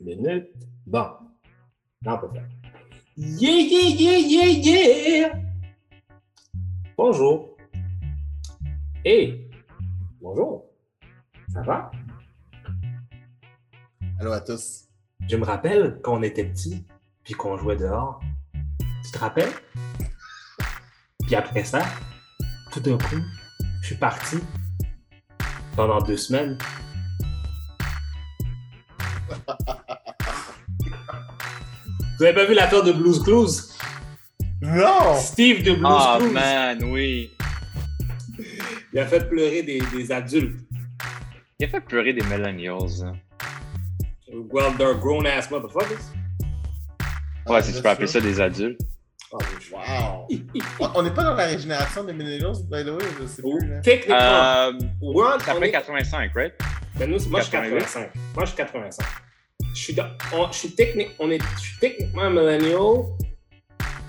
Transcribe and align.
minutes. 0.00 0.48
Bon. 0.86 1.10
Là, 2.02 2.14
on 2.14 2.18
peut 2.18 2.32
faire. 2.32 2.48
Yeah, 3.16 3.50
yeah, 3.50 3.88
yeah, 3.88 4.18
yeah, 4.18 4.46
yeah! 4.46 5.32
Bonjour. 6.96 7.56
Hey! 9.04 9.50
Bonjour. 10.20 10.64
Ça 11.52 11.62
va? 11.62 11.90
Allô 14.20 14.32
à 14.32 14.40
tous. 14.40 14.88
Je 15.28 15.36
me 15.36 15.44
rappelle 15.44 16.00
quand 16.02 16.18
on 16.18 16.22
était 16.22 16.44
petit, 16.44 16.86
puis 17.24 17.34
qu'on 17.34 17.56
jouait 17.56 17.76
dehors. 17.76 18.20
Tu 19.04 19.10
te 19.12 19.18
rappelles? 19.18 19.52
Puis 21.24 21.34
après 21.34 21.64
ça, 21.64 21.84
tout 22.72 22.80
d'un 22.80 22.98
coup, 22.98 23.20
je 23.82 23.86
suis 23.86 23.96
parti 23.96 24.38
pendant 25.76 26.00
deux 26.00 26.16
semaines. 26.16 26.56
Vous 32.18 32.24
avez 32.24 32.34
pas 32.34 32.44
vu 32.46 32.54
l'affaire 32.54 32.82
de 32.82 32.92
Blues 32.92 33.22
Clues? 33.22 33.72
Non! 34.60 35.14
Steve 35.20 35.62
de 35.62 35.72
Blues 35.72 35.86
Ah, 35.88 36.16
Clues. 36.20 36.30
man, 36.32 36.84
oui. 36.84 37.30
Il 38.92 38.98
a 38.98 39.06
fait 39.06 39.28
pleurer 39.28 39.62
des, 39.62 39.80
des 39.92 40.12
adultes. 40.12 40.58
Il 41.60 41.66
a 41.66 41.68
fait 41.68 41.80
pleurer 41.80 42.12
des 42.12 42.22
millennials. 42.22 43.04
hein. 43.04 43.12
Well, 44.50 44.72
they're 44.76 44.94
grown-ass 44.94 45.50
motherfuckers. 45.50 45.98
Ouais, 47.46 47.62
si 47.62 47.72
tu 47.74 47.82
peux 47.82 47.88
appeler 47.88 48.06
ça 48.06 48.20
des 48.20 48.40
adultes. 48.40 48.80
Wow! 49.72 50.26
On- 50.94 51.02
n'est 51.02 51.10
pas 51.10 51.22
dans 51.22 51.34
la 51.34 51.46
régénération 51.46 52.02
des 52.04 52.12
millennials, 52.14 52.54
by 52.70 52.82
the 52.84 52.88
way, 52.88 53.04
je 53.20 53.26
sais 53.26 53.42
Ou 53.44 53.58
plus. 53.58 53.80
techniquement, 53.82 54.16
Euh, 54.16 54.72
ça 55.40 55.54
fait 55.54 55.68
est- 55.68 55.70
85, 55.70 56.32
right? 56.34 56.54
Ben 56.96 57.10
nous, 57.10 57.18
moi, 57.28 57.40
je 57.40 57.44
suis 57.44 57.52
88. 57.52 57.78
85. 57.80 58.10
Moi, 58.34 58.44
je 58.44 58.48
suis 58.48 58.56
85. 58.56 59.06
Je 59.78 59.84
suis, 59.84 59.94
dans- 59.94 60.10
on- 60.34 60.50
je 60.50 60.58
suis, 60.58 60.70
technique, 60.74 61.10
on 61.20 61.30
est, 61.30 61.40
je 61.54 61.60
suis 61.60 61.78
techniquement 61.78 62.22
un 62.22 62.30
millennial, 62.30 63.04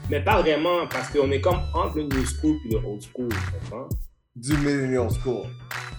mais 0.09 0.19
pas 0.19 0.41
vraiment, 0.41 0.87
parce 0.87 1.09
qu'on 1.09 1.29
est 1.29 1.41
comme 1.41 1.61
entre 1.75 1.97
le 1.97 2.03
new 2.05 2.25
school 2.25 2.55
et 2.65 2.73
le 2.73 2.77
old 2.83 3.01
school. 3.03 3.29
tu 3.29 3.37
comprends? 3.69 3.87
Du 4.35 4.57
millennial 4.57 5.07
school. 5.11 5.45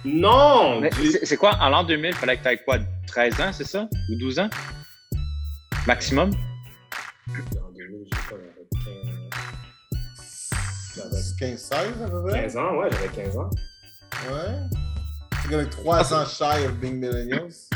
Non! 0.04 0.80
Mais 0.80 0.90
du- 0.90 1.12
c'est 1.12 1.24
c'est 1.24 1.36
quoi, 1.36 1.56
en 1.60 1.68
l'an 1.68 1.84
2000, 1.84 2.10
il 2.10 2.14
fallait 2.16 2.36
que 2.38 2.42
tu 2.42 2.48
aies 2.48 2.58
quoi, 2.64 2.78
13 3.06 3.40
ans, 3.40 3.52
c'est 3.52 3.64
ça? 3.66 3.88
Ou 4.10 4.16
12 4.18 4.40
ans? 4.40 4.50
Maximum? 5.86 6.30
En 7.28 7.70
2000, 7.72 8.06
j'ai 8.12 8.18
pas, 8.28 8.36
j'avais 10.96 11.20
15 11.38 11.70
15-16 11.70 12.02
à 12.04 12.08
peu 12.10 12.22
près? 12.24 12.40
15 12.42 12.56
ans, 12.56 12.76
ouais, 12.76 12.88
j'avais 12.90 13.08
15 13.24 13.38
ans. 13.38 13.50
Ouais. 14.32 14.56
C'est 15.44 15.48
comme 15.50 15.68
3 15.70 16.12
ans 16.12 16.26
shy 16.26 16.66
of 16.66 16.72
being 16.80 16.96
millennials. 16.98 17.68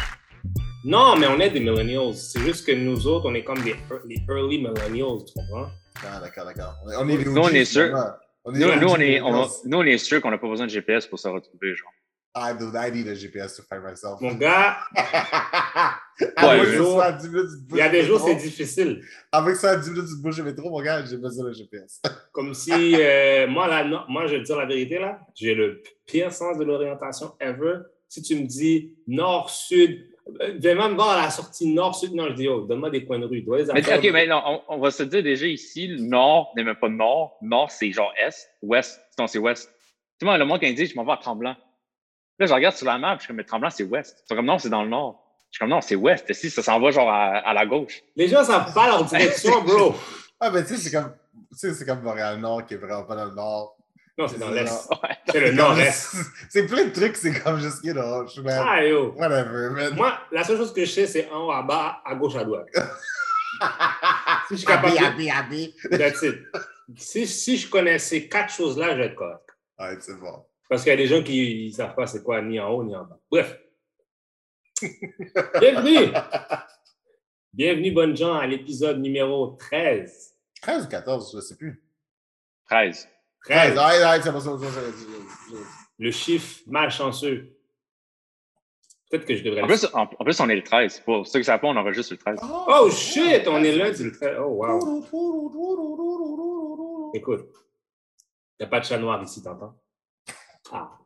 Non, 0.84 1.16
mais 1.16 1.26
on 1.26 1.40
est 1.40 1.50
des 1.50 1.60
millennials. 1.60 2.14
C'est 2.14 2.40
juste 2.40 2.66
que 2.66 2.72
nous 2.72 3.06
autres, 3.06 3.28
on 3.28 3.34
est 3.34 3.42
comme 3.44 3.62
des 3.62 3.74
les 4.06 4.22
early 4.28 4.58
millennials, 4.58 5.24
tu 5.26 5.32
comprends? 5.34 5.68
Ah, 6.04 6.20
d'accord, 6.20 6.44
d'accord. 6.44 6.74
On 6.86 7.08
est- 7.08 7.24
Nous, 7.24 7.36
on 7.38 7.48
est 7.48 7.64
sûr. 7.64 7.86
finalement. 7.86 8.10
On 8.44 8.54
est 8.54 8.58
Nous, 8.58 8.66
on 8.66 8.70
est, 9.00 9.20
on- 9.20 9.26
millennials. 9.30 9.48
nous, 9.64 9.78
on 9.78 9.82
est 9.84 9.98
sûr 9.98 10.20
qu'on 10.20 10.30
n'a 10.30 10.38
pas 10.38 10.48
besoin 10.48 10.66
de 10.66 10.70
GPS 10.70 11.06
pour 11.06 11.18
se 11.18 11.28
retrouver, 11.28 11.74
genre. 11.74 11.90
I, 12.36 12.52
do, 12.58 12.66
I 12.74 12.90
need 12.90 13.06
a 13.08 13.14
GPS 13.14 13.54
to 13.56 13.62
find 13.62 13.82
myself. 13.84 14.20
Mon 14.20 14.34
gars, 14.34 14.76
Avec 16.36 16.62
Ouais, 16.62 16.66
ça, 16.66 16.76
jour- 16.76 17.00
à 17.02 17.12
10 17.12 17.28
minutes 17.28 17.46
du 17.66 17.74
il 17.74 17.76
y 17.78 17.80
a 17.80 17.88
des 17.88 18.02
jours, 18.04 18.20
c'est 18.20 18.34
difficile. 18.36 19.02
Avec 19.32 19.56
ça, 19.56 19.70
à 19.70 19.76
10 19.76 19.90
minutes 19.90 20.06
du 20.08 20.16
bouche 20.22 20.36
du 20.36 20.42
métro, 20.42 20.68
mon 20.70 20.80
gars, 20.82 21.04
j'ai 21.04 21.16
besoin 21.16 21.46
d'un 21.46 21.52
GPS. 21.52 22.00
Comme 22.32 22.52
si, 22.54 22.72
euh, 22.72 23.46
moi, 23.48 23.66
là, 23.68 23.84
non, 23.84 24.00
moi, 24.08 24.26
je 24.26 24.34
vais 24.34 24.40
te 24.42 24.46
dire 24.46 24.56
la 24.56 24.66
vérité, 24.66 24.98
là, 24.98 25.20
j'ai 25.34 25.54
le 25.54 25.80
pire 26.06 26.32
sens 26.32 26.58
de 26.58 26.64
l'orientation 26.64 27.32
ever. 27.40 27.78
Si 28.08 28.20
tu 28.22 28.36
me 28.36 28.46
dis 28.46 28.94
nord-sud, 29.08 29.90
euh, 29.92 30.04
je 30.04 30.13
vais 30.58 30.74
même 30.74 30.94
voir 30.94 31.10
à 31.10 31.22
la 31.22 31.30
sortie 31.30 31.72
nord-sud, 31.72 32.14
non, 32.14 32.28
je 32.30 32.34
dis, 32.34 32.48
oh, 32.48 32.62
donne-moi 32.62 32.90
des 32.90 33.04
coins 33.04 33.18
de 33.18 33.26
rue. 33.26 33.42
Dois 33.42 33.58
les 33.58 33.64
Mais 33.72 33.80
affaires- 33.80 33.98
ok, 33.98 34.10
mais 34.12 34.26
non, 34.26 34.42
on, 34.44 34.60
on 34.68 34.78
va 34.78 34.90
se 34.90 35.02
dire 35.02 35.22
déjà 35.22 35.46
ici, 35.46 35.86
le 35.86 36.00
nord 36.00 36.52
n'est 36.56 36.64
même 36.64 36.76
pas 36.76 36.88
nord. 36.88 37.36
Nord, 37.42 37.70
c'est 37.70 37.90
genre 37.92 38.12
est. 38.18 38.48
Ouest, 38.62 39.00
non, 39.18 39.26
c'est 39.26 39.38
ouest. 39.38 39.70
Tu 40.18 40.24
vois, 40.24 40.38
le 40.38 40.44
monde 40.44 40.60
qui 40.60 40.72
dit, 40.74 40.86
je 40.86 40.94
m'en 40.96 41.04
vais 41.04 41.12
à 41.12 41.16
Tremblant. 41.18 41.56
Là, 42.38 42.46
je 42.46 42.52
regarde 42.54 42.74
sur 42.74 42.86
la 42.86 42.98
map, 42.98 43.14
je 43.16 43.20
suis 43.20 43.28
comme, 43.28 43.36
mais 43.36 43.44
Tremblant, 43.44 43.70
c'est 43.70 43.84
ouest. 43.84 44.22
C'est 44.26 44.34
comme, 44.34 44.46
non, 44.46 44.58
c'est 44.58 44.70
dans 44.70 44.82
le 44.82 44.88
nord. 44.88 45.20
Je 45.50 45.56
suis 45.56 45.60
comme, 45.60 45.70
non, 45.70 45.80
c'est 45.80 45.94
ouest. 45.94 46.32
Si, 46.32 46.50
ça 46.50 46.62
s'en 46.62 46.80
va 46.80 46.90
genre 46.90 47.08
à, 47.10 47.26
à 47.38 47.52
la 47.54 47.66
gauche? 47.66 48.02
Les 48.16 48.26
gens 48.28 48.40
ne 48.40 48.44
savent 48.46 48.72
pas 48.74 48.86
leur 48.88 49.04
direction, 49.04 49.62
bro. 49.64 49.94
Ah, 50.40 50.50
mais 50.50 50.62
tu 50.62 50.70
sais, 50.70 50.76
c'est 50.76 50.90
comme, 50.90 51.12
tu 51.52 51.58
sais, 51.58 51.74
c'est 51.74 51.84
comme 51.86 52.02
Montréal-Nord 52.02 52.66
qui 52.66 52.74
est 52.74 52.78
vraiment 52.78 53.04
pas 53.04 53.14
dans 53.14 53.26
le 53.26 53.34
Nord. 53.34 53.73
Non, 54.16 54.28
c'est 54.28 54.38
dans 54.38 54.50
l'est. 54.50 54.88
Ouais. 55.02 55.16
C'est 55.28 55.40
le 55.40 55.52
nord-est. 55.52 56.16
C'est 56.48 56.66
plein 56.66 56.84
de 56.84 56.90
trucs, 56.90 57.16
c'est 57.16 57.32
comme 57.42 57.58
juste, 57.58 57.82
you 57.82 57.92
know, 57.92 58.24
je 58.26 58.32
suis 58.34 58.42
même. 58.42 58.62
Ah, 58.64 58.84
yo. 58.84 59.12
Whatever, 59.16 59.70
man. 59.70 59.94
Moi, 59.96 60.16
la 60.30 60.44
seule 60.44 60.56
chose 60.58 60.72
que 60.72 60.84
je 60.84 60.90
sais, 60.90 61.06
c'est 61.08 61.28
en 61.30 61.46
haut, 61.46 61.50
à 61.50 61.62
bas, 61.62 62.00
à 62.04 62.14
gauche, 62.14 62.36
à 62.36 62.44
droite. 62.44 62.68
Si 64.48 64.54
je 64.54 64.56
suis 64.56 64.66
capable 64.66 64.98
Abi, 64.98 65.26
de- 65.26 65.30
abi, 65.30 65.74
abi. 65.90 65.98
That's 65.98 66.22
it. 66.22 66.36
Si, 66.96 67.26
si 67.26 67.56
je 67.56 67.68
connais 67.70 67.98
ces 67.98 68.28
quatre 68.28 68.52
choses-là, 68.52 68.90
je 68.92 68.96
vais 68.98 69.06
être 69.06 69.14
correct. 69.14 69.48
Ouais, 69.78 69.96
c'est 70.00 70.18
bon. 70.18 70.44
Parce 70.68 70.82
qu'il 70.82 70.90
y 70.90 70.92
a 70.92 70.96
des 70.96 71.06
gens 71.06 71.22
qui 71.22 71.68
ne 71.70 71.72
savent 71.74 71.94
pas 71.94 72.06
c'est 72.06 72.22
quoi 72.22 72.42
ni 72.42 72.58
en 72.60 72.68
haut 72.70 72.82
ni 72.84 72.94
en 72.96 73.04
bas. 73.04 73.18
Bref. 73.30 73.56
Bienvenue! 75.60 76.12
Bienvenue, 77.52 77.92
bonnes 77.92 78.16
gens, 78.16 78.34
à 78.34 78.46
l'épisode 78.46 78.98
numéro 78.98 79.56
13. 79.58 80.34
13 80.60 80.84
ou 80.84 80.88
14, 80.88 81.32
je 81.36 81.40
sais 81.40 81.56
plus. 81.56 81.82
13. 82.68 83.08
13, 83.44 83.74
13, 83.74 83.76
ouais, 83.76 84.04
ouais, 84.06 84.20
c'est 84.22 84.32
pas 84.32 84.40
ça. 84.40 84.58
ça, 84.58 84.58
ça, 84.58 84.72
ça, 84.72 84.80
ça. 84.80 85.56
le 85.98 86.10
chiffre 86.10 86.62
malchanceux. 86.66 87.50
Peut-être 89.10 89.26
que 89.26 89.36
je 89.36 89.44
devrais 89.44 89.62
En 89.62 89.66
plus, 89.66 89.84
en, 89.92 90.02
en 90.02 90.24
plus, 90.24 90.40
on 90.40 90.48
est 90.48 90.56
le 90.56 90.62
13. 90.62 91.00
Pour 91.00 91.26
ceux 91.26 91.32
qui 91.34 91.38
ne 91.40 91.44
savent 91.44 91.60
pas, 91.60 91.68
on 91.68 91.76
enregistre 91.76 92.14
le 92.14 92.18
13. 92.18 92.40
Oh 92.42 92.90
shit, 92.90 93.46
on 93.46 93.62
est 93.62 93.76
lundi 93.76 94.02
le 94.02 94.12
13. 94.12 94.38
Oh 94.40 94.64
wow. 94.64 95.04
Écoute, 97.14 97.46
il 98.58 98.62
n'y 98.62 98.66
a 98.66 98.68
pas 98.68 98.80
de 98.80 98.84
chat 98.86 98.98
noir 98.98 99.22
ici, 99.22 99.42
t'entends? 99.42 99.74
Ah. 100.72 100.98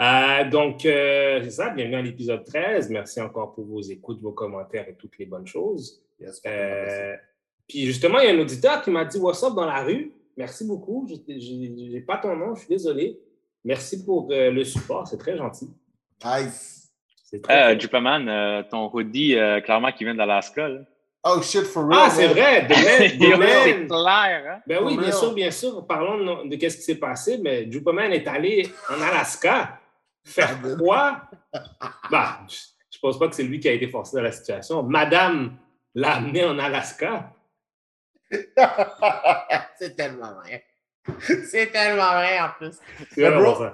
Euh, 0.00 0.48
donc, 0.48 0.86
euh, 0.86 1.40
c'est 1.42 1.50
ça, 1.50 1.70
bienvenue 1.70 1.96
à 1.96 2.02
l'épisode 2.02 2.44
13. 2.44 2.88
Merci 2.88 3.20
encore 3.20 3.52
pour 3.52 3.66
vos 3.66 3.82
écoutes, 3.82 4.20
vos 4.20 4.32
commentaires 4.32 4.88
et 4.88 4.94
toutes 4.94 5.18
les 5.18 5.26
bonnes 5.26 5.46
choses. 5.46 6.00
Yes, 6.20 6.40
Euh, 6.46 7.16
puis 7.68 7.84
justement, 7.84 8.20
il 8.20 8.26
y 8.26 8.30
a 8.30 8.34
un 8.34 8.38
auditeur 8.38 8.80
qui 8.80 8.90
m'a 8.90 9.04
dit 9.04 9.18
What's 9.18 9.42
up 9.42 9.54
dans 9.54 9.66
la 9.66 9.82
rue 9.82 10.12
Merci 10.38 10.64
beaucoup. 10.66 11.06
J'ai- 11.08 11.38
J'ai 11.40 11.90
j'ai 11.90 12.00
pas 12.00 12.16
ton 12.16 12.34
nom, 12.36 12.54
je 12.54 12.60
suis 12.60 12.68
désolé. 12.68 13.18
Merci 13.64 14.04
pour 14.04 14.28
euh, 14.30 14.50
le 14.52 14.64
support, 14.64 15.06
c'est 15.06 15.18
très 15.18 15.36
gentil. 15.36 15.68
Nice. 16.24 16.90
C'est 17.24 17.42
très, 17.42 17.74
Euh, 17.74 17.78
Jupaman, 17.78 18.26
euh, 18.28 18.62
ton 18.70 18.88
hoodie, 18.90 19.34
euh, 19.36 19.60
clairement, 19.60 19.90
qui 19.92 20.04
vient 20.04 20.14
d'Alaska. 20.14 20.68
Oh 21.24 21.42
shit, 21.42 21.64
for 21.64 21.84
real. 21.88 21.98
Ah, 22.04 22.08
c'est 22.10 22.28
vrai, 22.28 22.62
demain, 22.62 23.04
Yo, 23.30 23.36
demain- 23.36 23.46
c'est 23.64 23.86
clair, 23.88 24.44
hein? 24.48 24.60
Ben 24.66 24.78
oui, 24.84 24.94
For 24.94 25.02
bien 25.02 25.10
real. 25.10 25.12
sûr, 25.12 25.34
bien 25.34 25.50
sûr. 25.50 25.86
Parlons 25.86 26.44
de, 26.44 26.48
de 26.50 26.56
qu'est-ce 26.56 26.76
qui 26.76 26.84
s'est 26.84 26.94
passé. 26.98 27.38
Mais 27.42 27.70
Jupaman 27.70 28.12
est 28.12 28.26
allé 28.28 28.68
en 28.88 29.02
Alaska 29.02 29.80
faire 30.24 30.50
Ah, 30.52 30.62
ben. 30.62 30.78
quoi? 30.78 31.20
Bah, 32.10 32.38
je 32.48 32.96
ne 32.96 33.00
pense 33.02 33.18
pas 33.18 33.28
que 33.28 33.34
c'est 33.34 33.42
lui 33.42 33.58
qui 33.58 33.68
a 33.68 33.72
été 33.72 33.88
forcé 33.88 34.16
dans 34.16 34.22
la 34.22 34.32
situation. 34.32 34.82
Madame 34.84 35.56
l'a 35.96 36.14
amené 36.16 36.44
en 36.44 36.58
Alaska. 36.58 37.34
c'est 39.78 39.96
tellement 39.96 40.34
vrai. 40.34 40.64
C'est 41.46 41.72
tellement 41.72 42.12
vrai 42.12 42.38
en 42.40 42.50
plus. 42.58 42.76
Bro. 43.16 43.66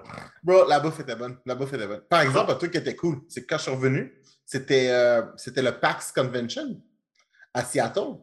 Bro, 0.43 0.69
la 0.69 0.81
bouffe 0.81 1.01
était 1.01 1.17
bonne. 1.17 1.37
La 1.45 1.55
bouffe 1.55 1.73
était 1.73 1.87
bonne. 1.87 2.03
Par 2.09 2.21
exemple, 2.21 2.53
un 2.53 2.55
truc 2.55 2.73
qui 2.73 2.79
était 2.79 2.95
cool, 2.95 3.21
c'est 3.29 3.43
que 3.43 3.47
quand 3.47 3.59
je 3.59 3.63
suis 3.63 3.73
revenu, 3.73 4.13
c'était 4.47 4.91
euh, 4.91 5.23
c'était 5.37 5.63
le 5.63 5.73
PAX 5.73 6.13
Convention 6.13 6.81
à 7.53 7.65
Seattle. 7.65 8.19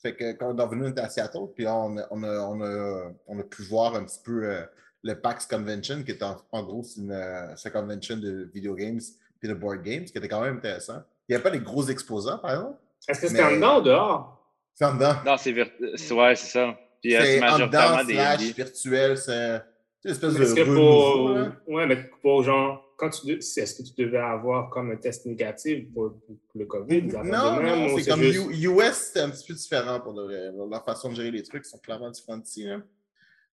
Fait 0.00 0.16
que 0.16 0.32
quand 0.32 0.52
on 0.54 0.58
est 0.58 0.62
revenu, 0.62 0.86
on 0.86 0.90
était 0.90 1.00
à 1.00 1.08
Seattle, 1.08 1.52
puis 1.54 1.64
là, 1.64 1.76
on 1.76 1.96
a, 1.96 2.06
on 2.10 2.22
a, 2.22 2.40
on 2.40 2.60
a, 2.62 3.12
on 3.26 3.38
a 3.38 3.42
pu 3.44 3.62
voir 3.62 3.94
un 3.94 4.04
petit 4.04 4.20
peu 4.24 4.44
euh, 4.44 4.62
le 5.02 5.20
PAX 5.20 5.46
Convention, 5.46 6.02
qui 6.02 6.12
est 6.12 6.22
en, 6.22 6.36
en 6.50 6.62
gros, 6.62 6.82
c'est 6.82 7.00
une, 7.00 7.12
euh, 7.12 7.54
une 7.54 7.70
convention 7.70 8.16
de 8.16 8.50
video 8.52 8.74
games 8.74 9.00
puis 9.38 9.48
de 9.48 9.54
board 9.54 9.82
games, 9.82 10.04
qui 10.04 10.16
était 10.16 10.28
quand 10.28 10.40
même 10.40 10.56
intéressant. 10.56 11.02
Il 11.28 11.32
n'y 11.32 11.34
avait 11.34 11.42
pas 11.42 11.50
des 11.50 11.60
gros 11.60 11.84
exposants, 11.88 12.38
par 12.38 12.52
exemple. 12.52 12.78
Est-ce 13.08 13.20
que 13.20 13.28
c'était 13.28 13.42
en 13.42 13.52
dedans 13.52 13.80
ou 13.80 13.82
dehors? 13.82 14.41
C'est 14.74 14.84
en 14.84 14.94
dedans. 14.94 15.14
Non, 15.24 15.36
c'est 15.36 15.52
virt- 15.52 15.96
c'est- 15.96 16.14
Ouais, 16.14 16.34
c'est 16.36 16.46
ça. 16.58 16.78
Puis 17.02 17.14
euh, 17.16 17.20
c'est 17.20 17.38
C'est 17.38 17.44
en 17.44 17.58
dedans, 17.58 17.70
majoritairement 17.70 18.04
des 18.04 18.14
slash 18.14 18.54
virtuel, 18.56 19.18
c'est 19.18 19.60
une 20.04 20.10
espèce 20.10 20.34
de 20.34 20.42
Est-ce 20.42 20.54
que 20.54 20.62
pour. 20.64 21.74
Ouais, 21.74 21.86
mais 21.86 21.96
pour 22.22 22.42
genre. 22.42 22.88
Quand 22.98 23.10
tu, 23.10 23.32
est-ce 23.32 23.82
que 23.82 23.88
tu 23.88 23.94
devais 24.04 24.18
avoir 24.18 24.70
comme 24.70 24.92
un 24.92 24.96
test 24.96 25.26
négatif 25.26 25.92
pour, 25.92 26.12
pour 26.24 26.36
le 26.54 26.66
COVID? 26.66 27.02
Non, 27.24 27.60
non, 27.60 27.98
c'est 27.98 28.08
comme 28.10 28.20
juste- 28.22 28.46
U- 28.48 28.68
US, 28.68 29.10
c'est 29.12 29.20
un 29.20 29.30
petit 29.30 29.44
peu 29.48 29.54
différent 29.54 29.98
pour 30.00 30.12
le. 30.12 30.52
La 30.70 30.78
façon 30.80 31.10
de 31.10 31.16
gérer 31.16 31.32
les 31.32 31.42
trucs 31.42 31.64
sont 31.66 31.78
clairement 31.78 32.10
différentes 32.12 32.46
ici. 32.48 32.62
là. 32.64 32.78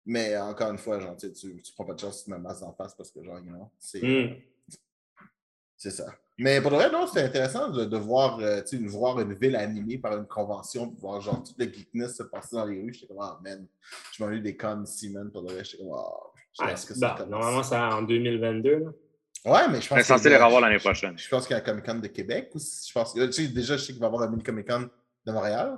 Mais 0.05 0.37
encore 0.37 0.69
une 0.71 0.77
fois, 0.77 0.99
genre, 0.99 1.17
tu, 1.17 1.33
sais, 1.33 1.33
tu, 1.63 1.71
prends 1.73 1.85
pas 1.85 1.93
de 1.95 1.99
chance 1.99 2.19
si 2.19 2.25
tu 2.25 2.31
me 2.31 2.37
masses 2.37 2.61
en 2.61 2.73
face 2.73 2.93
parce 2.95 3.09
que, 3.11 3.23
genre, 3.23 3.39
you 3.39 3.45
know, 3.51 3.71
c'est 3.79 4.01
Hmm. 4.03 4.35
c'est 5.77 5.91
ça. 5.91 6.05
Mais 6.39 6.61
pour 6.61 6.71
le 6.71 6.77
vrai, 6.77 6.89
non, 6.91 7.05
c'était 7.05 7.23
intéressant 7.23 7.69
de, 7.69 7.85
de 7.85 7.97
voir, 7.97 8.39
euh, 8.39 8.61
tu 8.61 8.77
sais, 8.77 8.83
de 8.83 8.87
voir 8.89 9.19
une 9.19 9.33
ville 9.33 9.55
animée 9.55 9.97
par 9.97 10.17
une 10.17 10.25
convention, 10.25 10.87
de 10.87 10.97
voir 10.99 11.19
genre 11.21 11.43
tout 11.43 11.53
le 11.57 11.65
geekness 11.65 12.15
se 12.17 12.23
passer 12.23 12.55
dans 12.55 12.65
les 12.65 12.81
rues. 12.81 12.93
J'étais 12.93 13.07
comme, 13.07 13.17
ah, 13.21 13.39
man, 13.43 13.65
je 14.13 14.23
m'en 14.23 14.31
ai 14.31 14.35
eu 14.35 14.41
des 14.41 14.55
cons 14.55 14.83
ici, 14.83 15.09
man. 15.11 15.29
Pour 15.31 15.41
le 15.41 15.49
vrai, 15.53 15.63
j'étais 15.63 15.83
comme, 15.83 15.93
ah, 15.97 16.05
Ah, 16.59 16.65
que 16.67 16.71
bah, 16.71 16.75
ça 16.75 17.15
commence? 17.17 17.29
normalement, 17.29 17.63
c'est 17.63 17.75
en 17.77 18.01
2022. 18.03 18.79
là. 18.79 18.89
Ouais, 19.45 19.67
mais 19.69 19.79
je 19.81 19.87
pense 19.87 19.97
On 19.97 20.01
est 20.01 20.03
censé 20.03 20.29
les 20.29 20.35
revoir 20.37 20.59
l'année 20.61 20.79
prochaine. 20.79 21.17
Je 21.17 21.29
pense 21.29 21.45
qu'il 21.47 21.55
y 21.55 21.59
a 21.59 21.61
un 21.61 21.65
Comic 21.65 21.85
Con 21.85 21.95
de 21.95 22.07
Québec 22.07 22.49
aussi. 22.55 22.89
Je 22.89 22.93
pense, 22.93 23.13
tu 23.13 23.31
sais, 23.31 23.47
déjà, 23.47 23.77
je 23.77 23.83
sais 23.83 23.93
qu'il 23.93 24.01
va 24.01 24.07
y 24.07 24.09
avoir 24.09 24.23
un 24.23 24.29
mini 24.29 24.43
Comic 24.43 24.67
Con 24.67 24.89
de 25.25 25.31
Montréal. 25.31 25.77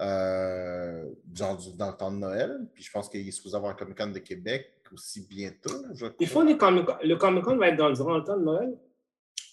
euh, 0.00 1.04
genre 1.32 1.56
du- 1.56 1.76
dans 1.76 1.90
le 1.90 1.96
temps 1.96 2.10
de 2.10 2.16
Noël. 2.16 2.66
Puis 2.74 2.82
je 2.82 2.90
pense 2.90 3.08
qu'il 3.08 3.26
est 3.26 3.30
supposé 3.30 3.56
avoir 3.56 3.72
un 3.72 3.74
Comic 3.76 3.96
Con 3.96 4.08
de 4.08 4.18
Québec 4.18 4.66
aussi 4.92 5.26
bientôt. 5.28 5.70
je 5.94 6.06
Ils 6.18 6.28
crois. 6.28 6.42
font 6.42 6.44
des 6.48 6.56
Comic 6.56 6.86
Le 7.04 7.14
Comic 7.16 7.44
Con 7.44 7.56
va 7.56 7.68
être 7.68 7.76
dans, 7.76 7.90
durant 7.92 8.16
le 8.18 8.24
temps 8.24 8.36
de 8.36 8.42
Noël? 8.44 8.74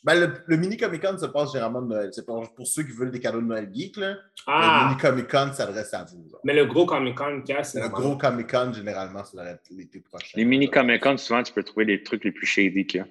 Ben, 0.03 0.19
le, 0.19 0.33
le 0.47 0.57
mini 0.57 0.77
Comic 0.77 1.01
Con 1.03 1.17
se 1.17 1.27
passe 1.27 1.51
généralement 1.51 1.81
de 1.83 1.87
Noël. 1.87 2.09
C'est 2.11 2.25
pour, 2.25 2.51
pour 2.55 2.65
ceux 2.65 2.81
qui 2.83 2.91
veulent 2.91 3.11
des 3.11 3.19
cadeaux 3.19 3.39
de 3.41 3.45
Noël 3.45 3.69
geek. 3.71 3.97
Là. 3.97 4.13
Le 4.13 4.17
Ah, 4.47 4.87
mini 4.89 4.99
Comic 4.99 5.27
Con 5.29 5.51
s'adresse 5.53 5.93
à 5.93 6.03
vous. 6.05 6.27
genre. 6.27 6.39
mais 6.43 6.53
le 6.55 6.65
gros 6.65 6.85
Comic 6.87 7.15
Con 7.15 7.43
c'est 7.63 7.79
Le 7.81 7.87
gros 7.89 8.17
Comic 8.17 8.49
Con, 8.49 8.73
généralement, 8.73 9.19
être 9.21 9.61
l'été 9.69 9.99
prochain. 9.99 10.31
Les 10.35 10.45
mini 10.45 10.69
Comic 10.71 11.03
Con, 11.03 11.17
souvent, 11.17 11.43
tu 11.43 11.53
peux 11.53 11.63
trouver 11.63 11.85
les 11.85 12.01
trucs 12.01 12.23
les 12.23 12.31
plus 12.31 12.47
shady 12.47 12.87
qu'il 12.87 12.99
y 13.01 13.03
a. 13.03 13.07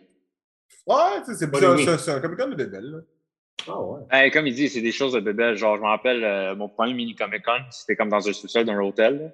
Ouais, 0.86 1.20
tu 1.24 1.32
sais, 1.32 1.46
c'est 1.46 1.56
c'est 1.56 1.64
un, 1.66 1.76
c'est 1.76 1.88
un- 1.90 1.98
c'est 1.98 2.20
Comic 2.22 2.38
Con 2.38 2.48
de 2.48 2.54
bébé. 2.56 2.78
là. 2.80 2.98
Ah 3.68 3.80
ouais. 3.80 4.00
Hey, 4.10 4.30
comme 4.32 4.46
il 4.48 4.54
dit, 4.54 4.68
c'est 4.68 4.80
des 4.80 4.90
choses 4.90 5.12
de 5.12 5.20
bébé. 5.20 5.54
Genre, 5.54 5.76
je 5.76 5.82
me 5.82 5.86
rappelle, 5.86 6.24
euh, 6.24 6.56
mon 6.56 6.68
premier 6.68 6.94
mini 6.94 7.14
Comic 7.14 7.44
Con, 7.44 7.60
c'était 7.70 7.94
comme 7.94 8.08
dans 8.08 8.26
un 8.26 8.32
sous-sol 8.32 8.64
d'un 8.64 8.80
hôtel. 8.80 9.32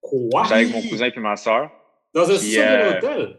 Quoi? 0.00 0.42
J'étais 0.44 0.54
avec 0.54 0.72
mon 0.72 0.82
cousin 0.82 1.10
et 1.14 1.20
ma 1.20 1.36
soeur. 1.36 1.70
Dans 2.14 2.22
un 2.28 2.34
sous-sol 2.36 2.64
euh, 2.64 2.88
de 2.88 2.94
l'hôtel? 3.06 3.38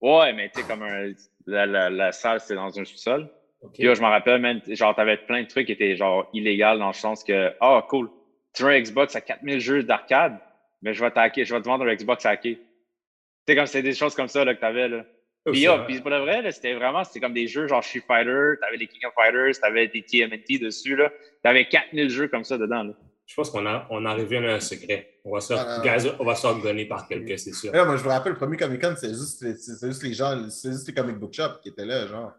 Ouais, 0.00 0.32
mais 0.32 0.50
tu 0.50 0.60
sais, 0.60 0.66
comme 0.66 0.82
un, 0.82 1.12
la, 1.46 1.66
la, 1.66 1.90
la 1.90 2.12
salle, 2.12 2.40
c'était 2.40 2.54
dans 2.54 2.78
un 2.78 2.84
sous-sol. 2.84 3.28
Ok. 3.62 3.72
Puis 3.74 3.84
là, 3.84 3.94
je 3.94 4.00
me 4.00 4.06
rappelle, 4.06 4.40
man, 4.40 4.60
genre, 4.68 4.94
t'avais 4.94 5.18
plein 5.18 5.42
de 5.42 5.46
trucs 5.48 5.66
qui 5.66 5.72
étaient 5.72 5.94
genre 5.96 6.28
illégaux 6.32 6.78
dans 6.78 6.86
le 6.88 6.92
sens 6.94 7.22
que, 7.22 7.52
ah, 7.60 7.84
cool, 7.88 8.10
tu 8.54 8.64
as 8.64 8.68
un 8.68 8.80
Xbox 8.80 9.14
à 9.16 9.20
4000 9.20 9.60
jeux 9.60 9.82
d'arcade, 9.82 10.38
mais 10.82 10.94
je 10.94 11.04
vais 11.04 11.10
t'hacker, 11.10 11.44
je 11.44 11.54
vais 11.54 11.60
te 11.60 11.66
vendre 11.66 11.86
un 11.86 11.94
Xbox 11.94 12.24
hacké. 12.24 12.56
Tu 12.56 12.62
sais, 13.48 13.56
comme 13.56 13.66
c'était 13.66 13.82
des 13.82 13.94
choses 13.94 14.14
comme 14.14 14.28
ça 14.28 14.44
là, 14.44 14.54
que 14.54 14.60
t'avais, 14.60 14.88
là. 14.88 15.04
Oh, 15.46 15.52
Puis, 15.52 15.66
ah, 15.66 15.76
vrai. 15.76 15.86
puis 15.86 16.00
pour 16.00 16.10
le 16.10 16.18
vrai, 16.18 16.42
là, 16.42 16.50
c'était 16.52 16.74
vraiment, 16.74 17.04
c'était 17.04 17.20
comme 17.20 17.32
des 17.32 17.46
jeux 17.46 17.66
genre 17.66 17.82
Street 17.84 18.02
Fighter, 18.06 18.58
t'avais 18.60 18.76
les 18.76 18.86
King 18.86 19.00
of 19.06 19.14
Fighters, 19.14 19.58
t'avais 19.60 19.88
des 19.88 20.02
TMNT 20.02 20.58
dessus, 20.60 20.96
là. 20.96 21.10
T'avais 21.42 21.66
4000 21.66 22.08
jeux 22.10 22.28
comme 22.28 22.44
ça 22.44 22.56
dedans, 22.58 22.82
là. 22.84 22.92
Je 23.30 23.36
pense 23.36 23.48
qu'on 23.48 23.64
a, 23.64 23.86
on 23.90 24.04
a 24.06 24.12
révélé 24.12 24.48
un 24.48 24.58
secret. 24.58 25.20
On 25.24 25.32
va 25.32 25.40
se 25.40 25.54
faire, 25.54 25.64
Ah, 25.64 25.78
non. 25.78 25.84
Guys, 25.84 26.10
on 26.18 26.24
va 26.24 26.34
se 26.34 26.40
faire 26.40 26.58
gonner 26.58 26.86
par 26.86 27.06
quelqu'un, 27.06 27.36
c'est 27.36 27.52
sûr. 27.52 27.72
Là, 27.72 27.84
moi, 27.84 27.96
je 27.96 28.02
me 28.02 28.08
rappelle, 28.08 28.32
le 28.32 28.38
premier 28.38 28.56
Comic 28.56 28.80
Con, 28.82 28.94
c'était 28.96 29.14
juste, 29.14 29.46
juste 29.86 30.02
les 30.02 30.12
gens, 30.14 30.50
c'était 30.50 30.72
juste 30.74 30.88
les 30.88 30.94
comic 30.94 31.16
book 31.16 31.32
shops 31.32 31.60
qui 31.62 31.68
étaient 31.68 31.86
là, 31.86 32.08
genre. 32.08 32.32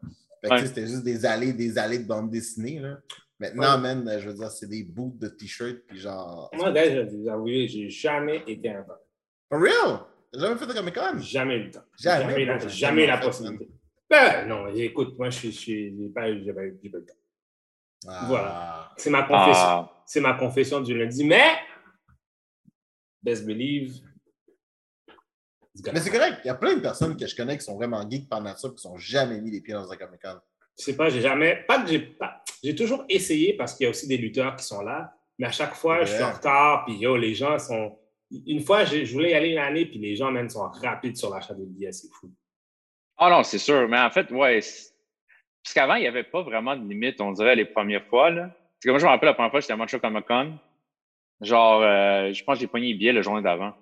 Ouais. 0.44 0.66
C'était 0.66 0.86
juste 0.86 1.06
des 1.06 1.26
allées, 1.26 1.54
des 1.54 1.78
allées 1.78 2.00
de 2.00 2.08
bande 2.08 2.30
dessinée. 2.30 2.80
Là. 2.80 2.98
Maintenant, 3.40 3.76
Ouais. 3.82 3.94
man, 3.96 4.20
je 4.20 4.28
veux 4.28 4.34
dire, 4.36 4.52
c'est 4.52 4.68
des 4.68 4.84
boots 4.84 5.18
de 5.18 5.30
t-shirts, 5.30 5.80
puis 5.88 5.98
genre. 5.98 6.52
Moi, 6.54 6.74
guys, 6.74 6.92
je 6.92 7.00
vais 7.00 7.04
vous 7.06 7.30
avouer, 7.30 7.70
j'ai 7.70 7.90
jamais 7.90 8.44
été 8.46 8.68
un 8.70 8.84
fan. 8.84 8.98
For 9.50 9.62
real? 9.62 10.00
T'as 10.34 10.40
jamais 10.42 10.56
fait 10.58 10.68
de 10.68 10.74
Comic 10.74 10.96
Con? 10.96 11.20
Jamais 11.20 11.56
eu 11.56 11.64
le 11.64 11.72
temps. 11.72 11.80
Jamais, 11.98 12.24
Jamais, 12.34 12.46
la, 12.46 12.68
jamais 12.68 13.08
la 13.08 13.18
possibilité. 13.18 13.70
Ben 14.10 14.46
non, 14.46 14.68
écoute, 14.76 15.18
moi, 15.18 15.30
je 15.30 15.38
suis, 15.38 15.52
je 15.54 15.58
suis- 15.58 15.98
j'ai 15.98 16.10
pas, 16.10 16.24
pas 16.24 16.30
eu 16.30 16.44
le 16.84 17.06
temps. 17.06 17.14
Ah. 18.08 18.26
Voilà. 18.28 18.92
C'est 18.98 19.10
ma 19.10 19.24
confession. 19.24 19.54
Ah, 19.68 20.04
C'est 20.06 20.22
ma 20.22 20.34
confession 20.34 20.82
du 20.82 20.98
lundi. 20.98 21.24
Mais, 21.24 21.58
best 23.22 23.46
believe. 23.46 24.02
Mais 25.94 26.00
c'est 26.00 26.12
correct, 26.12 26.42
il 26.44 26.48
y 26.48 26.50
a 26.50 26.56
plein 26.56 26.76
de 26.76 26.82
personnes 26.82 27.16
que 27.16 27.26
je 27.26 27.36
connais 27.36 27.58
qui 27.58 27.64
sont 27.64 27.76
vraiment 27.76 28.08
geeks 28.08 28.28
par 28.28 28.42
nature, 28.42 28.76
qui 28.76 28.82
sont 28.82 28.98
jamais 28.98 29.40
mis 29.40 29.52
les 29.52 29.62
pieds 29.62 29.74
dans 29.74 29.90
un 29.90 29.96
Comic 29.96 30.22
Con. 30.22 30.38
Je 30.78 30.84
sais 30.84 30.96
pas, 30.96 31.10
j'ai 31.10 31.22
jamais. 31.22 31.64
Pas 31.68 31.82
que 31.82 31.90
j'ai 31.90 32.00
pas. 32.00 32.44
J'ai 32.64 32.76
toujours 32.76 33.06
essayé 33.10 33.54
parce 33.54 33.74
qu'il 33.76 33.86
y 33.86 33.88
a 33.88 33.90
aussi 33.90 34.08
des 34.08 34.18
lutteurs 34.18 34.56
qui 34.56 34.66
sont 34.66 34.82
là. 34.82 35.14
Mais 35.40 35.48
à 35.48 35.52
chaque 35.52 35.74
fois, 35.74 36.04
je 36.04 36.14
suis 36.14 36.24
en 36.24 36.32
retard. 36.34 36.86
Puis 36.86 36.98
yo, 36.98 37.16
les 37.18 37.34
gens 37.34 37.58
sont. 37.58 37.98
Une 38.46 38.62
fois, 38.62 38.84
j'ai- 38.86 39.06
je 39.06 39.14
voulais 39.14 39.32
y 39.32 39.34
aller 39.34 39.50
une 39.50 39.58
année, 39.58 39.86
puis 39.86 39.98
les 40.00 40.16
gens 40.16 40.32
même 40.32 40.50
sont 40.50 40.62
rapides 40.70 41.18
sur 41.18 41.34
l'achat 41.34 41.54
des 41.54 41.66
billets. 41.66 41.92
C'est 41.92 42.10
fou. 42.10 42.32
Ah 43.18 43.30
non, 43.30 43.44
c'est 43.44 43.58
sûr. 43.58 43.88
Mais 43.90 44.00
en 44.00 44.10
fait, 44.12 44.30
ouais. 44.32 44.60
Parce 45.64 45.74
qu'avant, 45.74 45.96
il 45.96 46.02
n'y 46.02 46.08
avait 46.08 46.24
pas 46.24 46.42
vraiment 46.42 46.76
de 46.76 46.88
limite, 46.88 47.22
on 47.22 47.32
dirait, 47.32 47.56
les 47.56 47.66
premières 47.66 48.06
fois. 48.06 48.30
Là. 48.30 48.44
Parce 48.44 48.86
que 48.86 48.90
moi, 48.90 49.00
je 49.00 49.06
me 49.06 49.10
rappelle 49.10 49.28
la 49.28 49.34
première 49.34 49.52
fois, 49.52 49.60
j'étais 49.60 49.74
à 49.74 49.76
Montreal 49.76 50.02
Comic 50.02 50.26
Con. 50.26 50.58
Genre, 51.42 51.82
euh, 51.82 52.34
je 52.34 52.44
pense 52.44 52.56
que 52.56 52.62
j'ai 52.62 52.68
pogné 52.68 52.88
les 52.88 52.94
billets 52.96 53.14
le 53.14 53.22
jour 53.22 53.40
d'avant. 53.42 53.74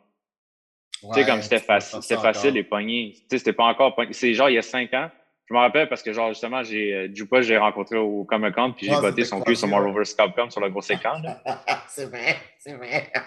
tu 1.02 1.14
sais, 1.14 1.26
comme 1.26 1.42
c'était 1.42 1.60
facile, 1.60 2.02
c'était 2.02 2.22
facile 2.22 2.54
les 2.54 2.64
poignées. 2.64 3.14
Tu 3.14 3.22
sais, 3.30 3.38
c'était 3.40 3.54
pas 3.54 3.66
encore 3.66 3.96
pogné. 3.96 4.14
C'est 4.14 4.34
genre 4.34 4.50
il 4.50 4.56
y 4.56 4.58
a 4.58 4.62
cinq 4.62 4.94
ans. 4.94 5.10
Je 5.50 5.54
me 5.56 5.60
rappelle 5.60 5.90
parce 5.90 6.04
que, 6.04 6.14
genre, 6.14 6.30
justement, 6.30 6.62
j'ai 6.62 6.94
euh, 6.94 7.10
Jupa, 7.12 7.42
j'ai 7.42 7.58
rencontré 7.58 7.98
au 7.98 8.24
Comic 8.24 8.54
Con, 8.54 8.72
puis 8.74 8.86
j'ai 8.86 8.96
voté 8.96 9.26
son 9.26 9.42
cul 9.42 9.56
sur 9.56 9.68
vs. 9.68 10.16
Capcom 10.16 10.50
sur 10.50 10.62
le 10.62 10.70
gros 10.70 10.82
écran. 10.82 11.20
là. 11.20 11.42
c'est 11.88 12.06
vrai, 12.06 12.38
c'est 12.58 12.74
vrai. 12.74 13.12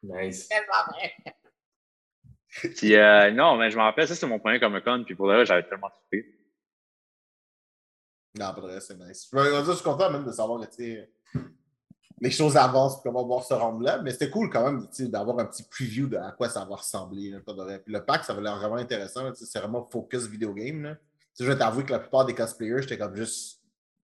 Nice. 0.00 0.48
Puis, 2.76 2.94
euh, 2.94 3.32
non, 3.32 3.56
mais 3.56 3.68
je 3.68 3.76
me 3.76 3.82
rappelle, 3.82 4.06
ça, 4.06 4.14
c'était 4.14 4.28
mon 4.28 4.38
premier 4.38 4.60
Comic 4.60 4.84
Con, 4.84 5.02
puis 5.04 5.16
pour 5.16 5.26
le 5.26 5.38
reste, 5.38 5.48
j'avais 5.48 5.64
tellement 5.64 5.90
trippé. 5.90 6.37
Non, 8.38 8.52
pas 8.54 8.60
de 8.60 8.66
vrai, 8.66 8.80
c'est 8.80 8.98
nice. 8.98 9.28
Je, 9.32 9.38
veux 9.38 9.50
dire, 9.50 9.64
je 9.64 9.72
suis 9.72 9.82
content 9.84 10.10
même 10.10 10.24
de 10.24 10.32
savoir 10.32 10.60
que 10.60 10.66
tu 10.66 10.82
sais, 10.84 11.10
les 12.20 12.30
choses 12.30 12.56
avancent 12.56 12.94
pour 12.94 13.04
qu'on 13.04 13.12
va 13.12 13.22
voir 13.22 13.44
ce 13.44 13.54
rendre-là, 13.54 14.00
mais 14.02 14.10
c'était 14.10 14.30
cool 14.30 14.50
quand 14.50 14.64
même 14.64 14.80
tu 14.88 15.04
sais, 15.04 15.08
d'avoir 15.08 15.38
un 15.38 15.44
petit 15.44 15.62
preview 15.62 16.08
de 16.08 16.16
à 16.16 16.32
quoi 16.32 16.48
ça 16.48 16.64
va 16.64 16.76
ressembler. 16.76 17.30
là, 17.30 17.40
pas 17.40 17.52
de 17.52 17.62
vrai. 17.62 17.78
Puis 17.78 17.92
le 17.92 18.04
pack, 18.04 18.24
ça 18.24 18.34
va 18.34 18.40
l'air 18.40 18.56
vraiment 18.58 18.76
intéressant. 18.76 19.24
là, 19.24 19.32
tu 19.32 19.44
C'est 19.44 19.58
vraiment 19.58 19.86
focus 19.90 20.26
video 20.26 20.52
game. 20.52 20.82
Là. 20.82 20.94
Tu 21.36 21.44
je 21.44 21.50
vais 21.50 21.56
t'avouer 21.56 21.84
que 21.84 21.92
la 21.92 22.00
plupart 22.00 22.24
des 22.26 22.34
cosplayers, 22.34 22.82
j'étais 22.82 22.98
comme 22.98 23.14
juste 23.14 23.60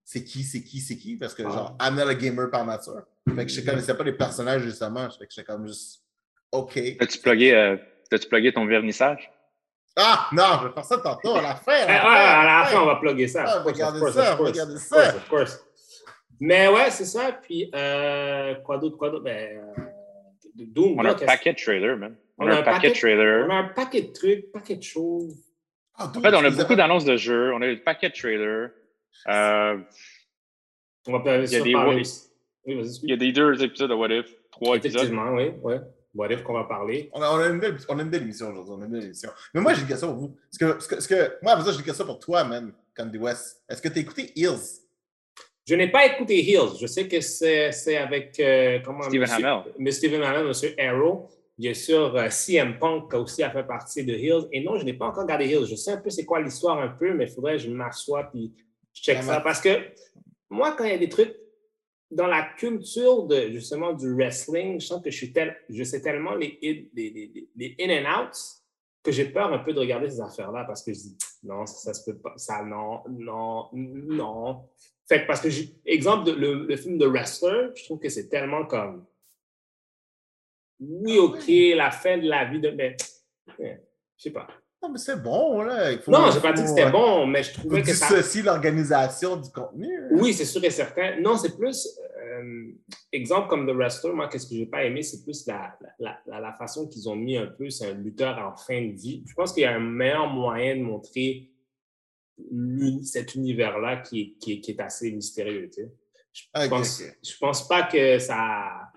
c'est 0.07 0.23
qui, 0.23 0.43
c'est 0.43 0.61
qui, 0.63 0.79
c'est 0.79 0.97
qui, 0.97 1.17
parce 1.17 1.33
que 1.33 1.43
Ah. 1.45 1.49
genre, 1.49 1.75
Anna 1.79 2.05
le 2.05 2.13
gamer 2.13 2.49
par 2.51 2.65
nature. 2.65 3.01
Fait 3.35 3.45
que 3.45 3.51
je 3.51 3.61
connaissais 3.61 3.95
pas 3.95 4.03
les 4.03 4.13
personnages 4.13 4.61
justement. 4.61 5.09
Fait 5.09 5.25
que 5.25 5.33
j'étais 5.33 5.43
comme 5.51 5.65
juste 5.67 6.03
OK. 6.51 6.79
T'as-tu 6.99 7.19
plugué, 7.19 7.53
euh, 7.53 7.75
t'as-tu 8.09 8.27
plugué 8.29 8.53
ton 8.53 8.65
vernissage? 8.65 9.31
Ah 9.97 10.27
non, 10.33 10.43
je 10.61 10.67
vais 10.67 10.73
faire 10.73 10.83
ça 10.85 10.97
tantôt 10.97 11.35
à 11.35 11.41
la 11.41 11.55
fin. 11.55 11.71
Eh, 11.83 11.87
ouais, 11.87 11.93
à 11.93 12.43
la 12.61 12.65
fin, 12.65 12.81
on 12.81 12.85
va 12.85 12.95
plugger 12.97 13.27
ça. 13.27 13.45
Ah, 13.47 13.57
Of 13.57 13.63
course, 13.63 13.73
regardez 13.75 13.97
of 13.97 14.03
course, 14.03 14.15
ça, 14.15 14.31
of 14.33 14.37
course, 14.37 14.49
regardez 14.51 14.73
of 14.75 14.79
ça. 14.81 14.95
course, 14.95 15.15
of 15.15 15.29
course. 15.29 15.65
Mais 16.41 16.67
ouais, 16.67 16.91
c'est 16.91 17.05
ça. 17.05 17.31
Puis, 17.31 17.71
euh, 17.73 18.55
quoi 18.55 18.77
d'autre, 18.77 18.97
quoi 18.97 19.09
d'autre? 19.09 19.23
Ben, 19.23 19.57
euh, 19.77 19.81
Doom, 20.55 20.99
On 20.99 21.05
a 21.05 21.11
un 21.11 21.13
paquet 21.15 21.53
de 21.53 21.57
trailers, 21.57 21.97
man. 21.97 22.15
On, 22.37 22.45
On 22.45 22.49
a 22.51 22.59
un 22.59 22.63
paquet 22.63 22.89
de 22.89 22.93
on 22.93 22.99
trailers. 22.99 23.49
a 23.49 23.53
un 23.55 23.63
paquet 23.69 24.01
de 24.01 24.11
trucs, 24.11 24.51
paquet 24.51 24.75
de 24.75 24.83
choses. 24.83 25.33
Ah, 25.97 26.11
En 26.13 26.21
fait, 26.21 26.33
on 26.35 26.43
a 26.43 26.49
beaucoup 26.49 26.75
d'annonces 26.75 27.05
de 27.05 27.15
jeux, 27.15 27.53
on 27.53 27.61
a 27.61 27.67
un 27.67 27.75
paquet 27.77 28.09
de 28.09 28.13
trailers. 28.15 28.69
Euh, 29.29 29.77
On 31.07 31.11
va 31.13 31.19
pas 31.21 31.37
Il 31.37 31.49
y 31.51 31.55
a 31.55 31.61
des 31.61 31.71
parler. 31.71 32.01
Oui, 32.65 32.75
il 33.03 33.09
y 33.09 33.13
a 33.13 33.17
des 33.17 33.31
deux 33.31 33.63
épisodes 33.63 33.89
de 33.89 33.95
What 33.95 34.09
If, 34.09 34.25
trois 34.51 34.75
épisodes. 34.75 35.03
Effectivement, 35.03 35.31
oui. 35.31 35.51
Ouais. 35.61 35.79
What 36.15 36.31
if 36.31 36.43
qu'on 36.43 36.53
va 36.53 36.63
parler? 36.63 37.09
On 37.13 37.21
a, 37.21 37.29
on 37.29 37.37
a 37.37 37.47
une 37.47 37.59
belle, 37.59 37.77
on 37.89 37.99
a 37.99 38.01
une 38.01 38.09
belle 38.09 38.21
émission 38.23 38.49
aujourd'hui. 38.49 38.73
On 38.77 38.81
a 38.81 38.85
une 38.85 38.91
belle 38.91 39.03
émission. 39.03 39.29
Mais 39.53 39.59
moi, 39.61 39.73
j'ai 39.73 39.81
une 39.81 39.87
question 39.87 40.07
pour 40.13 40.17
vous. 40.17 40.35
Parce 40.49 40.57
que, 40.57 40.65
parce 40.73 40.87
que, 40.87 40.95
parce 40.95 41.07
que- 41.07 41.37
moi, 41.43 41.51
après 41.53 41.65
ça, 41.65 41.71
j'ai 41.73 41.79
une 41.79 41.83
question 41.83 42.05
pour 42.05 42.19
toi, 42.19 42.43
man, 42.45 42.71
Candy 42.95 43.17
West. 43.17 43.61
Est-ce 43.69 43.81
que 43.81 43.89
tu 43.89 43.99
as 43.99 44.01
écouté 44.01 44.31
Hills? 44.35 44.81
Je 45.67 45.75
n'ai 45.75 45.89
pas 45.91 46.05
écouté 46.05 46.41
Hills. 46.43 46.77
Je 46.79 46.87
sais 46.87 47.07
que 47.07 47.19
c'est 47.21 47.71
c'est 47.71 47.97
avec 47.97 48.39
euh, 48.39 48.79
comment, 48.85 49.03
Stephen. 49.03 49.27
M. 49.79 49.91
Stephen 49.91 50.23
Amell, 50.23 50.47
M. 50.47 50.73
Arrow. 50.79 51.27
Bien 51.57 51.73
sûr, 51.73 52.17
CM 52.31 52.77
Punk 52.79 53.13
a 53.13 53.19
aussi 53.19 53.41
a 53.41 53.49
fait 53.49 53.63
partie 53.63 54.03
de 54.05 54.13
Hills. 54.13 54.47
Et 54.51 54.61
non, 54.63 54.77
je 54.77 54.83
n'ai 54.85 54.93
pas 54.93 55.07
encore 55.07 55.23
regardé 55.23 55.45
Hills. 55.47 55.65
Je 55.69 55.75
sais 55.75 55.91
un 55.91 55.97
peu 55.97 56.09
c'est 56.09 56.25
quoi 56.25 56.39
l'histoire 56.41 56.79
un 56.79 56.89
peu, 56.89 57.13
mais 57.13 57.25
il 57.25 57.31
faudrait 57.31 57.53
que 57.53 57.59
je 57.63 57.69
m'assoie 57.69 58.29
et 58.35 58.51
je 58.93 59.01
check 59.01 59.17
Vraiment. 59.17 59.33
ça. 59.33 59.41
Parce 59.41 59.59
que 59.61 59.69
moi, 60.49 60.75
quand 60.77 60.83
il 60.83 60.91
y 60.91 60.93
a 60.93 60.97
des 60.97 61.09
trucs 61.09 61.33
dans 62.15 62.27
la 62.27 62.43
culture 62.57 63.23
de 63.27 63.49
justement 63.51 63.93
du 63.93 64.13
wrestling, 64.13 64.79
je 64.79 64.85
sens 64.87 65.03
que 65.03 65.11
je 65.11 65.17
suis 65.17 65.31
tel, 65.33 65.55
je 65.69 65.83
sais 65.83 66.01
tellement 66.01 66.33
les, 66.35 66.57
in- 66.63 66.87
les, 66.95 67.09
les- 67.11 67.49
les 67.55 67.75
in 67.79 68.03
and 68.05 68.23
outs 68.23 68.61
que 69.03 69.11
j'ai 69.11 69.25
peur 69.25 69.53
un 69.53 69.59
peu 69.59 69.73
de 69.73 69.79
regarder 69.79 70.09
ces 70.09 70.21
affaires-là 70.21 70.63
parce 70.65 70.81
que 70.81 70.91
je 70.93 70.99
dis 70.99 71.17
non, 71.43 71.65
ça, 71.65 71.75
ça 71.77 71.93
se 71.93 72.09
peut 72.09 72.17
pas, 72.17 72.33
ça 72.37 72.63
non, 72.63 73.01
non, 73.09 73.69
non. 73.73 74.63
Fait 75.07 75.21
que 75.21 75.27
parce 75.27 75.41
que, 75.41 75.49
exemple, 75.85 76.25
de- 76.25 76.31
le, 76.31 76.65
le 76.65 76.75
film 76.77 76.97
de 76.97 77.05
Wrestler, 77.05 77.69
je 77.75 77.83
trouve 77.83 77.99
que 77.99 78.09
c'est 78.09 78.29
tellement 78.29 78.65
comme 78.65 79.05
oui, 80.79 81.17
OK, 81.19 81.43
la 81.75 81.91
fin 81.91 82.17
de 82.17 82.27
la 82.27 82.45
vie 82.45 82.59
de. 82.59 82.69
Mais, 82.71 82.97
eh, 83.59 83.75
je 84.17 84.23
sais 84.23 84.31
pas. 84.31 84.47
Non, 84.83 84.89
mais 84.89 84.97
c'est 84.97 85.21
bon, 85.21 85.61
là. 85.61 85.91
Il 85.91 85.99
faut- 85.99 86.11
Non, 86.11 86.29
j'ai 86.31 86.41
pas 86.41 86.51
dit 86.53 86.61
que 86.63 86.67
c'était 86.67 86.85
euh, 86.85 86.89
bon, 86.91 87.25
mais 87.25 87.43
je 87.43 87.53
trouvais 87.53 87.81
que 87.81 87.93
ça. 87.93 88.07
dissocier 88.09 88.41
l'organisation 88.43 89.37
du 89.37 89.49
contenu. 89.49 89.87
hein. 89.97 90.07
Oui, 90.11 90.33
c'est 90.33 90.45
sûr 90.45 90.63
et 90.63 90.69
certain. 90.69 91.19
Non, 91.21 91.37
c'est 91.37 91.55
plus, 91.57 91.97
euh, 92.45 92.77
exemple 93.11 93.47
comme 93.49 93.65
The 93.67 93.71
Wrestler, 93.75 94.13
moi, 94.13 94.27
qu'est-ce 94.27 94.47
que 94.47 94.55
j'ai 94.55 94.65
pas 94.65 94.83
aimé, 94.85 95.01
c'est 95.03 95.23
plus 95.23 95.45
la, 95.47 95.77
la, 95.99 96.19
la, 96.25 96.39
la 96.39 96.53
façon 96.53 96.87
qu'ils 96.87 97.07
ont 97.09 97.15
mis 97.15 97.37
un 97.37 97.47
peu, 97.47 97.69
c'est 97.69 97.87
un 97.87 97.93
lutteur 97.93 98.37
en 98.39 98.55
fin 98.55 98.81
de 98.81 98.93
vie. 98.93 99.23
Je 99.27 99.33
pense 99.33 99.53
qu'il 99.53 99.63
y 99.63 99.65
a 99.65 99.75
un 99.75 99.79
meilleur 99.79 100.27
moyen 100.27 100.75
de 100.77 100.81
montrer 100.81 101.49
cet 103.03 103.35
univers-là 103.35 103.97
qui 103.97 104.21
est, 104.21 104.37
qui, 104.39 104.61
qui 104.61 104.71
est 104.71 104.79
assez 104.81 105.11
mystérieux. 105.11 105.69
Tu 105.73 105.83
sais. 105.83 105.91
Je, 106.33 106.43
Ok, 106.63 106.69
pense, 106.69 107.01
ok. 107.01 107.17
je 107.23 107.37
pense 107.37 107.67
pas 107.67 107.83
que 107.83 108.19
ça. 108.19 108.91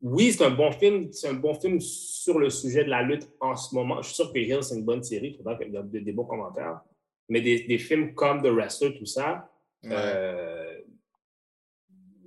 Oui, 0.00 0.32
c'est 0.32 0.44
un 0.44 0.50
bon 0.50 0.72
film. 0.72 1.12
C'est 1.12 1.28
un 1.28 1.34
bon 1.34 1.54
film 1.54 1.78
sur 1.80 2.38
le 2.38 2.48
sujet 2.50 2.84
de 2.84 2.90
la 2.90 3.02
lutte 3.02 3.28
en 3.38 3.54
ce 3.54 3.74
moment. 3.74 4.00
Je 4.00 4.06
suis 4.08 4.14
sûr 4.16 4.32
que 4.32 4.38
Hill, 4.38 4.62
c'est 4.62 4.76
une 4.76 4.84
bonne 4.84 5.02
série. 5.02 5.28
Il 5.28 5.36
faudra 5.36 5.56
qu'il 5.56 5.72
y 5.72 5.76
ait 5.76 5.82
des, 5.84 6.00
des 6.00 6.12
bons 6.12 6.24
commentaires. 6.24 6.80
Mais 7.28 7.40
des, 7.42 7.64
des 7.64 7.78
films 7.78 8.14
comme 8.14 8.42
The 8.42 8.46
Wrestler, 8.46 8.94
tout 8.98 9.06
ça, 9.06 9.48
Ouais. 9.84 9.90
euh, 9.92 10.71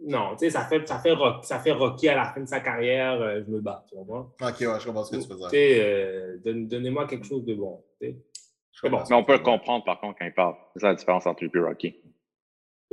non, 0.05 0.31
tu 0.31 0.45
sais, 0.45 0.49
ça 0.51 0.65
fait, 0.65 0.87
ça, 0.87 0.99
fait 0.99 1.11
rock, 1.13 1.43
ça 1.43 1.59
fait 1.59 1.71
Rocky 1.71 2.07
à 2.09 2.15
la 2.15 2.25
fin 2.25 2.41
de 2.41 2.47
sa 2.47 2.59
carrière, 2.59 3.19
euh, 3.21 3.41
je 3.45 3.51
me 3.51 3.59
bats, 3.59 3.83
tu 3.89 3.95
comprends? 3.95 4.31
Ok, 4.41 4.59
ouais, 4.61 4.79
je 4.79 4.85
comprends 4.85 5.03
ce 5.03 5.11
que 5.17 5.21
tu 5.21 5.27
veux 5.27 5.35
Tu 5.35 5.39
dire. 5.41 5.49
sais, 5.49 5.79
euh, 5.81 6.37
donne- 6.43 6.67
donnez-moi 6.67 7.07
quelque 7.07 7.25
chose 7.25 7.43
de 7.43 7.53
bon. 7.55 7.83
tu 7.99 8.07
sais. 8.07 8.15
Je 8.71 8.79
Mais 8.83 8.89
bon. 8.89 9.03
Mais 9.09 9.15
on 9.15 9.23
peut 9.23 9.33
le 9.33 9.39
comprendre, 9.39 9.83
par 9.85 9.99
contre, 9.99 10.19
quand 10.19 10.25
il 10.25 10.33
parle. 10.33 10.55
C'est 10.73 10.81
ça 10.81 10.87
la 10.89 10.95
différence 10.95 11.25
entre 11.25 11.43
lui 11.43 11.51
et 11.53 11.59
Rocky. 11.59 11.95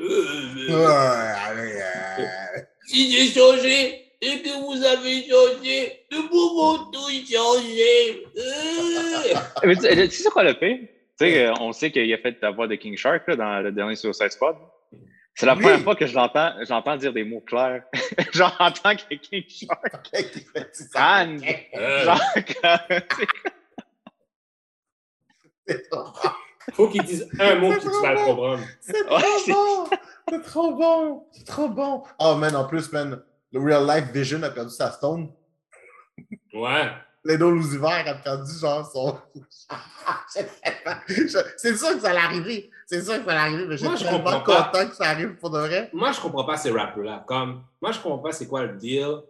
Euh, 0.00 1.34
Si 2.86 3.10
j'ai 3.10 3.26
changé 3.40 4.04
et 4.20 4.42
que 4.42 4.60
vous 4.64 4.84
avez 4.84 5.22
changé, 5.28 6.04
nous 6.12 6.28
pouvons 6.28 6.90
tout 6.90 7.08
changer. 7.30 8.24
Mais 9.64 9.76
tu 10.08 10.10
sais 10.16 10.30
quoi 10.30 10.44
le 10.44 10.54
pire? 10.54 10.78
Tu 11.18 11.26
sais, 11.26 11.50
on 11.60 11.72
sait 11.72 11.90
qu'il 11.90 12.12
a 12.12 12.18
fait 12.18 12.36
la 12.40 12.50
voix 12.50 12.66
de 12.66 12.74
King 12.76 12.96
Shark 12.96 13.26
là, 13.28 13.36
dans 13.36 13.60
le 13.60 13.72
dernier 13.72 13.96
Suicide 13.96 14.30
Squad. 14.30 14.56
C'est 15.34 15.46
la 15.46 15.54
Oui. 15.54 15.62
première 15.62 15.80
fois 15.80 15.96
que 15.96 16.06
je 16.06 16.14
l'entends, 16.14 16.52
j'entends 16.68 16.96
dire 16.96 17.12
des 17.12 17.24
mots 17.24 17.40
clairs. 17.40 17.84
genre 18.32 18.54
en 18.58 18.70
tant 18.70 18.94
que 18.94 19.14
King 19.14 19.44
Shark. 19.48 20.02
qui 20.12 20.40
fait 20.54 20.74
ça. 20.74 21.04
Anne! 21.04 21.42
Euh, 21.74 22.04
Genre, 22.04 22.20
comme- 22.34 23.00
C'est 25.66 25.88
trop 25.90 26.04
bon. 26.04 26.30
faut 26.74 26.88
qu'ils 26.88 27.02
disent 27.04 27.28
un 27.38 27.54
mot 27.56 27.72
que 27.72 27.80
tu 27.80 28.02
vas 28.02 28.12
le 28.12 28.24
comprendre. 28.24 28.64
C'est 28.80 29.04
trop 29.04 29.18
bon. 29.46 29.96
C'est 30.28 30.42
trop 30.42 30.74
bon. 30.74 31.26
C'est 31.32 31.44
trop 31.46 31.68
bon. 31.68 32.02
Oh, 32.18 32.34
man, 32.36 32.54
en 32.56 32.66
plus, 32.66 32.92
man, 32.92 33.22
le 33.52 33.60
Real 33.60 33.86
Life 33.86 34.12
Vision 34.12 34.42
a 34.42 34.50
perdu 34.50 34.70
sa 34.70 34.90
stone. 34.90 35.32
Ouais. 36.52 36.90
Leno 37.24 37.50
Lucifer 37.52 37.86
a 38.08 38.14
perdu 38.14 38.52
genre 38.58 38.90
son. 38.90 39.18
C'est 41.56 41.76
sûr 41.76 41.94
que 41.94 42.00
ça 42.00 42.10
allait 42.10 42.18
arriver. 42.18 42.70
C'est 42.86 43.02
sûr 43.02 43.18
que 43.18 43.24
ça 43.24 43.30
allait 43.30 43.54
arriver, 43.54 43.66
mais 43.66 43.76
je 43.76 43.84
Moi, 43.84 43.96
suis 43.96 44.04
je 44.06 44.10
tellement 44.10 44.24
comprends 44.24 44.40
pas. 44.44 44.64
content 44.72 44.88
que 44.90 44.96
ça 44.96 45.04
arrive 45.04 45.36
pour 45.36 45.50
de 45.50 45.58
vrai. 45.58 45.90
Moi, 45.92 46.10
je 46.12 46.20
comprends 46.20 46.44
pas 46.44 46.56
ces 46.56 46.70
rappers-là. 46.70 47.24
Comme, 47.26 47.62
moi, 47.80 47.92
je 47.92 48.00
comprends 48.00 48.18
pas 48.18 48.32
c'est 48.32 48.48
quoi 48.48 48.64
le 48.64 48.76
deal 48.76 49.22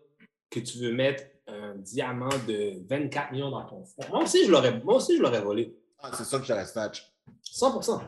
que 0.50 0.60
tu 0.60 0.78
veux 0.78 0.92
mettre 0.92 1.24
un 1.46 1.74
diamant 1.76 2.30
de 2.46 2.82
24 2.88 3.32
millions 3.32 3.50
dans 3.50 3.64
ton 3.66 3.84
front. 3.84 4.04
Moi 4.10 4.22
aussi, 4.22 4.46
je 4.46 4.50
l'aurais, 4.50 4.80
moi 4.80 4.94
aussi, 4.96 5.16
je 5.16 5.22
l'aurais 5.22 5.40
volé. 5.40 5.76
Ah, 5.98 6.10
c'est 6.14 6.24
ça 6.24 6.38
que 6.38 6.44
j'aurais 6.44 6.64
snatch. 6.66 7.12
100%. 7.44 8.00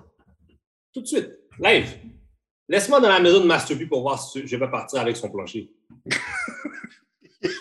Tout 0.92 1.00
de 1.02 1.06
suite. 1.06 1.30
Live. 1.58 1.98
Laisse-moi 2.68 3.00
dans 3.00 3.08
la 3.08 3.20
maison 3.20 3.40
de 3.40 3.46
Master 3.46 3.76
P 3.76 3.86
pour 3.86 4.00
voir 4.02 4.18
si 4.18 4.46
je 4.46 4.56
vais 4.56 4.70
partir 4.70 5.00
avec 5.00 5.16
son 5.16 5.30
plancher. 5.30 5.70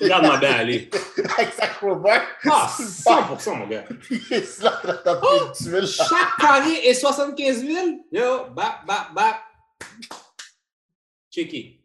Regarde 0.02 0.28
ma 0.28 0.38
belle 0.38 0.54
aller. 0.54 0.90
Avec 1.38 1.54
sa 1.54 1.68
crowbar. 1.68 2.22
Ah, 2.46 2.74
100%, 2.78 3.58
mon 3.58 3.68
gars. 3.68 3.84
Il 4.10 4.34
est 4.34 4.62
là, 4.62 4.82
dans 4.84 4.98
ta 4.98 5.22
Oh! 5.24 5.86
Chaque 5.86 6.38
carré 6.40 6.74
est 6.86 6.94
75 6.94 7.66
000. 7.66 8.08
Yo, 8.12 8.46
bap, 8.52 8.86
bap, 8.86 9.14
bap. 9.14 9.36
Checky. 11.30 11.82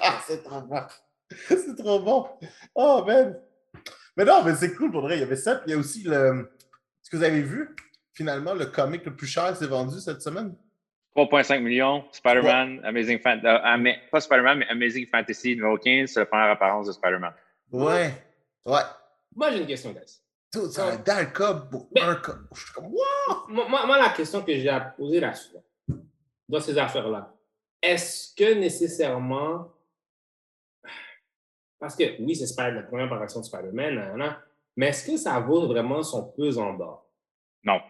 Ah, 0.00 0.20
c'est 0.26 0.42
trop 0.42 0.60
bon. 0.60 0.80
C'est 1.48 1.76
trop 1.76 2.00
bon. 2.00 2.28
Oh, 2.74 3.04
man. 3.06 3.38
Mais 4.16 4.24
non, 4.24 4.42
mais 4.44 4.54
c'est 4.54 4.74
cool 4.74 4.90
pour 4.90 5.00
vrai. 5.00 5.16
Il 5.16 5.20
y 5.20 5.22
avait 5.22 5.36
ça. 5.36 5.56
Puis 5.56 5.64
il 5.68 5.70
y 5.70 5.74
a 5.74 5.78
aussi 5.78 6.02
le. 6.02 6.52
Est-ce 7.02 7.10
que 7.10 7.16
vous 7.16 7.22
avez 7.22 7.40
vu? 7.40 7.74
Finalement, 8.12 8.52
le 8.52 8.66
comic 8.66 9.04
le 9.06 9.16
plus 9.16 9.26
cher 9.26 9.56
s'est 9.56 9.66
vendu 9.66 9.98
cette 9.98 10.20
semaine? 10.20 10.54
3,5 11.14 11.60
millions, 11.60 12.04
Spider-Man, 12.12 12.80
Amazing 12.84 13.18
Fan- 13.20 13.44
euh, 13.44 13.92
pas 14.10 14.20
Spider-Man, 14.20 14.58
mais 14.60 14.68
Amazing 14.68 15.06
Fantasy 15.06 15.54
numéro 15.56 15.76
15, 15.76 16.10
c'est 16.10 16.20
la 16.20 16.26
première 16.26 16.50
apparence 16.50 16.86
de 16.86 16.92
Spider-Man. 16.92 17.32
Ouais. 17.70 18.10
Ouais. 18.64 18.80
Moi, 19.34 19.50
j'ai 19.50 19.58
une 19.60 19.66
question, 19.66 19.90
guys. 19.92 20.20
Tout, 20.52 20.68
dalle 21.04 21.32
cob 21.32 21.70
pour 21.70 21.88
Mais- 21.94 22.00
un 22.02 22.14
cob. 22.16 22.46
Je 22.54 22.60
suis 22.64 22.72
comme, 22.72 22.86
wow! 22.86 23.48
Moi, 23.48 23.68
moi- 23.68 23.86
moi, 23.86 23.98
la 23.98 24.10
question 24.10 24.42
que 24.42 24.52
j'ai 24.54 24.68
à 24.68 24.80
poser 24.80 25.20
là-dessus, 25.20 25.56
dans 26.48 26.60
ces 26.60 26.76
affaires-là, 26.78 27.32
est-ce 27.82 28.34
que 28.34 28.54
nécessairement. 28.54 29.68
Parce 31.78 31.96
que 31.96 32.20
oui, 32.22 32.36
c'est 32.36 32.56
la 32.70 32.82
première 32.82 33.06
apparition 33.06 33.40
de 33.40 33.44
Spider-Man, 33.44 34.36
mais 34.76 34.88
est-ce 34.88 35.10
que 35.10 35.16
ça 35.16 35.40
vaut 35.40 35.66
vraiment 35.66 36.02
son 36.02 36.30
pesant 36.32 36.74
d'or? 36.74 37.06
Non. 37.64 37.80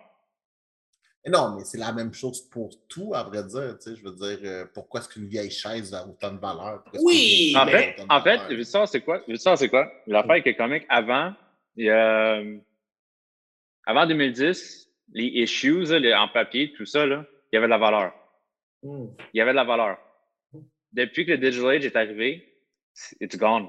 Non, 1.27 1.55
mais 1.57 1.65
c'est 1.65 1.79
la 1.79 1.93
même 1.93 2.13
chose 2.13 2.43
pour 2.51 2.71
tout, 2.89 3.13
à 3.15 3.23
vrai 3.23 3.45
dire. 3.45 3.77
Tu 3.81 3.91
sais, 3.91 3.97
je 3.97 4.03
veux 4.05 4.13
dire, 4.15 4.39
euh, 4.43 4.67
pourquoi 4.75 5.01
est-ce 5.01 5.09
qu'une 5.09 5.27
vieille 5.29 5.53
chaise 5.53 5.95
a 5.95 6.05
autant 6.07 6.33
de 6.33 6.39
valeur? 6.41 6.83
Oui, 7.01 7.55
En 7.57 7.65
fait, 7.67 7.97
en 8.09 8.21
fait, 8.21 8.87
c'est 8.87 9.01
quoi? 9.03 9.21
Je 9.29 9.33
veux 9.33 9.37
savoir 9.39 9.59
c'est 9.59 9.69
quoi? 9.69 9.93
L'affaire 10.09 10.33
avec 10.33 10.45
les 10.47 10.57
comics 10.57 10.85
avant, 10.89 11.33
il 11.77 11.85
y 11.87 11.91
a, 11.91 12.39
euh, 12.39 12.59
avant 13.87 14.07
2010, 14.07 14.89
les 15.13 15.27
issues, 15.27 15.85
les- 16.01 16.13
en 16.15 16.27
papier, 16.29 16.73
tout 16.73 16.87
ça, 16.87 17.07
là, 17.07 17.25
il 17.53 17.57
y 17.57 17.59
avait 17.59 17.67
de 17.67 17.71
la 17.71 17.79
valeur. 17.79 18.13
Hmm. 18.83 19.07
Il 19.33 19.39
y 19.39 19.41
avait 19.41 19.53
de 19.53 19.57
la 19.57 19.65
valeur. 19.65 19.99
Depuis 20.93 21.25
que 21.25 21.31
le 21.33 21.39
Digital 21.39 21.71
Age 21.71 21.87
est 21.87 21.97
arrivé, 21.97 22.59
it's 23.21 23.37
gone. 23.39 23.69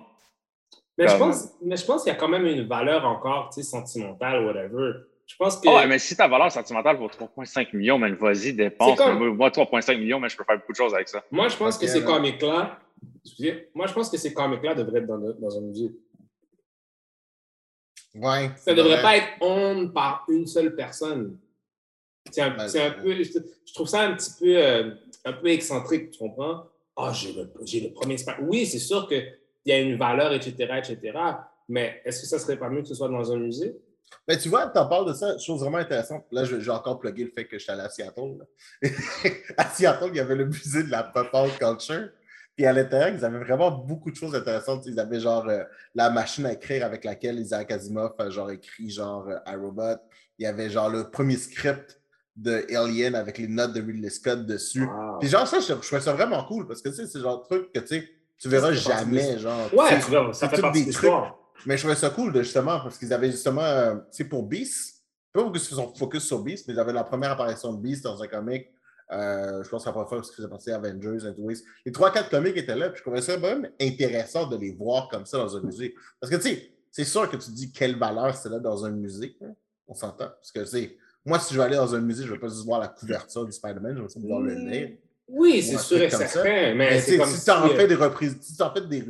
Mais, 0.98 1.08
je 1.08 1.18
pense, 1.18 1.54
mais 1.62 1.76
je 1.78 1.86
pense 1.86 2.04
qu'il 2.04 2.12
y 2.12 2.16
a 2.16 2.20
quand 2.20 2.28
même 2.28 2.46
une 2.46 2.68
valeur 2.68 3.06
encore 3.06 3.50
tu 3.54 3.62
sais, 3.62 3.70
sentimentale, 3.70 4.44
whatever. 4.46 4.92
Je 5.34 5.38
pense 5.38 5.58
que. 5.58 5.68
Ah 5.68 5.78
ouais, 5.78 5.88
mais 5.88 5.98
si 5.98 6.16
ta 6.16 6.28
valeur 6.28 6.52
sentimentale 6.52 6.96
vaut 6.98 7.08
3,5 7.08 7.76
millions, 7.76 7.98
man, 7.98 8.14
vas-y, 8.16 8.54
dépense. 8.54 8.98
Comme- 9.00 9.14
Mais 9.20 9.26
Moi, 9.26 9.36
moi, 9.36 9.50
3,5 9.50 9.98
millions, 9.98 10.20
mais 10.20 10.30
je 10.30 10.38
peux 10.38 10.44
faire 10.44 10.58
beaucoup 10.60 10.72
de 10.74 10.78
choses 10.78 10.94
avec 10.94 11.10
ça. 11.10 11.24
Moi, 11.32 11.48
je 11.50 11.58
pense 11.58 11.78
que 11.78 11.86
Ok, 11.86 11.92
ces 11.92 12.00
là. 12.02 12.06
comics-là. 12.06 12.80
Excusez, 13.26 13.70
moi, 13.74 13.88
je 13.88 13.94
pense 13.94 14.10
que 14.12 14.18
ces 14.18 14.32
comics-là 14.32 14.76
devraient 14.76 15.00
être 15.00 15.08
dans, 15.08 15.18
dans 15.18 15.58
un 15.58 15.62
musée. 15.62 15.92
Ouais. 18.16 18.52
Ça 18.58 18.72
ne 18.72 18.78
devrait 18.78 19.02
pas 19.02 19.18
être 19.18 19.28
owned 19.42 19.92
par 19.92 20.24
une 20.30 20.46
seule 20.46 20.76
personne. 20.76 21.40
C'est 22.32 22.42
un, 22.42 22.52
Ben, 22.52 22.68
c'est 22.68 22.82
un 22.84 22.92
peu, 22.92 23.16
je, 23.16 23.24
je 23.66 23.74
trouve 23.74 23.88
ça 23.88 24.02
un 24.02 24.14
petit 24.16 24.32
peu, 24.40 24.56
euh, 24.56 24.92
un 25.26 25.34
peu 25.34 25.48
excentrique, 25.48 26.12
tu 26.12 26.20
comprends? 26.20 26.66
Ah, 26.96 27.12
j'ai 27.12 27.34
le, 27.34 27.52
j'ai 27.66 27.80
le 27.82 27.92
premier 27.92 28.16
Oui, 28.42 28.68
c'est 28.68 28.78
sûr 28.80 29.08
qu'il 29.08 29.28
y 29.66 29.72
a 29.72 29.80
une 29.80 29.98
valeur, 29.98 30.32
etc., 30.32 30.54
etc. 30.78 31.18
Mais 31.68 32.02
est-ce 32.06 32.22
que 32.22 32.28
ça 32.28 32.38
serait 32.38 32.58
pas 32.58 32.70
mieux 32.70 32.82
que 32.84 32.88
ce 32.88 32.94
soit 32.96 33.10
dans 33.10 33.32
un 33.32 33.38
musée? 33.38 33.76
Mais 34.28 34.38
tu 34.38 34.50
vois, 34.50 34.68
tu 34.68 34.78
en 34.80 34.88
parles 34.88 35.08
de 35.08 35.14
ça, 35.14 35.38
chose 35.38 35.62
vraiment 35.62 35.78
intéressante. 35.78 36.26
Là, 36.32 36.44
je- 36.44 36.60
j'ai 36.60 36.72
encore 36.72 37.00
plugué 37.00 37.24
le 37.26 37.32
fait 37.32 37.46
que 37.46 37.58
je 37.58 37.64
suis 37.64 37.72
allé 37.72 37.82
à 37.82 37.90
Seattle. 37.90 38.38
à 39.58 39.70
Seattle, 39.70 40.10
il 40.10 40.18
y 40.18 40.20
avait 40.20 40.36
le 40.36 40.46
musée 40.46 40.84
de 40.84 40.92
la 40.92 41.04
pop 41.04 41.28
culture. 41.60 42.10
Puis 42.56 42.66
à 42.68 42.74
l'intérieur, 42.74 43.10
ils 43.10 43.26
avaient 43.26 43.44
vraiment 43.44 43.72
beaucoup 43.72 44.12
de 44.12 44.16
choses 44.16 44.36
intéressantes. 44.36 44.86
Ils 44.86 45.00
avaient 45.00 45.20
genre 45.20 45.48
euh, 45.50 45.64
la 45.96 46.10
machine 46.12 46.46
à 46.46 46.54
écrire 46.54 46.86
avec 46.86 47.04
laquelle 47.04 47.40
Isaac 47.40 47.72
Asimov 47.72 48.14
a 48.20 48.30
genre 48.30 48.52
écrit 48.52 48.90
genre 48.92 49.28
euh, 49.28 49.52
iRobot. 49.52 49.98
Il 50.38 50.44
y 50.44 50.46
avait 50.46 50.70
genre 50.70 50.90
le 50.90 51.10
premier 51.10 51.36
script 51.38 52.00
de 52.36 52.64
Alien 52.76 53.16
avec 53.16 53.38
les 53.40 53.48
notes 53.48 53.74
de 53.74 53.82
Ridley 53.82 54.10
Scott 54.10 54.46
dessus. 54.46 54.86
Wow. 54.86 55.20
Puis 55.20 55.30
genre 55.30 55.48
ça, 55.48 55.60
je, 55.60 55.66
je 55.68 55.74
trouvais 55.74 56.02
ça 56.02 56.14
vraiment 56.14 56.44
cool 56.46 56.68
parce 56.68 56.82
que 56.82 56.90
tu 56.90 56.96
sais, 56.96 57.08
c'est 57.08 57.20
genre 57.20 57.42
de 57.42 57.46
truc 57.46 57.72
que 57.74 57.80
tu 57.80 57.88
sais, 57.88 58.10
tu 58.38 58.50
verras 58.50 58.72
jamais. 58.72 59.40
Genre, 59.40 59.74
Ouais, 59.74 60.00
tu 60.00 60.12
vois, 60.12 60.34
ça 60.34 60.50
fait 60.50 60.62
partie 60.62 60.80
des 60.80 60.86
de 60.86 60.90
l'histoire. 60.92 61.40
Mais 61.66 61.78
je 61.78 61.82
trouvais 61.84 61.96
ça 61.96 62.10
cool, 62.10 62.34
de, 62.34 62.42
justement, 62.42 62.80
parce 62.82 62.98
qu'ils 62.98 63.14
avaient 63.14 63.32
justement, 63.32 63.62
euh, 63.62 63.96
tu 63.96 64.02
sais, 64.12 64.26
pour 64.26 64.44
Beast, 64.44 65.04
je 65.34 65.40
sais 65.40 65.42
pas 65.42 65.42
pourquoi 65.42 65.60
ils 65.60 65.62
se 65.62 65.76
sont 65.76 65.94
focus 65.96 66.24
sur 66.26 66.44
Beast, 66.44 66.68
mais 66.68 66.74
ils 66.74 66.80
avaient 66.80 66.94
la 66.94 67.04
première 67.04 67.32
apparition 67.32 67.74
de 67.74 67.82
Beast 67.82 68.04
dans 68.04 68.22
un 68.22 68.28
comic. 68.28 68.68
Euh, 69.12 69.64
je 69.64 69.70
pense 69.70 69.84
que 69.84 69.90
la 69.90 69.94
première 69.94 70.10
fois 70.10 70.22
que 70.22 70.28
faisait 70.28 70.48
passer 70.48 70.72
Avengers, 70.72 71.34
Waste. 71.38 71.66
Les 71.86 71.92
trois, 71.92 72.12
quatre 72.12 72.30
comics 72.30 72.56
étaient 72.56 72.76
là, 72.76 72.90
puis 72.90 72.98
je 72.98 73.04
trouvais 73.04 73.22
ça 73.22 73.38
même 73.38 73.70
intéressant 73.80 74.48
de 74.48 74.58
les 74.58 74.72
voir 74.72 75.10
comme 75.10 75.26
ça 75.26 75.38
dans 75.38 75.58
un 75.58 75.62
musée. 75.62 75.94
Parce 76.20 76.32
que, 76.32 76.38
tu 76.38 76.44
sais, 76.44 76.74
c'est 76.92 77.04
sûr 77.04 77.30
que 77.30 77.38
tu 77.38 77.52
dis 77.52 77.72
quelle 77.72 77.98
valeur 77.98 78.36
c'est 78.36 78.50
là 78.50 78.60
dans 78.60 78.86
un 78.86 78.92
musée, 78.92 79.38
hein, 79.42 79.54
on 79.88 79.94
s'entend. 79.94 80.30
Parce 80.30 80.52
que, 80.52 80.60
tu 80.62 80.66
sais, 80.68 80.98
moi, 81.26 81.40
si 81.40 81.54
je 81.54 81.60
vais 81.60 81.66
aller 81.66 81.76
dans 81.76 81.96
un 81.96 82.02
musée, 82.02 82.24
je 82.24 82.30
ne 82.30 82.34
vais 82.34 82.40
pas 82.40 82.48
juste 82.48 82.66
voir 82.66 82.80
la 82.80 82.88
couverture 82.88 83.46
du 83.46 83.52
Spider-Man, 83.52 83.94
je 83.94 84.00
vais 84.00 84.06
aussi 84.06 84.20
voir 84.20 84.42
le 84.42 84.56
Mm. 84.56 84.98
Oui, 85.36 85.60
Ou 85.60 85.62
c'est 85.72 85.78
sûr 85.80 86.02
et 86.02 86.10
certain. 86.10 86.76
Mais, 86.76 87.00
c'est 87.00 87.18
comme 87.18 87.28
si 87.30 87.44
tu 87.44 87.52
en 87.52 87.66
euh, 87.66 87.76
fais 87.76 87.88
des 87.88 87.96
reprises, 87.96 88.38
si 88.42 88.56
t'en 88.56 88.72
fais 88.72 88.82
des, 88.82 89.02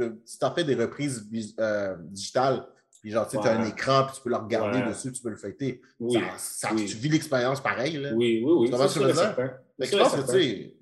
fais 0.56 0.64
des 0.64 0.76
reprises 0.76 1.28
euh, 1.60 1.96
digitales, 2.00 2.66
puis 3.02 3.12
genre, 3.12 3.28
tu 3.28 3.38
as 3.38 3.52
un 3.52 3.62
Ouais. 3.64 3.70
écran, 3.70 4.06
puis 4.06 4.16
tu 4.16 4.22
peux 4.22 4.30
le 4.30 4.38
regarder 4.38 4.80
Ouais. 4.80 4.88
dessus, 4.88 5.12
tu 5.12 5.22
peux 5.22 5.30
le 5.30 5.36
fêter. 5.36 5.82
Oui, 6.00 6.20
ça, 6.38 6.70
ça- 6.70 6.74
oui. 6.74 6.86
Tu 6.86 6.96
vis 6.96 7.10
l'expérience 7.10 7.62
pareil. 7.62 7.98
Là. 7.98 8.14
oui, 8.14 8.42
oui, 8.46 8.52
oui. 8.54 8.66
Tu 8.68 8.72
comprends 8.72 8.88
c'est 8.88 8.94
ce 8.94 9.00
que 9.00 9.06
je 9.10 9.14
veux 9.14 9.14
dire? 9.14 10.00
pense 10.00 10.16
que, 10.16 10.22
tu 10.22 10.42
sais, 10.44 10.74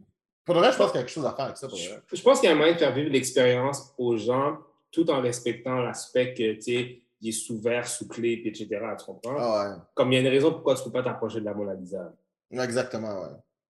pour 0.46 0.54
le 0.56 0.62
reste, 0.62 0.74
je 0.74 0.78
pense 0.78 0.92
qu'il 0.92 1.00
y 1.00 1.04
a 1.04 1.06
quelque 1.06 1.14
chose 1.14 1.26
à 1.26 1.34
faire 1.34 1.46
avec 1.46 1.58
ça. 1.58 1.68
Pour. 1.68 1.78
Je 1.78 2.22
pense 2.22 2.40
qu'il 2.40 2.48
y 2.50 2.52
a 2.52 2.56
un 2.56 2.58
moyen 2.58 2.74
de 2.74 2.78
faire 2.78 2.94
vivre 2.94 3.10
l'expérience 3.10 3.94
aux 3.98 4.18
gens 4.18 4.60
tout 4.92 5.10
en 5.10 5.22
respectant 5.22 5.80
l'aspect 5.82 6.34
que, 6.36 6.54
tu 6.54 6.62
sais, 6.62 7.00
il 7.22 7.30
est 7.30 7.32
sous 7.32 7.60
verre, 7.60 7.88
sous 7.88 8.08
clé, 8.08 8.38
puis 8.38 8.50
etc. 8.50 8.68
Tu 9.00 9.06
comprends? 9.06 9.38
Ah 9.40 9.88
Comme 9.96 10.12
il 10.12 10.16
y 10.16 10.18
a 10.18 10.22
une 10.22 10.28
raison 10.28 10.52
pourquoi 10.52 10.76
tu 10.76 10.82
ne 10.82 10.86
peux 10.86 10.92
pas 10.92 11.04
t'approcher 11.04 11.40
de 11.40 11.46
la 11.46 11.54
Mona 11.56 11.74
Lisa. 11.74 12.14
ouais, 12.52 12.64
exactement, 12.64 13.22
ouais. 13.22 13.30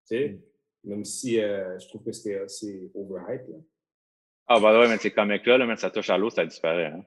Tu 0.10 0.16
sais? 0.18 0.40
Même 0.84 1.06
si 1.06 1.40
euh, 1.40 1.78
je 1.80 1.88
trouve 1.88 2.04
que 2.04 2.12
c'était 2.12 2.40
assez 2.40 2.92
overhype. 2.96 3.48
là. 3.50 3.58
Ah, 4.48 4.60
bah 4.60 4.78
ouais, 4.80 4.88
mais 4.90 4.98
ces 4.98 5.12
comics-là, 5.12 5.58
là, 5.58 5.78
ça 5.78 5.90
touche 5.92 6.10
à 6.10 6.18
l'eau, 6.18 6.30
ça 6.30 6.46
disparaît. 6.46 6.88
hein. 6.88 7.06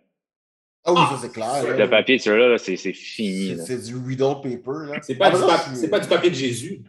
Ah 0.85 0.93
oui, 0.93 0.99
Ah, 1.03 1.15
ça 1.17 1.23
c'est 1.23 1.33
clair. 1.33 1.51
c'est- 1.61 1.71
là. 1.71 1.77
Le 1.85 1.91
papier, 1.91 2.19
tu 2.19 2.29
là, 2.31 2.49
là 2.49 2.59
c'est 2.59 2.77
c'est 2.77 2.93
fini. 2.93 3.57
C'est 3.65 3.79
du 3.83 3.97
Riddle 3.97 4.41
paper. 4.43 4.87
là. 4.93 5.01
C'est 5.03 5.15
pas, 5.17 5.31
Ah, 5.33 5.71
du 5.71 5.77
suis- 5.79 5.89
pas 5.89 5.99
du 6.01 6.09
papier 6.09 6.31
de 6.31 6.35
Jésus. 6.35 6.83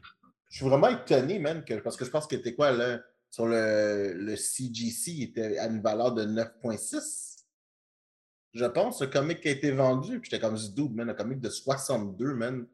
Je 0.49 0.57
suis 0.57 0.65
vraiment 0.65 0.89
étonné, 0.89 1.39
man, 1.39 1.63
que, 1.65 1.73
parce 1.75 1.97
que 1.97 2.05
je 2.05 2.09
pense 2.11 2.27
que 2.27 2.35
c'était 2.35 2.53
quoi, 2.53 2.71
là, 2.71 3.01
sur 3.29 3.45
le, 3.47 4.13
le 4.13 4.35
CGC, 4.35 5.11
il 5.11 5.23
était 5.23 5.57
à 5.57 5.67
une 5.67 5.81
valeur 5.81 6.13
de 6.13 6.23
9,6. 6.23 7.45
Je 8.53 8.65
pense, 8.65 9.01
le 9.01 9.07
comic 9.07 9.41
qui 9.41 9.47
a 9.49 9.51
été 9.51 9.71
vendu. 9.71 10.19
Puis 10.19 10.29
j'étais 10.31 10.41
comme, 10.41 10.55
ce 10.57 10.71
dude, 10.71 10.93
man, 10.93 11.09
un 11.09 11.13
comic 11.13 11.39
de 11.41 11.49
62, 11.49 12.33
man, 12.35 12.65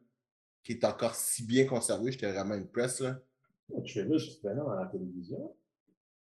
qui 0.62 0.72
est 0.72 0.84
encore 0.84 1.14
si 1.16 1.44
bien 1.44 1.64
conservé. 1.66 2.12
J'étais 2.12 2.30
vraiment 2.30 2.54
impress, 2.54 3.00
là. 3.00 3.18
Tu 3.84 3.92
fais 3.94 4.02
là, 4.04 4.16
je 4.18 4.24
suis 4.24 4.38
dans 4.42 4.72
la 4.74 4.86
télévision. 4.86 5.54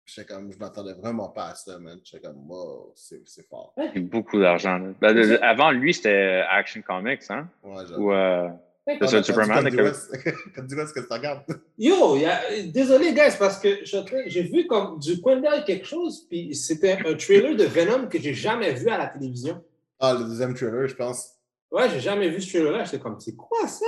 J'étais 0.05 0.33
comme, 0.33 0.51
je 0.51 0.57
m'attendais 0.59 0.93
vraiment 0.93 1.29
pas 1.29 1.47
à 1.49 1.55
ça, 1.55 1.79
man. 1.79 1.99
J'étais 2.03 2.27
comme, 2.27 2.49
wow, 2.49 2.91
c'est 2.95 3.21
c'est 3.25 3.47
fort. 3.47 3.73
C'est 3.93 3.99
beaucoup 3.99 4.39
d'argent. 4.39 4.77
là. 4.77 4.93
Ben, 5.01 5.39
avant, 5.41 5.71
lui, 5.71 5.93
c'était 5.93 6.43
Action 6.49 6.81
Comics, 6.81 7.23
hein? 7.29 7.49
Ouais, 7.63 7.83
j'avoue. 7.89 8.03
Ou, 8.03 8.11
euh, 8.13 8.49
C'est 8.87 9.07
ça, 9.07 9.23
Superman. 9.23 9.63
West. 9.75 10.11
Cody 10.55 10.75
West, 10.75 10.93
qu'est-ce 10.93 11.05
que 11.05 11.07
tu 11.07 11.13
regardes? 11.13 11.43
Yo, 11.79 12.15
il 12.17 12.21
y 12.21 12.25
a- 12.25 12.63
désolé, 12.71 13.13
guys, 13.13 13.35
parce 13.39 13.59
que 13.59 13.83
je 13.83 13.97
j'ai 14.27 14.43
vu 14.43 14.67
comme 14.67 14.99
du 14.99 15.19
coin 15.21 15.37
d'œil 15.37 15.63
quelque 15.65 15.85
chose, 15.87 16.27
puis 16.29 16.53
c'était 16.53 16.99
un 17.03 17.15
trailer 17.15 17.55
de 17.55 17.63
Venom 17.63 18.07
que 18.07 18.19
j'ai 18.19 18.33
jamais 18.35 18.73
vu 18.73 18.89
à 18.89 18.97
la 18.99 19.07
télévision. 19.07 19.63
Ah, 19.99 20.13
le 20.13 20.25
deuxième 20.25 20.53
trailer, 20.53 20.87
je 20.87 20.95
pense. 20.95 21.31
Ouais, 21.75 21.89
j'ai 21.89 21.99
jamais 21.99 22.29
vu 22.29 22.39
ce 22.41 22.49
trailer-là. 22.51 22.85
J'étais 22.85 22.99
comme, 22.99 23.19
c'est 23.19 23.35
quoi 23.35 23.67
ça? 23.67 23.85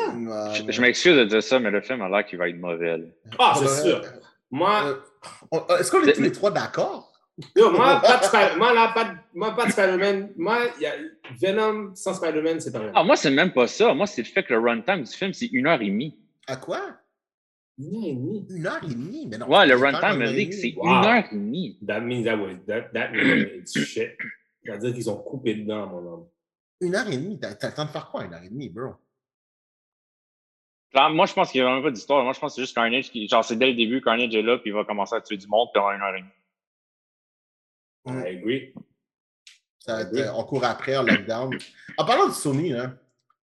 Je, 0.53 0.69
je 0.71 0.81
m'excuse 0.81 1.15
de 1.15 1.23
dire 1.23 1.41
ça, 1.41 1.57
mais 1.59 1.71
le 1.71 1.79
film 1.81 2.01
a 2.01 2.09
l'air 2.09 2.25
qu'il 2.25 2.37
va 2.37 2.49
être 2.49 2.59
mauvais. 2.59 2.97
là. 2.97 3.05
Ah, 3.39 3.57
Ouais. 3.57 3.65
c'est 3.67 3.83
sûr. 3.89 4.01
Moi, 4.51 4.83
euh, 5.53 5.57
euh, 5.69 5.77
Est-ce 5.77 5.89
qu'on 5.91 6.03
est 6.03 6.11
tous 6.13 6.21
les 6.21 6.31
trois 6.33 6.51
d'accord? 6.51 7.13
moi, 7.55 8.01
pas 8.01 8.17
de 8.17 8.23
Spider- 8.23 8.57
moi, 8.57 8.73
là, 8.73 8.91
pas 8.93 9.03
de, 9.05 9.11
moi, 9.33 9.55
pas 9.55 9.67
de 9.67 9.71
Spider-Man. 9.71 10.31
Moi, 10.37 10.57
il 10.79 10.83
y 10.83 10.85
a 10.87 10.93
Venom 11.39 11.95
sans 11.95 12.13
Spider-Man, 12.15 12.59
c'est 12.59 12.71
pas 12.73 12.79
vrai. 12.79 12.91
Ah, 12.95 13.03
moi, 13.05 13.15
c'est 13.15 13.29
même 13.31 13.53
pas 13.53 13.67
ça. 13.67 13.93
Moi, 13.93 14.05
c'est 14.07 14.21
le 14.23 14.27
fait 14.27 14.43
que 14.43 14.53
le 14.53 14.59
runtime 14.59 15.03
du 15.03 15.11
film, 15.11 15.33
c'est 15.33 15.45
une 15.47 15.67
heure 15.67 15.81
et 15.81 15.85
demie. 15.87 16.17
À 16.47 16.55
quoi? 16.57 16.81
Une 17.79 17.95
heure 17.95 18.03
et 18.05 18.13
demie. 18.15 18.45
Une 18.49 18.67
heure 18.67 18.83
et 18.83 18.87
demie? 18.87 19.27
Mais 19.29 19.37
non. 19.37 19.47
Ouais, 19.47 19.65
le 19.67 19.75
runtime 19.75 20.17
me 20.17 20.27
dit 20.33 20.49
que 20.49 20.55
c'est 20.55 20.73
Wow. 20.75 20.87
une 20.87 21.05
heure 21.05 21.23
et 21.31 21.35
demie. 21.35 21.77
That 21.87 21.99
means 22.01 22.23
that 22.25 22.35
was, 22.37 22.55
that, 22.67 22.89
that 22.93 23.11
means 23.11 23.47
it's 23.59 23.77
shit. 23.85 24.17
C'est-à-dire 24.65 24.93
qu'ils 24.93 25.09
ont 25.09 25.17
coupé 25.17 25.53
dedans, 25.55 25.87
mon 25.87 25.97
homme. 26.13 26.25
Une 26.81 26.95
heure 26.95 27.07
et 27.07 27.17
demie? 27.17 27.39
T'as 27.39 27.55
t'as 27.55 27.69
le 27.69 27.73
temps 27.75 27.85
de 27.85 27.89
faire 27.89 28.09
quoi, 28.09 28.23
une 28.25 28.33
heure 28.33 28.43
et 28.43 28.49
demie, 28.49 28.69
bro? 28.69 28.93
Moi, 31.11 31.25
je 31.27 31.33
pense 31.33 31.51
qu'il 31.51 31.61
n'y 31.61 31.67
a 31.67 31.73
même 31.73 31.83
pas 31.83 31.91
d'histoire. 31.91 32.23
Moi, 32.23 32.33
je 32.33 32.39
pense 32.39 32.53
que 32.53 32.55
c'est 32.55 32.61
juste 32.61 32.73
Carnage 32.75 33.11
qui. 33.11 33.27
Genre, 33.27 33.43
c'est 33.43 33.55
dès 33.55 33.67
le 33.67 33.75
début, 33.75 34.01
Carnage 34.01 34.33
est 34.33 34.41
là, 34.41 34.57
puis 34.57 34.71
il 34.71 34.73
va 34.73 34.83
commencer 34.83 35.15
à 35.15 35.21
tuer 35.21 35.37
du 35.37 35.45
monde 35.47 35.67
pendant 35.73 35.91
une 35.91 36.01
heure 36.01 36.15
et 36.15 36.21
demie. 36.21 36.31
Mm. 38.05 38.23
I 38.25 38.37
agree. 38.37 38.73
Ça 39.79 39.95
va 39.95 40.01
être, 40.01 40.13
Oui. 40.13 40.21
euh, 40.21 40.33
on 40.33 40.43
court 40.43 40.63
après, 40.63 40.97
en 40.97 41.03
lockdown. 41.03 41.55
En 41.97 42.05
parlant 42.05 42.27
de 42.27 42.33
Sony, 42.33 42.73
hein, 42.73 42.97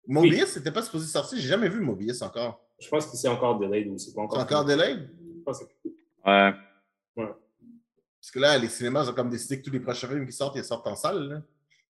Mobius, 0.08 0.46
c'était 0.46 0.72
pas 0.72 0.82
supposé 0.82 1.06
sortir. 1.06 1.38
J'ai 1.38 1.46
jamais 1.48 1.68
vu 1.68 1.80
Mobius 1.80 2.20
encore. 2.22 2.60
Je 2.80 2.88
pense 2.88 3.06
que 3.06 3.16
c'est 3.16 3.28
encore 3.28 3.58
delayed 3.58 3.88
ou 3.88 3.98
c'est 3.98 4.12
pas 4.14 4.22
encore. 4.22 4.38
C'est 4.38 4.44
encore 4.44 4.64
delayed? 4.64 5.08
Je 5.38 5.42
pense 5.42 5.60
que- 5.60 5.88
Ouais. 6.24 6.54
Parce 7.16 8.30
que 8.32 8.38
là, 8.40 8.58
les 8.58 8.68
cinémas 8.68 9.08
ont 9.08 9.14
comme 9.14 9.30
décidé 9.30 9.60
que 9.60 9.64
tous 9.66 9.72
les 9.72 9.80
prochains 9.80 10.08
films 10.08 10.26
qui 10.26 10.32
sortent, 10.32 10.56
ils 10.56 10.64
sortent 10.64 10.86
en 10.88 10.96
salle. 10.96 11.28
Là. 11.28 11.42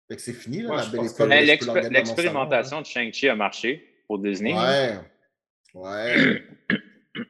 Fait 0.09 0.17
que 0.17 0.23
c'est 0.23 0.33
fini, 0.33 0.63
là, 0.63 0.71
Ouais, 0.71 0.77
la 0.77 0.87
belle 0.87 1.01
pense 1.01 1.13
école. 1.13 1.17
que- 1.17 1.23
je 1.25 1.29
Mais 1.29 1.41
peux 1.41 1.47
l'expé- 1.47 1.91
L'expérimentation 1.91 2.81
de 2.81 2.87
Shang-Chi 2.87 3.29
a 3.29 3.35
marché 3.37 4.03
pour 4.07 4.19
Disney. 4.21 4.55
Ouais. 4.55 4.99
Ouais. 5.75 6.43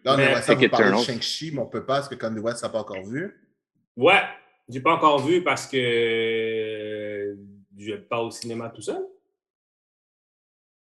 Là, 0.04 0.14
on 0.14 0.16
Mais 0.16 0.24
aimerait 0.24 0.42
ça 0.42 0.54
vous 0.54 0.68
parler 0.68 0.90
de. 0.90 1.02
Shang-Chi, 1.02 1.50
mais 1.52 1.60
on 1.60 1.66
peut 1.66 1.86
pas 1.86 1.94
parce 1.96 2.08
que 2.08 2.14
Conde 2.16 2.38
West 2.38 2.62
n'a 2.62 2.68
pas 2.68 2.80
encore 2.80 3.02
vu. 3.04 3.34
Ouais, 3.96 4.20
j'ai 4.68 4.80
pas 4.80 4.92
encore 4.94 5.24
vu 5.26 5.42
parce 5.42 5.66
que 5.66 5.76
euh, 5.76 7.34
je 7.78 7.92
vais 7.92 7.98
pas 7.98 8.20
au 8.20 8.30
cinéma 8.30 8.68
tout 8.70 8.82
seul. 8.82 9.02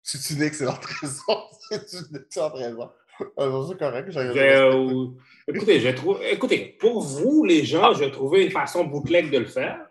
C'est 0.03 0.33
une 0.35 0.43
excellente 0.43 0.83
raison. 1.01 1.43
C'est 1.69 2.09
une 2.11 2.17
excellente 2.17 2.53
raison. 2.55 2.91
Ah, 3.37 3.49
c'est 3.69 3.77
correct. 3.77 4.09
euh, 4.17 5.07
écoutez, 5.47 5.79
je 5.79 5.89
trouve, 5.89 6.19
écoutez, 6.23 6.75
pour 6.79 7.01
vous, 7.01 7.43
les 7.45 7.63
gens, 7.65 7.93
je 7.93 7.99
vais 8.05 8.11
trouver 8.11 8.45
une 8.45 8.51
façon 8.51 8.83
bootleg 8.85 9.29
de 9.31 9.37
le 9.39 9.45
faire. 9.45 9.87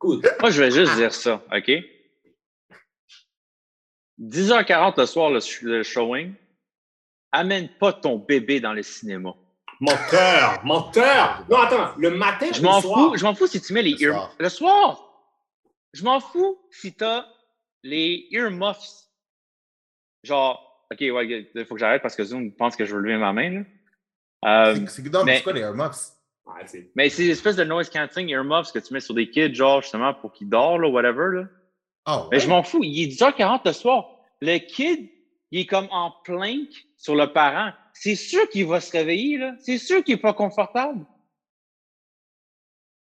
Écoute, 0.00 0.26
Moi, 0.40 0.50
je 0.50 0.62
vais 0.62 0.70
juste 0.70 0.94
dire 0.96 1.12
ça, 1.12 1.42
OK? 1.52 1.70
10h40 4.20 4.98
le 4.98 5.06
soir, 5.06 5.30
le, 5.30 5.40
sh- 5.40 5.62
le 5.62 5.82
showing. 5.82 6.34
Amène 7.32 7.68
pas 7.78 7.92
ton 7.92 8.16
bébé 8.18 8.60
dans 8.60 8.72
le 8.72 8.82
cinéma. 8.82 9.34
menteur, 9.80 10.64
menteur. 10.64 11.44
Non, 11.50 11.58
attends, 11.58 11.94
le 11.98 12.10
matin, 12.10 12.46
Je 12.52 12.62
m'en 12.62 12.80
fous, 12.80 13.16
je 13.16 13.24
m'en 13.24 13.34
fous 13.34 13.46
si 13.46 13.60
tu 13.60 13.72
mets 13.74 13.82
les 13.82 13.92
Le 13.92 14.02
ear... 14.02 14.12
soir. 14.14 14.36
Le 14.38 14.48
soir! 14.48 15.04
Je 15.92 16.04
m'en 16.04 16.20
fous 16.20 16.58
si 16.70 16.94
t'as 16.94 17.26
les 17.82 18.26
earmuffs. 18.30 19.04
Genre, 20.24 20.84
OK, 20.90 20.98
ouais, 21.00 21.50
il 21.54 21.64
faut 21.66 21.74
que 21.74 21.80
j'arrête 21.80 22.02
parce 22.02 22.16
que 22.16 22.24
Zoom 22.24 22.50
pense 22.52 22.76
que 22.76 22.84
je 22.84 22.94
veux 22.94 23.00
lever 23.02 23.18
ma 23.18 23.32
main, 23.32 23.50
là. 23.50 23.60
Euh, 24.70 24.74
C'est- 24.74 25.02
C'est 25.02 25.10
non, 25.12 25.24
mais 25.24 25.36
c'est 25.38 25.42
quoi 25.42 25.52
les 25.52 25.60
Airmuffs? 25.60 26.12
Ouais, 26.48 26.90
mais 26.94 27.10
c'est 27.10 27.24
l'espèce 27.24 27.56
de 27.56 27.64
noise 27.64 27.90
cancelling 27.90 28.30
earmuffs 28.30 28.72
que 28.72 28.78
tu 28.78 28.92
mets 28.94 29.00
sur 29.00 29.14
des 29.14 29.28
kids, 29.30 29.54
genre, 29.54 29.82
justement, 29.82 30.14
pour 30.14 30.32
qu'ils 30.32 30.48
dorment, 30.48 30.82
là, 30.82 30.88
whatever, 30.88 31.36
là. 31.42 31.44
Ah, 32.06 32.26
Mais 32.32 32.40
je 32.40 32.48
m'en 32.48 32.62
fous. 32.62 32.82
Il 32.82 33.02
est 33.02 33.06
10h40 33.08 33.60
le 33.66 33.72
soir. 33.72 34.08
Le 34.40 34.58
kid, 34.58 35.10
il 35.50 35.60
est 35.60 35.66
comme 35.66 35.88
en 35.90 36.12
planque 36.24 36.86
sur 36.96 37.14
le 37.14 37.32
parent. 37.32 37.72
C'est 37.92 38.14
sûr 38.14 38.48
qu'il 38.48 38.66
va 38.66 38.80
se 38.80 38.90
réveiller, 38.92 39.36
là. 39.38 39.54
C'est 39.60 39.78
sûr 39.78 40.02
qu'il 40.02 40.14
n'est 40.14 40.20
pas 40.20 40.32
confortable. 40.32 41.04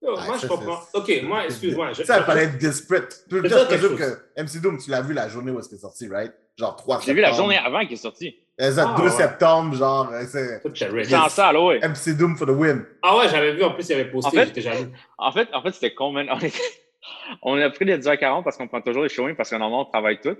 Ah, 0.07 0.25
moi, 0.25 0.37
ça, 0.37 0.43
je 0.43 0.47
comprends. 0.47 0.79
OK, 0.93 1.21
moi, 1.23 1.45
excuse-moi. 1.45 1.93
je- 1.93 2.03
Ça, 2.03 2.19
il 2.19 2.23
fallait 2.25 2.43
être 2.43 2.57
disparate. 2.57 3.23
Tu 3.29 3.41
peux 3.41 3.47
dire, 3.47 3.67
que 3.97 4.41
MC 4.41 4.59
Doom, 4.61 4.77
tu 4.77 4.89
l'as 4.91 5.01
vu 5.01 5.13
la 5.13 5.27
journée 5.27 5.51
où 5.51 5.59
est-ce 5.59 5.67
qu'il 5.69 5.77
est 5.77 5.81
sorti, 5.81 6.07
right? 6.07 6.33
Genre 6.57 6.75
3 6.75 7.01
J'ai 7.05 7.13
vu 7.13 7.21
la 7.21 7.31
journée 7.33 7.57
avant 7.57 7.81
qu'il 7.81 7.93
est 7.93 7.97
sorti. 7.97 8.37
Ah, 8.57 8.95
2 8.97 9.03
ouais. 9.03 9.09
septembre, 9.09 9.75
genre, 9.75 10.09
c'est 10.31 11.15
en 11.15 11.27
salle, 11.27 11.57
ouais. 11.57 11.79
MC 11.85 12.15
Doom 12.17 12.37
for 12.37 12.47
the 12.47 12.51
win. 12.51 12.85
Ah 13.01 13.17
ouais, 13.17 13.27
j'avais 13.27 13.51
vu, 13.53 13.63
en 13.65 13.71
plus, 13.71 13.89
il 13.89 13.93
avait 13.93 14.09
posté, 14.09 14.27
En 14.29 14.31
fait- 14.31 14.45
j'étais 14.47 14.61
jaloux. 14.61 14.89
En 15.17 15.31
fait, 15.33 15.49
en 15.53 15.61
fait 15.61 15.71
c'était 15.73 15.93
con, 15.93 16.11
man. 16.13 16.27
On, 16.31 16.39
était- 16.39 16.53
on 17.41 17.59
a 17.61 17.69
pris 17.69 17.83
les 17.83 17.97
10h40 17.97 18.43
parce 18.45 18.55
qu'on 18.55 18.69
prend 18.69 18.79
toujours 18.81 19.03
les 19.03 19.09
showings 19.09 19.35
parce 19.35 19.49
que 19.49 19.55
normalement, 19.55 19.81
on 19.81 19.91
travaille 19.91 20.21
tout. 20.21 20.37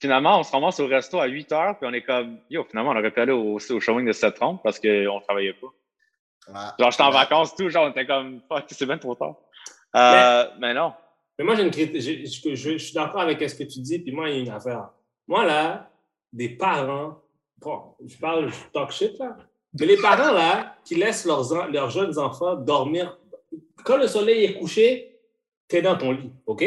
Finalement, 0.00 0.38
on 0.38 0.42
se 0.44 0.52
ramasse 0.52 0.78
au 0.78 0.86
resto 0.86 1.18
à 1.18 1.26
8h, 1.26 1.78
puis 1.78 1.88
on 1.88 1.92
est 1.92 2.02
comme, 2.02 2.38
yo, 2.50 2.64
finalement, 2.70 2.92
on 2.92 2.96
aurait 2.96 3.10
pu 3.10 3.20
aller 3.20 3.32
au, 3.32 3.56
au 3.56 3.80
showing 3.80 4.06
de 4.06 4.12
7h30 4.12 4.60
parce 4.62 4.78
qu'on 4.78 5.20
travaillait 5.20 5.54
pas. 5.54 5.66
Ouais. 6.52 6.68
Genre, 6.78 6.90
j'étais 6.92 7.02
en 7.02 7.06
Ouais. 7.08 7.12
vacances, 7.14 7.56
tout, 7.56 7.68
genre, 7.68 7.86
on 7.86 7.90
était 7.90 8.06
comme, 8.06 8.42
fuck, 8.48 8.64
c'est 8.68 8.86
bien 8.86 8.98
trop 8.98 9.16
tard. 9.16 9.34
Euh, 9.96 10.44
mais 10.60 10.72
non. 10.74 10.92
Mais 11.38 11.44
moi, 11.44 11.56
j'ai 11.56 11.62
une 11.64 11.70
critique. 11.72 12.00
j'ai- 12.00 12.26
Je, 12.26 12.54
je- 12.54 12.72
je 12.72 12.84
suis 12.84 12.94
d'accord 12.94 13.22
avec 13.22 13.40
ce 13.48 13.54
que 13.56 13.64
tu 13.64 13.80
dis, 13.80 13.98
puis 13.98 14.12
moi, 14.12 14.28
il 14.30 14.36
y 14.36 14.38
a 14.38 14.42
une 14.42 14.50
affaire. 14.50 14.90
Moi, 15.26 15.44
là, 15.46 15.90
des 16.32 16.50
parents, 16.50 17.20
bon, 17.58 17.94
je 18.04 18.16
parle, 18.18 18.50
je 18.52 18.56
talk 18.72 18.90
shit, 18.92 19.18
là. 19.18 19.36
Mais 19.78 19.86
les 19.86 19.96
parents, 19.96 20.32
là, 20.32 20.76
qui 20.84 20.94
laissent 20.94 21.24
leurs, 21.24 21.68
leurs 21.70 21.90
jeunes 21.90 22.16
enfants 22.18 22.54
dormir, 22.56 23.18
quand 23.84 23.96
le 23.96 24.06
soleil 24.06 24.44
est 24.44 24.54
couché, 24.58 25.18
t'es 25.66 25.82
dans 25.82 25.96
ton 25.96 26.12
lit, 26.12 26.30
OK? 26.46 26.64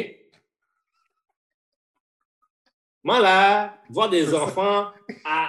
Moi, 3.03 3.19
là, 3.19 3.77
voir 3.89 4.09
des 4.09 4.33
enfants 4.33 4.91
à, 5.23 5.45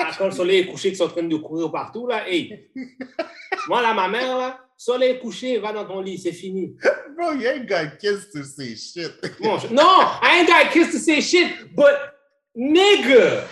à- 0.00 0.08
à- 0.08 0.14
quand 0.16 0.26
le 0.26 0.30
soleil 0.30 0.60
est 0.60 0.66
couché 0.66 0.90
qui 0.90 0.96
sont 0.96 1.04
en 1.04 1.08
train 1.08 1.22
de 1.22 1.36
courir 1.36 1.70
partout, 1.70 2.06
là, 2.06 2.26
hey! 2.28 2.70
Moi, 3.68 3.82
là, 3.82 3.92
ma 3.92 4.08
mère, 4.08 4.38
là, 4.38 4.60
soleil 4.76 5.18
couché, 5.20 5.58
va 5.58 5.72
dans 5.72 5.84
ton 5.84 6.00
lit, 6.00 6.16
c'est 6.18 6.32
fini. 6.32 6.74
Bro, 7.16 7.34
you 7.34 7.46
ain't 7.48 7.68
got 7.68 7.98
kids 8.00 8.30
to 8.32 8.42
say 8.42 8.74
shit. 8.74 9.12
Bon, 9.40 9.58
je- 9.58 9.68
no, 9.68 9.82
I 9.82 10.40
ain't 10.40 10.48
got 10.48 10.70
kids 10.72 10.90
to 10.92 10.98
say 10.98 11.20
shit, 11.20 11.74
but 11.76 11.94
nigga, 12.56 13.46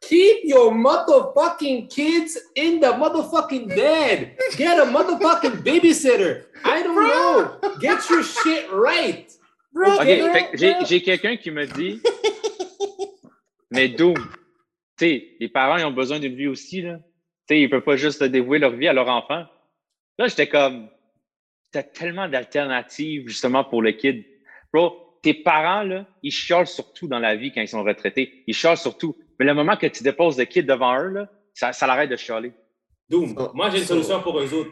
keep 0.00 0.44
your 0.44 0.72
motherfucking 0.72 1.88
kids 1.88 2.38
in 2.54 2.80
the 2.80 2.92
motherfucking 2.92 3.68
bed. 3.68 4.36
Get 4.56 4.78
a 4.78 4.84
motherfucking 4.84 5.62
babysitter. 5.64 6.44
I 6.64 6.82
don't 6.82 6.96
know. 6.96 7.58
Get 7.80 8.08
your 8.10 8.22
shit 8.22 8.70
right. 8.72 9.32
Bro, 9.72 9.94
OK, 9.94 10.04
bro, 10.04 10.32
fait 10.32 10.50
que 10.50 10.86
j'ai 10.86 11.02
quelqu'un 11.02 11.36
qui 11.36 11.50
me 11.50 11.64
dit, 11.64 12.00
mais 13.70 13.88
Doom, 13.88 14.14
tu 14.14 14.22
sais, 14.98 15.36
les 15.40 15.48
parents, 15.48 15.78
ils 15.78 15.84
ont 15.86 15.92
besoin 15.92 16.18
d'une 16.18 16.36
vie 16.36 16.48
aussi, 16.48 16.82
là. 16.82 16.98
Tu 17.48 17.54
sais, 17.54 17.60
ils 17.62 17.70
peuvent 17.70 17.80
pas 17.80 17.96
juste 17.96 18.22
dévouer 18.22 18.58
leur 18.58 18.72
vie 18.72 18.86
à 18.86 18.92
leur 18.92 19.08
enfant. 19.08 19.46
Là, 20.18 20.28
j'étais 20.28 20.46
comme, 20.46 20.90
t'as 21.70 21.82
tellement 21.82 22.28
d'alternatives, 22.28 23.28
justement, 23.28 23.64
pour 23.64 23.80
le 23.80 23.92
kid. 23.92 24.24
Bro, 24.72 25.11
tes 25.22 25.34
parents, 25.34 25.82
là, 25.84 26.04
ils 26.22 26.32
chialent 26.32 26.66
surtout 26.66 27.06
dans 27.08 27.18
la 27.20 27.36
vie 27.36 27.52
quand 27.52 27.60
ils 27.60 27.68
sont 27.68 27.82
retraités. 27.84 28.42
Ils 28.46 28.54
chialent 28.54 28.76
surtout. 28.76 29.16
Mais 29.38 29.46
le 29.46 29.54
moment 29.54 29.76
que 29.76 29.86
tu 29.86 30.02
déposes 30.02 30.36
le 30.38 30.44
kid 30.44 30.66
devant 30.66 30.98
eux, 31.00 31.08
là, 31.08 31.28
ça, 31.54 31.72
ça 31.72 31.86
l'arrête 31.86 32.10
de 32.10 32.16
chialer. 32.16 32.52
Doom, 33.08 33.34
So- 33.36 33.50
moi 33.54 33.70
j'ai 33.70 33.78
une 33.78 33.84
so- 33.84 33.94
solution 33.94 34.20
pour 34.22 34.38
eux 34.40 34.52
autres. 34.54 34.70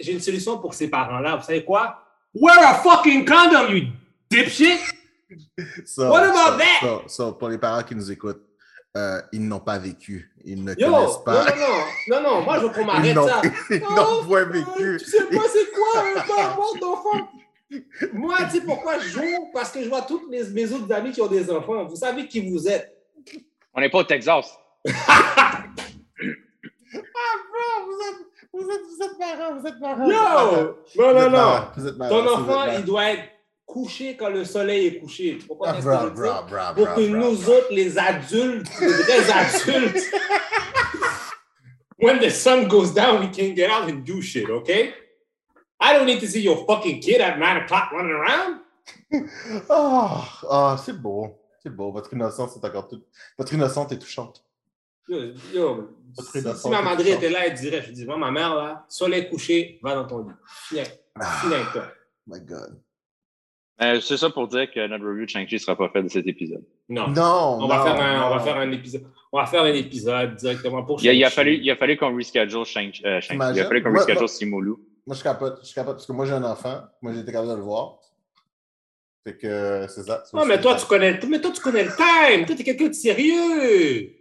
J'ai 0.00 0.12
une 0.12 0.20
solution 0.20 0.58
pour 0.58 0.74
ces 0.74 0.88
parents-là. 0.88 1.36
Vous 1.36 1.44
savez 1.44 1.64
quoi? 1.64 2.02
Wear 2.34 2.58
a 2.58 2.74
fucking 2.74 3.24
condom, 3.24 3.68
you 3.74 3.86
dipshit! 4.30 4.78
So, 5.84 6.08
What 6.10 6.22
about 6.24 6.58
so- 6.80 6.98
that? 7.02 7.08
so- 7.08 7.32
pour 7.32 7.48
les 7.48 7.58
parents 7.58 7.82
qui 7.82 7.94
nous 7.94 8.10
écoutent, 8.10 8.42
euh, 8.96 9.20
ils 9.32 9.46
n'ont 9.46 9.60
pas 9.60 9.78
vécu. 9.78 10.30
Ils 10.44 10.62
ne 10.64 10.74
Yo, 10.74 10.90
connaissent 10.90 11.18
pas. 11.24 11.44
non, 11.44 11.66
non, 12.08 12.22
non, 12.22 12.22
non, 12.36 12.42
moi 12.42 12.56
je 12.58 12.62
veux 12.66 12.68
qu'on 12.70 12.84
m'arrête 12.84 13.14
ça. 13.14 13.42
ils 13.70 13.82
Oh, 13.88 13.94
n'ont 13.94 14.24
point 14.26 14.40
euh, 14.40 14.44
vécu. 14.44 14.96
Tu 14.98 15.04
sais 15.10 15.24
pas 15.26 15.42
c'est 15.52 15.70
quoi 15.72 16.02
un 16.16 16.20
pas 16.26 16.50
avoir 16.50 16.74
d'enfant? 16.80 17.28
Moi, 18.12 18.36
tu 18.44 18.58
sais 18.58 18.64
pourquoi 18.64 18.98
je 18.98 19.08
joue? 19.08 19.50
Parce 19.52 19.70
que 19.70 19.82
je 19.82 19.88
vois 19.88 20.02
tous 20.02 20.28
les, 20.30 20.44
mes 20.50 20.72
autres 20.72 20.90
amis 20.92 21.12
qui 21.12 21.20
ont 21.20 21.26
des 21.26 21.50
enfants. 21.50 21.84
Vous 21.84 21.96
savez 21.96 22.26
qui 22.26 22.48
vous 22.50 22.66
êtes. 22.68 22.94
On 23.74 23.80
n'est 23.80 23.90
pas 23.90 23.98
au 23.98 24.04
Texas. 24.04 24.46
Bro, 26.92 27.86
vous 27.86 28.00
êtes, 28.08 28.20
vous 28.52 28.70
êtes, 28.70 28.80
vous 28.88 29.04
êtes 29.04 29.18
parents, 29.18 29.58
vous 29.60 29.66
êtes 29.66 29.80
parents. 29.80 30.08
Yo! 30.08 30.76
Non, 30.96 31.14
non, 31.14 31.30
non. 31.30 31.60
Vous 31.76 31.86
êtes 31.86 31.96
marrant, 31.96 32.10
Ton 32.10 32.22
vous 32.22 32.28
êtes 32.28 32.34
enfant, 32.38 32.46
marrant. 32.66 32.72
il 32.78 32.84
doit 32.84 33.10
être 33.10 33.24
couché 33.66 34.16
quand 34.16 34.30
le 34.30 34.44
soleil 34.44 34.86
est 34.86 34.98
couché. 34.98 35.38
Pourquoi 35.46 35.68
Ah, 35.70 36.72
Pour 36.74 36.94
que 36.94 37.06
bro, 37.06 37.16
nous 37.16 37.36
bro. 37.36 37.52
autres, 37.52 37.68
les 37.72 37.98
adultes, 37.98 38.70
les 38.80 38.86
vrais 38.88 39.30
adultes, 39.30 40.04
when 41.98 42.18
the 42.20 42.30
sun 42.30 42.66
goes 42.66 42.92
down, 42.94 43.20
we 43.20 43.30
can 43.30 43.54
get 43.54 43.68
out 43.70 43.88
and 43.90 44.04
do 44.04 44.22
shit, 44.22 44.48
okay? 44.48 44.94
I 45.80 45.92
don't 45.94 46.06
need 46.06 46.20
to 46.20 46.26
see 46.26 46.40
your 46.42 46.64
fucking 46.66 47.00
kid 47.00 47.20
at 47.20 47.38
9 47.38 47.56
o'clock 47.64 47.90
running 47.92 48.12
around. 48.12 48.60
Ah, 49.70 50.24
ah, 50.50 50.76
c'est 50.82 50.92
beau. 51.00 51.38
C'est 51.62 51.74
beau. 51.74 51.92
Votre 51.92 52.12
innocence 52.14 52.56
est 52.56 52.64
encore 52.66 52.88
toute. 52.88 53.06
Votre 53.36 53.54
innocence 53.54 53.92
est 53.92 53.98
touchante. 53.98 54.42
Yo, 55.08 55.18
yo, 55.54 55.88
Votre 56.16 56.56
si, 56.58 56.68
ma 56.68 56.82
madre 56.82 57.06
était 57.06 57.30
là, 57.30 57.46
elle 57.46 57.54
dirait, 57.54 57.82
je 57.82 57.92
dis, 57.92 58.04
moi, 58.04 58.16
ma 58.18 58.30
mère, 58.30 58.54
là, 58.54 58.84
soleil 58.88 59.28
couché, 59.28 59.78
va 59.82 59.94
dans 59.94 60.06
ton 60.06 60.26
lit. 60.70 60.80
Ah, 61.18 61.24
fini 61.40 61.54
avec 61.54 61.72
toi. 61.72 61.84
my 62.26 62.40
God. 62.40 62.80
Euh, 63.80 64.00
c'est 64.00 64.16
ça 64.16 64.28
pour 64.28 64.48
dire 64.48 64.70
que 64.70 64.86
notre 64.88 65.04
review 65.06 65.24
de 65.24 65.30
Shang-Chi 65.30 65.54
ne 65.54 65.58
sera 65.60 65.76
pas 65.76 65.88
fait 65.88 66.02
de 66.02 66.08
cet 66.08 66.26
épisode. 66.26 66.64
Non. 66.88 67.08
Non, 67.08 67.58
On 67.62 67.66
va, 67.68 67.78
non, 67.78 67.84
faire 67.84 68.00
un, 68.02 68.26
on 68.26 68.30
va 68.30 68.36
non. 68.36 68.42
faire 68.44 68.56
un 68.56 68.72
épisode. 68.72 69.04
On 69.32 69.38
va 69.38 69.46
faire 69.46 69.62
un 69.62 69.72
épisode 69.72 70.34
directement 70.36 70.82
pour 70.82 71.00
Il 71.02 71.08
a, 71.08 71.12
il 71.12 71.24
a 71.24 71.28
Shang-Chi. 71.28 71.36
fallu, 71.36 71.58
il 71.62 71.70
a 71.70 71.76
fallu 71.76 71.96
qu'on 71.96 72.14
reschedule 72.14 72.64
Shang-Chi. 72.64 73.02
euh, 73.06 73.20
Shang-Chi. 73.20 73.52
Il 73.54 73.60
a 73.60 73.66
fallu 73.66 73.82
qu'on 73.82 73.92
reschedule 73.94 74.60
Liu. 74.62 74.74
Moi, 75.08 75.16
je 75.16 75.22
capote. 75.22 75.66
Je 75.66 75.72
capote 75.72 75.94
parce 75.94 76.06
que 76.06 76.12
moi, 76.12 76.26
j'ai 76.26 76.34
un 76.34 76.44
enfant. 76.44 76.82
Moi, 77.00 77.14
j'ai 77.14 77.20
été 77.20 77.32
capable 77.32 77.52
de 77.52 77.56
le 77.56 77.62
voir. 77.62 77.98
Fait 79.24 79.38
que 79.38 79.46
euh, 79.46 79.88
c'est 79.88 80.02
ça. 80.02 80.22
Non, 80.34 80.44
mais 80.44 80.60
toi, 80.60 80.76
tu 80.76 80.84
connais, 80.84 81.18
mais 81.26 81.40
toi, 81.40 81.50
tu 81.50 81.62
connais 81.62 81.84
le 81.84 81.96
time. 81.96 82.44
Toi, 82.44 82.54
t'es 82.54 82.62
quelqu'un 82.62 82.88
de 82.88 82.92
sérieux. 82.92 84.12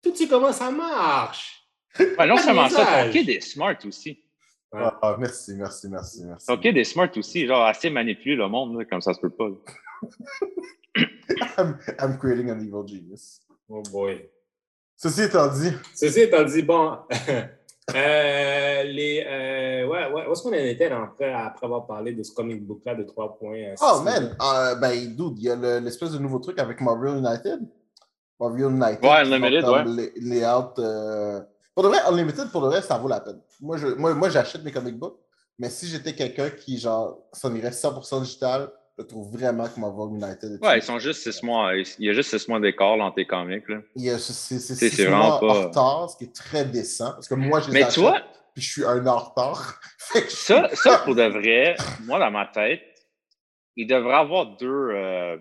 Toi, 0.00 0.12
tu 0.12 0.16
sais 0.16 0.28
comment 0.28 0.52
ça 0.52 0.70
marche. 0.70 1.68
Ouais, 1.98 2.26
non 2.28 2.36
seulement 2.36 2.68
ça, 2.68 2.86
ton 3.02 3.10
kid 3.10 3.28
est 3.28 3.40
smart 3.40 3.74
aussi. 3.84 4.22
Ah, 4.72 4.96
ah, 5.02 5.16
merci, 5.18 5.56
merci, 5.56 5.88
merci, 5.88 6.24
merci. 6.24 6.46
Ton 6.46 6.56
kid 6.56 6.76
est 6.76 6.84
smart 6.84 7.10
aussi, 7.16 7.44
genre 7.44 7.66
assez 7.66 7.90
manipuler 7.90 8.36
le 8.36 8.46
monde, 8.46 8.78
là, 8.78 8.84
comme 8.84 9.00
ça 9.00 9.14
se 9.14 9.20
peut 9.20 9.30
pas. 9.30 9.48
I'm 11.98 12.16
creating 12.16 12.52
an 12.52 12.60
evil 12.60 12.86
genius. 12.86 13.40
Oh 13.68 13.82
boy. 13.90 14.30
Ceci 14.94 15.22
étant 15.22 15.48
dit, 15.48 15.72
Ceci 15.96 16.20
étant 16.20 16.44
dit, 16.44 16.62
bon, 16.62 16.98
euh, 17.94 18.82
les, 18.84 19.24
euh, 19.26 19.86
ouais, 19.86 20.12
ouais, 20.12 20.26
où 20.26 20.32
est-ce 20.32 20.42
qu'on 20.42 20.50
en 20.50 20.52
était 20.52 20.90
après, 20.90 21.32
après 21.32 21.66
avoir 21.66 21.86
parlé 21.86 22.12
de 22.12 22.22
ce 22.22 22.32
comic 22.32 22.64
book-là 22.66 22.94
de 22.94 23.02
3 23.04 23.36
points? 23.38 23.56
euh, 23.56 23.74
oh 23.80 24.00
man, 24.02 24.36
euh, 24.40 24.74
ben, 24.76 24.92
dude, 25.16 25.38
il 25.38 25.44
y 25.44 25.50
a 25.50 25.56
le- 25.56 25.78
l'espèce 25.78 26.12
de 26.12 26.18
nouveau 26.18 26.38
truc 26.38 26.58
avec 26.58 26.80
Marvel 26.80 27.16
United. 27.18 27.60
Marvel 28.40 28.66
United. 28.66 29.02
Ouais, 29.04 29.20
Unlimited, 29.22 29.64
comme 29.64 29.96
les- 29.96 30.12
layout, 30.16 30.78
euh, 30.78 31.40
Pour 31.74 31.82
de 31.84 31.88
vrai, 31.88 31.98
Unlimited, 32.08 32.50
pour 32.50 32.60
de 32.62 32.66
vrai, 32.66 32.82
ça 32.82 32.98
vaut 32.98 33.08
la 33.08 33.20
peine. 33.20 33.40
Moi, 33.60 33.76
je, 33.76 33.86
moi, 33.88 34.12
moi 34.14 34.28
j'achète 34.28 34.62
mes 34.64 34.72
comic 34.72 34.98
books, 34.98 35.18
mais 35.58 35.70
si 35.70 35.86
j'étais 35.86 36.12
quelqu'un 36.14 36.50
qui, 36.50 36.78
genre, 36.78 37.18
s'en 37.32 37.54
irait 37.54 37.70
100% 37.72 38.20
digital, 38.20 38.70
je 38.98 39.02
trouve 39.04 39.30
vraiment 39.32 39.68
que 39.68 39.78
Marvel 39.78 40.16
United 40.16 40.58
Ouais, 40.62 40.78
ils 40.78 40.82
sont 40.82 40.98
juste 40.98 41.22
six 41.30 41.42
mois. 41.42 41.72
Il 41.74 42.06
y 42.06 42.10
a 42.10 42.12
juste 42.12 42.36
six 42.36 42.48
mois 42.48 42.60
d'écart 42.60 42.96
dans 42.98 43.10
tes 43.12 43.26
comics. 43.26 43.68
Là. 43.68 43.78
Il 43.96 44.04
y 44.04 44.10
a- 44.10 44.18
C'est 44.18 45.04
vraiment 45.04 45.38
pas- 45.38 45.46
en 45.46 45.62
retard, 45.68 46.10
ce 46.10 46.16
qui 46.16 46.24
est 46.24 46.34
très 46.34 46.64
décent. 46.64 47.12
Parce 47.12 47.28
que 47.28 47.34
moi, 47.34 47.60
je 47.60 47.68
les 47.68 47.72
Mais 47.74 47.82
achète, 47.82 47.94
tu 47.94 48.00
vois, 48.00 48.20
puis 48.54 48.62
je 48.62 48.70
suis 48.72 48.84
un 48.84 49.06
an 49.06 49.14
en 49.14 49.18
retard. 49.18 49.80
Ça, 50.28 50.70
ça, 50.74 50.98
pour 51.04 51.14
de 51.14 51.22
vrai, 51.22 51.76
moi, 52.04 52.18
dans 52.18 52.30
ma 52.30 52.46
tête, 52.46 52.80
il 53.76 53.86
devrait 53.86 54.14
avoir 54.14 54.56
deux, 54.56 54.66
euh, 54.92 55.36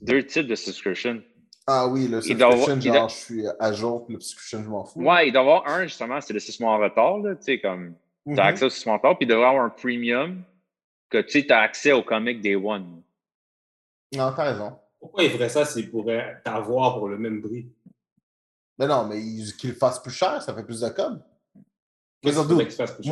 deux 0.00 0.24
types 0.24 0.46
de 0.48 0.54
subscription. 0.54 1.22
Ah 1.66 1.86
oui, 1.86 2.08
le 2.08 2.20
subscription, 2.22 2.76
doit- 2.78 2.94
genre, 2.94 3.08
je 3.10 3.14
suis 3.16 3.44
à 3.60 3.72
jour, 3.72 4.06
le 4.08 4.18
subscription, 4.18 4.62
je 4.64 4.68
m'en 4.68 4.84
fous. 4.84 5.00
Ouais, 5.02 5.28
il 5.28 5.32
doit 5.32 5.42
y 5.42 5.44
avoir 5.44 5.68
un, 5.68 5.84
justement, 5.84 6.20
c'est 6.20 6.32
le 6.32 6.40
six 6.40 6.58
mois 6.58 6.72
en 6.72 6.78
retard. 6.78 7.18
Tu 7.22 7.36
sais, 7.42 7.60
comme, 7.60 7.94
t'as 8.34 8.44
accès 8.46 8.64
au 8.64 8.70
six 8.70 8.84
mois 8.86 8.94
en 8.94 8.98
retard, 8.98 9.16
puis 9.18 9.26
il 9.26 9.28
devrait 9.28 9.46
avoir 9.46 9.64
un 9.64 9.68
premium 9.70 10.42
que, 11.12 11.18
tu 11.18 11.40
sais, 11.40 11.46
t'as 11.46 11.60
accès 11.60 11.92
au 11.92 12.02
comic 12.02 12.40
Day 12.40 12.56
One. 12.56 13.02
Non, 14.14 14.32
t'as 14.34 14.44
raison. 14.52 14.78
Pourquoi 14.98 15.24
il 15.24 15.30
ferait 15.30 15.48
ça 15.48 15.64
s'il 15.64 15.90
pourrait 15.90 16.40
t'avoir 16.44 16.98
pour 16.98 17.08
le 17.08 17.18
même 17.18 17.42
prix? 17.42 17.70
Mais 18.78 18.86
non, 18.86 19.06
mais 19.06 19.20
il- 19.20 19.54
qu'il 19.56 19.70
le 19.70 19.76
fasse 19.76 20.00
plus 20.00 20.10
cher, 20.12 20.40
ça 20.42 20.54
fait 20.54 20.64
plus 20.64 20.80
de 20.80 20.88
com. 20.88 21.22
Qu'est-ce 22.22 22.24
Mais 22.24 22.32
surtout, 22.32 22.54
Moi, 22.54 22.66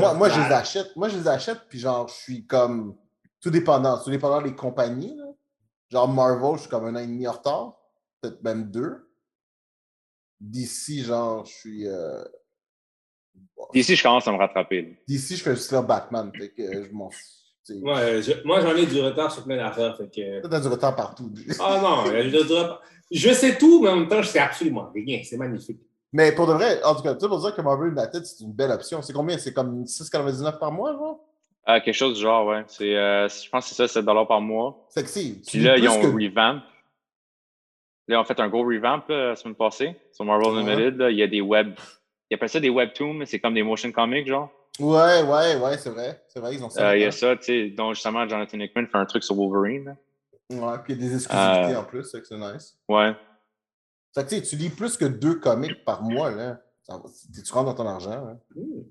cher? 0.08 0.14
moi, 0.14 0.28
je 0.28 0.40
les 0.40 0.48
Bah, 0.48 0.58
achète. 0.58 0.96
Moi, 0.96 1.08
je 1.08 1.18
les 1.18 1.28
achète, 1.28 1.60
puis 1.68 1.78
genre, 1.78 2.06
je 2.08 2.14
suis 2.14 2.46
comme 2.46 2.96
tout 3.40 3.50
dépendant. 3.50 4.02
Tout 4.02 4.10
dépendant 4.10 4.40
des 4.40 4.54
compagnies. 4.54 5.16
là. 5.16 5.24
Genre, 5.90 6.08
Marvel, 6.08 6.54
je 6.56 6.60
suis 6.62 6.70
comme 6.70 6.86
un 6.86 6.94
an 6.94 6.98
et 7.00 7.06
demi 7.06 7.26
en 7.26 7.32
retard. 7.32 7.76
Peut-être 8.20 8.42
même 8.44 8.70
deux. 8.70 9.10
D'ici, 10.40 11.02
genre, 11.02 11.44
je 11.44 11.52
suis. 11.52 11.86
euh, 11.88 12.22
bon. 13.56 13.66
Ici, 13.74 13.96
je 13.96 14.02
commence 14.02 14.26
à 14.28 14.32
me 14.32 14.38
rattraper. 14.38 15.02
D'ici, 15.08 15.36
je 15.36 15.42
fais 15.42 15.54
juste 15.56 15.72
là 15.72 15.82
Batman. 15.82 16.30
Fait 16.36 16.50
que 16.50 16.62
euh, 16.62 16.84
je 16.88 16.92
m'en 16.92 17.10
fous. 17.10 17.18
Ouais, 17.74 18.22
je- 18.22 18.44
moi, 18.46 18.60
j'en 18.60 18.74
ai 18.76 18.86
du 18.86 19.00
retard 19.00 19.30
sur 19.32 19.44
plein 19.44 19.56
d'affaires. 19.56 19.96
Que... 19.96 20.46
T'as 20.46 20.60
du 20.60 20.68
retard 20.68 20.94
partout. 20.96 21.30
Ah 21.60 21.80
non, 21.82 22.10
je, 22.10 22.28
je- 22.30 22.74
je 23.10 23.32
sais 23.32 23.56
tout, 23.58 23.82
mais 23.82 23.90
en 23.90 23.96
même 23.96 24.08
temps, 24.08 24.22
je 24.22 24.28
sais 24.28 24.38
absolument 24.38 24.90
rien. 24.94 25.20
C'est 25.24 25.36
magnifique. 25.36 25.80
Mais 26.12 26.32
pour 26.32 26.46
de 26.46 26.52
vrai, 26.54 26.82
en 26.82 26.94
tout 26.94 27.02
cas, 27.02 27.14
tu 27.14 27.28
pour 27.28 27.38
dire 27.40 27.54
que 27.54 27.60
Marvel 27.62 27.92
United, 27.92 28.24
c'est 28.24 28.42
une 28.44 28.52
belle 28.52 28.70
option. 28.72 29.00
C'est 29.02 29.12
combien? 29.12 29.38
C'est 29.38 29.52
comme 29.54 29.84
6,99 29.84 30.58
par 30.58 30.72
mois, 30.72 30.92
genre? 30.92 31.20
Euh, 31.68 31.78
quelque 31.80 31.94
chose 31.94 32.16
du 32.16 32.22
genre, 32.22 32.46
ouais. 32.46 32.64
C'est, 32.66 32.96
euh, 32.96 33.28
je 33.28 33.48
pense 33.48 33.68
que 33.68 33.74
c'est 33.74 33.86
ça, 33.86 34.00
7 34.00 34.04
par 34.26 34.40
mois. 34.40 34.86
C'est 34.88 35.02
que 35.04 35.08
si. 35.08 35.40
tu 35.42 35.58
Puis 35.58 35.60
là, 35.66 35.76
ils 35.76 35.88
ont 35.88 36.00
que- 36.00 36.06
revamp. 36.06 36.62
Là, 38.08 38.16
ils 38.16 38.16
ont 38.16 38.24
fait 38.24 38.40
un 38.40 38.48
gros 38.48 38.64
revamp 38.64 39.02
là, 39.08 39.28
la 39.28 39.36
semaine 39.36 39.54
passée 39.54 39.94
sur 40.12 40.24
Marvel 40.24 40.48
Ouais. 40.48 40.60
Unlimited. 40.62 40.96
Là. 40.96 41.10
Il 41.10 41.16
y 41.18 41.22
a 41.22 41.26
des 41.28 41.40
web. 41.40 41.74
Ils 42.30 42.34
appellent 42.34 42.48
ça 42.48 42.58
des 42.60 42.70
webtoons, 42.70 43.14
mais 43.14 43.26
c'est 43.26 43.38
comme 43.40 43.54
des 43.54 43.62
motion 43.62 43.92
comics, 43.92 44.26
genre. 44.26 44.50
Ouais, 44.80 45.22
ouais, 45.22 45.56
ouais, 45.56 45.78
c'est 45.78 45.90
vrai. 45.90 46.22
C'est 46.28 46.40
vrai, 46.40 46.54
ils 46.54 46.64
ont 46.64 46.70
ça. 46.70 46.90
Euh, 46.90 46.96
il 46.96 47.02
y 47.02 47.04
a 47.04 47.10
ça, 47.12 47.36
tu 47.36 47.44
sais, 47.44 47.70
dont 47.70 47.92
justement 47.94 48.26
Jonathan 48.28 48.58
Hickman 48.58 48.86
fait 48.86 48.98
un 48.98 49.06
truc 49.06 49.22
sur 49.22 49.36
Wolverine. 49.36 49.84
là. 49.84 49.96
Ouais, 50.50 50.78
puis 50.82 50.94
il 50.94 51.02
y 51.02 51.06
a 51.06 51.08
des 51.08 51.14
exclusivités 51.14 51.74
Euh, 51.74 51.80
en 51.80 51.84
plus, 51.84 52.04
c'est 52.04 52.20
que 52.20 52.26
c'est 52.26 52.36
nice. 52.38 52.76
Ouais. 52.88 53.14
Fait 54.14 54.24
que 54.24 54.28
tu 54.30 54.36
sais, 54.36 54.42
tu 54.42 54.56
lis 54.56 54.70
plus 54.70 54.96
que 54.96 55.04
deux 55.04 55.36
comics 55.36 55.84
par 55.84 56.02
mois, 56.02 56.30
là. 56.32 56.60
Tu 56.86 57.52
rentres 57.52 57.66
dans 57.66 57.74
ton 57.74 57.86
argent. 57.88 58.10
hein. 58.10 58.38
Hmm. 58.56 58.82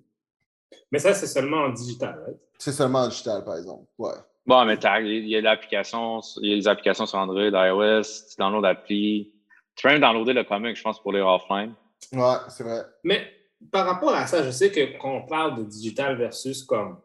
Mais 0.91 0.99
ça, 0.99 1.13
c'est 1.13 1.27
seulement 1.27 1.57
en 1.63 1.69
digital, 1.69 2.17
right? 2.25 2.37
C'est 2.57 2.71
seulement 2.71 2.99
en 2.99 3.07
digital, 3.09 3.43
par 3.43 3.57
exemple. 3.57 3.85
Ouais. 3.97 4.13
Bon, 4.45 4.63
mais 4.65 4.77
t'as- 4.77 5.01
il 5.01 5.27
y 5.27 5.35
a 5.35 5.41
l'application, 5.41 6.21
il 6.41 6.49
y 6.49 6.53
a 6.53 6.55
des 6.55 6.67
applications 6.67 7.05
sur 7.05 7.19
Android, 7.19 7.41
iOS, 7.41 8.03
tu 8.29 8.35
downloads 8.37 8.61
l'appli. 8.61 9.33
Tu 9.75 9.83
peux 9.83 9.89
même 9.93 10.01
downloader 10.01 10.33
le 10.33 10.43
comic, 10.45 10.75
je 10.77 10.81
pense, 10.81 11.01
pour 11.01 11.11
lire 11.11 11.27
offline. 11.27 11.73
Ouais, 12.13 12.37
c'est 12.49 12.63
vrai. 12.63 12.81
Mais 13.03 13.29
par 13.71 13.85
rapport 13.85 14.13
à 14.13 14.25
ça, 14.27 14.43
je 14.43 14.51
sais 14.51 14.71
que 14.71 14.97
quand 14.97 15.13
on 15.17 15.25
parle 15.25 15.57
de 15.57 15.63
digital 15.63 16.17
versus 16.17 16.63
comme 16.63 16.99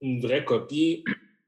une 0.00 0.20
vraie 0.20 0.44
copie, 0.44 1.04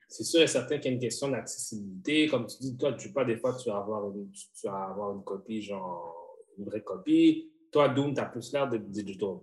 c'est 0.08 0.24
sûr 0.24 0.40
et 0.42 0.46
certain 0.46 0.78
qu'il 0.78 0.86
y 0.90 0.94
a 0.94 0.94
une 0.94 1.00
question 1.00 1.28
d'accessibilité. 1.28 2.26
Comme 2.28 2.46
tu 2.46 2.56
dis, 2.60 2.76
toi, 2.76 2.92
tu 2.92 3.12
pas 3.12 3.24
des 3.24 3.36
fois, 3.36 3.54
tu 3.56 3.68
vas 3.68 3.78
avoir 3.78 4.04
une, 4.10 4.30
tu- 4.30 4.46
tu 4.60 4.66
vas 4.66 4.84
avoir 4.90 5.12
une 5.14 5.22
copie, 5.24 5.60
genre 5.62 6.36
une 6.58 6.64
vraie 6.64 6.82
copie. 6.82 7.50
Toi, 7.72 7.88
Doom, 7.88 8.14
tu 8.14 8.20
as 8.20 8.26
plus 8.26 8.52
l'air 8.52 8.68
de 8.68 8.78
digital. 8.78 9.36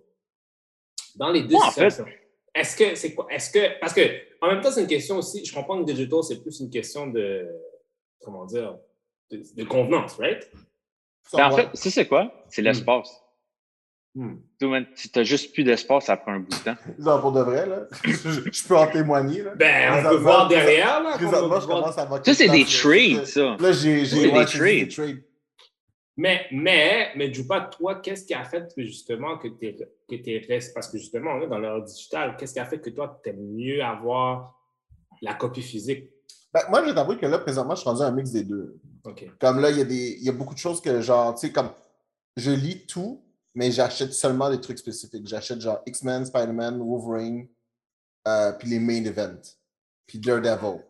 Dans 1.15 1.31
les 1.31 1.43
deux 1.43 1.55
Ouais, 1.55 1.61
en 1.61 1.71
fait- 1.71 1.89
situations, 1.89 2.05
est-ce 2.55 2.75
que 2.77 2.95
c'est 2.95 3.13
quoi? 3.13 3.27
Est-ce 3.31 3.51
que. 3.51 3.79
Parce 3.79 3.93
que 3.93 4.01
en 4.41 4.47
même 4.47 4.61
temps, 4.61 4.71
c'est 4.71 4.81
une 4.81 4.87
question 4.87 5.17
aussi. 5.17 5.43
Je 5.45 5.53
comprends 5.53 5.79
que 5.83 5.91
digital, 5.91 6.23
c'est 6.23 6.41
plus 6.41 6.59
une 6.59 6.69
question 6.69 7.07
de. 7.07 7.47
Comment 8.21 8.45
dire? 8.45 8.77
De, 9.29 9.41
de 9.55 9.63
convenance, 9.63 10.15
right? 10.15 10.49
Mais 11.33 11.41
en 11.43 11.51
fait, 11.55 11.69
tu 11.73 11.89
sais 11.89 12.07
quoi? 12.07 12.45
C'est 12.49 12.61
Hmm. 12.61 12.65
l'espace. 12.65 13.22
Hmm. 14.15 14.35
Si 14.95 15.09
t'as 15.09 15.23
juste 15.23 15.53
plus 15.53 15.63
d'espace 15.63 16.07
après 16.07 16.31
un 16.31 16.39
bout 16.41 16.51
de 16.51 16.63
temps. 16.63 16.75
Genre, 16.99 17.19
pour 17.21 17.31
de 17.31 17.41
vrai, 17.41 17.65
là. 17.65 17.87
je, 18.03 18.11
je 18.51 18.67
peux 18.67 18.77
en 18.77 18.85
témoigner, 18.87 19.41
là. 19.41 19.55
Ben, 19.55 20.05
on 20.05 20.09
peut 20.09 20.15
voir 20.17 20.47
derrière, 20.47 21.01
là. 21.01 21.13
Présentement, 21.15 21.59
je 21.59 21.65
commence 21.67 21.97
à 21.97 22.07
Ça, 22.23 22.33
c'est 22.33 22.49
des 22.49 22.65
trades, 22.65 23.25
ça. 23.25 23.57
Là, 23.59 23.71
j'ai 23.71 24.03
des 24.03 24.45
trades. 24.45 24.59
des 24.59 24.87
trades. 24.87 25.23
Mais, 26.15 26.45
mais, 26.51 27.09
mais 27.15 27.33
Joupa, 27.33 27.61
toi, 27.61 27.95
qu'est-ce 27.95 28.25
qui 28.25 28.35
a 28.35 28.43
fait 28.43 28.71
que 28.75 28.83
justement 28.83 29.39
que 29.39 29.47
tu 29.47 29.75
que 30.07 30.15
t'es 30.15 30.45
resté? 30.47 30.71
Parce 30.73 30.87
que 30.89 30.99
justement, 30.99 31.31
on 31.31 31.41
est 31.41 31.47
dans 31.47 31.57
l'heure 31.57 31.81
digitale. 31.83 32.35
Qu'est-ce 32.37 32.53
qui 32.53 32.59
a 32.59 32.65
fait 32.65 32.79
que 32.79 32.91
toi, 32.91 33.19
tu 33.23 33.31
aimes 33.31 33.55
mieux 33.55 33.83
avoir 33.83 34.53
la 35.23 35.33
copie 35.33 35.63
physique? 35.63 36.09
Ben, 36.53 36.61
moi, 36.69 36.83
je 36.83 36.89
vais 36.89 36.93
t'avouer 36.93 37.17
que 37.17 37.25
là, 37.25 37.39
présentement, 37.39 37.73
je 37.73 37.79
suis 37.81 37.89
rendu 37.89 38.03
à 38.03 38.05
un 38.05 38.11
mix 38.11 38.29
des 38.29 38.43
deux. 38.43 38.77
Comme 39.39 39.59
là, 39.59 39.71
il 39.71 39.77
y, 39.79 39.81
a 39.81 39.85
des- 39.85 40.17
il 40.19 40.23
y 40.23 40.29
a 40.29 40.33
beaucoup 40.33 40.53
de 40.53 40.59
choses 40.59 40.79
que, 40.81 41.01
genre, 41.01 41.33
tu 41.33 41.47
sais, 41.47 41.51
comme 41.51 41.69
je 42.37 42.51
lis 42.51 42.85
tout, 42.85 43.22
mais 43.55 43.71
j'achète 43.71 44.13
seulement 44.13 44.49
des 44.49 44.59
trucs 44.59 44.79
spécifiques. 44.79 45.27
J'achète 45.27 45.61
genre 45.61 45.81
X-Men, 45.85 46.25
Spider-Man, 46.25 46.79
Wolverine, 46.79 47.47
euh, 48.27 48.51
puis 48.53 48.69
les 48.69 48.79
main 48.79 49.03
events, 49.05 49.57
puis 50.05 50.19
Daredevil. 50.19 50.81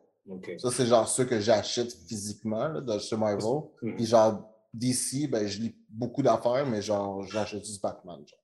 Ça, 0.58 0.72
c'est 0.72 0.86
genre 0.86 1.08
ceux 1.08 1.26
que 1.26 1.40
j'achète 1.40 1.92
physiquement 2.08 2.68
là, 2.70 2.82
de 2.82 2.98
chez 3.00 3.18
Marvel. 3.18 3.64
Hmm. 3.82 3.96
Puis 3.96 4.06
genre, 4.06 4.50
DC, 4.74 5.28
ben, 5.30 5.46
je 5.46 5.60
lis 5.60 5.76
beaucoup 5.90 6.22
d'affaires, 6.22 6.66
mais 6.66 6.82
genre, 6.82 7.24
j'achète 7.28 7.66
juste 7.66 7.82
Batman. 7.82 8.24
Genre. 8.26 8.40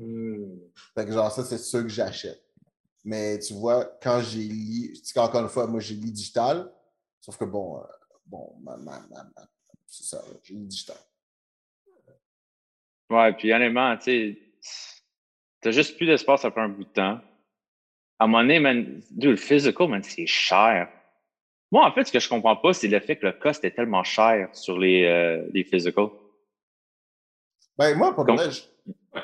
Hmm. 0.00 0.58
Fait 0.94 1.06
que 1.06 1.12
genre, 1.12 1.30
ça, 1.30 1.44
c'est 1.44 1.58
ceux 1.58 1.82
que 1.82 1.88
j'achète. 1.88 2.42
Mais 3.04 3.38
tu 3.38 3.54
vois, 3.54 3.84
quand 4.02 4.20
j'ai 4.20 4.42
lu, 4.42 4.92
tu 4.92 5.04
sais, 5.04 5.18
encore 5.20 5.42
une 5.42 5.48
fois, 5.48 5.66
moi, 5.66 5.80
j'ai 5.80 5.94
lu 5.94 6.10
digital, 6.10 6.70
sauf 7.20 7.36
que 7.38 7.44
bon, 7.44 7.78
euh, 7.78 7.82
bon, 8.26 8.56
ma, 8.60 8.76
ma, 8.76 9.00
ma- 9.10 9.24
ma- 9.36 9.48
c'est 9.86 10.04
ça, 10.04 10.22
j'ai 10.42 10.54
lu 10.54 10.66
digital. 10.66 10.96
Ouais, 13.10 13.32
puis 13.32 13.52
honnêtement, 13.52 13.96
tu 13.96 14.04
sais, 14.04 14.38
t'as 15.60 15.72
juste 15.72 15.96
plus 15.96 16.06
d'espace 16.06 16.44
après 16.44 16.60
un 16.60 16.68
bout 16.68 16.84
de 16.84 16.90
temps. 16.90 17.18
À 18.18 18.24
un 18.24 18.26
moment 18.26 18.42
donné, 18.42 18.60
man, 18.60 19.00
dude, 19.10 19.30
le 19.30 19.36
physical, 19.36 19.88
man, 19.88 20.02
c'est 20.02 20.26
cher. 20.26 20.88
Moi, 21.72 21.86
en 21.86 21.92
fait, 21.92 22.04
ce 22.04 22.12
que 22.12 22.20
je 22.20 22.28
comprends 22.28 22.56
pas, 22.56 22.72
c'est 22.72 22.88
le 22.88 23.00
fait 23.00 23.16
que 23.16 23.26
le 23.26 23.32
cost 23.32 23.64
est 23.64 23.72
tellement 23.72 24.04
cher 24.04 24.48
sur 24.52 24.78
les, 24.78 25.04
euh, 25.04 25.44
les 25.52 25.64
physical. 25.64 26.08
Ben, 27.78 27.96
moi, 27.96 28.14
pour 28.14 28.24
vrai, 28.24 28.50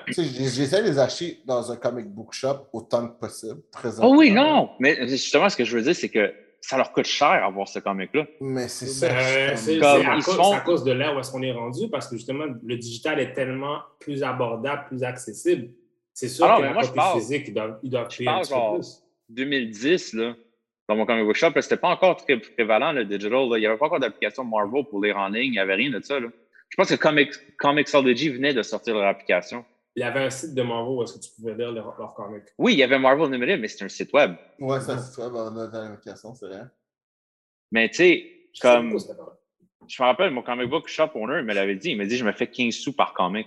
j'essaie 0.08 0.82
de 0.82 0.88
les 0.88 0.98
acheter 0.98 1.40
dans 1.44 1.70
un 1.70 1.76
comic 1.76 2.06
book 2.06 2.32
shop 2.32 2.68
autant 2.72 3.06
que 3.08 3.18
possible. 3.20 3.60
Oh 4.00 4.14
oui, 4.16 4.32
non! 4.32 4.70
Mais 4.80 5.06
justement, 5.08 5.48
ce 5.48 5.56
que 5.56 5.64
je 5.64 5.76
veux 5.76 5.82
dire, 5.82 5.94
c'est 5.94 6.08
que 6.08 6.34
ça 6.68 6.76
leur 6.76 6.92
coûte 6.92 7.06
cher 7.06 7.28
avoir 7.28 7.68
ce 7.68 7.78
comic-là. 7.78 8.26
Mais 8.40 8.66
c'est 8.68 8.86
ça. 8.86 9.08
Ben, 9.08 9.56
c'est 9.56 9.78
Comme 9.78 10.00
c'est 10.00 10.06
à, 10.06 10.14
ils 10.16 10.22
cause- 10.24 10.34
font- 10.36 10.50
c'est 10.50 10.56
à 10.56 10.60
cause 10.60 10.84
de 10.84 10.92
là 10.92 11.14
où 11.14 11.18
est-ce 11.20 11.30
qu'on 11.30 11.42
est 11.42 11.52
rendu, 11.52 11.88
parce 11.90 12.08
que 12.08 12.16
justement, 12.16 12.44
le 12.62 12.76
digital 12.76 13.20
est 13.20 13.32
tellement 13.34 13.78
plus 14.00 14.22
abordable, 14.24 14.84
plus 14.88 15.04
accessible. 15.04 15.70
C'est 16.12 16.28
sûr 16.28 16.44
Alors, 16.46 16.58
que 16.58 16.62
la 16.64 16.72
moi, 16.72 16.82
je 16.82 16.86
copie 16.88 16.96
parle- 16.96 17.20
physique, 17.20 17.44
ils 17.48 17.54
doivent, 17.54 17.78
ils 17.82 17.90
doivent 17.90 18.10
je 18.10 18.16
payer 18.18 18.28
un 18.28 18.32
parle 18.32 18.42
petit 18.44 18.52
peu 18.52 18.56
genre- 18.58 18.74
plus. 18.74 19.02
2010, 19.28 20.12
là, 20.14 20.34
dans 20.88 20.96
mon 20.96 21.06
comic 21.06 21.24
book 21.24 21.36
shop, 21.36 21.50
c'était 21.60 21.76
pas 21.76 21.88
encore 21.88 22.16
très 22.16 22.38
prévalent, 22.38 22.92
le 22.92 23.04
digital. 23.04 23.32
là. 23.32 23.56
Il 23.56 23.60
n'y 23.60 23.66
avait 23.66 23.76
pas 23.76 23.86
encore 23.86 24.00
d'application 24.00 24.44
Marvel 24.44 24.84
pour 24.90 25.02
lire 25.04 25.16
en 25.18 25.28
ligne. 25.28 25.46
Il 25.46 25.50
n'y 25.52 25.58
avait 25.58 25.74
rien 25.74 25.90
de 25.90 26.00
ça. 26.02 26.18
Là. 26.20 26.28
Je 26.70 26.76
pense 26.76 26.88
que 26.88 26.94
Comic, 26.96 27.30
Comixology 27.58 28.30
venait 28.30 28.54
de 28.54 28.62
sortir 28.62 28.94
leur 28.94 29.04
application. 29.06 29.64
Il 29.96 30.00
y 30.00 30.02
avait 30.02 30.24
un 30.24 30.30
site 30.30 30.54
de 30.54 30.62
Marvel 30.62 30.94
où 30.94 31.02
est-ce 31.02 31.14
que 31.14 31.24
tu 31.24 31.30
pouvais 31.34 31.54
lire 31.54 31.72
leurs 31.72 31.98
leur 31.98 32.12
comics. 32.12 32.44
Oui, 32.58 32.74
il 32.74 32.78
y 32.78 32.82
avait 32.82 32.98
Marvel 32.98 33.26
Unlimited, 33.26 33.58
mais 33.58 33.68
c'était 33.68 33.84
un 33.84 33.88
site 33.88 34.12
web. 34.12 34.34
Ouais, 34.58 34.80
ça, 34.80 34.98
c'est 34.98 35.14
toi, 35.14 35.30
on 35.32 35.56
a 35.56 35.66
dans 35.66 35.82
l'application, 35.82 36.34
c'est 36.34 36.46
vrai. 36.46 36.64
Mais 37.72 37.88
tu 37.88 37.96
sais, 37.96 38.50
comme 38.60 38.96
je 39.88 40.02
me 40.02 40.06
rappelle, 40.06 40.30
mon 40.30 40.42
comic 40.42 40.68
book 40.68 40.88
shop 40.88 41.10
owner 41.14 41.38
il 41.38 41.44
me 41.44 41.54
l'avait 41.54 41.76
dit. 41.76 41.90
Il 41.90 41.96
m'a 41.96 42.06
dit, 42.06 42.16
je 42.16 42.24
me 42.24 42.32
fais 42.32 42.46
15 42.46 42.74
sous 42.74 42.92
par 42.92 43.14
comic. 43.14 43.46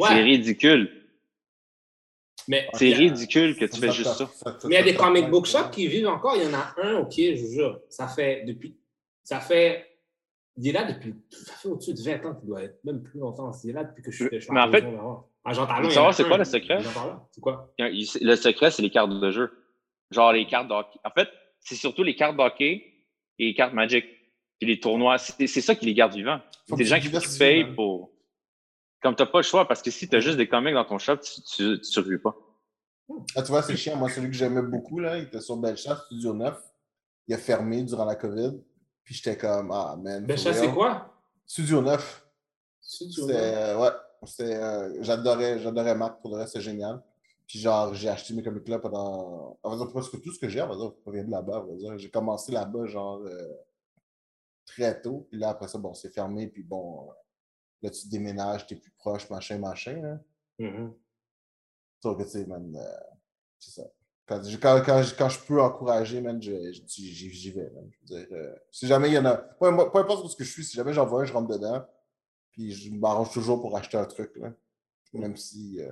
C'est 0.00 0.22
ridicule. 0.22 1.06
mais 2.46 2.68
C'est 2.74 2.92
ridicule 2.92 3.56
que 3.56 3.64
tu 3.64 3.80
fais 3.80 3.90
juste 3.90 4.12
ça. 4.12 4.30
Mais 4.64 4.70
il 4.70 4.72
y 4.74 4.76
a 4.76 4.82
des 4.82 4.94
comic 4.94 5.28
book 5.28 5.46
shops 5.46 5.70
qui 5.72 5.86
vivent 5.88 6.08
encore. 6.08 6.36
Il 6.36 6.44
y 6.44 6.46
en 6.46 6.54
a 6.54 6.74
un, 6.82 6.98
OK, 6.98 7.14
je 7.16 7.44
vous 7.44 7.52
jure. 7.52 7.80
Ça 7.88 8.06
fait 8.06 8.44
depuis. 8.44 8.76
Ça 9.24 9.40
fait. 9.40 9.86
Il 10.56 10.68
est 10.68 10.72
là 10.72 10.84
depuis. 10.84 11.14
Ça 11.30 11.54
fait 11.54 11.68
au-dessus 11.68 11.94
de 11.94 12.02
20 12.02 12.26
ans 12.26 12.34
qu'il 12.34 12.48
doit 12.48 12.62
être. 12.62 12.78
Même 12.84 13.02
plus 13.02 13.18
longtemps. 13.18 13.50
Il 13.64 13.70
est 13.70 13.72
là 13.72 13.84
depuis 13.84 14.02
que 14.02 14.10
je 14.10 14.24
suis. 14.24 14.28
je 14.32 14.44
suis 14.44 14.52
Mais 14.52 14.60
en 14.60 14.70
fait, 14.70 14.84
Jean 15.46 15.66
Talon, 15.66 15.88
savoir 15.88 16.06
en 16.06 16.10
a 16.10 16.12
c'est 16.12 16.24
quoi 16.24 16.38
le 16.38 16.44
secret? 16.44 16.80
Jean 16.80 17.28
C'est 17.30 17.40
quoi? 17.40 17.72
Le 17.78 18.34
secret, 18.36 18.70
c'est 18.70 18.82
les 18.82 18.90
cartes 18.90 19.10
de 19.10 19.30
jeu. 19.30 19.50
Genre 20.10 20.32
les 20.32 20.46
cartes 20.46 20.68
d'hockey. 20.68 20.98
En 21.04 21.10
fait, 21.10 21.28
c'est 21.60 21.74
surtout 21.74 22.02
les 22.02 22.16
cartes 22.16 22.36
d'hockey 22.36 22.84
et 23.38 23.46
les 23.46 23.54
cartes 23.54 23.72
Magic. 23.72 24.04
Puis 24.58 24.68
les 24.68 24.80
tournois. 24.80 25.18
C'est 25.18 25.46
c'est 25.46 25.60
ça 25.60 25.74
qui 25.74 25.86
les 25.86 25.94
garde 25.94 26.12
vivants. 26.14 26.40
C'est 26.66 26.76
des 26.76 26.84
gens 26.84 26.98
qui, 26.98 27.10
payent 27.38 27.72
pour. 27.74 28.10
Comme 29.00 29.14
tu 29.14 29.22
n'as 29.22 29.28
pas 29.28 29.38
le 29.38 29.44
choix, 29.44 29.68
parce 29.68 29.80
que 29.80 29.90
si 29.90 30.08
tu 30.08 30.16
as 30.16 30.20
juste 30.20 30.36
des 30.36 30.48
comics 30.48 30.74
dans 30.74 30.84
ton 30.84 30.98
shop, 30.98 31.18
tu 31.18 31.40
tu, 31.42 31.78
tu 31.78 31.84
survis 31.84 32.18
pas. 32.18 32.34
Ah, 33.36 33.42
tu 33.42 33.48
vois, 33.48 33.62
c'est 33.62 33.76
chiant. 33.76 33.96
Moi, 33.96 34.10
celui 34.10 34.28
que 34.28 34.34
j'aimais 34.34 34.62
beaucoup, 34.62 34.98
là, 34.98 35.16
il 35.16 35.24
était 35.24 35.40
sur 35.40 35.56
Belchat, 35.56 35.96
Studio 36.06 36.34
9. 36.34 36.60
Il 37.28 37.34
a 37.34 37.38
fermé 37.38 37.82
durant 37.84 38.04
la 38.04 38.16
COVID. 38.16 38.60
Puis 39.04 39.14
j'étais 39.14 39.36
comme, 39.36 39.70
ah, 39.70 39.96
man. 39.96 40.26
Ça, 40.36 40.52
c'est 40.52 40.72
quoi? 40.72 41.14
Studio 41.46 41.80
9. 41.80 42.26
Studio 42.80 43.26
C'était, 43.26 43.38
Nine. 43.38 43.54
euh, 43.54 43.78
ouais, 43.78 43.88
c'était, 43.88 44.07
euh, 44.40 44.98
j'adorais, 45.00 45.58
j'adorais 45.58 45.94
Marc, 45.94 46.20
pour 46.20 46.32
le 46.32 46.38
reste, 46.38 46.54
c'est 46.54 46.60
génial. 46.60 47.02
Puis 47.46 47.58
genre, 47.58 47.94
j'ai 47.94 48.08
acheté 48.08 48.34
mes 48.34 48.42
comics 48.42 48.68
là 48.68 48.78
pendant, 48.78 49.58
on 49.62 49.70
va 49.70 49.76
dire 49.76 49.88
presque 49.90 50.20
tout 50.20 50.32
ce 50.32 50.38
que 50.38 50.48
j'ai, 50.48 50.60
on 50.60 50.68
va 50.68 50.76
dire, 50.76 50.94
provient 50.96 51.24
de 51.24 51.30
là-bas. 51.30 51.64
J'ai 51.96 52.10
commencé 52.10 52.52
là-bas, 52.52 52.86
genre, 52.86 53.20
euh, 53.24 53.54
très 54.66 55.00
tôt. 55.00 55.26
Puis 55.30 55.38
là, 55.38 55.50
après 55.50 55.68
ça, 55.68 55.78
bon, 55.78 55.94
c'est 55.94 56.10
fermé, 56.10 56.48
puis 56.48 56.62
bon, 56.62 57.10
là, 57.82 57.90
tu 57.90 58.08
déménages, 58.08 58.66
t'es 58.66 58.76
plus 58.76 58.90
proche, 58.92 59.28
machin, 59.30 59.58
machin, 59.58 60.02
hein. 60.04 60.20
Mhm. 60.58 60.92
Sauf 62.02 62.18
que, 62.18 62.24
tu 62.24 62.30
sais, 62.30 62.46
man, 62.46 62.76
euh, 62.76 63.14
c'est 63.58 63.80
ça. 63.80 63.88
Quand, 64.26 64.42
je- 64.44 64.58
quand, 64.58 64.82
quand, 64.84 65.02
quand 65.16 65.28
je 65.28 65.40
peux 65.40 65.62
encourager, 65.62 66.20
man, 66.20 66.40
j'y 66.40 67.50
vais, 67.50 67.70
man. 67.70 67.90
Je 67.90 68.14
veux 68.14 68.26
dire, 68.26 68.54
si 68.70 68.86
jamais 68.86 69.08
il 69.08 69.14
y 69.14 69.18
en 69.18 69.24
a, 69.24 69.36
peu, 69.36 69.66
importe 69.66 70.24
où 70.24 70.28
ce 70.28 70.36
que 70.36 70.44
je 70.44 70.50
suis, 70.50 70.64
si 70.64 70.76
jamais 70.76 70.92
j'en 70.92 71.06
vois 71.06 71.22
un, 71.22 71.24
je 71.24 71.32
rentre 71.32 71.48
dedans, 71.48 71.84
puis 72.58 72.72
je 72.72 72.92
m'arrange 72.92 73.30
toujours 73.32 73.60
pour 73.60 73.76
acheter 73.76 73.96
un 73.96 74.04
truc, 74.04 74.32
là. 74.34 74.52
Même 75.12 75.36
si, 75.36 75.78
euh, 75.80 75.88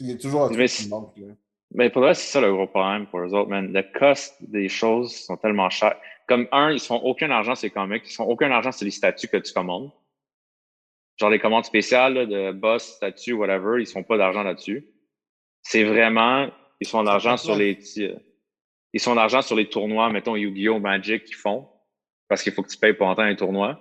il 0.00 0.10
y 0.10 0.12
a 0.12 0.16
toujours 0.16 0.44
un 0.44 0.48
Mais 0.48 0.54
truc 0.54 0.68
c'est- 0.70 0.82
qui 0.84 0.88
manque, 0.88 1.16
là. 1.18 1.34
Mais 1.74 1.90
pour 1.90 2.00
vrai, 2.02 2.14
c'est 2.14 2.32
ça 2.32 2.40
le 2.40 2.52
gros 2.52 2.66
problème 2.66 3.06
pour 3.06 3.20
eux 3.20 3.34
autres, 3.34 3.48
man. 3.50 3.72
Le 3.72 3.82
cost 3.98 4.34
des 4.42 4.68
choses 4.68 5.14
sont 5.14 5.36
tellement 5.36 5.68
chers. 5.70 5.98
Comme 6.26 6.48
un, 6.50 6.70
ils 6.70 6.80
font 6.80 6.96
aucun 6.96 7.30
argent 7.30 7.54
sur 7.54 7.66
les 7.66 7.70
comics, 7.70 8.02
ils 8.06 8.14
font 8.14 8.24
aucun 8.24 8.50
argent 8.50 8.72
sur 8.72 8.84
les 8.86 8.90
statuts 8.90 9.28
que 9.28 9.36
tu 9.36 9.52
commandes. 9.52 9.90
Genre 11.18 11.30
les 11.30 11.38
commandes 11.38 11.64
spéciales 11.64 12.14
là, 12.14 12.26
de 12.26 12.52
boss, 12.52 12.96
statut, 12.96 13.32
whatever, 13.34 13.80
ils 13.80 13.86
font 13.86 14.02
pas 14.02 14.16
d'argent 14.16 14.42
là-dessus. 14.42 14.86
C'est 15.62 15.84
vraiment, 15.84 16.48
ils 16.80 16.88
font 16.88 17.02
de 17.02 17.06
l'argent 17.06 17.36
sur 17.36 17.54
les 17.54 17.78
ils 18.94 19.00
font 19.00 19.12
de 19.12 19.16
l'argent 19.16 19.40
sur 19.40 19.56
les 19.56 19.68
tournois, 19.68 20.10
mettons 20.10 20.36
Yu-Gi-Oh! 20.36 20.78
Magic 20.78 21.24
qu'ils 21.24 21.36
font, 21.36 21.68
parce 22.28 22.42
qu'il 22.42 22.52
faut 22.52 22.62
que 22.62 22.68
tu 22.68 22.76
payes 22.76 22.92
pour 22.92 23.06
entendre 23.06 23.28
les 23.28 23.36
tournois. 23.36 23.80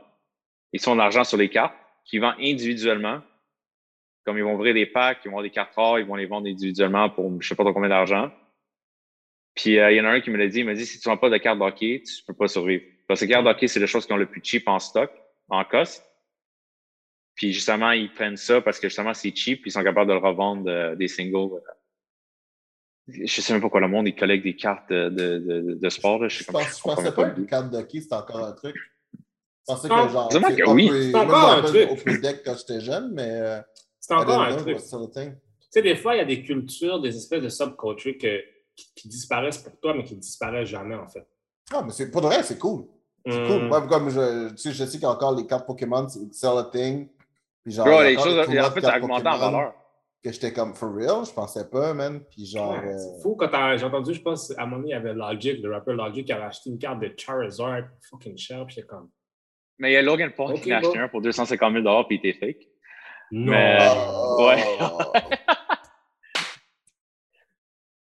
Ils 0.71 0.80
font 0.82 0.93
de 0.93 1.00
l'argent 1.00 1.26
sur 1.26 1.38
les 1.38 1.50
cartes 1.50 1.76
qu'ils 2.05 2.21
vendent 2.21 2.35
individuellement. 2.39 3.21
Comme 4.25 4.37
ils 4.37 4.43
vont 4.43 4.53
ouvrir 4.53 4.73
des 4.73 4.85
packs, 4.85 5.19
ils 5.23 5.27
vont 5.29 5.33
avoir 5.33 5.43
des 5.43 5.49
cartes 5.49 5.73
rares, 5.75 5.99
ils 5.99 6.05
vont 6.05 6.15
les 6.15 6.27
vendre 6.27 6.47
individuellement 6.47 7.09
pour 7.09 7.41
je 7.41 7.47
sais 7.47 7.55
pas 7.55 7.63
trop 7.63 7.73
combien 7.73 7.89
d'argent. 7.89 8.31
Puis 9.55 9.79
euh, 9.79 9.91
il 9.91 9.97
y 9.97 10.01
en 10.01 10.05
a 10.05 10.09
un 10.09 10.21
qui 10.21 10.29
me 10.29 10.37
l'a 10.37 10.47
dit, 10.47 10.59
il 10.59 10.65
m'a 10.65 10.73
dit 10.73 10.85
si 10.85 10.99
tu 10.99 11.09
vends 11.09 11.17
pas 11.17 11.29
de 11.29 11.37
cartes 11.37 11.59
d'hockey, 11.59 12.03
tu 12.05 12.23
peux 12.23 12.33
pas 12.33 12.47
survivre. 12.47 12.83
Parce 13.07 13.19
que 13.19 13.25
les 13.25 13.31
cartes 13.31 13.45
d'hockey, 13.45 13.67
c'est 13.67 13.79
les 13.79 13.87
choses 13.87 14.05
qui 14.05 14.13
ont 14.13 14.17
le 14.17 14.27
plus 14.27 14.41
cheap 14.43 14.67
en 14.67 14.79
stock, 14.79 15.11
en 15.49 15.63
cost. 15.65 16.05
Puis 17.35 17.51
justement, 17.51 17.91
ils 17.91 18.11
prennent 18.13 18.37
ça 18.37 18.61
parce 18.61 18.79
que 18.79 18.87
justement, 18.87 19.13
c'est 19.13 19.35
cheap, 19.35 19.61
puis 19.61 19.69
ils 19.69 19.73
sont 19.73 19.83
capables 19.83 20.07
de 20.07 20.13
le 20.13 20.19
revendre 20.19 20.69
euh, 20.69 20.95
des 20.95 21.07
singles. 21.07 21.59
Je 23.07 23.41
sais 23.41 23.53
même 23.53 23.61
pas 23.61 23.69
quoi 23.69 23.81
le 23.81 23.87
monde, 23.87 24.07
ils 24.07 24.15
collectent 24.15 24.43
des 24.43 24.55
cartes 24.55 24.89
de, 24.89 25.09
de, 25.09 25.39
de, 25.39 25.73
de 25.75 25.89
sport. 25.89 26.19
Là. 26.21 26.27
Je, 26.27 26.37
sais 26.37 26.43
Je, 26.43 26.51
comme, 26.51 26.61
pense, 26.61 26.69
je 26.71 26.77
je 26.77 26.81
comprends 26.81 26.95
pensais 27.03 27.15
pas 27.15 27.23
que 27.23 27.29
le 27.29 27.35
une 27.35 27.41
but. 27.43 27.49
carte 27.49 27.69
d'hockey, 27.71 28.01
c'était 28.01 28.15
encore 28.15 28.45
un 28.45 28.53
truc. 28.53 28.75
Je 29.67 29.74
pensais 29.74 29.89
que 29.89 29.95
genre. 30.10 30.30
Que 30.30 30.69
oui. 30.71 30.89
C'est 31.12 31.15
encore 31.17 31.50
un 31.52 31.62
truc. 31.62 32.21
Deck 32.21 32.41
quand 32.43 32.56
j'étais 32.58 32.82
jeune, 32.82 33.12
mais. 33.13 33.30
euh, 33.30 33.62
C'est 34.00 34.13
encore 34.13 34.41
un 34.41 34.56
truc. 34.56 34.78
Tu 34.78 35.80
sais, 35.80 35.82
des 35.82 35.95
fois, 35.95 36.15
il 36.15 36.17
y 36.17 36.21
a 36.21 36.26
des 36.26 36.43
cultures, 36.43 37.00
des 37.00 37.15
espèces 37.15 37.41
de 37.43 37.47
subcultures 37.50 38.17
que, 38.19 38.41
qui, 38.76 38.93
qui 38.95 39.08
disparaissent 39.08 39.60
pour 39.60 39.80
toi, 39.80 39.93
mais 39.93 40.04
qui 40.04 40.15
disparaissent 40.15 40.67
jamais, 40.69 40.95
en 40.95 41.08
fait. 41.08 41.26
Ah, 41.74 41.82
mais 41.86 41.91
c'est, 41.93 42.12
pour 42.12 42.21
de 42.21 42.28
vrai, 42.28 42.43
c'est 42.43 42.58
cool. 42.60 42.86
C'est 43.26 43.39
Hmm. 43.39 43.47
cool. 43.47 43.67
Moi, 43.67 43.88
comme 43.88 44.10
je, 44.10 44.50
tu 44.50 44.58
sais, 44.58 44.71
je 44.71 44.84
sais 44.84 44.91
qu'il 44.93 45.04
y 45.04 45.06
a 45.06 45.12
encore 45.12 45.36
les 45.36 45.45
cartes 45.45 45.65
Pokémon, 45.67 46.08
c'est 46.10 46.47
a 46.47 46.63
thing. 46.71 47.08
Puis 47.63 47.74
genre, 47.74 47.86
Bro, 47.86 48.02
les 48.02 48.15
choses, 48.15 48.38
en 48.39 48.71
fait, 48.71 48.82
ça 48.82 48.93
a 48.93 48.97
augmenté 48.97 49.28
en 49.28 49.38
valeur. 49.38 49.74
Que 50.24 50.32
j'étais 50.32 50.52
comme, 50.54 50.76
for 50.76 50.93
real, 50.93 51.26
je 51.26 51.32
pensais 51.32 51.67
pas, 51.69 51.93
man. 51.93 52.19
Puis 52.30 52.45
genre. 52.47 52.71
Ouais, 52.74 52.93
euh, 52.93 52.97
C'est 52.97 53.21
fou 53.21 53.36
quand 53.36 53.78
j'ai 53.78 53.86
entendu, 53.86 54.13
je 54.13 54.21
pense, 54.21 54.52
à 54.58 54.63
un 54.63 54.65
moment 54.65 54.78
donné, 54.78 54.89
il 54.89 54.93
y 54.93 54.95
avait 54.95 55.13
Logic, 55.13 55.62
le 55.63 55.71
rappeur 55.71 55.95
Logic, 55.95 56.26
qui 56.26 56.34
avait 56.34 56.43
acheté 56.43 56.69
une 56.69 56.78
carte 56.80 57.00
de 57.00 57.12
Charizard 57.15 57.84
fucking 58.10 58.38
cher, 58.38 58.65
puis 58.65 58.76
j'étais 58.76 58.88
comme. 58.88 59.10
Mais 59.79 59.91
il 59.91 59.93
y 59.93 59.97
a 59.97 60.01
Logan 60.01 60.31
Paul 60.31 60.60
qui 60.60 60.71
en 60.73 60.77
a 60.77 60.79
acheté 60.79 60.97
un 60.99 61.07
pour 61.07 61.21
250 61.21 61.73
000 61.73 62.03
puis 62.05 62.19
il 62.23 62.27
était 62.29 62.38
fake. 62.39 62.67
Non! 63.31 63.51
Mais- 63.51 63.77
oh. 63.89 64.45
ouais. 64.47 64.63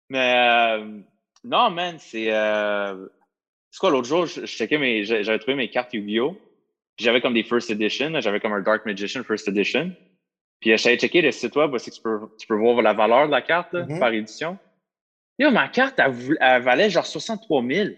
Mais 0.09 0.33
euh, 0.35 0.99
non, 1.43 1.69
man, 1.69 1.95
c'est. 1.99 2.31
Euh, 2.31 3.07
c'est 3.69 3.79
quoi 3.79 3.89
l'autre 3.91 4.07
jour? 4.07 4.25
Je, 4.25 4.41
je 4.41 4.45
checkais 4.45 4.77
mes. 4.77 5.03
j'ai- 5.05 5.23
J'avais 5.23 5.39
trouvé 5.39 5.55
mes 5.55 5.69
cartes 5.69 5.93
Yu-Gi-Oh! 5.93 6.33
Puis 6.97 7.05
j'avais 7.05 7.21
comme 7.21 7.33
des 7.33 7.43
First 7.43 7.69
Edition. 7.71 8.19
J'avais 8.19 8.39
comme 8.41 8.51
un 8.53 8.61
Dark 8.61 8.85
Magician 8.85 9.23
First 9.23 9.47
Edition. 9.47 9.91
Puis 10.59 10.73
euh, 10.73 10.77
j'avais 10.77 10.97
checké 10.97 11.21
le 11.21 11.31
site 11.31 11.55
web 11.55 11.75
c'est 11.77 11.91
que 11.91 11.95
tu 11.95 12.01
peux, 12.01 12.19
tu 12.37 12.45
peux 12.47 12.55
voir 12.55 12.81
la 12.81 12.93
valeur 12.93 13.27
de 13.27 13.31
la 13.31 13.41
carte 13.41 13.73
là, 13.73 13.85
Mhm. 13.85 13.99
par 13.99 14.11
édition. 14.13 14.57
Yo, 15.39 15.49
ma 15.49 15.69
carte, 15.69 15.95
elle, 15.97 16.13
elle 16.41 16.61
valait 16.61 16.89
genre 16.89 17.05
63 17.05 17.63
000. 17.65 17.89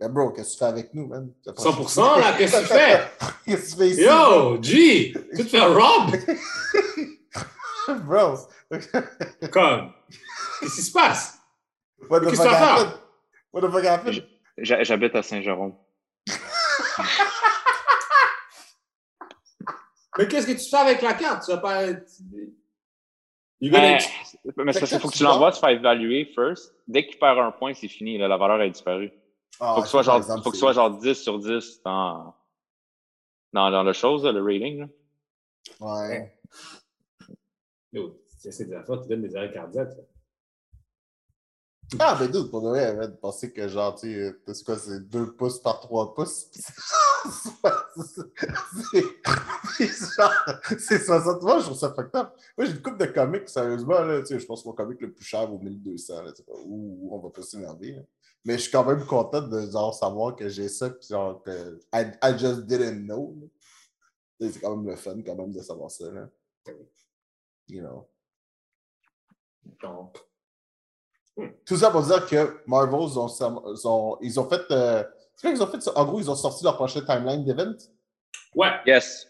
Mais 0.00 0.08
bro, 0.08 0.30
qu'est-ce 0.30 0.48
que 0.48 0.52
tu 0.52 0.58
fais 0.58 0.64
avec 0.66 0.92
nous, 0.94 1.06
man? 1.06 1.32
T'as 1.44 1.52
pas- 1.52 1.62
100%, 1.62 2.18
là, 2.20 2.34
qu'est-ce 2.36 2.56
que 2.56 2.60
tu 2.62 2.66
fais? 2.66 3.00
Qu'est-ce 3.46 3.62
que 3.64 3.70
tu 3.70 3.76
fais 3.78 3.88
ici? 3.90 4.02
Yo, 4.02 4.62
G! 4.62 5.12
Tu 5.36 5.44
te 5.44 5.48
fais 5.48 5.60
rob! 5.60 6.10
bro. 8.04 8.36
Comme. 9.52 9.92
Qu'est-ce 10.60 10.74
qui 10.76 10.82
se 10.82 10.92
passe? 10.92 11.38
What 12.10 12.20
the 12.20 12.24
Qu'est-ce 12.24 12.36
fuck 12.42 12.46
que 12.46 12.52
tu 12.52 12.60
vas 12.60 12.72
happened? 12.74 12.92
What 13.52 13.60
the 13.62 13.70
fuck 13.70 13.84
happened? 13.84 14.26
J'ha- 14.58 14.82
J'habite 14.84 15.14
à 15.14 15.22
Saint-Jérôme. 15.22 15.74
Mais 20.18 20.26
qu'est-ce 20.28 20.46
que 20.46 20.52
tu 20.52 20.68
fais 20.68 20.76
avec 20.76 21.02
la 21.02 21.12
carte? 21.14 21.44
Tu 21.44 21.50
vas 21.52 21.58
pas. 21.58 21.84
You 23.60 23.70
Mais, 23.72 23.98
mais 24.56 24.72
c'est 24.72 24.80
parce 24.80 24.90
qu'il 24.90 25.00
faut 25.00 25.08
que 25.08 25.16
tu 25.16 25.22
l'envoies, 25.22 25.52
tu 25.52 25.60
fais 25.60 25.74
évaluer 25.74 26.30
first. 26.34 26.74
Dès 26.86 27.06
qu'il 27.06 27.18
perd 27.18 27.38
un 27.38 27.50
point, 27.52 27.72
c'est 27.74 27.88
fini. 27.88 28.18
là, 28.18 28.28
la 28.28 28.36
valeur 28.36 28.60
a 28.60 28.68
disparu. 28.68 29.10
Ah, 29.60 29.74
faut 29.76 29.80
que 29.82 29.86
ce 29.86 29.90
soit 29.90 30.02
genre, 30.02 30.16
exemple, 30.18 30.42
faut 30.42 30.50
que 30.50 30.56
ce 30.56 30.60
c'est- 30.60 30.64
soit 30.66 30.72
genre 30.72 30.90
10 30.98 31.14
sur 31.14 31.38
10 31.38 31.80
dans, 31.84 32.34
dans, 33.52 33.70
dans 33.70 33.82
le 33.82 33.92
chose, 33.92 34.24
le 34.24 34.42
rating. 34.42 34.80
là. 34.80 34.88
Ouais. 35.80 36.38
C'est 38.38 38.64
des 38.66 38.74
affaires 38.74 39.00
qui 39.02 39.08
donnent 39.08 39.22
des 39.22 39.34
arrêts 39.34 39.52
cardiaques. 39.52 39.96
Ah, 42.00 42.16
mais 42.20 42.28
dude, 42.28 42.50
pour 42.50 42.62
de 42.62 42.68
vrai, 42.68 42.96
de 43.08 43.14
penser 43.14 43.52
que 43.52 43.66
genre, 43.68 43.94
tu 43.94 44.12
sais, 44.12 44.14
euh, 44.20 44.40
c'est 44.52 44.64
quoi, 44.64 44.76
c'est 44.76 45.00
2 45.08 45.32
pouces 45.34 45.60
par 45.60 45.80
3 45.80 46.14
pouces? 46.14 46.46
C'est 47.26 49.02
c'est 49.88 50.14
genre, 50.16 50.32
c'est 50.78 50.98
60. 51.04 51.42
Moi, 51.42 51.58
je 51.58 51.64
trouve 51.64 51.76
ça 51.78 51.92
fucked 51.92 52.14
up. 52.14 52.30
Moi, 52.56 52.66
j'ai 52.66 52.72
une 52.72 52.82
coupe 52.82 52.98
de 52.98 53.06
comics, 53.06 53.48
sérieusement, 53.48 54.00
là, 54.00 54.20
tu 54.20 54.26
sais, 54.26 54.38
je 54.38 54.46
pense 54.46 54.62
que 54.62 54.68
mon 54.68 54.74
comic 54.74 55.00
le 55.00 55.12
plus 55.12 55.24
cher 55.24 55.46
vaut 55.48 55.58
1200, 55.58 56.22
là, 56.22 56.32
tu 56.32 56.42
sais, 56.44 56.52
ouh, 56.66 57.08
on 57.10 57.18
va 57.18 57.30
pas 57.30 57.42
s'énerver. 57.42 57.96
Mais 58.46 58.54
je 58.54 58.62
suis 58.62 58.70
quand 58.70 58.84
même 58.84 59.04
content 59.04 59.42
de 59.42 59.68
genre, 59.68 59.92
savoir 59.92 60.36
que 60.36 60.48
j'ai 60.48 60.68
ça, 60.68 60.88
puis 60.88 61.08
genre, 61.08 61.42
que 61.42 61.80
I, 61.92 62.12
I 62.22 62.38
just 62.38 62.60
didn't 62.66 63.04
know. 63.04 63.34
C'est 64.40 64.60
quand 64.60 64.76
même 64.76 64.86
le 64.88 64.94
fun, 64.94 65.20
quand 65.26 65.34
même, 65.34 65.50
de 65.50 65.60
savoir 65.60 65.90
ça, 65.90 66.04
là. 66.12 66.28
You 67.68 67.82
know. 67.82 68.08
Donc, 69.82 70.16
Tout 71.64 71.76
ça 71.76 71.90
pour 71.90 72.02
dire 72.02 72.24
que 72.24 72.62
Marvel, 72.68 72.94
ont, 73.18 73.26
ont- 73.84 74.18
ils 74.20 74.38
ont 74.38 74.48
fait. 74.48 74.62
euh, 74.70 75.02
c'est 75.34 75.48
qu'ils 75.52 75.60
ont 75.62 75.66
fait? 75.66 75.80
ça? 75.82 75.92
En 75.98 76.04
gros, 76.04 76.20
ils 76.20 76.30
ont 76.30 76.36
sorti 76.36 76.62
leur 76.62 76.76
prochain 76.76 77.00
timeline 77.00 77.44
d'event? 77.44 77.74
Ouais, 78.54 78.70
Yes. 78.86 79.26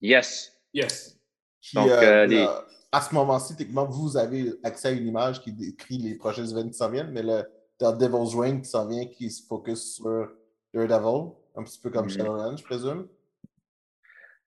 Yes. 0.00 0.52
yes. 0.74 1.16
Puis, 1.60 1.76
Donc, 1.76 1.88
euh, 1.90 2.02
euh, 2.02 2.26
là, 2.26 2.66
à 2.90 3.00
ce 3.02 3.14
moment-ci, 3.14 3.54
techniquement, 3.54 3.86
vous 3.86 4.16
avez 4.16 4.52
accès 4.64 4.88
à 4.88 4.90
une 4.90 5.06
image 5.06 5.40
qui 5.42 5.52
décrit 5.52 5.98
les 5.98 6.16
prochains 6.16 6.44
events 6.44 6.68
qui 6.68 6.74
s'en 6.74 6.90
viennent, 6.90 7.12
mais 7.12 7.22
le 7.22 7.44
The 7.80 7.96
Devil's 7.98 8.34
Reign 8.34 8.60
qui 8.60 8.68
s'en 8.68 8.88
vient, 8.88 9.06
qui 9.06 9.30
se 9.30 9.46
focus 9.46 9.96
sur 9.96 10.30
Daredevil, 10.74 11.32
un 11.56 11.62
petit 11.64 11.80
peu 11.80 11.90
comme. 11.90 12.08
Shadowlands, 12.08 12.56
je 12.56 12.64
présume. 12.64 13.08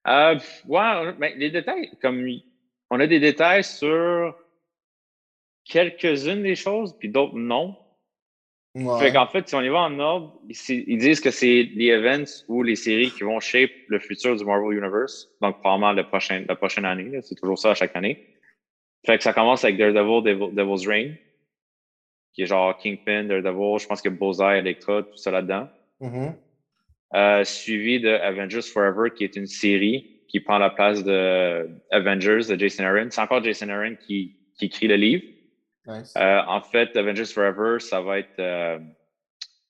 Euh, 0.08 0.40
ouais, 0.68 1.14
ben, 1.14 1.34
les 1.38 1.52
détails, 1.52 1.92
comme 2.02 2.28
on 2.90 3.00
a 3.00 3.08
des 3.08 3.20
détails 3.20 3.64
sur 3.64 4.36
quelques-unes 5.66 6.44
des 6.44 6.56
choses, 6.56 6.96
puis 6.98 7.10
d'autres 7.10 7.38
non. 7.38 7.78
Ouais. 8.74 9.00
Fait 9.00 9.12
qu'en 9.12 9.28
fait, 9.28 9.48
si 9.48 9.56
on 9.56 9.62
y 9.62 9.70
va 9.70 9.80
en 9.80 10.00
ordre, 10.00 10.40
ils, 10.48 10.98
disent 10.98 11.20
que 11.20 11.30
c'est 11.30 11.70
les 11.76 11.90
events 11.90 12.46
ou 12.48 12.64
les 12.64 12.78
séries 12.78 13.12
qui 13.12 13.24
vont 13.24 13.40
shape 13.40 13.72
le 13.88 14.00
futur 14.00 14.36
du 14.36 14.46
Marvel 14.46 14.78
Universe. 14.78 15.30
Donc, 15.42 15.60
probablement 15.60 15.92
le 15.92 16.08
prochain, 16.08 16.46
la 16.48 16.56
prochaine 16.56 16.86
année. 16.86 17.20
C'est 17.22 17.36
toujours 17.36 17.60
ça 17.60 17.72
à 17.72 17.74
chaque 17.74 17.96
année. 17.96 18.26
Fait 19.06 19.18
que 19.18 19.24
ça 19.24 19.34
commence 19.34 19.66
avec 19.66 19.78
Daredevil, 19.78 20.24
Devil- 20.24 20.56
Devil's 20.56 20.88
Reign, 20.88 21.18
qui 22.34 22.44
est 22.44 22.46
genre 22.46 22.78
Kingpin, 22.78 23.26
Daredevil, 23.26 23.80
je 23.80 23.88
pense 23.88 24.02
que 24.02 24.10
Bullseye, 24.10 24.60
Electra, 24.60 25.04
tout 25.04 25.18
ça 25.18 25.32
là-dedans. 25.32 25.70
Mhm. 26.00 26.34
Euh, 27.14 27.44
suivi 27.44 28.00
de 28.00 28.10
Avengers 28.10 28.62
Forever, 28.62 29.10
qui 29.14 29.26
est 29.26 29.36
une 29.36 29.48
série 29.48 30.22
qui 30.30 30.40
prend 30.40 30.58
la 30.58 30.70
place 30.70 31.04
de 31.04 31.70
Avengers 31.92 32.48
de 32.48 32.58
Jason 32.58 32.86
Aaron. 32.86 33.08
C'est 33.10 33.20
encore 33.20 33.44
Jason 33.44 33.68
Aaron 33.68 33.96
qui, 34.00 34.38
qui 34.58 34.66
écrit 34.66 34.88
le 34.88 34.96
livre. 34.96 35.24
Nice. 35.86 36.14
Euh, 36.16 36.42
en 36.48 36.62
fait, 36.62 36.96
Avengers 36.96 37.26
Forever, 37.26 37.80
ça 37.80 38.00
va 38.00 38.20
être. 38.20 38.40
euh, 38.40 38.80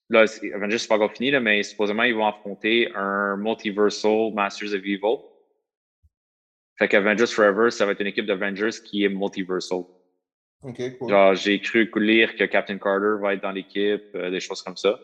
là, 0.09 0.25
Avengers, 0.53 0.77
c'est 0.77 0.87
pas 0.87 0.95
encore 0.95 1.13
fini, 1.13 1.31
là, 1.31 1.39
mais 1.39 1.63
supposément, 1.63 2.03
ils 2.03 2.13
vont 2.13 2.27
affronter 2.27 2.91
un 2.93 3.37
Multiversal 3.37 4.33
Masters 4.33 4.73
of 4.75 4.81
Evil. 4.85 5.17
Fait 6.77 6.87
qu'Avengers 6.87 7.27
Forever, 7.27 7.71
ça 7.71 7.85
va 7.85 7.93
être 7.93 8.01
une 8.01 8.07
équipe 8.07 8.25
d'Avengers 8.25 8.71
qui 8.83 9.03
est 9.03 9.09
multiversal. 9.09 9.83
Ok, 10.63 10.97
cool. 10.97 11.09
Genre, 11.09 11.35
j'ai 11.35 11.59
cru 11.61 11.89
lire 11.95 12.35
que 12.35 12.43
Captain 12.45 12.77
Carter 12.77 13.21
va 13.21 13.33
être 13.33 13.41
dans 13.41 13.51
l'équipe, 13.51 14.15
euh, 14.15 14.29
des 14.29 14.39
choses 14.39 14.61
comme 14.61 14.77
ça. 14.77 14.99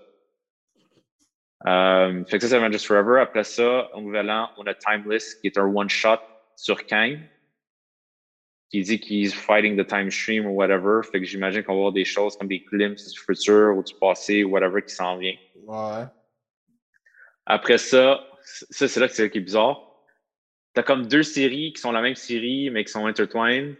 Euh, 1.65 2.23
fait 2.25 2.37
que 2.37 2.43
ça, 2.43 2.49
c'est 2.49 2.55
Avengers 2.55 2.77
Forever. 2.79 3.19
Après 3.19 3.43
ça, 3.43 3.93
au 3.95 4.01
nouvel 4.01 4.29
an, 4.29 4.49
on 4.57 4.65
a 4.67 4.73
Timeless, 4.73 5.35
qui 5.35 5.47
est 5.47 5.57
un 5.57 5.65
one-shot 5.65 6.19
sur 6.55 6.85
Kang, 6.85 7.19
qui 8.69 8.81
dit 8.81 8.99
qu'il 8.99 9.25
est 9.25 9.33
fighting 9.33 9.81
the 9.81 9.87
time 9.87 10.11
stream 10.11 10.45
ou 10.45 10.51
whatever. 10.51 11.01
Fait 11.03 11.19
que 11.19 11.25
j'imagine 11.25 11.63
qu'on 11.63 11.73
va 11.73 11.79
avoir 11.79 11.93
des 11.93 12.05
choses 12.05 12.37
comme 12.37 12.47
des 12.47 12.59
glimpses 12.59 13.11
du 13.11 13.19
futur 13.19 13.75
ou 13.75 13.83
du 13.83 13.93
passé 13.95 14.43
ou 14.43 14.51
whatever 14.51 14.81
qui 14.81 14.93
s'en 14.93 15.17
vient. 15.17 15.35
Ouais. 15.65 16.03
Après 17.45 17.77
ça, 17.77 18.23
ça, 18.43 18.87
c'est 18.87 18.99
là 18.99 19.07
que 19.07 19.13
c'est 19.13 19.29
qui 19.29 19.37
est 19.37 19.41
bizarre. 19.41 19.83
T'as 20.73 20.83
comme 20.83 21.07
deux 21.07 21.23
séries 21.23 21.73
qui 21.73 21.81
sont 21.81 21.91
la 21.91 22.01
même 22.01 22.15
série, 22.15 22.69
mais 22.69 22.83
qui 22.83 22.91
sont 22.91 23.07
intertwined. 23.07 23.75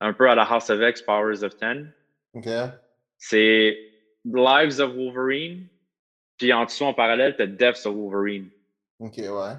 Un 0.00 0.12
peu 0.12 0.28
à 0.30 0.34
la 0.34 0.44
House 0.44 0.70
of 0.70 0.80
X, 0.80 1.02
Powers 1.02 1.42
of 1.42 1.56
Ten. 1.56 1.92
Ok. 2.34 2.48
C'est 3.16 3.78
Lives 4.24 4.80
of 4.80 4.94
Wolverine. 4.94 5.66
Puis 6.36 6.52
en 6.52 6.64
dessous, 6.64 6.84
en 6.84 6.94
parallèle, 6.94 7.34
t'as 7.36 7.46
Deaths 7.46 7.84
of 7.84 7.94
Wolverine. 7.96 8.48
Ok, 9.00 9.16
ouais. 9.18 9.54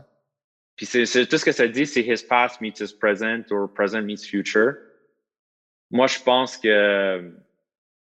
Puis 0.78 0.86
c'est, 0.86 1.04
tout 1.28 1.38
ce 1.38 1.44
que 1.44 1.52
ça 1.52 1.68
dit, 1.68 1.86
c'est 1.86 2.02
His 2.02 2.24
past 2.26 2.62
meets 2.62 2.80
his 2.80 2.94
present 2.94 3.52
or 3.52 3.68
present 3.74 4.04
meets 4.04 4.26
future. 4.26 4.76
Moi, 5.92 6.08
je 6.08 6.20
pense 6.20 6.58
que 6.58 7.32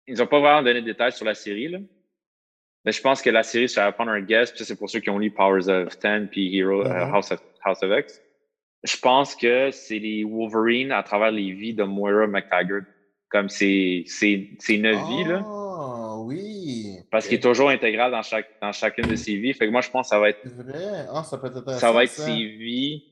ils 0.07 0.21
ont 0.21 0.27
pas 0.27 0.39
vraiment 0.39 0.63
donné 0.63 0.81
de 0.81 0.85
détails 0.85 1.11
sur 1.11 1.25
la 1.25 1.35
série, 1.35 1.67
là. 1.67 1.79
Mais 2.85 2.91
je 2.91 3.01
pense 3.01 3.21
que 3.21 3.29
la 3.31 3.41
série, 3.43 3.67
ça 3.67 3.85
va 3.85 3.91
prendre 3.91 4.11
un 4.11 4.21
guess, 4.21 4.51
puis 4.51 4.63
c'est 4.63 4.75
pour 4.75 4.89
ceux 4.89 4.99
qui 4.99 5.09
ont 5.09 5.17
lu 5.17 5.31
Powers 5.31 5.67
of 5.67 5.97
Ten 5.99 6.27
puis 6.27 6.55
Hero, 6.55 6.81
euh, 6.85 7.05
Mhm. 7.05 7.13
House, 7.15 7.31
of, 7.31 7.41
House 7.63 7.81
of 7.83 7.91
X. 7.99 8.21
Je 8.83 8.97
pense 8.97 9.35
que 9.35 9.71
c'est 9.71 9.99
les 9.99 10.23
Wolverine 10.23 10.91
à 10.91 11.03
travers 11.03 11.31
les 11.31 11.51
vies 11.51 11.73
de 11.73 11.83
Moira 11.83 12.27
McTaggart. 12.27 12.83
Comme 13.29 13.49
c'est, 13.49 14.03
c'est, 14.07 14.49
c'est 14.59 14.77
neuf 14.77 14.97
vies, 15.07 15.23
là. 15.25 15.43
Ah, 15.45 16.15
oui. 16.19 16.99
Parce 17.11 17.27
qu'il 17.27 17.37
est 17.37 17.41
toujours 17.41 17.69
intégral 17.69 18.11
dans, 18.11 18.21
chaque, 18.21 18.47
dans 18.61 18.71
chacune 18.71 19.07
de 19.07 19.15
ses 19.15 19.35
vies. 19.37 19.53
Fait 19.53 19.65
que 19.65 19.71
moi, 19.71 19.81
je 19.81 19.89
pense 19.89 20.07
que 20.07 20.09
ça 20.09 20.19
va 20.19 20.29
être, 20.29 20.39
C'est 20.43 20.55
vrai? 20.55 21.05
Ah, 21.11 21.23
ça 21.23 21.37
peut 21.37 21.47
être 21.47 21.57
intéressant. 21.57 21.79
ça 21.79 21.91
va 21.91 22.03
être 22.03 22.11
ses 22.11 22.45
vies. 22.45 23.03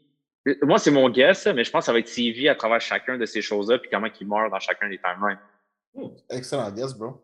Moi, 0.61 0.77
c'est 0.77 0.91
mon 0.91 1.09
guess, 1.09 1.47
mais 1.47 1.63
je 1.63 1.71
pense 1.71 1.81
que 1.81 1.85
ça 1.85 1.93
va 1.93 1.99
être 1.99 2.07
ses 2.07 2.31
vies 2.31 2.49
à 2.49 2.55
travers 2.55 2.79
chacun 2.81 3.17
de 3.17 3.25
ces 3.25 3.41
choses-là, 3.41 3.79
puis 3.79 3.89
comment 3.89 4.07
il 4.19 4.27
meurt 4.27 4.51
dans 4.51 4.59
chacun 4.59 4.89
des 4.89 4.99
timelines. 4.99 5.39
Excellent 6.29 6.71
guess, 6.71 6.93
bro. 6.93 7.21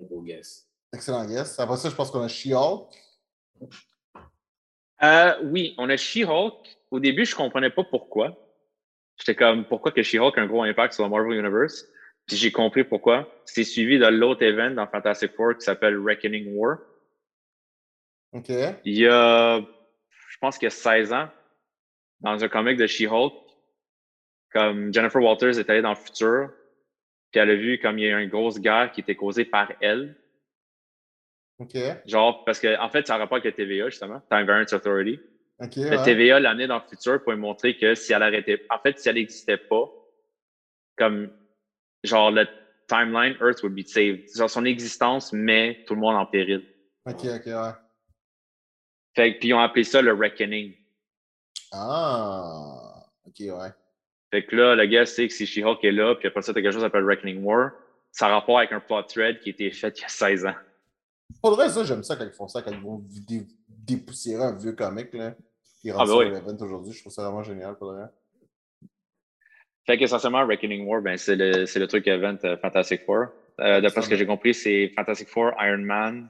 Un 0.00 0.04
beau 0.04 0.22
guess. 0.22 0.66
Excellent 0.92 1.26
guess. 1.26 1.58
Après 1.58 1.76
ça, 1.76 1.90
je 1.90 1.94
pense 1.94 2.10
qu'on 2.10 2.22
a 2.22 2.28
She-Hulk. 2.28 2.88
Euh, 5.02 5.34
oui, 5.44 5.74
on 5.78 5.88
a 5.90 5.96
She-Hulk. 5.96 6.77
Au 6.90 7.00
début, 7.00 7.24
je 7.24 7.34
comprenais 7.34 7.70
pas 7.70 7.84
pourquoi. 7.84 8.36
J'étais 9.18 9.34
comme, 9.34 9.66
pourquoi 9.66 9.92
que 9.92 10.02
She-Hulk 10.02 10.38
a 10.38 10.42
un 10.42 10.46
gros 10.46 10.62
impact 10.62 10.94
sur 10.94 11.04
le 11.04 11.10
Marvel 11.10 11.38
Universe? 11.38 11.86
Puis 12.26 12.36
j'ai 12.36 12.52
compris 12.52 12.84
pourquoi. 12.84 13.32
C'est 13.44 13.64
suivi 13.64 13.98
de 13.98 14.06
l'autre 14.06 14.42
event 14.42 14.70
dans 14.70 14.86
Fantastic 14.86 15.32
Four 15.34 15.56
qui 15.56 15.62
s'appelle 15.62 15.98
Reckoning 15.98 16.54
War. 16.54 16.78
Ok. 18.32 18.50
Il 18.84 18.98
y 18.98 19.06
a, 19.06 19.60
je 19.60 20.38
pense 20.40 20.58
qu'il 20.58 20.66
y 20.66 20.68
a 20.68 20.70
16 20.70 21.12
ans, 21.12 21.28
dans 22.20 22.42
un 22.42 22.48
comic 22.48 22.76
de 22.76 22.86
She-Hulk, 22.86 23.32
comme 24.52 24.92
Jennifer 24.92 25.22
Walters 25.22 25.58
est 25.58 25.70
allée 25.70 25.82
dans 25.82 25.90
le 25.90 25.96
futur, 25.96 26.50
puis 27.30 27.40
elle 27.40 27.50
a 27.50 27.54
vu 27.54 27.78
comme 27.78 27.98
il 27.98 28.06
y 28.06 28.12
a 28.12 28.20
une 28.20 28.30
grosse 28.30 28.60
guerre 28.60 28.92
qui 28.92 29.00
était 29.00 29.16
causée 29.16 29.44
par 29.44 29.72
elle. 29.80 30.16
Ok. 31.58 31.76
Genre, 32.06 32.44
parce 32.44 32.60
que, 32.60 32.78
en 32.78 32.88
fait, 32.88 33.06
ça 33.06 33.14
a 33.14 33.18
rapport 33.18 33.38
avec 33.38 33.44
le 33.44 33.52
TVA, 33.52 33.88
justement, 33.88 34.20
Time 34.30 34.44
Variance 34.44 34.72
Authority. 34.72 35.20
Ok. 35.60 35.76
Le 35.76 35.90
ouais. 35.96 36.02
TVA 36.04 36.40
l'a 36.40 36.50
amené 36.50 36.66
dans 36.66 36.76
le 36.78 36.88
futur 36.88 37.22
pour 37.22 37.32
lui 37.32 37.40
montrer 37.40 37.76
que 37.76 37.94
si 37.94 38.12
elle 38.12 38.22
arrêtait, 38.22 38.64
en 38.70 38.78
fait, 38.78 38.98
si 38.98 39.08
elle 39.08 39.16
n'existait 39.16 39.56
pas, 39.56 39.90
comme, 40.96 41.30
genre, 42.04 42.30
le 42.30 42.46
timeline, 42.88 43.36
Earth 43.40 43.62
would 43.62 43.74
be 43.74 43.86
saved. 43.86 44.28
Genre, 44.36 44.48
son 44.48 44.64
existence 44.64 45.32
met 45.32 45.84
tout 45.86 45.94
le 45.94 46.00
monde 46.00 46.16
en 46.16 46.26
péril. 46.26 46.64
Ok, 47.06 47.24
ok, 47.24 47.46
ouais. 47.46 47.72
Fait 49.16 49.34
que, 49.34 49.38
puis 49.40 49.48
ils 49.48 49.54
ont 49.54 49.58
appelé 49.60 49.84
ça 49.84 50.00
le 50.00 50.12
Reckoning. 50.12 50.74
Ah. 51.72 53.04
Ok, 53.26 53.36
ouais. 53.40 53.68
Fait 54.30 54.44
que 54.44 54.54
là, 54.56 54.74
le 54.74 54.86
gars 54.86 55.06
sait 55.06 55.26
que 55.26 55.32
si 55.34 55.46
She-Hulk 55.46 55.82
est 55.84 55.92
là, 55.92 56.14
puis 56.14 56.28
après 56.28 56.42
ça, 56.42 56.52
t'as 56.52 56.60
quelque 56.60 56.72
chose 56.72 56.82
qui 56.82 56.86
s'appelle 56.86 57.04
Reckoning 57.04 57.42
War. 57.42 57.72
Ça 58.12 58.26
a 58.26 58.30
rapport 58.30 58.58
avec 58.58 58.72
un 58.72 58.80
plot 58.80 59.02
thread 59.04 59.40
qui 59.40 59.50
a 59.50 59.52
été 59.52 59.70
fait 59.70 59.96
il 59.98 60.02
y 60.02 60.04
a 60.04 60.08
16 60.08 60.46
ans. 60.46 60.54
Pour 61.42 61.50
le 61.50 61.56
reste, 61.56 61.74
ça, 61.74 61.84
j'aime 61.84 62.02
ça 62.02 62.16
quand 62.16 62.24
ils 62.24 62.32
font 62.32 62.48
ça, 62.48 62.62
quand 62.62 62.72
ils 62.72 62.80
vont 62.80 63.00
dé- 63.26 63.46
dépoussiérer 63.68 64.44
un 64.44 64.56
vieux 64.56 64.72
comic, 64.72 65.12
là. 65.12 65.34
Qui 65.80 65.90
rentre 65.92 66.04
Ah, 66.04 66.06
sur 66.06 66.16
oui. 66.18 66.30
l'event 66.30 66.56
aujourd'hui. 66.60 66.92
Je 66.92 67.00
trouve 67.00 67.12
ça 67.12 67.22
vraiment 67.24 67.42
génial, 67.42 67.76
pour 67.76 67.92
le 67.92 68.02
reste. 68.02 68.14
Fait 69.86 69.96
qu'essentiellement, 69.96 70.46
Reckoning 70.46 70.86
War, 70.86 71.00
ben, 71.00 71.16
c'est 71.16 71.36
le, 71.36 71.64
c'est 71.66 71.78
le 71.78 71.86
truc 71.86 72.06
event 72.06 72.36
euh, 72.44 72.56
Fantastic 72.58 73.04
Four. 73.04 73.28
Euh, 73.60 73.80
D'après 73.80 74.02
ce 74.02 74.08
que 74.08 74.16
j'ai 74.16 74.26
compris, 74.26 74.52
c'est 74.54 74.92
Fantastic 74.94 75.28
Four, 75.28 75.52
Iron 75.60 75.78
Man 75.78 76.28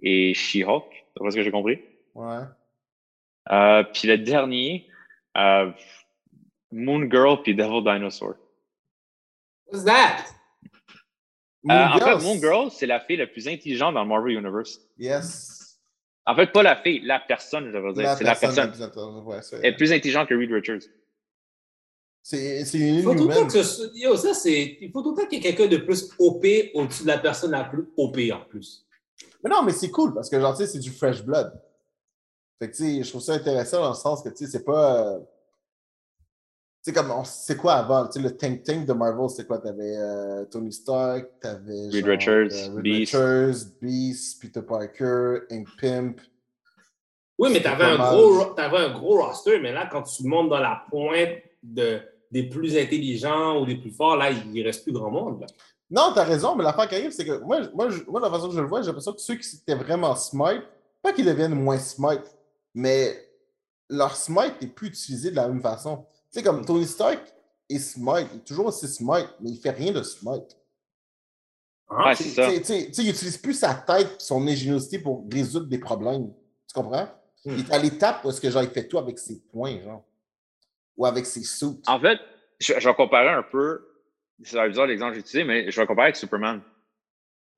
et 0.00 0.34
She-Hulk. 0.34 0.84
D'après 1.16 1.30
ce 1.32 1.36
que 1.36 1.42
j'ai 1.42 1.50
compris. 1.50 1.80
Ouais. 2.14 2.42
Euh, 3.50 3.82
puis 3.92 4.06
le 4.08 4.18
dernier, 4.18 4.88
euh, 5.36 5.72
Moon 6.70 7.08
Girl 7.10 7.42
puis 7.42 7.54
Devil 7.54 7.82
Dinosaur. 7.82 8.34
What's 9.66 9.84
that? 9.84 10.24
Euh, 11.68 11.72
en 11.72 11.88
Moon 11.88 11.98
fait, 11.98 12.04
Girl, 12.04 12.22
Moon 12.22 12.34
Girl, 12.40 12.70
c'est 12.70 12.86
la 12.86 13.00
fille 13.00 13.16
la 13.16 13.26
plus 13.26 13.48
intelligente 13.48 13.94
dans 13.94 14.02
le 14.02 14.08
Marvel 14.08 14.36
Universe. 14.38 14.80
Yes. 14.96 15.59
En 16.26 16.36
fait, 16.36 16.52
pas 16.52 16.62
la 16.62 16.76
fille, 16.76 17.00
la 17.00 17.18
personne, 17.20 17.70
je 17.72 17.78
veux 17.78 17.92
dire. 17.92 18.14
C'est 18.16 18.24
la 18.24 18.34
personne. 18.34 18.70
Ouais, 19.26 19.42
c'est- 19.42 19.56
Elle 19.56 19.72
est 19.72 19.76
plus 19.76 19.90
intelligente 19.92 20.28
que 20.28 20.34
Reed 20.34 20.52
Richards. 20.52 20.88
C'est 22.22 22.64
c'est 22.66 22.78
une 22.78 22.96
Il 22.96 23.02
faut 23.02 23.14
tout 23.14 23.26
le 23.28 23.46
que 23.50 23.62
ce- 23.62 23.90
yo, 23.98 24.14
ça, 24.16 24.34
c'est. 24.34 24.76
Il 24.80 24.90
faut 24.92 25.02
tout 25.02 25.14
le 25.14 25.22
temps 25.22 25.26
qu'il 25.26 25.42
y 25.42 25.46
ait 25.46 25.54
quelqu'un 25.54 25.66
de 25.74 25.78
plus 25.82 26.10
OP 26.18 26.70
au-dessus 26.74 27.02
de 27.04 27.08
la 27.08 27.18
personne 27.18 27.50
la 27.52 27.64
plus 27.64 27.84
OP 27.96 28.18
en 28.32 28.40
plus. 28.44 28.86
Mais 29.42 29.48
non, 29.50 29.62
mais 29.62 29.72
c'est 29.72 29.90
cool 29.90 30.12
parce 30.14 30.28
que, 30.28 30.38
genre, 30.38 30.54
c'est 30.56 30.78
du 30.78 30.90
fresh 30.90 31.22
blood. 31.24 31.50
Fait 32.58 32.70
que, 32.70 32.76
tu 32.76 32.84
sais, 32.84 33.02
je 33.02 33.08
trouve 33.08 33.22
ça 33.22 33.32
intéressant 33.32 33.80
dans 33.80 33.88
le 33.88 33.94
sens 33.94 34.22
que, 34.22 34.28
tu 34.28 34.44
sais, 34.44 34.50
c'est 34.50 34.64
pas. 34.64 35.14
euh, 35.14 35.18
Sais, 36.82 36.94
comme, 36.94 37.12
c'est 37.24 37.56
quoi 37.58 37.74
avant? 37.74 38.06
Tu 38.06 38.12
sais, 38.12 38.20
le 38.20 38.34
Tank 38.34 38.62
Tank 38.62 38.86
de 38.86 38.92
Marvel, 38.94 39.28
c'est 39.28 39.46
quoi? 39.46 39.58
T'avais 39.58 39.96
euh, 39.98 40.46
Tony 40.46 40.72
Stark, 40.72 41.26
t'avais. 41.40 41.88
Reed 41.90 42.06
genre, 42.06 42.10
Richards, 42.16 42.32
euh, 42.52 42.74
Reed 42.74 42.82
Beast. 42.82 43.12
Richards, 43.14 43.70
Beast, 43.82 44.40
Peter 44.40 44.62
Parker, 44.62 45.40
Ink 45.50 45.68
Pimp. 45.78 46.20
Oui, 47.38 47.48
mais 47.50 47.56
C'est 47.56 47.62
tu 47.62 47.68
avais, 47.68 47.96
pas 47.98 48.10
un 48.10 48.14
gros, 48.16 48.44
t'avais 48.54 48.78
un 48.78 48.92
gros 48.98 49.22
roster, 49.22 49.58
mais 49.60 49.72
là, 49.72 49.88
quand 49.90 50.02
tu 50.02 50.24
montes 50.26 50.48
dans 50.48 50.58
la 50.58 50.82
pointe 50.90 51.38
de, 51.62 52.00
des 52.30 52.44
plus 52.44 52.76
intelligents 52.78 53.60
ou 53.60 53.66
des 53.66 53.76
plus 53.76 53.90
forts, 53.90 54.16
là, 54.16 54.30
il 54.30 54.50
ne 54.50 54.64
reste 54.64 54.82
plus 54.82 54.92
grand 54.92 55.10
monde. 55.10 55.40
là. 55.40 55.46
Non, 55.90 56.12
t'as 56.14 56.24
raison, 56.24 56.54
mais 56.54 56.64
l'affaire 56.64 56.88
qui 56.88 56.94
arrive, 56.94 57.10
c'est 57.10 57.24
que 57.26 57.40
moi, 57.40 57.60
moi, 57.74 57.90
je- 57.90 58.04
moi, 58.04 58.20
la 58.20 58.30
façon 58.30 58.48
que 58.48 58.54
je 58.54 58.60
le 58.60 58.66
vois, 58.66 58.80
j'ai 58.80 58.86
l'impression 58.86 59.12
que 59.12 59.20
ceux 59.20 59.34
qui 59.34 59.56
étaient 59.56 59.74
vraiment 59.74 60.14
smart, 60.14 60.60
pas 61.02 61.12
qu'ils 61.12 61.26
deviennent 61.26 61.54
moins 61.54 61.78
smart, 61.78 62.20
mais 62.74 63.16
leur 63.88 64.14
smart 64.16 64.50
n'est 64.62 64.68
plus 64.68 64.88
utilisé 64.88 65.30
de 65.30 65.36
la 65.36 65.48
même 65.48 65.60
façon. 65.62 66.06
Tu 66.32 66.38
sais, 66.38 66.42
comme 66.44 66.64
Tony 66.64 66.86
Stark 66.86 67.20
est 67.68 67.78
smart, 67.78 68.20
il 68.20 68.38
est 68.38 68.44
toujours 68.44 68.66
aussi 68.66 68.86
smart, 68.88 69.26
mais 69.40 69.50
il 69.50 69.58
fait 69.60 69.70
rien 69.70 69.92
de 69.92 70.02
smart. 70.02 70.40
Ah, 71.88 72.08
Ouais, 72.10 72.16
tu- 72.16 72.22
c'est 72.24 72.28
ça. 72.30 72.50
Tu 72.58 72.64
sais, 72.64 73.02
il 73.02 73.06
n'utilise 73.06 73.36
plus 73.38 73.54
sa 73.54 73.74
tête 73.74 74.20
son 74.20 74.46
ingéniosité 74.46 74.98
pour 75.00 75.26
résoudre 75.30 75.66
des 75.66 75.78
problèmes. 75.78 76.32
Tu 76.68 76.74
comprends? 76.74 77.08
Hmm. 77.44 77.54
Il 77.56 77.60
est 77.60 77.72
à 77.72 77.78
l'étape 77.78 78.24
où 78.24 78.30
est-ce 78.30 78.40
que 78.40 78.48
genre, 78.50 78.62
il 78.62 78.70
fait 78.70 78.86
tout 78.86 78.98
avec 78.98 79.18
ses 79.18 79.40
poings, 79.50 79.80
genre. 79.82 80.04
Ou 80.96 81.06
avec 81.06 81.26
ses 81.26 81.42
suits. 81.42 81.80
En 81.88 81.98
fait, 81.98 82.18
je, 82.60 82.74
je 82.78 82.88
vais 82.88 82.94
comparer 82.94 83.30
un 83.30 83.42
peu, 83.42 83.88
c'est 84.42 84.68
bizarre 84.68 84.86
l'exemple 84.86 85.10
que 85.12 85.14
j'ai 85.16 85.20
utilisé, 85.20 85.44
mais 85.44 85.70
je 85.70 85.80
vais 85.80 85.86
comparer 85.86 86.08
avec 86.08 86.16
Superman. 86.16 86.60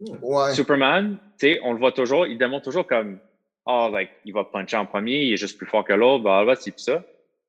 Ouais. 0.00 0.54
Superman, 0.54 1.18
tu 1.38 1.46
sais, 1.48 1.60
on 1.62 1.72
le 1.72 1.78
voit 1.78 1.92
toujours, 1.92 2.26
il 2.26 2.38
démontre 2.38 2.64
toujours 2.64 2.86
comme, 2.86 3.18
oh, 3.66 3.88
like, 3.92 4.10
il 4.24 4.32
va 4.32 4.44
puncher 4.44 4.76
en 4.76 4.86
premier, 4.86 5.24
il 5.24 5.32
est 5.34 5.36
juste 5.36 5.58
plus 5.58 5.66
fort 5.66 5.84
que 5.84 5.92
l'autre, 5.92 6.24
bah, 6.24 6.44
c'est 6.58 6.70
plus 6.70 6.82
ça. 6.82 7.04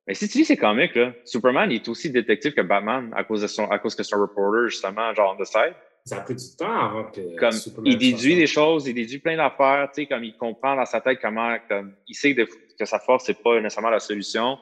Mais 0.06 0.14
si 0.14 0.28
tu 0.28 0.38
lis 0.38 0.44
ces 0.44 0.56
comics, 0.56 0.94
là, 0.94 1.14
Superman, 1.24 1.70
il 1.70 1.76
est 1.76 1.88
aussi 1.88 2.10
détective 2.10 2.52
que 2.52 2.60
Batman 2.60 3.10
à 3.16 3.24
cause 3.24 3.40
de 3.40 3.46
son, 3.46 3.70
à 3.70 3.78
cause 3.78 3.94
que 3.94 4.02
un 4.14 4.20
reporter, 4.20 4.68
justement, 4.68 5.14
genre 5.14 5.34
on 5.38 5.42
the 5.42 5.46
side. 5.46 5.74
Ça 6.04 6.18
a 6.18 6.20
pris 6.20 6.34
du 6.34 6.44
temps 6.58 6.78
avant 6.90 7.04
que. 7.04 7.36
Comme, 7.36 7.52
Superman 7.52 7.90
il 7.90 7.96
déduit 7.96 8.36
des 8.36 8.46
choses, 8.46 8.86
il 8.86 8.94
déduit 8.94 9.18
plein 9.18 9.36
d'affaires, 9.36 9.88
tu 9.94 10.02
sais, 10.02 10.06
comme 10.06 10.22
il 10.22 10.36
comprend 10.36 10.76
dans 10.76 10.84
sa 10.84 11.00
tête 11.00 11.18
comment, 11.22 11.56
comme, 11.68 11.94
il 12.06 12.14
sait 12.14 12.34
que, 12.34 12.42
que 12.78 12.84
sa 12.84 12.98
force, 12.98 13.24
c'est 13.24 13.42
pas 13.42 13.58
nécessairement 13.60 13.90
la 13.90 14.00
solution. 14.00 14.58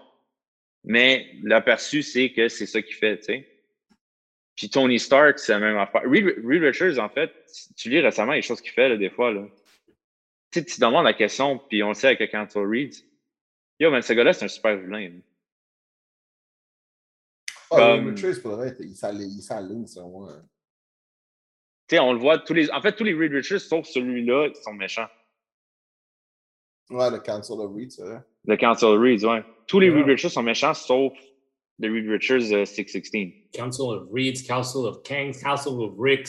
Mais 0.85 1.27
l'aperçu, 1.43 2.03
c'est 2.03 2.31
que 2.31 2.49
c'est 2.49 2.67
ça 2.67 2.81
qu'il 2.81 2.95
fait, 2.95 3.19
tu 3.19 3.25
sais. 3.25 3.49
Puis 4.55 4.69
Tony 4.69 5.01
Stark, 5.01 5.39
c'est 5.41 5.53
la 5.53 5.59
même 5.59 5.79
affaire. 5.79 6.03
Reed, 6.05 6.37
Reed 6.45 6.63
Richards, 6.63 6.99
en 6.99 7.09
fait, 7.09 7.33
tu 7.77 7.89
lis 7.89 8.01
récemment 8.01 8.33
les 8.33 8.43
choses 8.43 8.61
qu'il 8.61 8.73
fait, 8.73 8.89
là, 8.89 8.97
des 8.97 9.11
fois, 9.11 9.33
là. 9.33 9.43
Tu 10.53 10.61
sais, 10.61 10.65
tu 10.65 10.77
te 10.77 10.81
demandes 10.81 11.05
la 11.05 11.15
question, 11.15 11.59
puis 11.59 11.83
on 11.83 11.89
le 11.89 11.95
sait 11.95 12.09
avec 12.09 12.31
Cancel 12.31 12.65
Reed. 12.65 12.95
Yo, 13.81 13.91
man, 13.91 14.03
ce 14.03 14.13
gars-là, 14.13 14.33
c'est 14.33 14.45
un 14.45 14.49
super 14.49 14.77
vilain. 14.77 15.09
là. 15.09 15.15
Ah, 17.73 17.77
comme- 17.97 18.07
Ray 18.07 18.15
Richards, 18.15 18.43
pour 18.43 18.53
vrai, 18.57 18.75
il 18.81 18.95
s'aligne, 18.97 19.87
sur 19.87 20.09
moi. 20.09 20.33
Tu 21.89 21.97
sais, 21.97 22.01
on 22.01 22.13
le 22.13 22.19
voit, 22.19 22.39
tous 22.39 22.55
les, 22.55 22.71
en 22.71 22.81
fait, 22.81 22.93
tous 22.95 23.05
les 23.05 23.15
Reed 23.15 23.33
Richards, 23.33 23.61
sauf 23.61 23.87
celui-là, 23.87 24.49
ils 24.49 24.63
sont 24.63 24.73
méchants. 24.73 25.09
Ouais, 26.91 27.11
le 27.11 27.19
cancel 27.21 27.59
of 27.61 27.75
Reed, 27.75 27.91
c'est 27.93 28.03
vrai. 28.03 28.21
Le 28.45 28.57
Cancel 28.57 28.99
Reed, 28.99 29.25
ouais. 29.25 29.45
Tous 29.67 29.79
les 29.81 29.89
Ouais. 29.91 29.97
Reed 29.99 30.07
Richards 30.07 30.33
sont 30.33 30.43
méchants, 30.43 30.75
sauf 30.75 31.13
le 31.79 31.93
Reed 31.93 32.09
Richards 32.09 32.53
euh, 32.53 32.65
616. 32.65 33.29
Council 33.53 33.83
of 33.83 34.09
Reeds, 34.13 34.43
Council 34.47 34.87
of 34.87 35.03
Kings, 35.03 35.41
Council 35.43 35.73
of 35.81 35.95
Ricks. 35.99 36.29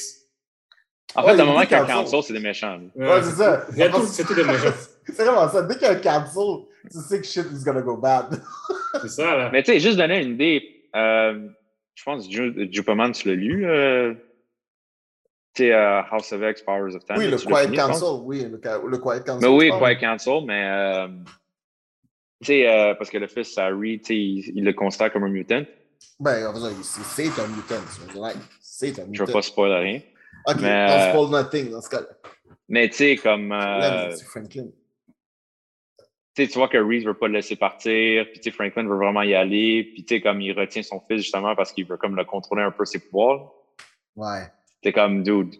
En 1.15 1.23
fait, 1.23 1.29
à 1.31 1.33
un 1.33 1.45
moment 1.45 1.59
tout 1.61 1.67
qu'il 1.67 1.71
y 1.71 1.79
a 1.79 1.83
un 1.83 1.85
cancel. 1.87 2.03
Cancel, 2.05 2.23
c'est 2.23 2.33
des 2.33 2.39
méchants. 2.39 2.79
Ouais, 2.95 3.21
c'est 3.23 3.31
ça. 3.31 3.67
C'est 4.07 4.25
tout 4.25 4.33
des 4.35 4.43
méchants. 4.43 4.73
C'est 5.05 5.15
vraiment 5.25 5.49
ça. 5.49 5.63
Dès 5.63 5.73
qu'il 5.73 5.83
y 5.83 5.85
a 5.87 5.91
un 5.91 5.95
cancel, 5.99 6.65
tu 6.89 6.97
sais 6.99 7.19
que 7.19 7.27
shit 7.27 7.45
is 7.51 7.63
gonna 7.65 7.81
go 7.81 7.97
bad. 7.97 8.41
C'est 9.01 9.09
ça, 9.09 9.35
là. 9.35 9.49
Mais 9.51 9.61
tu 9.61 9.73
sais, 9.73 9.79
juste 9.81 9.97
donner 9.97 10.23
une 10.23 10.35
idée, 10.35 10.82
euh, 10.95 11.47
je 11.95 12.03
pense 12.03 12.27
que 12.27 12.71
Jupaman, 12.71 13.11
tu 13.11 13.27
l'as 13.27 13.35
lu. 13.35 13.65
Euh, 13.65 14.13
tu 15.53 15.71
euh, 15.71 16.01
House 16.09 16.31
of 16.33 16.41
X, 16.41 16.61
Powers 16.63 16.95
of 16.95 17.05
Ten. 17.05 17.17
oui, 17.17 17.29
le 17.29 17.37
Quiet 17.37 17.65
fini. 17.65 17.77
Council. 17.77 18.21
Oui, 18.23 18.41
le, 18.43 18.49
le 18.89 18.97
Quiet 18.97 19.23
Council. 19.23 19.47
Mais 19.47 19.55
oui, 19.55 19.65
je 19.65 19.69
pense. 19.71 19.79
Quiet 19.81 19.97
Council, 19.99 20.45
mais 20.47 20.65
euh, 20.67 21.07
tu 22.41 22.47
sais, 22.47 22.67
euh, 22.67 22.95
parce 22.95 23.09
que 23.11 23.17
le 23.19 23.27
fils 23.27 23.55
Harry, 23.57 24.01
il, 24.09 24.57
il 24.57 24.63
le 24.63 24.73
considère 24.73 25.13
comme 25.13 25.25
un 25.25 25.29
mutant. 25.29 25.63
Ben, 26.19 26.51
c'est 26.81 27.27
un 27.39 27.47
mutant. 27.47 27.75
c'est 28.59 28.99
un 28.99 29.03
Je 29.05 29.09
mutant. 29.09 29.25
veux 29.25 29.31
pas 29.33 29.41
spoiler 29.41 29.75
rien. 29.75 30.01
Ok, 30.47 30.55
mais, 30.61 30.85
on 30.89 31.09
spoil 31.11 31.29
nothing 31.43 31.69
dans 31.71 31.81
ce 31.81 31.89
cas-là. 31.89 32.07
Mais 32.67 32.89
tu 32.89 32.95
sais, 32.95 33.15
comme. 33.17 33.49
Là, 33.49 34.09
Franklin. 34.27 34.65
Tu 36.35 36.43
sais, 36.43 36.47
tu 36.51 36.57
vois 36.57 36.67
que 36.67 36.77
Reed 36.77 37.05
veut 37.05 37.13
pas 37.17 37.27
le 37.27 37.33
laisser 37.33 37.55
partir, 37.55 38.25
puis 38.31 38.51
Franklin 38.51 38.87
veut 38.87 38.95
vraiment 38.97 39.21
y 39.21 39.33
aller, 39.35 39.83
puis 39.93 40.03
tu 40.05 40.15
sais, 40.15 40.21
comme 40.21 40.41
il 40.41 40.51
retient 40.57 40.81
son 40.83 40.99
fils 41.01 41.21
justement 41.21 41.55
parce 41.55 41.71
qu'il 41.71 41.85
veut 41.85 41.97
comme 41.97 42.15
le 42.15 42.25
contrôler 42.25 42.63
un 42.63 42.71
peu 42.71 42.85
ses 42.85 42.99
pouvoirs. 42.99 43.51
Ouais, 44.15 44.51
T'es 44.81 44.91
comme, 44.93 45.23
dude, 45.23 45.53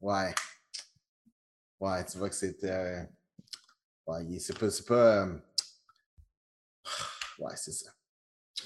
ouais. 0.00 0.34
Ouais, 1.80 2.04
tu 2.04 2.16
vois 2.18 2.28
que 2.28 2.34
c'était. 2.34 2.70
euh, 2.70 3.02
Ouais, 4.06 4.24
il- 4.24 4.40
c'est 4.40 4.58
pas. 4.58 4.70
C'est 4.70 4.86
pas 4.86 5.24
euh, 5.26 5.32
Ouais, 7.38 7.52
c'est 7.56 7.72
ça. 7.72 7.90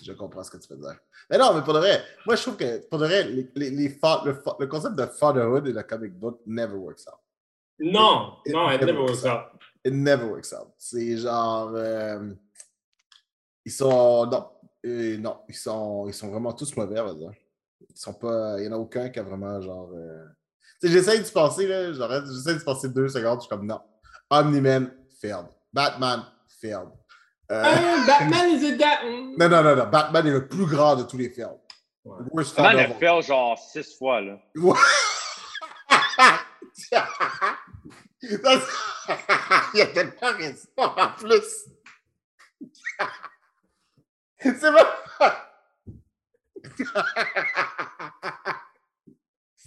Je 0.02 0.12
comprends 0.12 0.42
ce 0.42 0.50
que 0.50 0.56
tu 0.58 0.68
veux 0.68 0.78
dire. 0.78 0.98
Mais 1.30 1.38
non, 1.38 1.54
mais 1.54 1.62
pour 1.62 1.72
de 1.74 1.78
vrai, 1.78 2.02
moi 2.26 2.36
je 2.36 2.42
trouve 2.42 2.56
que 2.56 2.86
pour 2.88 2.98
de 2.98 3.06
vrai, 3.06 3.24
les, 3.24 3.48
les, 3.54 3.70
les 3.70 3.88
fa- 3.88 4.22
le, 4.24 4.34
fa- 4.34 4.56
le 4.58 4.66
concept 4.66 4.94
de 4.96 5.06
fatherhood 5.06 5.66
et 5.66 5.72
le 5.72 5.82
comic 5.82 6.12
book 6.12 6.40
never 6.46 6.74
works 6.74 7.06
out. 7.08 7.18
Non, 7.78 8.38
It- 8.44 8.52
non, 8.52 8.70
it 8.70 8.80
never 8.80 8.86
never 8.92 9.00
works 9.00 9.22
works 9.22 9.26
out. 9.26 9.60
It 9.86 9.92
never 9.94 10.24
works 10.24 10.52
out. 10.52 10.72
C'est 10.78 11.16
genre. 11.18 11.70
euh, 11.74 12.32
ils 13.64 13.72
sont. 13.72 14.26
Non. 14.26 14.48
Euh, 14.84 15.16
non, 15.18 15.38
ils 15.48 15.54
sont, 15.54 16.06
ils 16.08 16.14
sont 16.14 16.28
vraiment 16.30 16.52
tous 16.52 16.76
mauvais, 16.76 16.98
on 17.00 17.06
va 17.06 17.14
dire. 17.14 17.30
Ils 17.88 17.96
sont 17.96 18.14
pas. 18.14 18.56
Il 18.58 18.62
n'y 18.62 18.68
en 18.68 18.76
a 18.76 18.80
aucun 18.80 19.08
qui 19.10 19.18
a 19.18 19.22
vraiment 19.22 19.60
genre. 19.60 19.90
euh, 19.94 20.24
Tu 20.80 20.88
sais, 20.88 20.92
j'essaie 20.92 21.18
de 21.20 21.28
penser, 21.28 21.66
là. 21.66 21.92
j'arrête- 21.92 22.24
J'essaie 22.26 22.54
de 22.58 22.62
penser 22.64 22.88
deux 22.88 23.08
secondes, 23.08 23.38
je 23.38 23.46
suis 23.46 23.48
comme 23.48 23.66
non. 23.66 23.80
Omni-Man, 24.30 24.90
failed. 25.20 25.46
Batman, 25.72 26.24
failed. 26.60 26.88
Euh, 27.52 27.62
Ah, 27.64 28.04
Batman 28.06 28.50
is 28.50 28.64
a 28.72 28.76
da- 28.76 29.04
mm. 29.04 29.36
non, 29.38 29.48
non, 29.48 29.62
non, 29.62 29.76
non. 29.76 29.86
Batman 29.88 30.26
est 30.26 30.30
le 30.32 30.48
plus 30.48 30.66
grand 30.66 30.96
de 30.96 31.04
tous 31.04 31.16
les 31.16 31.30
failed. 31.30 31.58
Ouais. 32.04 32.18
Worst 32.32 32.58
Man 32.58 32.72
father 32.72 32.92
a 32.92 32.94
fait 32.94 33.22
genre 33.22 33.56
six 33.58 33.96
fois, 33.96 34.20
là. 34.20 34.38
Ouais. 34.56 34.74
Il 39.74 39.78
y 39.78 39.82
a 39.82 39.86
tellement 39.86 40.36
raison 40.38 40.68
en 40.76 41.08
plus. 41.18 41.66
C'est 44.40 44.60
pas. 44.72 44.96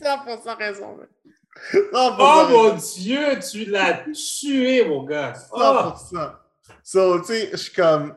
100% 0.01 0.57
raison, 0.57 0.95
mec. 0.97 1.09
100% 1.73 1.89
Oh 1.93 2.47
mon. 2.49 2.75
Dieu, 2.75 3.39
tu 3.39 3.65
l'as 3.65 4.03
tué, 4.13 4.85
mon 4.85 5.03
gars. 5.03 5.33
Oh. 5.51 5.91
100%. 5.93 6.35
So, 6.83 7.19
tu 7.19 7.25
sais, 7.25 7.49
je 7.51 7.57
suis 7.57 7.73
comme. 7.73 8.15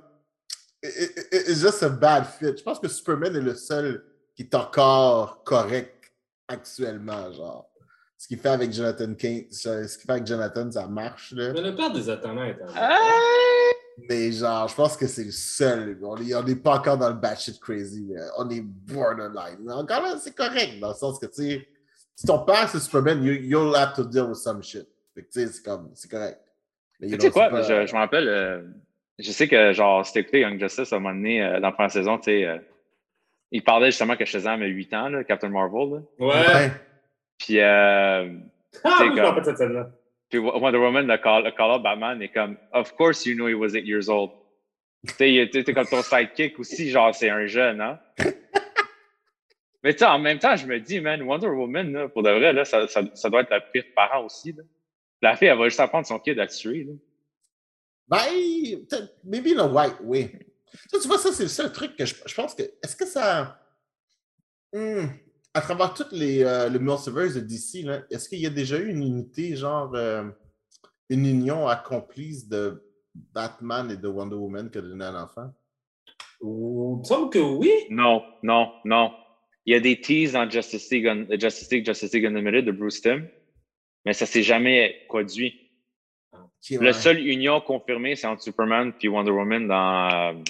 it- 0.83 1.17
it- 1.33 1.49
It's 1.49 1.61
just 1.61 1.83
a 1.83 1.89
bad 1.89 2.27
fit. 2.27 2.57
Je 2.57 2.63
pense 2.63 2.79
que 2.79 2.89
Superman 2.89 3.35
est 3.37 3.41
le 3.41 3.55
seul 3.55 4.05
qui 4.37 4.43
est 4.43 4.55
encore 4.55 5.43
correct 5.45 6.13
actuellement, 6.49 7.33
genre. 7.33 7.69
Ce 8.23 8.29
qu'il 8.29 8.39
fait 8.39 8.51
avec 8.51 8.73
Jonathan 8.73 9.15
Kane, 9.15 9.47
ce 9.51 9.97
qu'il 9.99 10.07
fait 10.07 10.13
avec 10.13 10.25
Jonathan, 10.29 10.71
ça 10.71 10.87
marche, 10.87 11.33
là. 11.33 11.53
Mais 11.55 11.61
le 11.61 11.75
père 11.75 11.91
des 11.93 12.09
est 12.09 12.25
un. 12.25 12.55
Ah! 12.77 12.97
Mais 14.09 14.31
genre, 14.31 14.69
je 14.69 14.77
pense 14.77 14.97
que 14.97 15.09
c'est 15.09 15.25
le 15.25 15.33
seul. 15.33 15.99
On 16.01 16.15
n'est 16.45 16.55
pas 16.55 16.77
encore 16.77 16.97
dans 16.97 17.09
le 17.09 17.17
batshit 17.17 17.59
crazy. 17.59 18.07
mais 18.09 18.21
On 18.39 18.49
est 18.49 18.61
borderline. 18.61 19.59
Mais 19.65 19.73
encore 19.73 20.03
là, 20.03 20.15
c'est 20.21 20.37
correct 20.37 20.79
dans 20.81 20.91
le 20.91 20.95
sens 20.95 21.19
que, 21.19 21.27
tu 21.27 21.33
sais, 21.33 21.69
si 22.15 22.25
ton 22.25 22.39
père 22.45 22.69
c'est 22.69 22.79
Superman, 22.79 23.25
you, 23.25 23.33
you'll 23.33 23.75
have 23.75 23.93
to 23.95 24.05
deal 24.05 24.27
with 24.29 24.37
some 24.37 24.63
shit. 24.63 24.87
Fait 25.17 25.23
que, 25.23 25.27
tu 25.27 25.41
sais, 25.41 25.47
c'est 25.49 25.65
comme, 25.65 25.91
c'est 25.95 26.09
correct. 26.09 26.39
Mais, 27.01 27.09
Tu 27.09 27.21
sais 27.23 27.31
quoi, 27.33 27.51
pas- 27.51 27.63
je, 27.63 27.87
je 27.89 27.93
me 27.93 27.99
rappelle, 27.99 28.29
euh, 28.29 28.63
je 29.19 29.33
sais 29.33 29.49
que 29.49 29.73
genre, 29.73 30.07
si 30.07 30.13
t'écoutais 30.13 30.43
Young 30.43 30.61
Justice 30.61 30.93
à 30.93 30.97
un 30.97 31.01
moment 31.01 31.13
donné, 31.17 31.43
euh, 31.43 31.55
dans 31.55 31.67
la 31.67 31.73
première 31.73 31.91
saison, 31.91 32.19
tu 32.19 32.27
sais, 32.27 32.45
euh, 32.47 32.59
il 33.51 33.65
parlait 33.65 33.91
justement 33.91 34.15
que 34.15 34.25
Shazam 34.25 34.63
a 34.63 34.67
8 34.67 34.95
ans, 34.95 35.09
là, 35.09 35.25
Captain 35.25 35.49
Marvel. 35.49 35.91
Là. 35.91 35.99
Ouais. 36.25 36.29
Ouais. 36.55 36.71
Puis, 37.39 37.59
euh, 37.61 38.29
Ah, 38.85 38.99
oui, 39.01 39.07
je 39.07 39.11
me 39.11 39.17
comme- 39.17 39.25
rappelle 39.25 39.45
cette 39.45 39.59
scène-là. 39.59 39.91
puis 40.31 40.39
Wonder 40.39 40.79
Woman, 40.79 41.07
le 41.07 41.17
call, 41.19 41.45
le 41.45 41.51
call 41.51 41.71
up 41.73 41.83
Batman 41.83 42.21
est 42.23 42.29
comme, 42.29 42.57
Of 42.73 42.95
course 42.97 43.27
you 43.27 43.35
knew 43.35 43.49
he 43.49 43.55
was 43.55 43.75
8 43.75 43.85
years 43.87 44.09
old. 44.09 44.31
Tu 45.19 45.49
sais, 45.53 45.75
comme 45.75 45.87
ton 45.87 46.03
sidekick 46.03 46.59
aussi, 46.61 46.89
genre, 46.91 47.13
c'est 47.15 47.29
un 47.31 47.47
jeune, 47.47 47.81
hein? 47.81 47.99
Mais 49.83 49.93
tu 49.95 49.99
sais, 49.99 50.05
en 50.05 50.21
même 50.21 50.39
temps, 50.39 50.55
je 50.55 50.65
me 50.67 50.79
dis, 50.79 51.01
man, 51.01 51.21
Wonder 51.23 51.49
Woman, 51.49 51.93
là, 51.93 52.09
pour 52.09 52.23
de 52.23 52.31
vrai, 52.31 52.53
là, 52.53 52.65
ça, 52.65 52.87
ça, 52.87 53.03
ça 53.15 53.29
doit 53.29 53.41
être 53.41 53.51
la 53.51 53.61
pire 53.61 53.85
parent 53.97 54.25
aussi. 54.25 54.53
Là. 54.53 54.63
La 55.23 55.35
fille, 55.37 55.49
elle 55.49 55.59
va 55.59 55.65
juste 55.65 55.81
apprendre 55.81 56.07
son 56.07 56.21
kid 56.21 56.39
à 56.39 56.45
le 56.45 56.49
tuer. 56.51 56.85
Là. 56.85 56.93
Ben, 58.09 58.19
maybe 59.25 59.59
a 59.59 59.67
white 59.67 59.97
way. 60.03 60.31
Ça, 60.89 61.01
tu 61.01 61.09
vois, 61.09 61.19
ça, 61.19 61.33
c'est 61.33 61.43
le 61.43 61.49
seul 61.49 61.73
truc 61.73 61.97
que 61.97 62.07
je, 62.07 62.15
je 62.25 62.35
pense 62.35 62.55
que. 62.55 62.63
Est-ce 62.63 62.95
que 62.95 63.07
ça. 63.07 63.59
Hmm, 64.73 65.07
à 65.55 65.61
travers 65.61 65.93
toutes 65.95 66.13
les 66.13 66.43
euh, 66.45 66.69
le 66.69 66.79
multiverse 66.79 67.35
de 67.35 67.41
DC, 67.41 67.87
est-ce 68.11 68.29
qu'il 68.29 68.41
y 68.41 68.47
a 68.47 68.51
déjà 68.51 68.79
eu 68.79 68.89
une 68.89 69.03
unité, 69.03 69.57
genre. 69.57 69.95
euh, 69.95 70.25
une 71.11 71.27
union 71.27 71.69
accomplie 71.69 72.47
de 72.49 72.83
Batman 73.35 73.91
et 73.91 73.99
de 73.99 74.09
Wonder 74.09 74.37
Woman 74.37 74.71
que 74.71 74.79
de 74.79 74.89
donner 74.89 75.05
un 75.05 75.23
enfant? 75.25 75.53
Ou- 76.41 76.95
Il 76.97 77.01
me 77.01 77.05
semble 77.05 77.29
que 77.31 77.39
oui. 77.39 77.71
Non, 77.91 78.23
non, 78.43 78.73
non. 78.87 79.13
Il 79.67 79.75
y 79.75 79.77
a 79.77 79.81
des 79.81 80.01
teases 80.01 80.33
dans 80.33 80.49
Justice 80.49 80.91
League, 80.91 81.07
Un- 81.07 81.27
Justice 81.39 81.71
League, 81.71 81.85
Justice 81.85 82.13
League 82.15 82.25
Unlimited 82.25 82.65
de 82.65 82.73
Bruce 82.73 83.03
Timm, 83.03 83.29
mais 84.07 84.15
ça 84.15 84.25
s'est 84.25 84.43
jamais 84.43 85.05
produit. 85.09 85.71
Qui 86.63 86.77
La 86.77 86.81
ouais. 86.81 86.93
seule 86.95 87.19
union 87.27 87.61
confirmée, 87.61 88.17
c'est 88.17 88.27
entre 88.27 88.43
Superman 88.43 88.93
et 89.03 89.09
Wonder 89.09 89.33
Woman 89.33 89.69
dans 89.69 90.09
euh, 90.11 90.43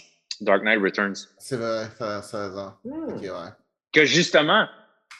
Dark 0.43 0.63
Knight 0.63 0.81
Returns. 0.81 1.17
C'est 1.39 1.57
vrai, 1.57 1.87
ça 1.99 2.23
ça 2.23 2.45
a. 2.45 2.79
Hmm. 2.85 3.15
Ok, 3.15 3.23
ouais. 3.23 3.51
Que 3.93 4.05
justement, 4.05 4.67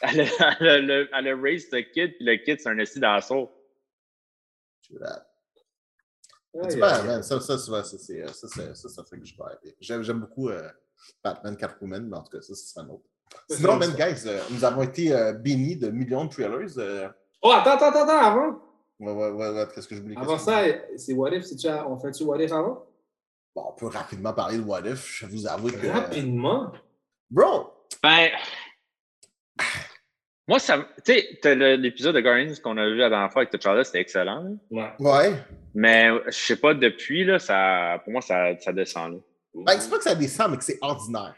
elle 0.03 0.21
a, 0.21 0.57
elle 0.59 0.67
a, 0.69 0.77
le- 0.79 1.09
elle 1.13 1.27
a 1.27 1.35
raised 1.35 1.69
le 1.71 1.81
kid, 1.81 2.15
puis 2.17 2.25
le 2.25 2.35
kid, 2.37 2.59
c'est 2.59 2.69
un 2.69 2.75
d'assaut. 2.75 3.51
True 4.83 4.99
that. 4.99 5.27
Ouais, 6.53 6.75
man, 6.77 7.23
ça, 7.23 7.39
ça, 7.39 7.57
ça, 7.57 7.83
ça, 7.83 7.97
c'est 7.97 8.27
ça, 8.27 8.47
c'est- 8.47 8.75
ça, 8.75 8.89
ça 8.89 9.03
fait 9.03 9.17
que 9.17 9.25
je 9.25 9.33
arrêter. 9.41 9.75
J'aime 9.79 10.03
j'aime 10.03 10.19
beaucoup 10.19 10.49
euh, 10.49 10.69
Batman 11.23 11.57
Catwoman, 11.57 12.07
mais 12.07 12.17
en 12.17 12.21
tout 12.23 12.37
cas, 12.37 12.41
ça, 12.43 12.53
c'est 12.53 12.79
un 12.79 12.87
autre. 12.89 13.05
Sinon, 13.49 13.75
man, 13.77 13.91
guys, 13.95 14.27
euh, 14.27 14.39
nous 14.51 14.63
avons 14.63 14.83
été 14.83 15.13
euh, 15.13 15.33
bénis 15.33 15.77
de 15.77 15.89
millions 15.89 16.25
de 16.25 16.29
trailers. 16.29 16.77
euh. 16.77 17.09
Oh, 17.41 17.51
attends, 17.51 17.71
attends, 17.71 17.87
attends, 17.89 18.03
attends, 18.03 18.25
avant. 18.25 18.59
Ouais, 18.99 19.11
ouais, 19.11 19.29
ouais, 19.31 19.49
ouais, 19.49 19.67
qu'est-ce 19.73 19.87
que 19.87 19.95
je 19.95 20.01
voulais 20.01 20.15
Avant 20.17 20.37
ça, 20.37 20.61
c'est 20.95 21.13
What 21.13 21.31
If, 21.33 21.43
c'est-tu 21.45 21.67
à- 21.67 21.87
on 21.89 21.97
fait-tu 21.97 22.23
What 22.23 22.41
If 22.41 22.51
avant? 22.51 22.85
Bon, 23.55 23.65
on 23.69 23.73
peut 23.73 23.87
rapidement 23.87 24.33
parler 24.33 24.57
de 24.57 24.63
What 24.63 24.81
If. 24.87 25.05
Je 25.21 25.25
vous 25.25 25.47
avoue 25.47 25.69
que. 25.71 25.87
Rapidement? 25.87 26.71
Bro! 27.31 27.73
Ben, 28.03 28.29
moi, 30.47 30.59
ça. 30.59 30.85
Tu 31.05 31.13
sais, 31.13 31.55
l'épisode 31.77 32.15
de 32.15 32.21
Guardians 32.21 32.53
qu'on 32.63 32.77
a 32.77 32.85
vu 32.85 32.97
la 32.97 33.09
dernière 33.09 33.31
fois 33.31 33.43
avec 33.43 33.51
T'Challa, 33.51 33.83
c'était 33.83 34.01
excellent. 34.01 34.43
là. 34.71 34.95
Ouais. 34.99 35.07
Ouais. 35.29 35.33
Mais 35.73 36.09
je 36.27 36.31
sais 36.31 36.57
pas, 36.57 36.73
depuis, 36.73 37.23
là, 37.23 37.39
ça, 37.39 37.99
pour 38.03 38.11
moi, 38.13 38.21
ça, 38.21 38.57
ça 38.59 38.71
descend. 38.73 39.13
Là. 39.13 39.19
Ben, 39.65 39.79
c'est 39.79 39.89
pas 39.89 39.97
que 39.97 40.03
ça 40.03 40.15
descend, 40.15 40.51
mais 40.51 40.57
que 40.57 40.63
c'est 40.63 40.77
ordinaire. 40.81 41.35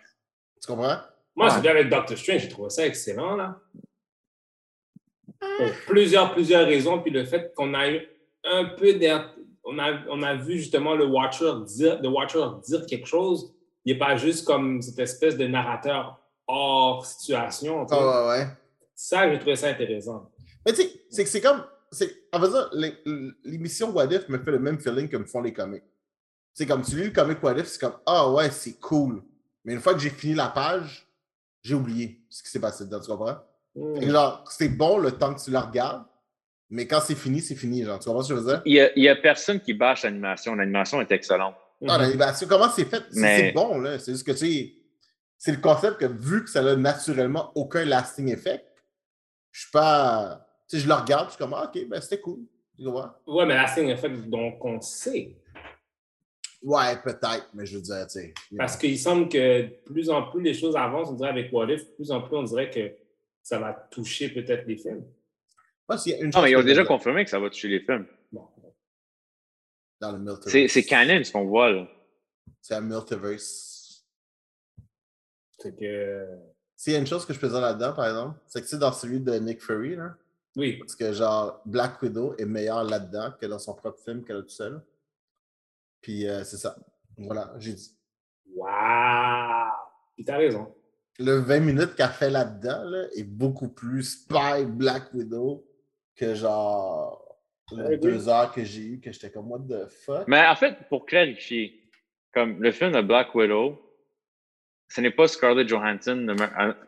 Tu 0.61 0.67
comprends? 0.67 0.97
Moi, 1.35 1.47
Ouais. 1.47 1.51
c'est 1.53 1.61
bien 1.61 1.71
avec 1.71 1.89
Doctor 1.89 2.17
Strange, 2.17 2.41
j'ai 2.41 2.49
trouvé 2.49 2.69
ça 2.69 2.85
excellent, 2.85 3.35
là. 3.35 3.59
Pour 5.39 5.69
plusieurs, 5.87 6.33
plusieurs 6.33 6.65
raisons. 6.65 6.99
Puis 7.01 7.11
le 7.11 7.23
fait 7.25 7.53
qu'on 7.55 7.73
a 7.73 7.89
eu 7.89 8.01
un 8.43 8.65
peu 8.65 8.93
d'air. 8.93 9.31
On 9.63 9.77
a, 9.79 9.99
on 10.09 10.21
a 10.23 10.35
vu 10.35 10.57
justement 10.59 10.95
le 10.95 11.05
Watcher 11.05 11.51
dire, 11.65 12.01
le 12.01 12.07
Watcher 12.09 12.43
dire 12.67 12.85
quelque 12.85 13.07
chose. 13.07 13.53
Il 13.83 13.93
n'est 13.93 13.99
pas 13.99 14.15
juste 14.15 14.45
comme 14.45 14.81
cette 14.81 14.99
espèce 14.99 15.37
de 15.37 15.45
narrateur 15.47 16.19
hors 16.47 17.05
situation. 17.05 17.85
Ah, 17.89 18.27
ouais, 18.27 18.29
ouais. 18.39 18.47
Ça, 18.95 19.29
j'ai 19.31 19.37
trouvé 19.39 19.55
ça 19.55 19.67
intéressant. 19.67 20.31
Mais 20.65 20.73
tu 20.73 20.81
sais, 20.81 20.89
c'est 21.09 21.23
que 21.23 21.29
c'est 21.29 21.41
comme. 21.41 21.63
c'est- 21.91 22.23
En 22.33 22.39
l'é- 22.73 22.97
l'émission 23.43 23.91
What 23.91 24.05
If 24.11 24.27
me 24.29 24.37
fait 24.39 24.51
le 24.51 24.59
même 24.59 24.79
feeling 24.79 25.07
que 25.07 25.17
me 25.17 25.25
font 25.25 25.41
les 25.41 25.53
comics. 25.53 25.83
C'est 26.53 26.65
comme 26.65 26.81
tu 26.83 26.95
lis 26.95 27.05
le 27.05 27.11
comic 27.11 27.41
What 27.43 27.57
If, 27.57 27.67
c'est 27.67 27.79
comme 27.81 27.97
Ah 28.05 28.29
ouais, 28.31 28.49
c'est 28.51 28.79
cool. 28.79 29.21
Mais 29.63 29.73
une 29.73 29.79
fois 29.81 29.93
que 29.93 29.99
j'ai 29.99 30.09
fini 30.09 30.33
la 30.35 30.47
page, 30.47 31.07
j'ai 31.61 31.75
oublié 31.75 32.21
ce 32.29 32.41
qui 32.43 32.49
s'est 32.49 32.59
passé 32.59 32.85
dedans, 32.85 32.99
tu 32.99 33.07
comprends? 33.07 33.37
Fait 33.95 34.05
que 34.05 34.11
genre, 34.11 34.45
c'est 34.49 34.69
bon 34.69 34.97
le 34.99 35.11
temps 35.11 35.33
que 35.33 35.43
tu 35.43 35.51
la 35.51 35.61
regardes, 35.61 36.05
mais 36.69 36.87
quand 36.87 37.01
c'est 37.01 37.15
fini, 37.15 37.41
c'est 37.41 37.55
fini. 37.55 37.83
Genre, 37.83 37.99
tu 37.99 38.05
comprends 38.05 38.23
ce 38.23 38.29
que 38.33 38.39
je 38.39 38.41
veux 38.41 38.47
dire? 38.53 38.61
Il 38.65 38.73
y 38.73 38.79
a, 38.79 38.91
il 38.97 39.03
y 39.03 39.09
a 39.09 39.15
personne 39.17 39.59
qui 39.59 39.73
bâche 39.73 40.03
l'animation. 40.03 40.55
L'animation 40.55 41.01
est 41.01 41.11
excellente. 41.11 41.55
Ah, 41.87 41.97
l'animation, 41.97 42.47
comment 42.47 42.69
c'est 42.69 42.85
fait? 42.85 43.03
C'est 43.11 43.19
Mais- 43.19 43.39
c'est 43.39 43.51
bon, 43.51 43.79
là. 43.79 43.99
C'est 43.99 44.13
juste 44.13 44.25
que, 44.25 44.31
tu 44.31 44.37
sais, 44.37 44.73
c'est 45.37 45.51
le 45.51 45.57
concept 45.57 45.97
que 45.99 46.05
vu 46.05 46.43
que 46.45 46.49
ça 46.49 46.61
n'a 46.63 46.75
naturellement 46.77 47.51
aucun 47.55 47.83
lasting 47.83 48.29
effect, 48.31 48.65
je 49.55 49.61
suis 49.61 49.71
pas. 49.71 50.45
Tu 50.67 50.75
sais, 50.75 50.83
je 50.83 50.87
le 50.87 50.93
regarde, 50.93 51.27
je 51.27 51.35
suis 51.35 51.37
comme, 51.37 51.53
ah, 51.53 51.71
ok, 51.73 51.87
ben 51.87 52.01
c'était 52.01 52.19
cool. 52.19 52.39
Tu 52.75 52.83
comprends? 52.83 53.11
Ouais, 53.25 53.45
mais 53.45 53.55
la 53.55 53.67
scène, 53.67 53.89
en 53.89 53.95
fait, 53.95 54.09
donc 54.29 54.63
on 54.65 54.81
sait. 54.81 55.37
Ouais, 56.61 57.01
peut-être, 57.01 57.47
mais 57.53 57.65
je 57.65 57.77
veux 57.77 57.81
dire, 57.81 58.05
tu 58.07 58.19
sais. 58.19 58.33
Parce 58.57 58.73
know. 58.73 58.81
qu'il 58.81 58.99
semble 58.99 59.29
que 59.29 59.61
de 59.61 59.67
plus 59.85 60.09
en 60.09 60.29
plus 60.29 60.41
les 60.41 60.53
choses 60.53 60.75
avancent, 60.75 61.09
on 61.09 61.13
dirait 61.13 61.29
avec 61.29 61.53
What 61.53 61.71
If, 61.71 61.85
de 61.85 61.91
plus 61.93 62.11
en 62.11 62.21
plus 62.21 62.35
on 62.35 62.43
dirait 62.43 62.69
que 62.69 62.97
ça 63.41 63.57
va 63.57 63.71
toucher 63.73 64.27
peut-être 64.29 64.67
les 64.67 64.75
films. 64.75 65.05
Moi, 65.87 65.97
s'il 65.99 66.11
y 66.11 66.15
a 66.15 66.23
une 66.23 66.31
Non, 66.31 66.41
mais 66.41 66.51
ils 66.51 66.57
ont 66.57 66.63
déjà 66.63 66.83
confirmé 66.83 67.23
que 67.23 67.29
ça 67.29 67.39
va 67.39 67.49
toucher 67.49 67.69
les 67.69 67.79
films. 67.79 68.07
Bon. 68.33 68.49
dans 70.01 70.11
le 70.11 70.17
multiverse. 70.17 70.51
C'est 70.51 70.67
c'est 70.67 70.83
canon 70.83 71.23
ce 71.23 71.31
qu'on 71.31 71.45
voit. 71.45 71.71
Là. 71.71 71.87
C'est 72.61 72.73
un 72.73 72.81
multiverse. 72.81 74.05
C'est 75.59 75.79
que. 75.79 76.54
S'il 76.75 76.93
y 76.93 76.95
a 76.95 76.99
une 76.99 77.07
chose 77.07 77.25
que 77.25 77.33
je 77.33 77.39
peux 77.39 77.47
dire 77.47 77.61
là-dedans, 77.61 77.93
par 77.93 78.05
exemple, 78.07 78.39
c'est 78.47 78.61
que 78.61 78.67
c'est 78.67 78.77
dans 78.79 78.91
celui 78.91 79.19
de 79.19 79.33
Nick 79.35 79.61
Fury, 79.61 79.95
là. 79.95 80.15
Oui. 80.57 80.77
Parce 80.77 80.95
que, 80.95 81.11
genre, 81.13 81.61
Black 81.65 82.01
Widow 82.01 82.35
est 82.37 82.45
meilleur 82.45 82.83
là-dedans 82.83 83.33
que 83.39 83.45
dans 83.45 83.59
son 83.59 83.73
propre 83.73 83.99
film 83.99 84.23
qu'elle 84.23 84.37
a 84.37 84.41
tout 84.41 84.49
seul. 84.49 84.81
Puis, 86.01 86.27
euh, 86.27 86.43
c'est 86.43 86.57
ça. 86.57 86.75
Voilà, 87.17 87.53
j'ai 87.57 87.73
dit. 87.73 87.91
Waouh! 88.55 89.71
Puis 90.15 90.23
t'as 90.25 90.37
raison. 90.37 90.73
Le 91.19 91.35
20 91.39 91.59
minutes 91.61 91.95
qu'elle 91.95 92.09
fait 92.09 92.29
là-dedans 92.29 92.83
là, 92.85 93.05
est 93.15 93.23
beaucoup 93.23 93.69
plus 93.69 94.03
spy 94.03 94.65
Black 94.65 95.13
Widow 95.13 95.65
que, 96.15 96.35
genre, 96.35 97.21
le 97.71 97.83
Ouais, 97.83 97.89
oui. 97.91 97.99
deux 97.99 98.29
heures 98.29 98.51
que 98.53 98.63
j'ai 98.63 98.81
eu, 98.81 98.99
que 98.99 99.11
j'étais 99.11 99.31
comme, 99.31 99.49
what 99.51 99.59
the 99.67 99.87
fuck? 99.89 100.27
Mais 100.27 100.45
en 100.45 100.55
fait, 100.55 100.75
pour 100.89 101.05
clarifier, 101.05 101.81
comme 102.33 102.61
le 102.61 102.71
film 102.71 102.91
de 102.91 103.01
Black 103.01 103.33
Widow, 103.33 103.81
ce 104.95 105.01
n'est 105.01 105.11
pas 105.11 105.27
Scarlett 105.27 105.67
Johansson. 105.67 106.15
le 106.27 106.33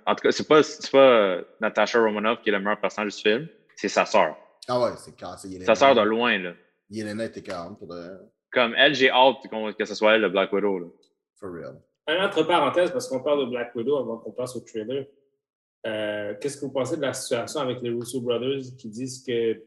en- 0.05 0.16
tout 0.16 0.22
cas, 0.24 0.32
c'est 0.32 0.47
pas, 0.47 0.64
c'est 0.64 0.89
pas 0.91 0.97
euh, 1.38 1.43
Natasha 1.60 1.99
Romanoff 2.01 2.41
qui 2.41 2.49
est 2.49 2.53
le 2.53 2.60
meilleur 2.60 2.80
personnage 2.80 3.16
du 3.18 3.22
film, 3.22 3.47
c'est 3.76 3.89
sa 3.89 4.05
sœur. 4.05 4.38
Ah 4.70 4.80
ouais, 4.82 4.91
c'est 4.97 5.16
cassé. 5.16 5.49
Yelena. 5.49 5.66
Sa 5.66 5.76
sœur 5.76 5.93
de 5.95 6.01
loin, 6.01 6.38
là. 6.38 6.53
Yelena 6.89 7.26
était 7.26 7.41
40 7.41 7.78
pour 7.78 7.88
de... 7.89 8.18
Comme 8.51 8.74
elle, 8.78 8.93
j'ai 8.95 9.10
hâte 9.10 9.36
qu'on- 9.49 9.74
que 9.74 9.84
ce 9.86 9.93
soit 9.93 10.16
elle, 10.16 10.22
le 10.22 10.30
Black 10.30 10.53
Widow. 10.53 10.80
Là. 10.80 10.86
For 11.36 11.51
real. 11.51 11.76
Un 12.08 12.26
entre 12.26 12.43
parenthèses, 12.43 12.91
parce 12.91 13.10
qu'on 13.10 13.22
parle 13.22 13.41
de 13.45 13.49
Black 13.49 13.76
Widow 13.76 13.97
avant 13.97 14.18
qu'on 14.18 14.32
passe 14.32 14.55
au 14.55 14.62
trailer. 14.62 15.05
Euh, 15.86 16.34
Qu'est-ce 16.39 16.58
que 16.58 16.66
vous 16.66 16.72
pensez 16.72 16.95
de 16.95 17.01
la 17.01 17.14
situation 17.14 17.60
avec 17.60 17.82
les 17.82 17.89
Russo 17.89 18.22
Brothers 18.22 18.62
qui 18.78 18.88
disent 18.89 19.24
que 19.26 19.62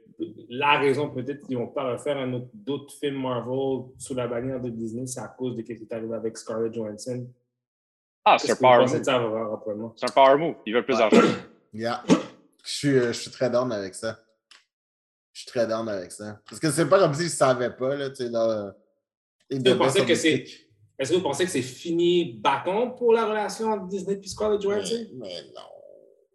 la 0.49 0.79
raison 0.79 1.09
peut-être 1.11 1.47
qu'ils 1.47 1.57
ne 1.59 1.63
vont 1.63 1.69
pas 1.69 1.93
refaire 1.93 2.17
un 2.19 2.33
autre- 2.33 2.49
d'autres 2.53 2.93
films 2.95 3.21
Marvel 3.23 3.85
sous 3.99 4.15
la 4.15 4.27
bannière 4.27 4.61
de 4.61 4.69
Disney, 4.71 5.07
c'est 5.07 5.21
à 5.21 5.29
cause 5.29 5.55
de 5.57 5.61
ce 5.63 5.67
qui 5.67 5.73
est 5.73 5.93
arrivé 5.93 6.15
avec 6.15 6.37
Scarlett 6.37 6.73
Johansson? 6.75 7.27
Ah, 8.25 8.37
c'est 8.39 8.53
un 8.53 8.57
power 8.57 8.87
move. 8.87 9.03
C'est 9.97 10.07
un 10.09 10.13
power 10.13 10.37
move. 10.39 10.55
Ils 10.67 10.75
veulent 10.75 10.85
plus 10.85 10.95
Ouais. 10.95 11.01
d'argent. 11.11 11.21
Yeah. 11.73 12.03
Je 12.65 12.71
suis, 12.73 12.89
euh, 12.89 13.13
je 13.13 13.21
suis 13.21 13.31
très 13.31 13.49
down 13.49 13.71
avec 13.73 13.95
ça. 13.95 14.19
Je 15.33 15.43
suis 15.43 15.47
très 15.51 15.67
down 15.69 15.89
avec 15.89 16.11
ça. 16.11 16.41
Parce 16.49 16.59
que 16.61 16.69
c'est 16.71 16.89
pas 16.89 16.99
comme 16.99 17.15
si 17.15 17.23
je 17.25 17.29
savais 17.29 17.71
pas, 17.71 17.95
là, 17.95 18.11
tu 18.11 18.17
sais, 18.17 18.31
que 20.05 20.15
c'est- 20.17 20.45
Est-ce 20.99 21.11
que 21.13 21.17
vous 21.17 21.23
pensez 21.23 21.45
que 21.45 21.51
c'est 21.51 21.63
fini 21.63 22.35
bâton 22.35 22.91
pour 22.91 23.13
la 23.15 23.25
relation 23.25 23.69
entre 23.71 23.87
Disney 23.87 24.21
et 24.23 24.27
Scarlett 24.27 24.61
Johansson? 24.61 25.07
Mais, 25.15 25.29
mais 25.29 25.43
non. 25.55 25.63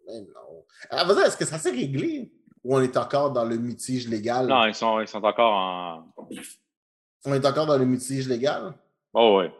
Mais 0.07 0.21
non. 0.21 0.65
Ah, 0.89 1.03
vas-y, 1.03 1.27
est-ce 1.27 1.37
que 1.37 1.45
ça 1.45 1.59
s'est 1.59 1.69
réglé? 1.71 2.31
Ou 2.63 2.75
on 2.77 2.81
est 2.81 2.95
encore 2.97 3.31
dans 3.31 3.45
le 3.45 3.57
mutige 3.57 4.07
légal? 4.07 4.47
Non, 4.47 4.65
ils 4.65 4.73
sont, 4.73 4.99
ils 5.01 5.07
sont 5.07 5.23
encore 5.23 5.51
en. 5.53 6.13
On 7.25 7.33
est 7.33 7.45
encore 7.45 7.65
dans 7.67 7.77
le 7.77 7.85
mutige 7.85 8.27
légal? 8.27 8.73
Oh, 9.13 9.37
ouais. 9.39 9.51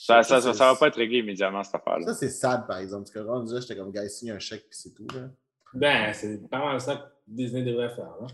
Ça, 0.00 0.22
ça, 0.22 0.40
Ça, 0.40 0.54
ça, 0.54 0.72
va 0.72 0.78
pas 0.78 0.86
être 0.86 0.96
réglé 0.96 1.18
immédiatement, 1.18 1.64
cette 1.64 1.74
affaire-là. 1.74 2.06
Ça, 2.06 2.14
c'est 2.14 2.28
sad, 2.28 2.68
par 2.68 2.78
exemple. 2.78 3.02
Parce 3.02 3.10
que 3.10 3.18
rendu 3.18 3.52
là, 3.52 3.58
j'étais 3.60 3.76
comme, 3.76 3.90
gars, 3.90 4.08
signe 4.08 4.30
un 4.30 4.38
chèque, 4.38 4.68
puis 4.70 4.78
c'est 4.80 4.94
tout, 4.94 5.08
là. 5.12 5.28
Ben, 5.74 6.14
c'est 6.14 6.48
pas 6.48 6.60
mal 6.60 6.80
ça 6.80 6.94
que 6.96 7.02
Disney 7.26 7.64
devrait 7.64 7.90
faire. 7.90 8.14
Hein? 8.22 8.28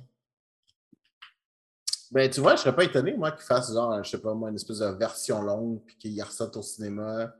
Ben, 2.11 2.29
tu 2.29 2.41
vois, 2.43 2.55
je 2.57 2.61
serais 2.61 2.77
pas 2.77 2.85
étonné, 2.85 3.15
moi, 3.17 3.33
qu'ils 3.33 3.47
fassent 3.47 3.73
genre, 3.73 4.05
je 4.05 4.11
sais 4.11 4.21
pas, 4.21 4.35
moi, 4.35 4.51
une 4.51 4.57
espèce 4.57 4.81
de 4.81 4.87
version 4.89 5.41
longue, 5.41 5.81
puis 5.87 5.97
qu'ils 5.97 6.23
ressortent 6.23 6.59
au 6.59 6.63
cinéma, 6.63 7.35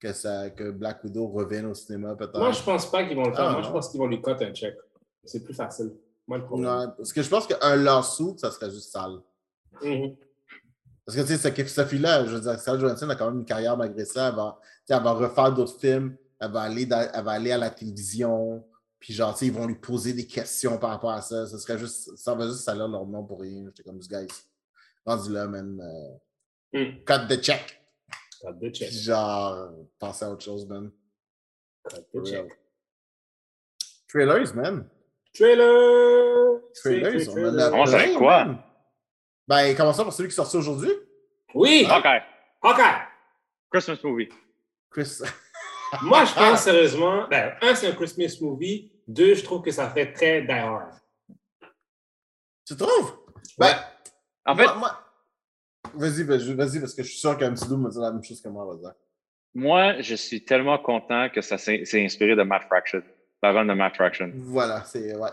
que, 0.00 0.10
ça, 0.14 0.48
que 0.48 0.70
Black 0.70 1.04
Widow 1.04 1.28
revienne 1.28 1.66
au 1.66 1.74
cinéma, 1.74 2.14
peut-être. 2.16 2.38
Moi, 2.38 2.52
je 2.52 2.62
pense 2.62 2.90
pas 2.90 3.04
qu'ils 3.04 3.16
vont 3.16 3.28
le 3.28 3.34
faire. 3.34 3.44
Ah, 3.44 3.52
Moi, 3.52 3.60
je 3.62 3.66
non. 3.66 3.72
pense 3.74 3.90
qu'ils 3.90 4.00
vont 4.00 4.06
lui 4.06 4.22
coter 4.22 4.46
un 4.46 4.52
check. 4.54 4.74
C'est 5.22 5.44
plus 5.44 5.54
facile. 5.54 5.92
Moi, 6.26 6.38
le 6.38 6.44
problème. 6.44 6.70
Ouais, 6.70 6.86
parce 6.96 7.12
que 7.12 7.20
je 7.20 7.28
pense 7.28 7.46
qu'un 7.46 7.76
lawsuit, 7.76 8.38
ça 8.38 8.50
serait 8.50 8.70
juste 8.70 8.90
sale. 8.90 9.18
Mhm. 9.82 10.16
Parce 11.06 11.16
que, 11.16 11.22
tu 11.22 11.28
sais, 11.28 11.38
cette 11.38 11.68
Sophie-là, 11.68 12.26
je 12.26 12.34
veux 12.34 12.40
dire, 12.40 12.58
Scarlett 12.58 12.80
Johansson 12.82 13.08
a 13.10 13.14
quand 13.14 13.30
même 13.30 13.38
une 13.40 13.44
carrière 13.46 13.76
malgré 13.76 14.04
ça. 14.04 14.28
Elle 14.28 14.34
va, 14.34 14.58
elle 14.88 14.96
refaire 15.24 15.52
d'autres 15.54 15.78
films, 15.78 16.16
elle 16.40 16.50
va, 16.50 16.62
aller 16.62 16.84
dans- 16.84 17.08
elle 17.14 17.24
va 17.24 17.30
aller 17.32 17.52
à 17.52 17.58
la 17.58 17.70
télévision, 17.70 18.64
puis 18.98 19.14
genre, 19.14 19.32
tu 19.32 19.38
sais, 19.40 19.46
ils 19.46 19.52
vont 19.52 19.66
lui 19.66 19.76
poser 19.76 20.12
des 20.14 20.26
questions 20.26 20.78
par 20.78 20.90
rapport 20.90 21.12
à 21.12 21.22
ça. 21.22 21.46
Ça 21.46 21.58
serait 21.58 21.78
juste, 21.78 22.16
ça 22.16 22.34
va 22.34 22.46
juste 22.48 22.60
salir 22.64 22.88
leur 22.88 23.06
nom 23.06 23.24
pour 23.24 23.40
rien. 23.40 23.64
J'étais 23.66 23.84
comme, 23.84 23.98
guys, 24.00 24.26
rendu 25.04 25.32
là, 25.32 25.46
man, 25.46 25.80
euh, 25.80 26.16
Hmm. 26.72 27.04
cut 27.04 27.28
the 27.28 27.40
check. 27.40 27.80
Cut 28.40 28.54
the 28.60 28.72
check. 28.74 28.88
Puis 28.88 28.98
genre, 28.98 29.70
penser 30.00 30.24
à 30.24 30.30
autre 30.32 30.44
chose, 30.44 30.66
man. 30.66 30.90
Cut 31.88 32.02
the 32.12 32.24
check. 32.26 32.48
Trailers, 34.08 34.54
man. 34.54 34.88
Trailer! 35.32 36.60
Trailers, 36.74 37.20
C'est- 37.20 37.28
on 37.30 37.48
en 37.48 37.58
a 37.58 37.86
ça, 37.86 38.08
quoi? 38.18 38.44
man. 38.44 38.58
Ben, 39.48 39.74
commençons 39.76 40.04
par 40.04 40.12
celui 40.12 40.28
qui 40.28 40.32
est 40.34 40.36
sorti 40.36 40.56
aujourd'hui. 40.56 40.90
Oui! 41.54 41.86
OK. 41.86 42.04
Hawkeye! 42.62 43.02
Christmas 43.70 43.98
movie. 44.04 44.28
Chris. 44.90 45.20
Moi, 46.02 46.24
je 46.24 46.34
pense 46.34 46.62
sérieusement, 46.62 47.26
ben, 47.28 47.54
un, 47.62 47.74
c'est 47.74 47.88
un 47.88 47.92
Christmas 47.94 48.36
movie. 48.40 48.90
Deux, 49.06 49.34
je 49.34 49.44
trouve 49.44 49.62
que 49.62 49.70
ça 49.70 49.88
fait 49.90 50.12
très 50.12 50.42
Die 50.42 50.50
Hard. 50.50 50.92
tu 52.66 52.76
trouves? 52.76 53.18
Ben, 53.58 53.74
En 54.44 54.56
fait, 54.56 54.64
moi, 54.64 54.74
moi- 54.76 55.02
Vas-y, 55.94 56.24
vas-y, 56.24 56.52
vas-y, 56.54 56.80
parce 56.80 56.94
que 56.94 57.02
je 57.04 57.08
suis 57.10 57.18
sûr 57.18 57.38
qu'un 57.38 57.54
petit 57.54 57.68
me 57.72 57.88
dit 57.88 57.98
la 58.00 58.10
même 58.10 58.22
chose 58.24 58.42
que 58.42 58.48
moi, 58.48 58.66
on 58.66 58.70
va 58.72 58.76
dire. 58.76 58.92
moi, 59.54 60.00
je 60.02 60.16
suis 60.16 60.44
tellement 60.44 60.76
content 60.78 61.28
que 61.30 61.40
ça 61.40 61.56
s'est 61.56 61.84
s'est 61.84 62.04
inspiré 62.04 62.34
de 62.34 62.42
Matt 62.42 62.64
Fraction. 62.64 63.02
La 63.42 63.52
run 63.52 63.66
de 63.66 63.72
Matt 63.74 63.94
Fraction. 63.94 64.32
Voilà, 64.34 64.82
c'est. 64.84 65.14
Ouais. 65.14 65.30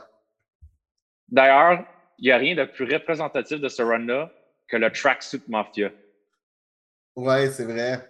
D'ailleurs, 1.28 1.84
il 2.20 2.26
n'y 2.26 2.32
a 2.32 2.38
rien 2.38 2.56
de 2.56 2.66
plus 2.66 2.92
représentatif 2.92 3.60
de 3.60 3.68
ce 3.68 3.82
run-là 3.82 4.32
que 4.68 4.78
le 4.78 4.92
tracksuit 4.92 5.42
Mafia. 5.48 5.92
Ouais, 7.16 7.48
c'est 7.48 7.66
vrai. 7.66 8.10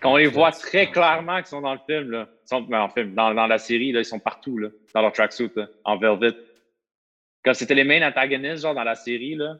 Quand 0.00 0.12
on 0.12 0.16
les 0.16 0.28
voit 0.28 0.50
très 0.52 0.90
clairement 0.90 1.36
qu'ils 1.36 1.46
sont 1.46 1.60
dans 1.60 1.74
le 1.74 1.80
film, 1.86 2.10
là. 2.10 2.28
Ils 2.44 2.48
sont, 2.48 2.62
ben, 2.62 2.80
en 2.80 2.88
film, 2.88 3.14
dans, 3.14 3.34
dans 3.34 3.46
la 3.46 3.58
série, 3.58 3.92
là, 3.92 4.00
ils 4.00 4.04
sont 4.04 4.18
partout, 4.18 4.56
là, 4.56 4.68
dans 4.94 5.02
leur 5.02 5.12
tracksuit, 5.12 5.52
en 5.84 5.98
velvet. 5.98 6.34
Comme 7.44 7.54
c'était 7.54 7.74
les 7.74 7.84
main 7.84 8.06
antagonistes, 8.06 8.62
genre, 8.62 8.74
dans 8.74 8.84
la 8.84 8.94
série, 8.94 9.34
là. 9.34 9.58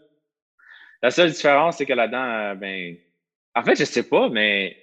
La 1.03 1.11
seule 1.11 1.31
différence, 1.31 1.77
c'est 1.77 1.87
que 1.87 1.93
là-dedans, 1.93 2.25
euh, 2.25 2.55
ben. 2.55 2.97
En 3.55 3.63
fait, 3.63 3.75
je 3.75 3.85
sais 3.85 4.09
pas, 4.09 4.29
mais 4.29 4.77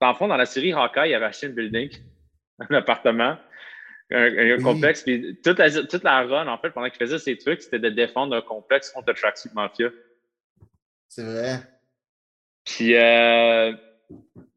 dans 0.00 0.08
le 0.08 0.14
fond, 0.14 0.28
dans 0.28 0.36
la 0.36 0.46
série 0.46 0.72
Hawkeye, 0.72 1.08
il 1.10 1.14
avait 1.14 1.26
acheté 1.26 1.46
une 1.46 1.54
building, 1.54 1.90
un 2.58 2.74
appartement. 2.74 3.36
Un, 4.12 4.58
un 4.58 4.62
complexe. 4.62 5.02
Puis 5.02 5.38
toute 5.42 5.58
la, 5.58 5.70
toute 5.70 6.02
la 6.04 6.22
run, 6.26 6.46
en 6.48 6.58
fait, 6.58 6.70
pendant 6.70 6.88
qu'il 6.90 6.98
faisait 6.98 7.18
ses 7.18 7.38
trucs, 7.38 7.62
c'était 7.62 7.78
de 7.78 7.88
défendre 7.88 8.34
un 8.36 8.42
complexe 8.42 8.90
contre 8.90 9.08
le 9.08 9.14
Tracksuit 9.14 9.50
Mafia. 9.54 9.90
C'est 11.08 11.24
vrai. 11.24 11.60
Puis, 12.64 12.94
euh, 12.96 13.72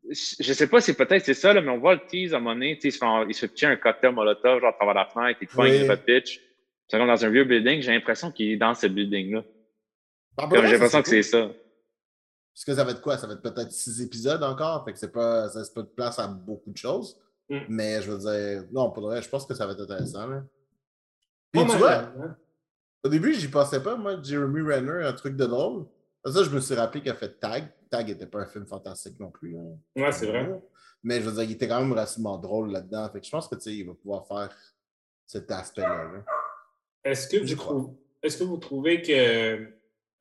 je 0.09 0.53
sais 0.53 0.67
pas 0.67 0.79
si 0.81 0.93
peut-être 0.93 1.25
c'est 1.25 1.33
ça, 1.33 1.53
là, 1.53 1.61
mais 1.61 1.71
on 1.71 1.79
voit 1.79 1.95
le 1.95 2.01
tease 2.07 2.33
à 2.33 2.37
un 2.37 2.39
moment 2.39 2.53
donné, 2.55 2.79
il 2.81 2.91
se 2.91 2.97
fait, 2.97 3.05
en- 3.05 3.27
il 3.27 3.33
se 3.33 3.41
fait 3.41 3.47
pitcher 3.47 3.65
un 3.67 3.75
cocktail 3.77 4.11
molotov, 4.13 4.59
genre 4.61 4.69
à 4.69 4.73
travers 4.73 4.93
la 4.93 5.05
fenêtre, 5.05 5.39
il 5.41 5.47
te 5.47 5.55
pogne, 5.55 5.71
Oui. 5.71 5.77
il 5.81 5.85
fait 5.87 5.97
pitch. 6.05 6.41
C'est 6.87 6.97
comme 6.99 7.07
dans 7.07 7.25
un 7.25 7.29
vieux 7.29 7.45
building, 7.45 7.81
j'ai 7.81 7.91
l'impression 7.93 8.31
qu'il 8.31 8.51
est 8.51 8.57
dans 8.57 8.75
ce 8.75 8.85
building-là. 8.87 9.43
Contre, 10.37 10.55
J'ai 10.65 10.71
l'impression 10.73 11.01
que 11.01 11.09
c'est 11.09 11.23
ça. 11.23 11.49
Parce 12.53 12.65
que 12.65 12.73
ça 12.75 12.83
va 12.83 12.91
être 12.91 13.01
quoi? 13.01 13.17
Ça 13.17 13.25
va 13.27 13.33
être 13.33 13.41
peut-être 13.41 13.71
six 13.71 14.01
épisodes 14.01 14.43
encore. 14.43 14.85
Fait 14.85 14.93
que 14.93 14.99
c'est 14.99 15.11
pas, 15.11 15.49
ça 15.49 15.59
laisse 15.59 15.69
pas 15.71 15.81
de 15.81 15.87
place 15.87 16.19
à 16.19 16.27
beaucoup 16.27 16.71
de 16.71 16.77
choses. 16.77 17.17
Mm. 17.49 17.59
Mais 17.69 18.01
je 18.01 18.11
veux 18.11 18.17
dire, 18.17 18.63
non, 18.71 18.89
pour 18.91 19.03
le 19.03 19.09
vrai, 19.09 19.21
je 19.21 19.29
pense 19.29 19.45
que 19.45 19.53
ça 19.53 19.65
va 19.65 19.73
être 19.73 19.81
intéressant. 19.81 20.27
Là. 20.27 20.43
Puis 21.51 21.61
tu 21.65 21.77
vois, 21.77 21.93
hein. 21.97 22.35
au 23.03 23.09
début, 23.09 23.33
j'y 23.33 23.47
pensais 23.47 23.81
pas, 23.81 23.95
moi, 23.95 24.21
Jeremy 24.21 24.61
Renner, 24.61 25.05
un 25.05 25.13
truc 25.13 25.35
de 25.35 25.45
drôle. 25.45 25.85
Ça, 26.25 26.43
je 26.43 26.49
me 26.49 26.59
suis 26.59 26.73
rappelé 26.73 27.01
qu'il 27.03 27.11
a 27.11 27.15
fait 27.15 27.39
Tag. 27.39 27.71
Tag 27.89 28.07
n'était 28.07 28.25
pas 28.25 28.39
un 28.41 28.45
film 28.47 28.65
fantastique 28.65 29.19
non 29.19 29.29
plus. 29.29 29.55
hein. 29.57 29.77
Ouais, 29.95 30.11
c'est 30.11 30.25
vrai. 30.25 30.59
Mais 31.03 31.21
je 31.21 31.29
veux 31.29 31.33
dire, 31.33 31.43
il 31.43 31.51
était 31.51 31.67
quand 31.67 31.79
même 31.79 31.91
relativement 31.91 32.37
drôle 32.39 32.71
là-dedans. 32.71 33.07
Fait 33.11 33.19
que 33.19 33.25
je 33.27 33.31
pense 33.31 33.47
que 33.47 33.53
tu 33.55 33.61
sais, 33.61 33.75
il 33.75 33.85
va 33.87 33.93
pouvoir 33.93 34.25
faire 34.27 34.49
cet 35.27 35.51
aspect-là. 35.51 36.03
là. 36.13 36.25
Est-ce 37.03 37.27
que, 37.27 37.37
vous 37.47 37.55
crois. 37.55 37.73
trou- 37.75 37.99
est-ce 38.23 38.37
que 38.39 38.43
vous 38.43 38.57
trouvez 38.57 39.03
que 39.03 39.67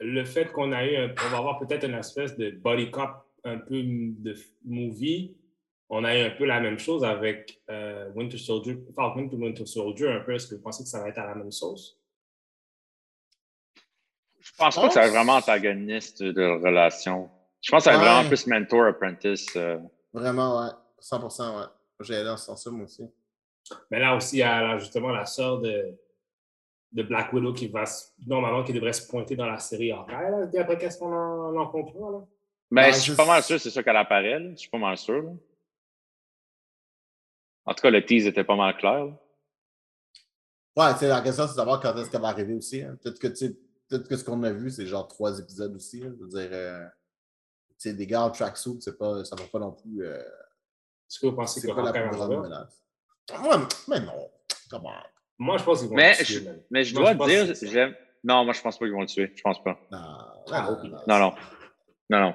le 0.01 0.25
fait 0.27 0.53
qu'on 0.53 0.73
a 0.73 0.85
eu, 0.85 0.95
un- 0.97 1.15
on 1.27 1.31
va 1.31 1.39
avoir 1.39 1.59
peut-être 1.59 1.85
une 1.89 1.95
espèce 1.95 2.37
de 2.37 2.51
body 2.51 2.91
cop 2.91 3.11
un 3.45 3.57
peu 3.59 3.83
de 3.83 4.35
movie, 4.67 5.35
on 5.91 6.03
a 6.05 6.17
eu 6.17 6.23
un 6.23 6.31
peu 6.31 6.45
la 6.45 6.61
même 6.61 6.79
chose 6.79 7.05
avec 7.05 7.61
euh, 7.71 8.11
Winter 8.15 8.39
Soldier, 8.39 8.79
Falcon 8.97 9.29
to 9.29 9.37
Winter 9.37 9.67
Soldier, 9.67 10.09
un 10.09 10.21
peu. 10.21 10.35
Est-ce 10.35 10.49
que 10.49 10.55
vous 10.57 10.63
pensez 10.63 10.83
que 10.83 10.89
ça 10.89 11.01
va 11.01 11.09
être 11.09 11.19
à 11.19 11.27
la 11.27 11.35
même 11.35 11.53
sauce? 11.53 11.99
Je 14.41 14.51
pense 14.59 14.77
pas 14.77 14.89
que 14.89 14.95
ça 14.95 15.01
va 15.01 15.07
être 15.07 15.13
vraiment 15.13 15.37
antagoniste 15.37 16.23
de 16.23 16.43
relation. 16.63 17.31
Je 17.63 17.71
pense 17.71 17.85
que 17.85 17.91
ça 17.91 17.97
va 17.97 17.97
être 17.97 18.03
Ouais. 18.09 18.15
vraiment 18.15 18.29
plus 18.29 18.47
mentor-apprentice. 18.47 19.57
euh. 19.57 19.79
Vraiment, 20.13 20.61
ouais. 20.63 20.71
100%, 21.01 21.59
ouais. 21.61 21.67
J'ai 22.01 22.17
allé 22.17 22.25
dans 22.25 22.37
ce 22.37 22.47
sens-là, 22.47 22.73
moi 22.73 22.85
aussi. 22.85 23.05
Mais 23.91 23.99
là 24.01 24.15
aussi, 24.15 24.37
il 24.37 24.41
y 24.41 24.43
a 24.43 24.61
là, 24.63 24.79
justement 24.79 25.11
la 25.11 25.25
sœur 25.25 25.61
de, 25.61 25.95
de 26.93 27.03
Black 27.03 27.33
Widow 27.33 27.55
qui 27.55 27.69
va 27.69 27.87
se- 27.87 28.09
normalement 28.27 28.63
qui 28.63 28.73
devrait 28.75 28.93
se 28.93 29.09
pointer 29.09 29.37
dans 29.37 29.47
la 29.47 29.59
série 29.59 29.93
Hawkeye, 29.93 30.13
là, 30.13 30.47
d'après 30.47 30.77
qu'est-ce 30.77 30.99
qu'on 30.99 31.13
en, 31.13 31.57
en 31.57 31.67
comprend. 31.69 32.11
Là. 32.11 32.19
Ben, 32.71 32.83
Ouais, 32.87 32.93
je 32.93 32.99
suis 32.99 33.15
pas 33.17 33.25
mal 33.27 33.43
sûr, 33.43 33.59
c'est 33.59 33.71
sûr 33.71 33.83
qu'elle 33.83 33.97
apparaît. 33.97 34.39
là. 34.39 34.51
Je 34.51 34.57
suis 34.57 34.69
pas 34.71 34.79
mal 34.79 34.97
sûr. 34.99 35.23
là. 35.23 35.31
En 37.67 37.75
tout 37.75 37.83
cas, 37.83 37.91
le 37.91 38.05
tease 38.05 38.27
était 38.27 38.45
pas 38.45 38.57
mal 38.57 38.77
clair. 38.77 39.05
là. 39.07 39.13
Ouais, 40.77 40.93
tu 40.95 41.01
sais, 41.01 41.09
la 41.09 41.21
question, 41.21 41.45
c'est 41.47 41.53
de 41.53 41.57
savoir 41.57 41.81
quand 41.81 41.97
est-ce 41.97 42.11
qu'elle 42.11 42.21
va 42.21 42.29
arriver 42.29 42.55
aussi. 42.55 42.83
hein. 42.83 42.97
Peut-être 43.03 43.19
que, 43.19 43.29
peut-être 43.29 44.09
que 44.09 44.17
ce 44.17 44.25
qu'on 44.25 44.43
a 44.43 44.51
vu, 44.53 44.71
c'est 44.71 44.87
genre 44.87 45.07
trois 45.09 45.39
épisodes 45.39 45.75
aussi. 45.75 46.03
hein. 46.05 46.13
Je 46.19 46.25
veux 46.25 46.29
dire, 46.29 46.49
euh, 46.53 46.85
tu 47.71 47.75
sais, 47.91 47.95
des 47.95 48.07
gars 48.07 48.23
en 48.23 48.31
tracksuit, 48.31 48.79
c'est 48.81 48.99
pas, 48.99 49.25
ça 49.25 49.37
va 49.37 49.45
pas 49.45 49.59
non 49.61 49.73
plus. 49.73 50.05
euh, 50.05 50.19
Est-ce 50.19 51.21
que 51.21 51.27
vous 51.27 51.33
pensez 51.37 51.61
que 51.61 51.69
c'est 51.69 51.75
pas 51.75 51.83
la 51.83 51.93
plus 51.93 52.17
grande 52.17 52.43
menace. 52.43 52.83
Ouais, 53.33 53.57
mais 53.89 54.01
non. 54.01 54.31
Comment? 54.69 54.93
Moi, 55.39 55.59
je 55.59 55.65
pense 55.65 55.81
qu'ils 55.81 55.89
vont 55.89 55.95
Mais 55.97 56.11
le 56.19 56.25
tuer, 56.25 56.35
je, 56.45 56.51
mais 56.71 56.85
je 56.85 56.95
Moi, 56.99 57.15
dois 57.15 57.29
je 57.29 57.53
dire, 57.53 57.71
j'aime. 57.71 57.95
Non, 58.25 58.45
moi, 58.45 58.53
je 58.53 58.61
pense 58.61 58.79
pas 58.79 58.85
qu'ils 58.87 58.95
vont 58.95 59.01
le 59.03 59.07
tuer. 59.07 59.33
Je 59.35 59.43
pense 59.43 59.63
pas. 59.63 59.79
Non, 59.91 59.99
Ah, 60.53 60.63
non, 60.63 60.73
ok. 60.73 60.83
non, 60.85 60.99
Non, 61.07 61.19
non. 61.19 61.35
Non, 62.11 62.21
non. 62.21 62.35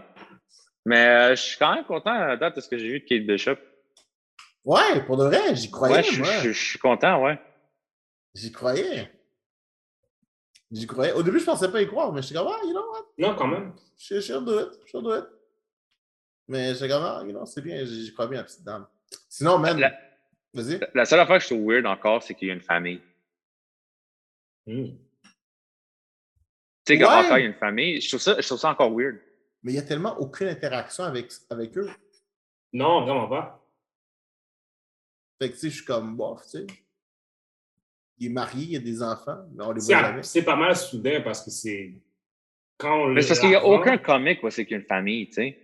Mais 0.86 1.08
euh, 1.08 1.36
je 1.36 1.42
suis 1.42 1.58
quand 1.58 1.76
même 1.76 1.86
content 1.86 2.12
à 2.12 2.28
la 2.28 2.38
date 2.38 2.56
de 2.56 2.62
ce 2.62 2.70
que 2.70 2.78
j'ai 2.78 2.88
vu 2.90 3.00
de 3.02 3.06
Kate 3.06 3.26
Bishop. 3.28 3.58
Ouais, 4.66 5.04
pour 5.06 5.18
de 5.18 5.24
vrai, 5.26 5.56
j'y 5.56 5.72
croyais, 5.72 5.96
Ouais, 5.98 6.04
je, 6.04 6.20
moi. 6.20 6.32
je- 6.44 6.52
je 6.52 6.64
suis 6.70 6.80
content, 6.80 7.24
ouais. 7.24 7.40
J'y 8.36 8.52
croyais. 8.52 9.12
J'y 10.72 10.86
croyais. 10.86 11.14
Au 11.14 11.24
début, 11.24 11.40
je 11.40 11.46
pensais 11.46 11.72
pas 11.72 11.82
y 11.82 11.88
croire, 11.88 12.12
mais 12.14 12.22
j'étais 12.22 12.36
comme, 12.36 12.48
ah, 12.52 12.60
you 12.64 12.72
know 12.72 12.92
what? 12.92 13.06
Non, 13.18 13.36
quand 13.36 13.48
même. 13.48 13.74
Je 13.98 14.20
suis 14.20 14.34
it. 14.34 14.80
Je 14.86 14.98
do 15.00 15.16
it. 15.18 15.26
Mais 16.48 16.74
j'étais 16.74 16.90
comme, 16.90 17.04
ah, 17.04 17.24
you 17.26 17.32
know, 17.32 17.46
c'est 17.46 17.62
bien, 17.62 17.84
j'y 17.86 18.14
crois 18.14 18.28
bien, 18.28 18.40
la 18.40 18.44
petite 18.44 18.64
dame. 18.64 18.86
Sinon, 19.28 19.58
man, 19.58 19.80
La- 19.80 19.98
vas-y. 20.54 20.80
La 20.94 21.06
seule 21.06 21.20
affaire 21.22 21.38
que 21.38 21.44
je 21.44 21.48
trouve 21.56 21.66
weird 21.66 21.86
encore, 21.88 22.22
c'est 22.22 22.36
qu'il 22.36 22.50
y 22.50 22.52
a 22.52 22.54
une 22.54 22.62
famille. 22.62 23.02
Hmm. 24.68 24.86
Tu 26.86 26.98
sais, 26.98 26.98
Ouais. 26.98 27.00
quand 27.30 27.36
il 27.38 27.42
y 27.42 27.46
a 27.46 27.48
une 27.48 27.54
famille, 27.56 28.02
je 28.02 28.08
trouve 28.10 28.20
ça, 28.22 28.40
je 28.40 28.46
trouve 28.46 28.60
ça 28.60 28.70
encore 28.70 28.92
weird. 28.96 29.18
Mais 29.64 29.72
il 29.72 29.76
n'y 29.76 29.82
a 29.82 29.86
tellement 29.88 30.18
aucune 30.20 30.48
interaction 30.48 31.04
avec, 31.04 31.32
avec 31.50 31.76
eux. 31.78 31.90
Non, 32.74 33.02
vraiment 33.06 33.28
pas. 33.28 33.56
Fait 35.40 35.50
que, 35.50 35.54
tu 35.54 35.60
sais, 35.62 35.70
je 35.70 35.76
suis 35.76 35.86
comme, 35.86 36.16
bof, 36.18 36.42
tu 36.44 36.50
sais. 36.50 36.68
Il 38.18 38.28
est 38.28 38.30
marié, 38.30 38.66
il 38.66 38.76
a 38.76 38.80
des 38.80 39.02
enfants, 39.02 39.46
mais 39.54 39.64
on 39.64 39.72
les 39.72 39.80
C'est 39.80 39.94
voit 39.94 40.04
jamais. 40.04 40.24
c'est 40.24 40.44
pas 40.44 40.56
mal 40.58 40.76
soudain 40.76 41.22
parce 41.22 41.42
que 41.44 41.50
c'est. 41.52 41.94
Quand 42.78 43.04
on 43.04 43.08
Mais 43.10 43.22
c'est 43.22 43.30
parce 43.30 43.40
qu'il 43.40 43.50
n'y 43.50 43.56
a 43.56 43.66
aucun 43.66 43.98
comic 43.98 44.44
où 44.44 44.50
c'est 44.50 44.66
qu'il 44.66 44.74
y 44.74 44.76
a 44.78 44.82
une 44.82 44.88
famille, 44.88 45.28
tu 45.28 45.34
sais. 45.36 45.58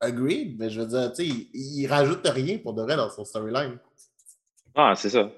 Agreed, 0.00 0.58
mais 0.58 0.70
je 0.70 0.80
veux 0.80 0.86
dire, 0.86 1.12
tu 1.12 1.16
sais, 1.16 1.26
il, 1.26 1.50
il 1.82 1.86
rajoute 1.86 2.26
rien 2.26 2.58
pour 2.58 2.72
de 2.72 2.82
vrai 2.82 2.96
dans 2.96 3.10
son 3.10 3.24
storyline. 3.24 3.78
Ah, 4.74 4.94
c'est 4.96 5.10
ça. 5.10 5.30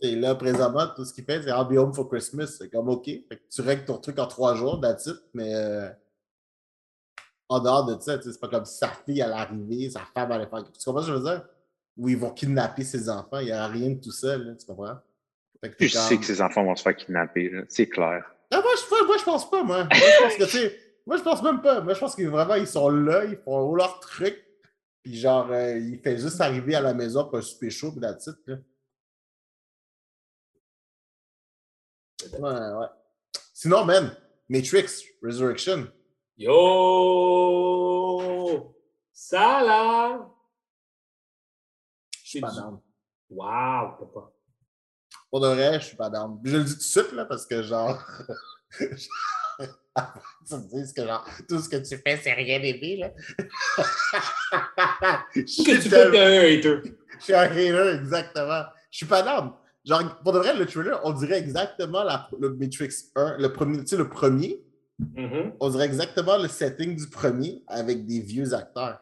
Et 0.00 0.14
là, 0.16 0.34
présentement, 0.34 0.86
tout 0.94 1.04
ce 1.04 1.12
qu'il 1.14 1.24
fait, 1.24 1.42
c'est 1.42 1.48
I'll 1.50 1.66
be 1.68 1.76
home 1.78 1.92
for 1.94 2.08
Christmas. 2.08 2.48
C'est 2.58 2.68
comme 2.70 2.88
OK. 2.88 3.04
Fait 3.06 3.22
que 3.30 3.42
tu 3.52 3.60
règles 3.62 3.84
ton 3.84 3.98
truc 3.98 4.18
en 4.18 4.26
trois 4.26 4.54
jours, 4.56 4.80
that's 4.80 5.06
it, 5.06 5.16
mais 5.32 5.54
euh, 5.54 5.88
en 7.48 7.60
dehors 7.60 7.86
de 7.86 8.00
ça, 8.00 8.18
tu 8.18 8.24
sais, 8.24 8.32
c'est 8.32 8.40
pas 8.40 8.48
comme 8.48 8.64
si 8.64 8.76
sa 8.78 8.88
fille 8.88 9.22
allait 9.22 9.32
arriver, 9.34 9.90
sa 9.90 10.00
femme 10.14 10.30
allait 10.32 10.46
faire. 10.46 10.62
Tu 10.64 10.84
comprends 10.84 11.02
ce 11.02 11.06
que 11.08 11.12
je 11.14 11.18
veux 11.18 11.24
dire? 11.24 11.44
Ou 11.96 12.08
ils 12.08 12.16
vont 12.16 12.30
kidnapper 12.30 12.84
ses 12.84 13.08
enfants, 13.10 13.38
il 13.40 13.46
n'y 13.46 13.52
a 13.52 13.66
rien 13.66 13.90
de 13.90 14.00
tout 14.00 14.12
ça, 14.12 14.36
là, 14.38 14.54
tu 14.54 14.64
comprends? 14.66 14.96
Fait 15.60 15.70
que 15.70 15.76
t'es 15.76 15.88
Je 15.88 15.96
sais 15.98 16.14
comme- 16.14 16.20
que 16.20 16.26
ses 16.26 16.40
enfants 16.40 16.64
vont 16.64 16.74
se 16.74 16.82
faire 16.82 16.96
kidnapper, 16.96 17.52
c'est 17.68 17.88
clair. 17.88 18.24
Ah, 18.50 18.60
moi, 18.60 18.70
je, 18.76 18.82
moi, 18.90 19.06
moi, 19.06 19.16
je 19.18 19.24
pense 19.24 19.48
pas, 19.50 19.62
moi. 19.62 19.84
Moi, 19.84 19.90
je 19.92 20.22
pense 20.22 20.34
que, 20.36 20.44
tu 20.44 20.50
sais, 20.50 20.78
moi, 21.06 21.16
je 21.16 21.22
pense 21.22 21.42
même 21.42 21.60
pas. 21.62 21.80
Moi, 21.80 21.94
je 21.94 22.00
pense 22.00 22.14
que 22.16 22.22
vraiment, 22.24 22.54
ils 22.54 22.66
sont 22.66 22.88
là, 22.90 23.24
ils 23.24 23.36
font 23.36 23.74
leur 23.74 24.00
truc, 24.00 24.42
puis 25.02 25.16
genre, 25.16 25.50
euh, 25.50 25.78
il 25.78 25.98
fait 26.00 26.16
juste 26.18 26.40
arriver 26.40 26.74
à 26.74 26.80
la 26.80 26.94
maison 26.94 27.24
pour 27.26 27.38
un 27.38 27.42
super 27.42 27.70
chaud, 27.70 27.92
puis 27.92 28.00
it, 28.00 28.28
là. 28.46 28.56
Ouais, 32.38 32.40
ouais. 32.78 32.86
Sinon, 33.52 33.84
man, 33.84 34.16
Matrix 34.48 35.04
Resurrection. 35.22 35.88
Yo! 37.32 38.74
Ça 39.12 39.62
là! 39.62 40.18
Je 40.18 40.31
suis 42.32 42.40
pas 42.40 42.50
down. 42.52 42.80
Wow, 43.30 43.96
papa. 43.98 44.30
Pour 45.30 45.40
de 45.40 45.46
vrai, 45.48 45.80
je 45.80 45.86
suis 45.86 45.96
pas 45.96 46.10
down. 46.10 46.38
Je 46.44 46.56
le 46.56 46.64
dis 46.64 46.72
tout 46.72 46.78
de 46.78 46.82
suite, 46.82 47.12
là, 47.12 47.24
parce 47.24 47.46
que 47.46 47.62
genre. 47.62 48.02
tu 48.78 50.54
me 50.54 50.68
dises 50.70 50.92
que 50.92 51.04
genre, 51.06 51.26
tout 51.48 51.58
ce 51.60 51.68
que 51.68 51.76
tu 51.76 51.96
fais, 51.98 52.16
c'est 52.16 52.32
rien 52.32 52.58
bébé, 52.60 52.96
là. 52.96 53.10
je 55.34 55.40
Que 55.42 55.46
suis 55.46 55.64
tu 55.64 55.80
fais 55.82 55.88
tellement- 55.90 56.12
t'es 56.12 56.20
un 56.20 56.58
hater. 56.58 56.96
Je 57.18 57.24
suis 57.24 57.34
un 57.34 57.40
hater, 57.42 57.88
exactement. 58.00 58.62
Je 58.90 58.96
suis 58.96 59.06
pas 59.06 59.22
down. 59.22 59.52
Genre, 59.84 60.18
pour 60.22 60.32
de 60.32 60.38
vrai, 60.38 60.54
le 60.56 60.66
trailer, 60.66 61.00
on 61.04 61.12
dirait 61.12 61.38
exactement 61.38 62.02
la- 62.02 62.28
le 62.40 62.54
Matrix 62.54 62.90
1, 63.14 63.36
le 63.38 63.52
premier, 63.52 63.78
tu 63.80 63.86
sais, 63.88 63.96
le 63.96 64.08
premier, 64.08 64.62
Mhm. 64.98 65.54
on 65.60 65.68
dirait 65.70 65.86
exactement 65.86 66.36
le 66.38 66.48
setting 66.48 66.96
du 66.96 67.08
premier 67.08 67.62
avec 67.66 68.06
des 68.06 68.20
vieux 68.20 68.54
acteurs. 68.54 69.00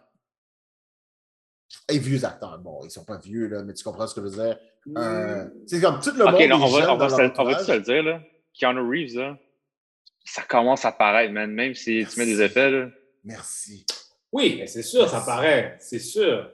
Et 1.89 1.99
vieux 1.99 2.25
acteurs, 2.25 2.59
bon, 2.59 2.81
ils 2.85 2.91
sont 2.91 3.05
pas 3.05 3.19
vieux, 3.19 3.49
là, 3.49 3.63
mais 3.63 3.75
tu 3.75 3.85
comprends 3.85 4.07
ce 4.07 4.15
que 4.15 4.21
je 4.23 4.27
veux 4.27 4.45
dire? 4.45 4.59
Euh, 4.97 5.47
c'est 5.67 5.81
comme 5.81 6.01
tout 6.01 6.11
le 6.17 6.25
monde 6.25 6.63
on 6.63 6.67
va, 6.69 6.93
on 6.93 6.97
va, 6.97 7.09
leur 7.09 7.11
se, 7.11 7.15
on 7.15 7.19
va 7.19 7.27
entourage. 7.27 7.67
se 7.67 7.73
le 7.73 7.81
dire, 7.81 8.03
là. 8.03 8.21
Keanu 8.59 8.81
Reeves, 8.81 9.17
là, 9.17 9.39
ça 10.25 10.43
commence 10.43 10.85
à 10.85 10.93
paraître, 10.93 11.33
man. 11.33 11.51
Même 11.51 11.75
si 11.75 12.07
tu 12.11 12.19
mets 12.19 12.27
des 12.27 12.41
effets, 12.43 12.71
là. 12.71 12.89
Merci. 13.25 13.85
Oui, 14.33 14.57
mais 14.59 14.67
c'est 14.67 14.83
sûr, 14.83 15.09
ça 15.09 15.21
paraît. 15.21 15.77
C'est 15.81 15.99
sûr. 15.99 16.51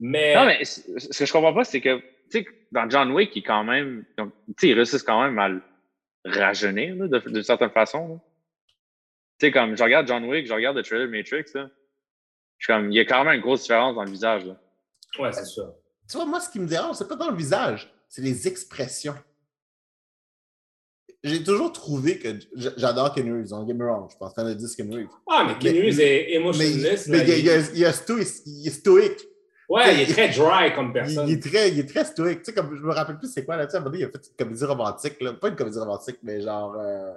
Mais. 0.00 0.34
Non, 0.34 0.46
mais 0.46 0.64
ce 0.64 1.18
que 1.18 1.26
je 1.26 1.32
comprends 1.32 1.54
pas, 1.54 1.64
c'est 1.64 1.80
que, 1.80 1.98
tu 2.30 2.42
sais, 2.42 2.46
dans 2.72 2.88
John 2.88 3.12
Wick, 3.12 3.34
il 3.36 3.40
est 3.40 3.42
quand 3.42 3.64
même, 3.64 4.04
tu 4.16 4.24
sais, 4.58 4.68
ils 4.68 4.74
réussissent 4.74 5.02
quand 5.02 5.22
même 5.22 5.38
à 5.38 5.48
le 5.48 5.62
rajeunir, 6.24 6.96
d'une 7.08 7.42
certaine 7.42 7.70
façon. 7.70 8.20
Tu 9.38 9.46
sais, 9.46 9.52
comme, 9.52 9.76
je 9.76 9.82
regarde 9.82 10.06
John 10.08 10.24
Wick, 10.24 10.46
je 10.46 10.52
regarde 10.52 10.76
le 10.76 10.82
trailer 10.82 11.08
Matrix, 11.08 11.44
là. 11.54 11.70
Je 12.58 12.64
suis 12.64 12.72
comme, 12.72 12.90
il 12.90 12.96
y 12.96 13.00
a 13.00 13.04
quand 13.04 13.24
même 13.24 13.34
une 13.34 13.40
grosse 13.40 13.62
différence 13.62 13.94
dans 13.94 14.04
le 14.04 14.10
visage, 14.10 14.44
là. 14.46 14.56
Ouais, 15.18 15.32
c'est 15.32 15.44
sûr. 15.44 15.72
Tu 16.10 16.16
vois, 16.16 16.26
moi, 16.26 16.40
ce 16.40 16.50
qui 16.50 16.58
me 16.60 16.66
dérange, 16.66 16.96
c'est 16.96 17.08
pas 17.08 17.16
dans 17.16 17.30
le 17.30 17.36
visage, 17.36 17.92
c'est 18.08 18.22
les 18.22 18.46
expressions. 18.48 19.14
J'ai 21.24 21.42
toujours 21.42 21.72
trouvé 21.72 22.18
que 22.18 22.28
j'adore 22.54 23.12
Ken 23.12 23.30
Reeves, 23.32 23.48
don't 23.48 23.66
get 23.66 23.74
me 23.74 23.84
wrong, 23.84 24.08
je 24.08 24.24
en 24.24 24.30
train 24.30 24.44
de 24.44 24.54
dire 24.54 24.68
Ken 24.76 24.92
Reeves. 24.94 25.08
Ah, 25.28 25.44
mais 25.46 25.54
Mais- 25.72 25.80
Reeves 25.80 26.00
est 26.00 26.26
Mais, 26.28 26.32
emotionless. 26.34 27.08
mais 27.08 27.18
il, 27.40 27.50
a- 27.50 27.54
a- 27.54 27.88
a 27.88 27.92
est 28.66 28.70
stoïque. 28.70 29.26
Ouais, 29.68 29.94
il 29.96 30.00
est 30.02 30.12
très 30.12 30.28
dry 30.30 30.74
comme 30.74 30.92
personne. 30.94 31.28
il 31.28 31.34
est 31.34 31.42
très, 31.42 31.70
il 31.70 31.78
est 31.80 31.88
très 31.88 32.04
stoïque. 32.04 32.38
Tu 32.38 32.44
sais, 32.46 32.54
comme 32.54 32.74
je 32.74 32.82
me 32.82 32.92
rappelle 32.92 33.18
plus 33.18 33.30
c'est 33.30 33.44
quoi 33.44 33.56
là, 33.56 33.66
tu 33.66 33.72
sais, 33.72 33.76
à 33.76 33.80
un 33.80 33.82
moment 33.82 33.90
donné, 33.92 34.04
il 34.04 34.06
a 34.06 34.10
fait 34.10 34.26
une 34.28 34.36
comédie 34.46 34.64
romantique, 34.64 35.20
là. 35.20 35.32
pas 35.34 35.48
une 35.48 35.56
comédie 35.56 35.78
romantique, 35.78 36.18
mais 36.22 36.40
genre 36.40 36.74
euh, 36.78 37.12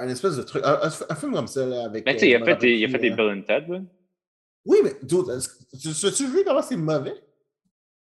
un 0.00 0.08
espèce 0.08 0.36
de 0.36 0.42
truc, 0.42 0.62
un, 0.64 0.80
un- 0.82 1.06
un 1.10 1.14
film 1.14 1.32
comme 1.34 1.46
ça 1.46 1.64
là, 1.66 1.84
avec. 1.84 2.04
Mais 2.06 2.14
tu 2.14 2.20
sais, 2.20 2.28
il 2.30 2.34
euh, 2.34 2.38
a 2.38 2.40
je 2.40 2.44
me 2.44 2.54
fait 2.54 2.56
des, 2.60 2.72
il 2.76 2.84
a 2.84 2.88
fait 2.88 2.98
des 2.98 3.10
euh, 3.10 3.16
Bill 3.16 3.38
and 3.38 3.42
Ted, 3.46 3.66
là. 3.72 3.80
Oui, 4.64 4.78
mais 4.82 4.94
tu 5.06 6.26
vu 6.26 6.44
comment 6.44 6.62
c'est 6.62 6.76
mauvais? 6.76 7.14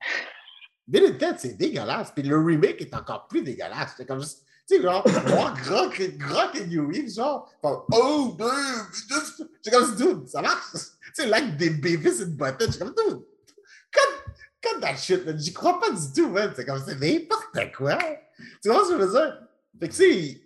Bill 0.87 1.03
et 1.03 1.17
Ted, 1.17 1.35
c'est 1.37 1.57
dégueulasse. 1.57 2.11
Puis 2.11 2.23
le 2.23 2.37
remake 2.37 2.81
est 2.81 2.95
encore 2.95 3.27
plus 3.27 3.41
dégueulasse. 3.43 3.93
C'est 3.97 4.05
comme 4.05 4.19
juste, 4.19 4.43
tu 4.67 4.75
sais, 4.77 4.81
genre, 4.81 5.07
voir 5.07 5.53
grand, 5.61 5.87
grand 6.17 6.51
Kenny 6.51 6.79
Reeves, 6.79 7.13
genre, 7.15 7.51
oh, 7.63 8.35
dude, 8.37 9.47
c'est 9.61 9.71
comme, 9.71 9.95
dude, 9.95 10.27
ça 10.27 10.41
marche. 10.41 10.71
Tu 10.73 10.79
sais, 11.13 11.31
avec 11.33 11.57
des 11.57 11.69
bébés 11.69 12.11
sur 12.13 12.25
une 12.27 12.35
boîte, 12.35 12.61
c'est 12.71 12.79
comme, 12.79 12.93
dude, 12.95 13.19
cut, 13.91 14.33
cut 14.61 14.79
that 14.81 14.95
shit, 14.95 15.25
man. 15.25 15.37
J'y 15.39 15.53
crois 15.53 15.79
pas 15.79 15.91
du 15.91 16.13
tout, 16.15 16.29
man. 16.29 16.51
C'est 16.55 16.65
comme, 16.65 16.81
c'est 16.85 16.95
n'importe 16.99 17.75
quoi. 17.75 17.97
Tu 18.63 18.69
vois 18.69 18.83
ce 18.85 18.89
que 18.93 18.99
je 18.99 19.05
veux 19.05 19.11
dire? 19.11 19.41
Fait 19.79 19.89
que, 19.89 19.93
tu 19.93 19.97
sais, 19.97 20.41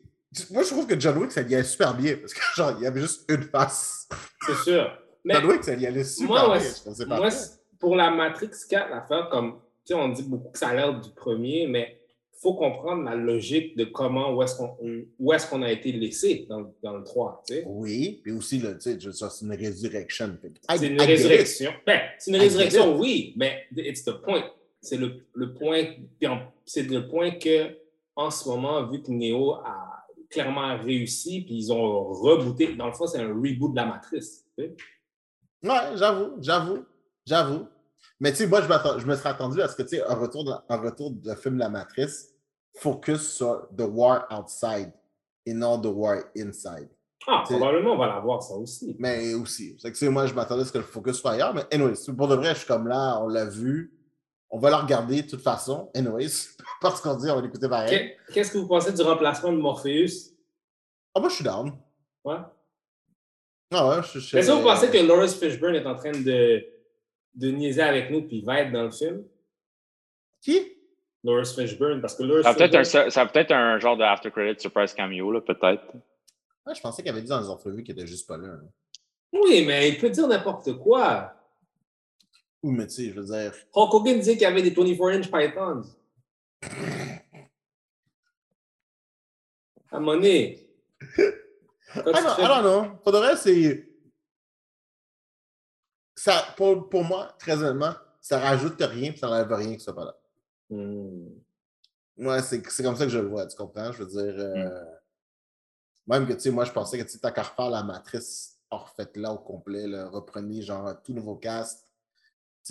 moi, 0.51 0.63
je 0.63 0.69
trouve 0.69 0.87
que 0.87 0.99
John 0.99 1.17
Wick, 1.17 1.31
ça 1.31 1.41
y 1.41 1.53
allait 1.55 1.63
super 1.63 1.95
bien 1.95 2.17
parce 2.17 2.33
que, 2.33 2.41
genre, 2.55 2.75
il 2.79 2.83
y 2.83 2.87
avait 2.87 3.01
juste 3.01 3.29
une 3.29 3.43
face. 3.43 4.07
C'est 4.45 4.71
sûr. 4.71 4.97
Mais 5.23 5.35
John 5.35 5.45
Wick, 5.45 5.63
ça 5.63 5.73
y 5.75 5.85
allait 5.85 6.03
super 6.03 6.47
moi, 6.47 6.57
bien. 6.57 6.93
ouais, 6.93 7.19
moi, 7.19 7.29
pour 7.79 7.95
la 7.95 8.11
Matrix 8.11 8.51
4, 8.69 8.89
l'affaire, 8.89 9.29
comme, 9.29 9.59
tu 9.85 9.93
sais, 9.93 9.93
on 9.93 10.09
dit 10.09 10.23
beaucoup 10.23 10.49
que 10.49 10.57
ça 10.57 10.69
a 10.69 10.75
l'air 10.75 10.99
du 10.99 11.09
premier, 11.11 11.67
mais 11.67 11.99
il 12.33 12.39
faut 12.41 12.55
comprendre 12.55 13.03
la 13.03 13.15
logique 13.15 13.77
de 13.77 13.85
comment, 13.85 14.33
où 14.33 14.43
est-ce 14.43 14.57
qu'on 14.57 14.77
qu'on 15.49 15.61
a 15.61 15.71
été 15.71 15.91
laissé 15.91 16.45
dans, 16.49 16.73
dans 16.81 16.97
le 16.97 17.03
3, 17.03 17.43
tu 17.47 17.53
sais. 17.53 17.63
Oui, 17.65 18.19
puis 18.23 18.31
aussi, 18.33 18.59
là, 18.59 18.73
tu 18.73 18.99
sais, 18.99 18.99
c'est 18.99 19.45
une 19.45 19.53
résurrection. 19.53 20.37
C'est 20.69 20.87
une 20.87 21.01
résurrection. 21.01 21.71
Ben, 21.85 22.01
c'est 22.17 22.31
une 22.31 22.37
résurrection, 22.37 22.97
oui, 22.97 23.33
mais 23.37 23.65
it's 23.77 24.03
the 24.03 24.21
point. 24.21 24.43
C'est 24.81 24.97
le, 24.97 25.25
le 25.33 25.53
point, 25.53 25.85
c'est 26.65 26.83
le 26.83 27.07
point 27.07 27.31
que, 27.31 27.77
en 28.15 28.29
ce 28.29 28.47
moment, 28.49 28.85
vu 28.87 29.01
que 29.01 29.11
Neo 29.11 29.53
a 29.55 29.82
clairement 30.33 30.77
réussi, 30.77 31.41
puis 31.41 31.55
ils 31.55 31.71
ont 31.71 32.05
rebooté, 32.13 32.75
dans 32.75 32.87
le 32.87 32.93
fond, 32.93 33.07
c'est 33.07 33.21
un 33.21 33.27
reboot 33.27 33.71
de 33.71 33.75
la 33.75 33.85
matrice. 33.85 34.45
tu 34.57 34.65
sais. 34.65 34.75
Ouais, 35.63 35.95
j'avoue, 35.95 36.33
j'avoue, 36.41 36.85
j'avoue. 37.25 37.67
Mais 38.19 38.31
tu 38.31 38.37
sais, 38.37 38.47
moi, 38.47 38.61
je, 38.61 38.99
je 38.99 39.05
me 39.05 39.15
serais 39.15 39.29
attendu 39.29 39.61
à 39.61 39.67
ce 39.67 39.75
que, 39.75 39.83
tu 39.83 39.97
sais, 39.97 40.03
un 40.03 40.15
retour, 40.15 40.43
de, 40.43 40.51
un 40.69 40.77
retour 40.77 41.11
de 41.11 41.35
film 41.35 41.57
La 41.57 41.69
Matrice 41.69 42.33
focus 42.75 43.35
sur 43.35 43.67
The 43.77 43.83
War 43.87 44.27
Outside 44.31 44.91
et 45.45 45.53
non 45.53 45.79
The 45.79 45.87
War 45.87 46.23
Inside. 46.35 46.89
Ah, 47.27 47.43
probablement, 47.45 47.93
on 47.93 47.97
va 47.97 48.07
l'avoir, 48.07 48.43
ça 48.43 48.55
aussi. 48.55 48.95
Mais 48.99 49.33
aussi, 49.33 49.77
c'est 49.79 49.89
que, 49.89 49.97
tu 49.97 50.05
sais, 50.05 50.11
moi, 50.11 50.25
je 50.25 50.33
m'attendais 50.33 50.63
à 50.63 50.65
ce 50.65 50.71
que 50.73 50.79
le 50.79 50.83
focus 50.83 51.17
soit 51.17 51.31
ailleurs. 51.31 51.53
Mais 51.53 51.63
anyways, 51.71 52.13
pour 52.17 52.27
de 52.27 52.35
vrai, 52.35 52.49
je 52.49 52.59
suis 52.59 52.67
comme 52.67 52.87
là, 52.87 53.21
on 53.21 53.27
l'a 53.27 53.45
vu. 53.45 53.93
On 54.55 54.59
va 54.59 54.69
le 54.69 54.75
regarder 54.75 55.23
de 55.23 55.27
toute 55.29 55.41
façon. 55.41 55.89
Anyways, 55.95 56.29
parce 56.81 57.01
qu'on 57.01 57.15
dit, 57.15 57.29
on 57.29 57.35
va 57.37 57.41
l'écouter 57.41 57.67
pareil. 57.67 57.89
Qu'est- 57.89 58.17
Qu'est-ce 58.33 58.51
que 58.51 58.59
vous 58.59 58.67
pensez 58.67 58.93
du 58.93 59.01
remplacement 59.01 59.51
de 59.51 59.57
Morpheus? 59.57 60.31
Ah, 61.15 61.19
moi, 61.19 61.29
je 61.29 61.35
suis 61.35 61.43
down. 61.43 61.73
Ouais. 62.23 62.37
Ah 63.71 63.87
ouais, 63.89 63.95
je 64.13 64.19
suis. 64.19 64.37
Est-ce 64.37 64.47
que 64.49 64.53
vous 64.53 64.61
pensez 64.63 64.89
que 64.91 64.97
Lawrence 64.97 65.35
Fishburne 65.35 65.75
est 65.75 65.85
en 65.85 65.95
train 65.95 66.11
de, 66.11 66.63
de 67.33 67.49
niaiser 67.51 67.81
avec 67.81 68.11
nous 68.11 68.21
puis 68.27 68.41
va 68.43 68.59
être 68.61 68.71
dans 68.71 68.83
le 68.83 68.91
film? 68.91 69.23
Qui? 70.41 70.77
Lawrence 71.23 71.55
Fishburne, 71.55 72.01
parce 72.01 72.15
que 72.15 72.23
Lawrence 72.23 72.43
Ça 72.43 72.49
a 72.51 72.53
peut-être 72.53 72.75
un, 72.75 72.83
Fishburne... 72.83 73.09
ça 73.09 73.21
a 73.21 73.25
peut-être 73.25 73.51
un 73.51 73.79
genre 73.79 73.97
de 73.97 74.03
after 74.03 74.29
credit 74.29 74.59
surprise 74.59 74.93
cameo, 74.93 75.31
là, 75.31 75.41
peut-être. 75.41 75.83
Ah, 76.65 76.73
je 76.73 76.81
pensais 76.81 77.01
qu'il 77.01 77.11
avait 77.11 77.21
dit 77.21 77.29
dans 77.29 77.39
les 77.41 77.49
entrevues 77.49 77.83
qu'il 77.83 77.97
était 77.97 78.05
juste 78.07 78.27
pas 78.27 78.37
là. 78.37 78.49
hein. 78.49 78.61
Oui, 79.31 79.63
mais 79.65 79.89
il 79.89 79.97
peut 79.97 80.09
dire 80.11 80.27
n'importe 80.27 80.77
quoi. 80.77 81.33
Ou, 82.63 82.71
mais 82.71 82.87
tu 82.87 82.93
sais, 82.93 83.09
je 83.09 83.19
veux 83.19 83.25
dire. 83.25 83.53
Hulk 83.73 83.93
Hogan 83.93 84.17
disait 84.19 84.33
qu'il 84.33 84.43
y 84.43 84.45
avait 84.45 84.61
des 84.61 84.71
24-inch 84.71 85.29
pythons. 85.29 85.83
À. 89.91 90.65
Quand 91.93 92.11
Ah 92.13 92.35
tu 92.37 92.41
non. 92.63 92.97
Pour 93.03 93.11
de 93.11 93.17
vrai, 93.17 93.35
c'est. 93.35 93.89
Ça, 96.15 96.53
pour, 96.55 96.89
pour 96.89 97.03
moi, 97.03 97.35
très 97.37 97.61
honnêtement, 97.61 97.93
ça 98.21 98.39
rajoute 98.39 98.79
rien 98.81 99.11
et 99.11 99.17
ça 99.17 99.27
n'enlève 99.27 99.51
rien 99.51 99.75
que 99.75 99.81
ça 99.81 99.91
pas 99.93 100.05
là. 100.05 100.17
Hmm. 100.69 101.27
Ouais, 102.17 102.41
c'est 102.41 102.65
c'est 102.69 102.83
comme 102.83 102.95
ça 102.95 103.05
que 103.05 103.11
je 103.11 103.19
le 103.19 103.27
vois, 103.27 103.45
tu 103.45 103.57
comprends? 103.57 103.91
Je 103.91 104.03
veux 104.03 104.07
dire. 104.09 104.33
euh, 104.39 104.85
Même 106.07 106.25
que, 106.27 106.33
tu 106.33 106.39
sais, 106.39 106.51
moi, 106.51 106.63
je 106.63 106.71
pensais 106.71 106.97
que 106.97 107.03
tu 107.03 107.09
sais, 107.09 107.19
t'as 107.19 107.31
qu'à 107.31 107.43
refaire 107.43 107.69
la 107.69 107.83
matrice 107.83 108.59
refaite 108.71 109.17
là 109.17 109.31
au 109.33 109.37
complet, 109.37 109.85
là, 109.87 110.07
reprenez 110.09 110.61
genre 110.61 110.87
un 110.87 110.95
tout 110.95 111.13
nouveau 111.13 111.35
cast. 111.35 111.87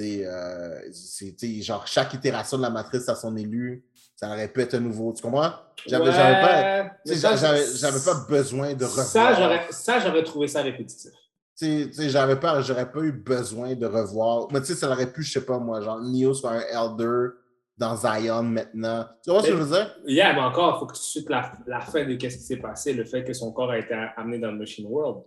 Euh, 0.00 0.80
c'est- 0.92 1.34
genre 1.62 1.86
chaque 1.86 2.14
itération 2.14 2.56
de 2.56 2.62
la 2.62 2.70
matrice 2.70 3.08
à 3.08 3.14
son 3.14 3.36
élu, 3.36 3.84
ça 4.16 4.28
aurait 4.28 4.48
pu 4.48 4.60
être 4.62 4.74
un 4.74 4.80
nouveau. 4.80 5.12
Tu 5.12 5.22
comprends? 5.22 5.52
J'avais 5.86 6.04
Ouais, 6.06 6.12
j'avais 6.12 6.40
pas. 6.40 6.90
pas 8.04 8.24
besoin 8.28 8.74
de 8.74 8.84
revoir. 8.84 9.06
Ça, 9.06 9.34
j'aurais- 10.00 10.22
trouvé 10.24 10.48
ça 10.48 10.62
répétitif. 10.62 11.10
J'avais 11.60 12.36
pas, 12.36 12.60
j'aurais 12.62 12.90
pas 12.90 13.00
eu 13.00 13.12
besoin 13.12 13.74
de 13.74 13.86
revoir. 13.86 14.48
Mais 14.50 14.60
tu 14.60 14.66
sais, 14.68 14.74
ça 14.74 14.88
aurait 14.90 15.12
pu, 15.12 15.22
je 15.22 15.32
sais 15.32 15.44
pas 15.44 15.58
moi, 15.58 15.80
genre 15.80 16.00
Neo 16.00 16.32
soit 16.34 16.52
un 16.52 16.60
Elder 16.60 17.28
dans 17.76 17.94
Zion 17.96 18.42
maintenant. 18.42 19.06
Tu 19.22 19.30
vois 19.30 19.42
ce 19.42 19.48
que 19.48 19.52
je 19.52 19.62
veux 19.62 19.76
dire? 19.76 19.96
Yeah, 20.06 20.32
mais 20.34 20.40
encore, 20.40 20.76
il 20.76 20.78
faut 20.80 20.86
que 20.86 20.96
tu 20.96 21.02
suives 21.02 21.28
la, 21.28 21.52
la 21.66 21.80
fin 21.80 22.04
de 22.04 22.12
ce 22.12 22.16
qui 22.16 22.30
s'est 22.30 22.56
passé, 22.56 22.92
le 22.94 23.04
fait 23.04 23.24
que 23.24 23.32
son 23.32 23.52
corps 23.52 23.70
a 23.70 23.78
été 23.78 23.92
amené 24.16 24.38
dans 24.38 24.50
le 24.50 24.58
Machine 24.58 24.86
World. 24.86 25.22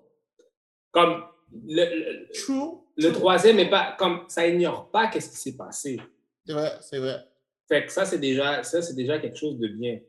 Comme 0.92 1.24
le, 1.68 1.84
le, 1.84 2.28
True. 2.34 2.80
Le 2.98 3.12
troisième 3.12 3.60
est 3.60 3.70
pas 3.70 3.96
comme 3.98 4.26
ça 4.28 4.48
ignore 4.48 4.90
pas 4.90 5.08
qu'est-ce 5.08 5.30
qui 5.30 5.38
s'est 5.38 5.58
passé. 5.58 6.00
C'est 6.46 6.54
vrai, 6.54 6.78
c'est 6.82 7.00
vrai. 7.00 7.26
Fait 7.68 7.86
que 7.86 7.92
ça, 7.92 8.06
c'est 8.06 8.20
déjà, 8.20 8.64
ça, 8.64 8.82
c'est 8.82 8.94
déjà 8.94 9.20
quelque 9.20 9.38
chose 9.38 9.58
de 9.58 9.68
bien. 9.68 10.00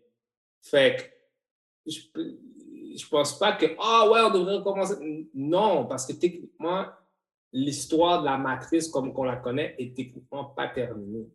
Fait 0.62 0.96
que 0.96 1.90
je, 1.90 2.00
je 2.96 3.08
pense 3.08 3.38
pas 3.38 3.52
que 3.52 3.66
Ah 3.80 4.08
ouais, 4.10 4.20
on 4.20 4.30
devrait 4.30 4.56
recommencer. 4.56 5.28
Non, 5.34 5.86
parce 5.86 6.06
que 6.06 6.12
techniquement, 6.12 6.86
l'histoire 7.52 8.20
de 8.20 8.26
la 8.26 8.36
matrice 8.36 8.88
comme 8.88 9.12
qu'on 9.12 9.24
la 9.24 9.36
connaît 9.36 9.74
est 9.78 9.96
techniquement 9.96 10.44
pas 10.44 10.68
terminée. 10.68 11.28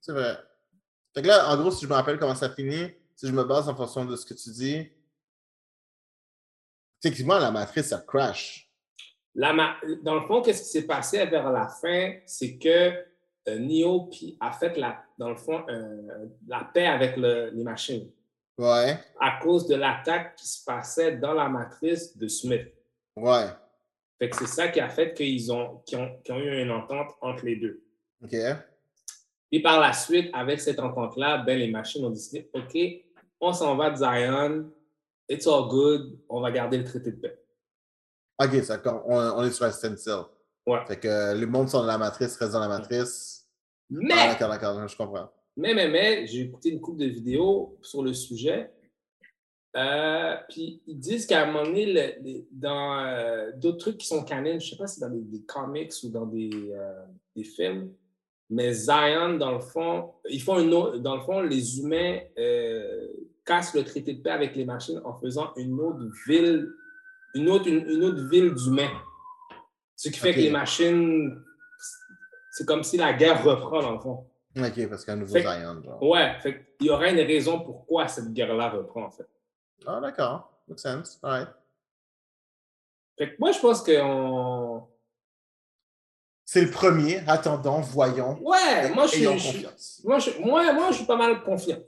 C'est 0.00 0.12
vrai. 0.12 0.36
Fait 1.14 1.22
que 1.22 1.26
là, 1.26 1.52
en 1.52 1.60
gros, 1.60 1.70
si 1.70 1.84
je 1.84 1.88
me 1.88 1.94
rappelle 1.94 2.18
comment 2.18 2.34
ça 2.34 2.50
finit, 2.50 2.90
si 3.16 3.26
je 3.26 3.32
me 3.32 3.44
base 3.44 3.68
en 3.68 3.74
fonction 3.74 4.04
de 4.04 4.16
ce 4.16 4.24
que 4.24 4.34
tu 4.34 4.50
dis, 4.50 4.88
techniquement, 7.00 7.38
la 7.38 7.50
matrice, 7.50 7.88
ça 7.88 7.98
crash. 7.98 8.69
La 9.34 9.76
Dans 10.02 10.14
le 10.16 10.22
fond, 10.22 10.42
qu'est-ce 10.42 10.62
qui 10.62 10.68
s'est 10.68 10.86
passé 10.86 11.24
vers 11.26 11.50
la 11.52 11.68
fin, 11.68 12.14
c'est 12.26 12.58
que 12.58 12.92
euh, 13.48 13.58
Neo 13.58 14.10
a 14.40 14.52
fait, 14.52 14.76
la, 14.76 15.02
dans 15.16 15.30
le 15.30 15.36
fond, 15.36 15.64
euh, 15.68 16.26
la 16.46 16.64
paix 16.74 16.86
avec 16.86 17.16
le- 17.16 17.50
les 17.50 17.62
machines 17.62 18.10
Ouais, 18.58 18.98
à 19.18 19.38
cause 19.42 19.66
de 19.66 19.74
l'attaque 19.76 20.36
qui 20.36 20.46
se 20.46 20.62
passait 20.64 21.16
dans 21.16 21.32
la 21.32 21.48
matrice 21.48 22.16
de 22.16 22.28
Smith. 22.28 22.66
ouais. 23.16 23.46
Fait 24.18 24.28
que 24.28 24.36
c'est 24.36 24.46
ça 24.48 24.68
qui 24.68 24.80
a 24.80 24.88
fait 24.90 25.14
qu'ils 25.14 25.50
ont, 25.50 25.78
qu'ils 25.86 25.96
ont, 25.96 26.10
qu'ils 26.22 26.34
ont 26.34 26.38
eu 26.38 26.60
une 26.60 26.70
entente 26.70 27.08
entre 27.22 27.46
les 27.46 27.56
deux. 27.56 27.82
OK. 28.22 28.36
Puis 29.50 29.60
par 29.62 29.80
la 29.80 29.94
suite, 29.94 30.28
avec 30.34 30.60
cette 30.60 30.78
entente-là, 30.78 31.38
ben, 31.38 31.58
les 31.58 31.70
machines 31.70 32.04
ont 32.04 32.10
décidé 32.10 32.50
OK, 32.52 32.76
on 33.40 33.54
s'en 33.54 33.76
va 33.76 33.88
de 33.90 33.96
Zion, 33.96 34.70
it's 35.26 35.46
all 35.46 35.68
good, 35.68 36.18
on 36.28 36.42
va 36.42 36.50
garder 36.50 36.76
le 36.76 36.84
traité 36.84 37.12
de 37.12 37.16
paix. 37.16 37.39
OK, 38.42 38.64
ça, 38.64 38.80
on, 39.06 39.16
on 39.16 39.42
est 39.44 39.50
sur 39.50 39.66
un 39.66 39.70
stencil. 39.70 40.22
Ouais. 40.66 40.78
Fait 40.86 40.98
que 40.98 41.34
les 41.36 41.46
mondes 41.46 41.68
sont 41.68 41.80
dans 41.80 41.86
la 41.86 41.98
matrice, 41.98 42.36
restent 42.36 42.52
dans 42.52 42.60
la 42.60 42.68
matrice. 42.68 43.46
Mais, 43.90 44.14
Ah, 44.16 44.28
d'accord, 44.32 44.48
d'accord, 44.50 44.88
je 44.88 44.96
comprends. 44.96 45.30
mais, 45.56 45.74
mais, 45.74 45.88
mais, 45.88 46.26
j'ai 46.26 46.42
écouté 46.42 46.70
une 46.70 46.80
couple 46.80 46.98
de 47.00 47.06
vidéos 47.06 47.76
sur 47.82 48.02
le 48.02 48.12
sujet. 48.14 48.70
Euh, 49.76 50.34
puis 50.48 50.82
ils 50.86 50.98
disent 50.98 51.26
qu'à 51.26 51.42
un 51.42 51.46
moment 51.46 51.64
donné, 51.64 51.86
le- 51.92 52.44
dans 52.50 52.98
euh, 53.04 53.52
d'autres 53.54 53.78
trucs 53.78 53.98
qui 53.98 54.06
sont 54.06 54.24
canons, 54.24 54.58
je 54.58 54.66
ne 54.66 54.70
sais 54.70 54.76
pas 54.76 54.86
si 54.88 54.96
c'est 54.98 55.06
dans 55.06 55.14
des, 55.14 55.20
des 55.22 55.42
comics 55.42 55.92
ou 56.02 56.08
dans 56.08 56.26
des, 56.26 56.50
euh, 56.72 57.04
des 57.36 57.44
films, 57.44 57.92
mais 58.48 58.72
Zion, 58.72 59.34
dans 59.38 59.52
le 59.52 59.60
fond, 59.60 60.10
ils 60.28 60.42
font 60.42 60.58
une 60.58 60.74
autre, 60.74 60.98
dans 60.98 61.14
le 61.16 61.22
fond, 61.22 61.40
les 61.42 61.78
humains 61.78 62.18
cassent 63.44 63.74
le 63.74 63.84
traité 63.84 64.14
de 64.14 64.22
paix 64.22 64.30
avec 64.30 64.56
les 64.56 64.64
machines 64.64 65.00
en 65.04 65.14
faisant 65.20 65.52
une 65.56 65.78
autre 65.80 66.04
ville, 66.26 66.68
une 67.34 67.48
autre, 67.48 67.66
une, 67.68 67.88
une 67.88 68.04
autre 68.04 68.22
ville 68.28 68.54
d'humains. 68.54 68.90
Ce 69.96 70.08
qui 70.08 70.18
fait 70.18 70.32
que 70.34 70.40
les 70.40 70.50
machines, 70.50 71.42
c'est 72.52 72.66
comme 72.66 72.82
si 72.82 72.96
la 72.96 73.12
guerre 73.12 73.42
reprend, 73.44 73.82
dans 73.82 73.92
le 73.92 73.98
fond. 74.00 74.26
OK, 74.56 74.88
parce 74.88 75.04
qu'il 75.04 75.08
y 75.08 75.10
a 75.10 75.12
un 75.12 75.16
nouveau 75.16 75.32
Fait- 75.34 75.42
Zion, 75.42 75.82
genre. 75.82 76.02
Ouais, 76.02 76.36
fait 76.42 76.74
il 76.80 76.86
y 76.86 76.90
aurait 76.90 77.12
une 77.12 77.26
raison 77.26 77.60
pourquoi 77.60 78.08
cette 78.08 78.32
guerre-là 78.32 78.70
reprend, 78.70 79.04
en 79.04 79.10
fait. 79.10 79.28
Ah, 79.86 80.00
d'accord. 80.00 80.50
Makes 80.66 80.80
sense. 80.80 81.18
All 81.22 81.30
right. 81.30 81.48
Fait 83.18 83.30
que 83.32 83.36
moi, 83.38 83.52
je 83.52 83.60
pense 83.60 83.82
qu'on. 83.82 84.86
C'est 86.44 86.62
le 86.62 86.70
premier. 86.70 87.18
Attendons, 87.28 87.80
voyons. 87.80 88.38
Ouais, 88.42 88.90
moi, 88.94 89.06
je 89.06 89.38
suis. 89.38 89.66
Moi 90.04 90.18
je, 90.18 90.30
moi, 90.40 90.72
moi, 90.72 90.88
je 90.90 90.96
suis 90.96 91.04
pas 91.06 91.16
mal 91.16 91.42
confiant. 91.44 91.78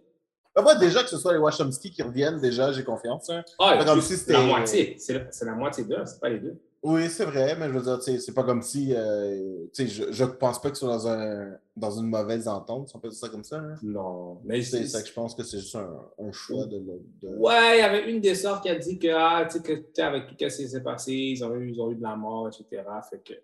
Ah, 0.55 0.63
Moi, 0.63 0.75
déjà, 0.77 1.03
que 1.03 1.09
ce 1.09 1.17
soit 1.19 1.33
les 1.33 1.39
Wachomski 1.39 1.91
qui 1.91 2.03
reviennent, 2.03 2.39
déjà, 2.39 2.73
j'ai 2.73 2.85
confiance. 2.85 3.31
hein. 3.31 3.43
Ah, 3.59 3.83
comme 3.87 4.01
c'est 4.01 4.15
si 4.15 4.21
c'était- 4.21 4.33
la 4.35 4.43
moitié. 4.43 4.97
C'est 4.99 5.15
la, 5.15 5.25
la 5.53 5.53
moitié 5.55 5.85
d'eux, 5.85 6.03
c'est 6.05 6.21
pas 6.21 6.29
les 6.29 6.39
deux. 6.41 6.57
Oui, 6.85 7.09
c'est 7.09 7.25
vrai, 7.25 7.55
mais 7.57 7.69
je 7.69 7.79
veux 7.79 7.81
dire, 7.83 8.03
c'est 8.03 8.35
pas 8.35 8.43
comme 8.43 8.61
si. 8.61 8.93
euh, 8.93 9.67
je, 9.79 10.11
je 10.11 10.25
pense 10.25 10.61
pas 10.61 10.69
qu'ils 10.71 10.79
sont 10.79 10.89
dans, 10.89 11.07
un, 11.07 11.53
dans 11.77 11.91
une 11.93 12.09
mauvaise 12.09 12.49
entente, 12.49 12.89
si 12.89 12.97
on 12.97 12.99
peut 12.99 13.09
dire 13.09 13.17
ça 13.17 13.29
comme 13.29 13.45
ça. 13.45 13.59
hein. 13.59 13.77
Non. 13.85 14.41
Mais 14.45 14.61
C'est 14.63 14.87
ça 14.89 15.01
que 15.01 15.07
je 15.09 15.13
pense 15.13 15.35
que 15.37 15.45
c'est 15.45 15.61
juste 15.61 15.77
un, 15.77 15.89
un 16.19 16.33
choix 16.33 16.67
de. 16.67 16.81
de- 17.23 17.37
Ouais, 17.37 17.77
il 17.77 17.79
y 17.79 17.83
avait 17.83 18.11
une 18.11 18.21
des 18.21 18.35
sœurs 18.35 18.61
qui 18.61 18.69
a 18.69 18.75
dit 18.75 18.99
que, 18.99 19.07
ah, 19.15 19.47
tu 19.51 19.61
sais, 19.95 20.03
avec 20.03 20.27
tout 20.27 20.35
ce 20.39 20.57
qui 20.57 20.69
s'est 20.69 20.83
passé, 20.83 21.13
ils 21.13 21.45
ont, 21.45 21.55
eu, 21.55 21.71
ils 21.71 21.81
ont 21.81 21.93
eu 21.93 21.95
de 21.95 22.03
la 22.03 22.17
mort, 22.17 22.49
etc. 22.49 22.83
Fait 23.09 23.23
que, 23.23 23.35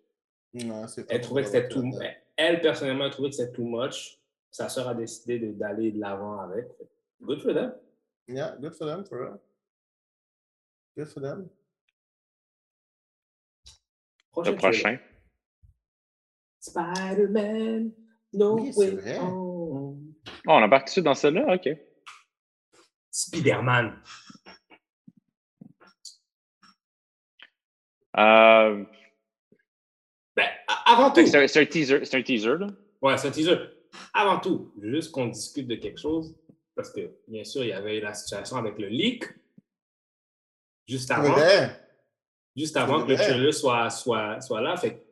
elle 1.09 1.21
trouvait 1.21 1.43
que 1.43 1.49
c'était 1.49 1.69
tout. 1.69 1.85
Elle, 2.37 2.61
personnellement, 2.61 3.05
elle 3.05 3.11
trouvait 3.13 3.31
que 3.31 3.37
c'était 3.37 3.53
too 3.53 3.65
much. 3.65 4.19
sa 4.51 4.69
soeur 4.69 4.89
a 4.89 4.95
décidé 4.95 5.39
d'aller 5.39 5.93
de 5.93 6.01
l'avant 6.01 6.41
avec. 6.41 6.67
Good 7.25 7.43
for 7.43 7.53
them. 7.53 7.73
Yeah, 8.27 8.55
good 8.61 8.75
for 8.77 8.87
them, 8.87 9.05
for 9.05 9.21
real. 9.23 9.41
Good 10.97 11.09
for 11.09 11.21
them. 11.21 11.51
Le 14.37 14.55
prochain. 14.55 14.99
Spider-Man, 16.61 17.93
no 18.33 18.55
Oui, 18.57 18.73
way 18.77 19.17
home. 19.19 20.15
Oh, 20.47 20.53
on 20.53 20.63
a 20.63 20.69
parti 20.69 21.03
dans 21.03 21.15
celle-là? 21.15 21.55
OK. 21.55 21.69
Spider-Man. 23.11 24.01
Euh, 28.17 28.85
Ben, 30.37 30.49
a- 30.69 30.93
avant 30.93 31.11
tout, 31.13 31.27
c'est 31.27 31.37
un- 31.61 31.67
teaser, 31.67 32.05
c'est 32.05 32.17
un 32.17 32.23
teaser, 32.23 32.57
là. 32.59 32.69
ouais, 33.03 33.19
c'est 33.19 33.29
un 33.29 33.31
teaser. 33.33 33.57
Avant 34.15 34.39
tout, 34.39 34.73
juste 34.81 35.11
qu'on 35.13 35.27
discute 35.27 35.67
de 35.67 35.75
quelque 35.75 35.99
chose, 35.99 36.37
parce 36.79 36.93
que, 36.93 37.11
bien 37.27 37.43
sûr, 37.43 37.65
il 37.65 37.71
y 37.71 37.73
avait 37.73 37.99
la 37.99 38.15
situation 38.15 38.57
avec 38.57 38.79
le 38.79 38.87
leak, 38.87 39.25
juste 40.87 41.09
C'est 41.09 41.15
avant. 41.15 41.33
vrai. 41.33 41.77
juste 42.57 42.77
avant 42.77 43.01
C'est 43.01 43.07
que 43.07 43.11
le 43.11 43.17
trailer 43.17 43.53
soit, 43.53 43.91
soit, 43.91 44.41
soit 44.41 44.61
là. 44.61 44.77
Fait 44.77 45.05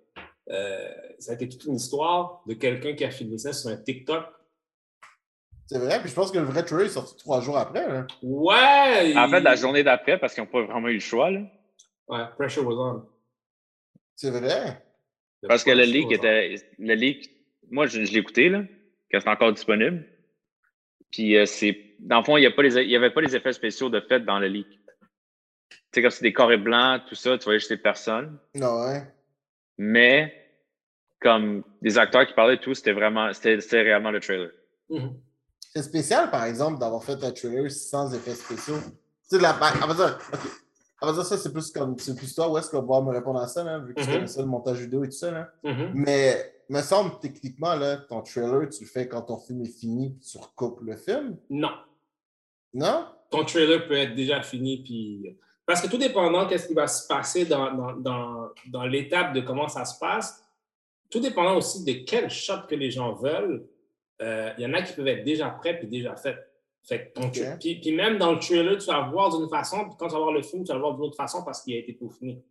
euh, 0.49 0.95
ça 1.19 1.33
a 1.33 1.35
été 1.35 1.49
toute 1.49 1.65
une 1.65 1.75
histoire 1.75 2.45
de 2.47 2.55
quelqu'un 2.55 2.95
qui 2.95 3.05
a 3.05 3.11
filmé 3.11 3.37
ça 3.37 3.53
sur 3.53 3.69
un 3.69 3.77
TikTok. 3.79 4.27
C'est 5.67 5.79
vrai. 5.81 5.99
Puis 5.99 6.11
je 6.11 6.15
pense 6.15 6.31
que 6.31 6.39
le 6.39 6.45
vrai 6.45 6.65
trailer 6.65 6.87
est 6.87 6.91
sorti 6.91 7.17
trois 7.17 7.41
jours 7.41 7.59
après. 7.59 7.85
Ouais! 8.23 9.17
En 9.17 9.29
fait, 9.29 9.41
la 9.41 9.57
journée 9.57 9.83
d'après, 9.83 10.21
parce 10.21 10.35
qu'ils 10.35 10.45
n'ont 10.45 10.51
pas 10.51 10.63
vraiment 10.63 10.87
eu 10.87 10.95
le 10.95 11.01
choix, 11.01 11.33
là. 11.33 11.41
Ouais, 12.07 12.25
pressure 12.39 12.65
was 12.65 12.77
on. 12.79 13.09
C'est 14.15 14.31
vrai. 14.31 14.85
Parce 15.49 15.65
que 15.65 15.73
le 15.73 15.83
leak 15.83 16.13
était. 16.13 16.55
Le 16.79 16.95
leak, 16.95 17.29
moi, 17.73 17.89
je, 17.89 18.05
je 18.05 18.13
l'ai 18.13 18.21
écouté, 18.21 18.51
là, 18.51 18.63
quand 19.11 19.19
c'était 19.19 19.31
encore 19.31 19.53
disponible. 19.53 20.07
Puis, 21.17 21.35
euh, 21.35 21.47
c'est. 21.47 21.95
Dans 21.99 22.19
le 22.19 22.25
fond, 22.25 22.37
il 22.37 22.41
n'y 22.43 22.95
avait 22.97 23.11
pas 23.11 23.21
les 23.23 23.35
effets 23.35 23.55
spéciaux 23.55 23.89
de 23.89 24.01
fait 24.01 24.21
dans 24.21 24.39
le 24.39 24.49
leak. 24.49 24.69
Tu 24.69 25.79
sais, 25.95 26.03
comme 26.03 26.11
c'est 26.11 26.23
des 26.23 26.35
carrés 26.35 26.59
blancs, 26.59 27.05
tout 27.09 27.15
ça, 27.15 27.39
tu 27.39 27.45
voyais 27.45 27.59
juste 27.59 27.71
les 27.71 27.79
personnes. 27.79 28.39
Non, 28.55 28.83
ouais. 28.85 29.03
Mais, 29.79 30.35
comme 31.19 31.65
des 31.81 31.97
acteurs 31.97 32.27
qui 32.27 32.35
parlaient 32.35 32.57
et 32.57 32.61
tout, 32.61 32.75
c'était 32.75 32.93
vraiment. 32.93 33.33
C'était 33.33 33.81
réellement 33.81 34.11
le 34.11 34.21
trailer. 34.21 34.51
Mhm. 34.91 35.15
C'est 35.75 35.83
spécial, 35.85 36.31
par 36.31 36.45
exemple, 36.45 36.79
d'avoir 36.79 37.03
fait 37.03 37.25
un 37.25 37.31
trailer 37.33 37.71
sans 37.71 38.15
effets 38.15 38.35
spéciaux. 38.35 38.77
Tu 38.77 38.91
sais, 39.23 39.39
de 39.39 39.43
la. 39.43 39.55
On 39.83 39.87
va 39.87 39.95
dire, 39.95 40.19
OK. 40.35 40.41
On 41.01 41.07
va 41.07 41.13
dire 41.15 41.25
ça, 41.25 41.39
c'est 41.39 41.51
plus 41.51 41.71
comme. 41.71 41.99
C'est 41.99 42.15
plus 42.15 42.35
toi, 42.35 42.51
où 42.51 42.59
est-ce 42.59 42.69
qu'on 42.71 42.77
va 42.77 42.83
pouvoir 42.83 43.03
me 43.03 43.13
répondre 43.13 43.41
à 43.41 43.49
ça, 43.49 43.65
là, 43.65 43.79
vu 43.79 43.95
que 43.95 44.03
je 44.03 44.07
Mhm. 44.07 44.15
connais 44.17 44.27
ça, 44.27 44.43
le 44.43 44.49
montage 44.49 44.81
vidéo 44.81 45.03
et 45.03 45.09
tout 45.09 45.17
ça, 45.17 45.31
là. 45.31 45.51
Mhm. 45.65 45.93
Mais, 45.95 46.53
me 46.69 46.81
semble, 46.83 47.19
techniquement, 47.21 47.75
là, 47.75 47.97
ton 48.09 48.23
trailer, 48.23 48.69
tu 48.69 48.85
le 48.85 48.89
fais 48.91 49.09
quand 49.09 49.23
ton 49.23 49.39
film 49.39 49.63
est 49.63 49.79
fini, 49.79 50.11
puis 50.11 50.27
tu 50.31 50.39
recoupes 50.39 50.81
le 50.83 50.97
film? 50.97 51.37
Non. 51.51 51.71
Non? 52.75 53.07
Ton 53.31 53.45
trailer 53.45 53.87
peut 53.87 53.97
être 53.97 54.15
déjà 54.15 54.43
fini. 54.43 54.83
Puis... 54.83 55.37
Parce 55.65 55.81
que 55.81 55.89
tout 55.89 55.99
dépendant 55.99 56.47
qu'est-ce 56.47 56.69
qui 56.69 56.75
va 56.75 56.87
se 56.87 57.07
passer 57.09 57.45
dans, 57.45 57.73
dans, 57.75 57.93
dans, 57.97 58.49
dans 58.69 58.85
l'étape 58.85 59.33
de 59.35 59.41
comment 59.41 59.69
ça 59.69 59.85
se 59.85 59.99
passe, 59.99 60.45
tout 61.11 61.21
dépendant 61.21 61.57
aussi 61.57 61.85
de 61.85 62.05
quel 62.05 62.31
shot 62.31 62.67
que 62.69 62.75
les 62.75 62.91
gens 62.91 63.15
veulent, 63.15 63.67
euh, 64.23 64.51
il 64.59 64.63
y 64.63 64.67
en 64.67 64.73
a 64.75 64.83
qui 64.83 64.93
peuvent 64.93 65.07
être 65.09 65.25
déjà 65.25 65.51
prêts 65.51 65.79
puis 65.79 65.89
déjà 65.89 66.17
faits. 66.17 66.39
Fait 66.83 67.09
que 67.09 67.21
ton 67.21 67.27
Ok. 67.27 67.35
tra- 67.35 67.59
puis, 67.59 67.81
puis 67.81 67.93
même 67.95 68.17
dans 68.19 68.33
le 68.33 68.39
trailer, 68.39 68.79
tu 68.79 68.87
vas 68.87 69.09
voir 69.09 69.37
d'une 69.37 69.49
façon, 69.49 69.85
puis 69.89 69.95
quand 69.99 70.07
tu 70.07 70.15
vas 70.15 70.21
voir 70.21 70.33
le 70.33 70.43
film, 70.43 70.63
tu 70.63 70.69
vas 70.69 70.75
le 70.75 70.81
voir 70.81 70.95
d'une 70.95 71.03
autre 71.05 71.17
façon 71.17 71.43
parce 71.45 71.63
qu'il 71.63 71.75
a 71.75 71.79
été 71.79 71.93
peaufiné. 71.93 72.43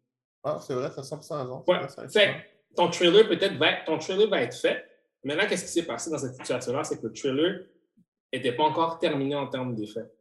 Ah, 0.44 0.60
c'est 0.62 0.74
vrai, 0.74 0.90
t'as 0.94 1.02
100% 1.02 1.38
raison. 1.42 1.64
Ouais. 1.68 1.80
Vrai, 1.88 2.08
Fait 2.10 2.36
ton 2.76 2.90
trailer 2.90 3.28
peut-être 3.28 3.56
va 3.58 3.72
être, 3.72 3.86
ton 3.86 3.98
trailer 3.98 4.28
va 4.30 4.42
être 4.42 4.56
fait. 4.56 4.86
Maintenant, 5.24 5.48
qu'est-ce 5.48 5.64
qui 5.66 5.72
s'est 5.72 5.86
passé 5.86 6.10
dans 6.12 6.18
cette 6.18 6.36
situation-là? 6.36 6.84
C'est 6.84 7.02
que 7.02 7.08
le 7.08 7.14
trailer 7.14 7.66
n'était 8.32 8.52
pas 8.54 8.64
encore 8.64 9.00
terminé 9.00 9.36
en 9.36 9.48
termes 9.48 9.74
d'effets. 9.76 10.12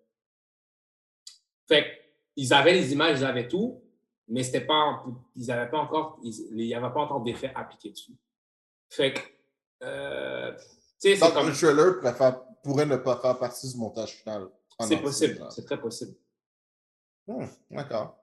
Fait 1.67 1.87
qu'ils 2.37 2.53
avaient 2.53 2.73
les 2.73 2.93
images, 2.93 3.21
ils 3.21 3.25
avaient 3.25 3.49
tout, 3.49 3.83
mais 4.29 4.43
c'était 4.43 4.61
pas, 4.65 5.05
ils 5.37 5.47
n'avaient 5.47 5.71
pas 5.71 5.79
encore, 5.79 6.19
ils- 6.23 6.49
il 6.51 6.57
n'y 6.67 6.75
avait 6.75 6.93
pas 6.93 7.01
encore 7.01 7.23
d'effets 7.23 7.53
appliqués 7.55 7.91
dessus. 7.91 8.13
Fait 8.91 9.13
que, 9.15 9.21
euh, 9.83 10.53
tu 10.53 10.59
sais, 10.99 11.17
c'est 11.17 11.21
Donc, 11.21 11.35
comme, 11.35 11.49
le 11.49 11.53
trailer 11.55 12.41
pourrait, 12.63 12.87
ne 12.87 12.97
pas 12.97 13.17
faire 13.21 13.39
partie 13.39 13.71
du 13.71 13.77
montage 13.79 14.13
final. 14.17 14.49
c'est 14.81 14.97
possible, 14.99 15.47
c'est 15.51 15.65
très 15.65 15.81
possible. 15.81 16.15
Hmm, 17.27 17.47
D'accord. 17.71 18.19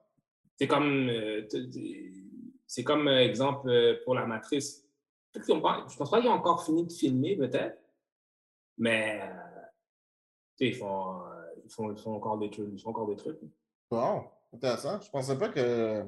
C'est 0.58 0.68
comme, 0.68 1.08
euh, 1.08 1.46
c'est 2.66 2.84
comme 2.84 3.08
euh, 3.08 3.20
exemple 3.22 3.68
euh, 3.68 3.96
pour 4.04 4.14
la 4.14 4.26
matrice. 4.26 4.86
Je 5.34 5.40
pense 5.96 6.10
pas 6.10 6.20
qu'ils 6.20 6.28
ont 6.28 6.32
encore 6.34 6.64
fini 6.64 6.84
de 6.86 6.92
filmer, 6.92 7.36
peut-être, 7.36 7.78
mais 8.78 9.20
euh, 9.22 9.62
ils 10.60 10.74
font, 10.74 11.22
ils, 11.64 11.70
font, 11.70 11.90
ils 11.90 11.98
font 11.98 12.14
encore 12.14 12.38
des 12.38 12.50
trucs. 12.50 12.68
Ils 12.72 12.78
font 12.78 12.90
encore 12.90 13.08
des 13.08 13.16
trucs. 13.16 13.38
Bon, 13.90 14.24
intéressant. 14.52 15.00
Je 15.00 15.10
pensais 15.10 15.38
pas 15.38 15.48
que, 15.48 16.04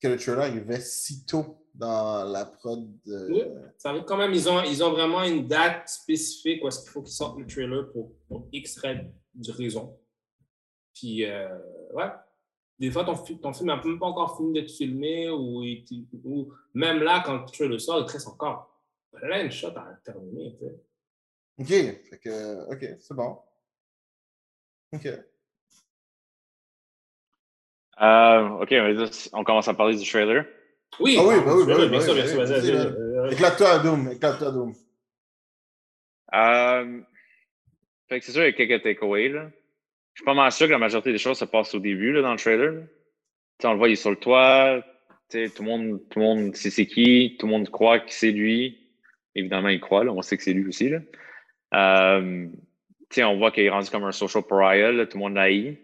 que 0.00 0.08
le 0.08 0.16
trailer 0.16 0.42
arrivait 0.44 0.80
si 0.80 1.24
tôt 1.26 1.56
dans 1.74 2.24
la 2.24 2.44
prod. 2.46 2.88
de- 3.04 3.28
Oui. 3.30 3.42
Ça 3.78 3.90
arrive 3.90 4.04
quand 4.04 4.16
même, 4.16 4.32
ils 4.32 4.48
ont, 4.48 4.62
ils 4.62 4.82
ont 4.84 4.90
vraiment 4.92 5.22
une 5.24 5.46
date 5.48 5.88
spécifique 5.88 6.62
où 6.62 6.68
est-ce 6.68 6.82
qu'il 6.82 6.90
faut 6.90 7.02
qu'ils 7.02 7.14
sortent 7.14 7.38
le 7.38 7.46
trailer 7.46 7.90
pour, 7.92 8.12
pour 8.28 8.46
X 8.52 8.78
raison. 8.78 9.98
Puis, 10.94 11.24
ouais. 11.24 12.10
Des 12.80 12.90
fois, 12.90 13.04
ton, 13.04 13.14
ton 13.14 13.52
film 13.52 13.66
n'a 13.66 13.76
même 13.76 13.98
pas 13.98 14.06
encore 14.06 14.38
fini 14.38 14.54
d'être 14.54 14.70
filmé 14.70 15.28
ou, 15.28 15.62
même 16.72 17.02
là, 17.02 17.22
quand 17.24 17.42
le 17.42 17.44
trailer 17.44 17.78
sort, 17.78 18.00
il 18.00 18.06
te 18.06 18.12
reste 18.12 18.26
encore 18.26 18.74
plein 19.12 19.44
de 19.44 19.50
shots 19.50 19.76
à 19.76 19.94
terminer. 20.02 20.56
tu 20.56 20.64
sais. 20.64 20.80
Ok, 21.58 21.68
fait 21.68 22.18
que, 22.18 22.72
ok, 22.72 22.96
c'est 22.98 23.14
bon. 23.14 23.38
Ok. 24.94 25.06
Euh, 28.00 28.48
OK, 28.48 28.74
on, 29.34 29.44
commence 29.44 29.68
à 29.68 29.74
parler 29.74 29.96
du 29.96 30.08
trailer. 30.08 30.46
Oui, 30.98 31.18
Ah 31.20 31.24
oui, 31.26 31.34
bah 31.44 31.52
oui, 31.54 31.66
bah 31.66 31.74
oui, 31.78 31.88
bien 31.90 32.00
sûr, 32.00 32.14
bien 32.14 32.26
sûr, 32.26 32.38
vas-y, 32.38 32.60
vas-y, 32.60 32.72
vas-y. 32.72 33.32
Éclate-toi 33.34 33.68
à 33.68 33.78
Doom, 33.80 34.10
éclate-toi 34.12 34.48
à 34.48 34.50
Doom. 34.52 34.74
Euh, 36.32 37.02
fait 38.08 38.20
que 38.20 38.24
c'est 38.24 38.32
sûr, 38.32 38.42
il 38.42 38.46
y 38.46 38.48
a 38.48 38.52
quelques 38.52 38.82
takeaways. 38.82 39.28
Là. 39.28 39.50
Je 40.14 40.20
suis 40.20 40.24
pas 40.24 40.34
mal 40.34 40.52
sûr 40.52 40.66
que 40.66 40.72
la 40.72 40.78
majorité 40.78 41.12
des 41.12 41.18
choses 41.18 41.38
se 41.38 41.44
passent 41.44 41.74
au 41.74 41.78
début 41.78 42.12
là, 42.12 42.22
dans 42.22 42.32
le 42.32 42.38
trailer. 42.38 42.82
on 43.64 43.72
le 43.72 43.78
voit, 43.78 43.88
il 43.88 43.92
est 43.92 43.96
sur 43.96 44.10
le 44.10 44.16
toit. 44.16 44.84
Tout 45.30 45.38
le 45.38 45.64
monde, 45.64 46.00
tout 46.10 46.18
le 46.18 46.24
monde 46.24 46.56
sait 46.56 46.70
c'est 46.70 46.86
qui. 46.86 47.36
Tout 47.38 47.46
le 47.46 47.52
monde 47.52 47.70
croit 47.70 48.00
que 48.00 48.12
c'est 48.12 48.32
lui. 48.32 48.78
Évidemment, 49.34 49.68
il 49.68 49.80
croit. 49.80 50.04
Là. 50.04 50.12
On 50.12 50.22
sait 50.22 50.36
que 50.36 50.42
c'est 50.42 50.52
lui 50.52 50.66
aussi. 50.66 50.88
Là. 50.90 50.98
Euh, 51.74 52.48
on 53.18 53.36
voit 53.38 53.52
qu'il 53.52 53.64
est 53.64 53.70
rendu 53.70 53.90
comme 53.90 54.04
un 54.04 54.12
social 54.12 54.42
pariah. 54.42 54.92
là. 54.92 55.06
Tout 55.06 55.18
le 55.18 55.22
monde 55.22 55.34
l'haït. 55.34 55.78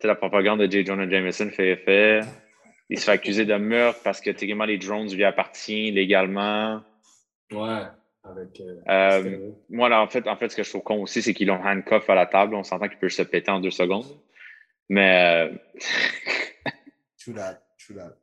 Sais, 0.00 0.08
la 0.08 0.16
propagande 0.16 0.60
de 0.60 0.70
J. 0.70 0.84
Jonah 0.84 1.08
Jameson 1.08 1.50
fait 1.50 1.70
effet. 1.70 2.20
Il 2.90 2.98
se 2.98 3.04
fait 3.04 3.12
accuser 3.12 3.44
de 3.44 3.54
meurtre 3.54 4.00
parce 4.02 4.20
que 4.20 4.30
techniquement 4.30 4.64
les 4.64 4.78
drones 4.78 5.10
lui 5.12 5.24
appartiennent 5.24 5.94
légalement. 5.94 6.82
Ouais, 7.52 7.82
avec. 8.24 8.60
euh, 8.60 8.80
Euh, 8.88 9.50
moi, 9.70 9.88
là, 9.88 10.00
en 10.02 10.08
fait, 10.08 10.26
en 10.28 10.36
fait, 10.36 10.48
ce 10.48 10.56
que 10.56 10.62
je 10.62 10.70
trouve 10.70 10.82
con 10.82 11.02
aussi, 11.02 11.22
c'est 11.22 11.34
qu'ils 11.34 11.48
l'ont 11.48 11.62
handcuff 11.62 12.08
à 12.10 12.14
la 12.14 12.26
table. 12.26 12.54
On 12.54 12.62
s'entend 12.64 12.88
qu'il 12.88 12.98
peut 12.98 13.08
se 13.08 13.22
péter 13.22 13.50
en 13.50 13.60
deux 13.60 13.70
secondes. 13.70 14.06
Mais, 14.88 15.48
euh, 15.50 15.56
True 17.18 17.34
that, 17.34 17.62
true 17.78 17.94
that. 17.96 18.14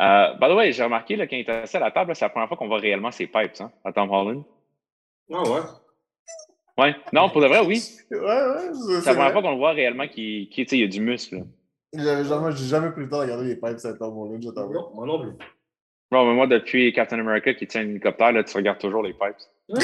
euh, 0.00 0.34
by 0.34 0.48
the 0.48 0.56
way, 0.56 0.72
j'ai 0.72 0.82
remarqué, 0.84 1.16
là, 1.16 1.26
quand 1.26 1.36
il 1.36 1.40
est 1.40 1.48
assis 1.50 1.76
à 1.76 1.80
la 1.80 1.90
table, 1.90 2.14
c'est 2.14 2.24
la 2.24 2.28
première 2.28 2.48
fois 2.48 2.56
qu'on 2.56 2.68
voit 2.68 2.78
réellement 2.80 3.10
ses 3.10 3.26
pipes, 3.26 3.60
hein, 3.60 3.72
à 3.84 3.92
Tom 3.92 4.10
Holland. 4.10 4.42
Ah 5.32 5.42
ouais? 5.42 5.60
Ouais. 6.76 6.94
Non, 7.12 7.30
pour 7.30 7.40
de 7.40 7.46
vrai, 7.46 7.60
oui. 7.64 7.82
Ouais, 8.10 8.18
ouais, 8.18 8.74
c'est 8.74 8.92
la 8.94 9.00
première 9.14 9.14
vrai. 9.24 9.32
fois 9.32 9.42
qu'on 9.42 9.52
le 9.52 9.56
voit 9.56 9.72
réellement 9.72 10.06
qu'il 10.08 10.48
sais, 10.52 10.66
il 10.76 10.80
y 10.80 10.84
a 10.84 10.88
du 10.88 11.00
muscle. 11.00 11.44
J'avais 11.94 12.24
jamais- 12.24 12.52
J'ai 12.52 12.66
jamais 12.66 12.90
pris 12.90 13.02
le 13.02 13.08
temps 13.08 13.18
de 13.18 13.22
regarder 13.22 13.44
les 13.48 13.56
pipes 13.56 13.78
sur 13.78 13.96
Tom 13.96 14.18
Holland, 14.18 14.42
je 14.42 14.50
t'avoue. 14.50 14.72
Non, 14.74 14.90
moi 14.94 15.06
non 15.06 15.20
plus. 15.20 15.46
Bon, 16.14 16.24
mais 16.28 16.34
moi, 16.34 16.46
depuis 16.46 16.92
Captain 16.92 17.18
America 17.18 17.52
qui 17.54 17.66
tient 17.66 17.80
un 17.80 17.88
hélicoptère, 17.88 18.30
là, 18.30 18.44
tu 18.44 18.56
regardes 18.56 18.78
toujours 18.78 19.02
les 19.02 19.12
pipes. 19.14 19.34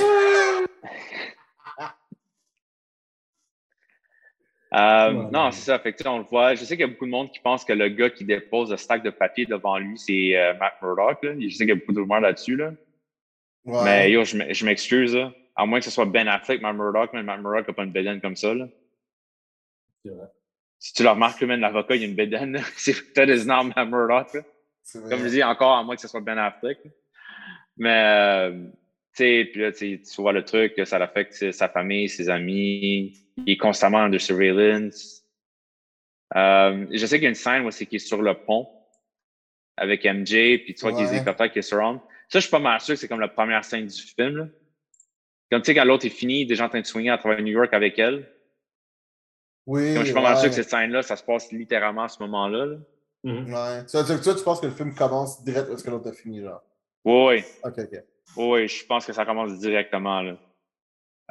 Euh, 4.73 5.13
Ouais. 5.13 5.31
non, 5.33 5.51
c'est 5.51 5.63
ça. 5.63 5.81
Fait 5.81 5.93
que, 5.93 6.09
on 6.09 6.19
le 6.19 6.25
voit. 6.25 6.55
Je 6.55 6.61
sais 6.65 6.77
qu'il 6.77 6.83
y 6.87 6.89
a 6.89 6.93
beaucoup 6.93 7.07
de 7.07 7.11
monde 7.11 7.33
qui 7.33 7.41
pense 7.41 7.65
que 7.65 7.73
le 7.73 7.89
gars 7.89 8.09
qui 8.09 8.25
dépose 8.25 8.71
le 8.71 8.77
stack 8.77 9.03
de 9.03 9.11
papier 9.11 9.45
devant 9.45 9.77
lui, 9.79 9.99
c'est 9.99 10.37
euh, 10.37 10.55
Matt 10.61 10.75
Murdock. 10.81 11.25
Là. 11.25 11.33
Je 11.41 11.49
sais 11.49 11.65
qu'il 11.65 11.71
y 11.71 11.73
a 11.73 11.75
beaucoup 11.75 11.93
de 11.93 11.99
rumeurs 11.99 12.21
là-dessus. 12.21 12.55
Là. 12.55 12.73
Ouais. 13.65 13.83
Mais 13.85 14.13
yo, 14.13 14.23
je 14.23 14.65
m'excuse. 14.65 15.19
À 15.57 15.67
moins 15.67 15.81
que 15.81 15.85
ce 15.87 15.91
soit 15.91 16.05
Ben 16.05 16.29
Affleck, 16.29 16.63
Matt 16.63 16.77
Murdock, 16.77 17.11
mais 17.13 17.25
Matt 17.25 17.41
Murdock 17.41 17.67
n'a 17.67 17.75
pas 17.75 17.83
une 17.83 17.91
bédaine 17.91 18.21
comme 18.21 18.37
ça. 18.37 18.55
Là. 18.55 18.69
C'est 20.05 20.13
vrai. 20.13 20.29
Si 20.79 20.95
tu 20.95 21.03
le 21.03 21.09
remarques, 21.09 21.43
même 21.43 21.59
l'avocat, 21.59 21.97
il 21.97 22.03
y 22.03 22.05
a 22.05 22.07
une 22.07 22.15
bédaine. 22.15 22.61
C'est 22.77 22.93
peut-être 23.13 23.45
not 23.47 23.65
Matt 23.75 23.89
Murdock. 23.89 24.35
là. 24.35 24.41
Comme 24.93 25.23
je 25.23 25.29
dis, 25.29 25.43
encore, 25.43 25.77
à 25.77 25.83
moins 25.83 25.95
que 25.95 26.03
ce 26.03 26.09
soit 26.09 26.21
Ben 26.21 26.39
Affleck. 26.39 26.79
Mais, 27.77 28.05
euh, 28.05 28.65
tu 29.15 29.25
sais, 29.25 29.49
puis 29.53 29.63
là, 29.63 29.73
tu 29.73 30.01
vois 30.19 30.33
le 30.33 30.45
truc, 30.45 30.75
que 30.75 30.85
ça 30.85 30.97
affecte 30.97 31.53
sa 31.53 31.69
famille, 31.69 32.09
ses 32.09 32.29
amis. 32.29 33.17
Il 33.39 33.53
est 33.53 33.57
constamment 33.57 33.99
under 33.99 34.21
surveillance. 34.21 35.25
Euh, 36.37 36.87
je 36.93 37.07
sais 37.07 37.17
qu'il 37.17 37.25
y 37.25 37.27
a 37.27 37.31
une 37.31 37.35
scène 37.35 37.65
où 37.65 37.71
c'est 37.71 37.87
qu'il 37.87 37.97
est 37.97 37.99
sur 37.99 38.23
le 38.23 38.35
pont 38.35 38.69
avec 39.77 40.05
MJ, 40.05 40.63
puis 40.63 40.75
tu 40.75 40.83
vois 40.83 40.93
qu'il 40.93 41.01
y 41.01 41.05
a 41.05 41.09
des 41.09 41.17
hélicoptères 41.17 41.51
qui 41.51 41.63
surround. 41.63 42.01
Ça, 42.29 42.39
je 42.39 42.41
suis 42.41 42.51
pas 42.51 42.59
mal 42.59 42.81
sûr 42.81 42.95
que 42.95 43.01
c'est 43.01 43.09
comme 43.09 43.21
la 43.21 43.29
première 43.29 43.65
scène 43.65 43.87
du 43.87 44.03
film. 44.03 44.37
là. 44.37 44.47
Comme 45.51 45.63
tu 45.63 45.67
sais, 45.67 45.75
quand 45.75 45.85
l'autre 45.85 46.07
est 46.07 46.11
fini, 46.11 46.47
des 46.47 46.55
gens 46.55 46.67
en 46.67 46.69
train 46.69 46.81
de 46.81 46.87
swinger 46.87 47.11
à 47.11 47.19
travers 47.19 47.41
New 47.43 47.53
York 47.53 47.73
avec 47.73 47.99
elle. 47.99 48.31
Oui. 49.67 49.95
Comme 49.95 50.03
je 50.03 50.07
suis 50.07 50.15
pas 50.15 50.23
mal 50.23 50.37
sûr 50.37 50.49
que 50.49 50.55
cette 50.55 50.71
scène-là, 50.71 51.03
ça 51.03 51.17
se 51.17 51.25
passe 51.25 51.51
littéralement 51.51 52.05
à 52.05 52.09
ce 52.09 52.23
moment-là. 52.23 52.67
là. 52.67 52.77
Mhm. 53.23 53.53
Ouais. 53.53 53.83
Ça 53.87 54.05
tu 54.05 54.45
penses 54.45 54.61
que 54.61 54.67
le 54.67 54.73
film 54.73 54.95
commence 54.95 55.45
direct 55.45 55.69
parce 55.69 55.83
que 55.83 55.91
l'autre 55.91 56.09
a 56.09 56.13
fini, 56.13 56.41
genre? 56.41 56.63
Oui, 57.05 57.27
oui. 57.29 57.45
Ok, 57.65 57.79
ok. 57.79 58.03
Oui, 58.37 58.69
je 58.69 58.87
pense 58.87 59.05
que 59.07 59.13
ça 59.13 59.25
commence 59.25 59.59
directement. 59.59 60.23
Là. 60.23 60.39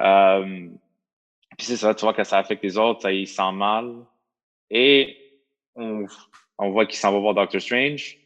Euh, 0.02 0.70
puis 1.58 1.68
c'est 1.68 1.78
ça, 1.78 1.94
tu 1.96 2.06
vois 2.06 2.14
que 2.14 2.24
ça 2.24 2.38
affecte 2.38 2.64
les 2.64 2.78
autres, 2.78 3.02
ça, 3.02 3.12
ils 3.12 3.28
se 3.28 3.36
sentent 3.36 3.56
mal. 3.58 4.06
Et 4.70 5.18
on, 5.76 6.06
on 6.58 6.72
voit 6.72 6.86
qu'il 6.86 6.98
s'en 6.98 7.12
va 7.12 7.20
voir 7.20 7.34
Doctor 7.34 7.62
Strange. 7.62 8.18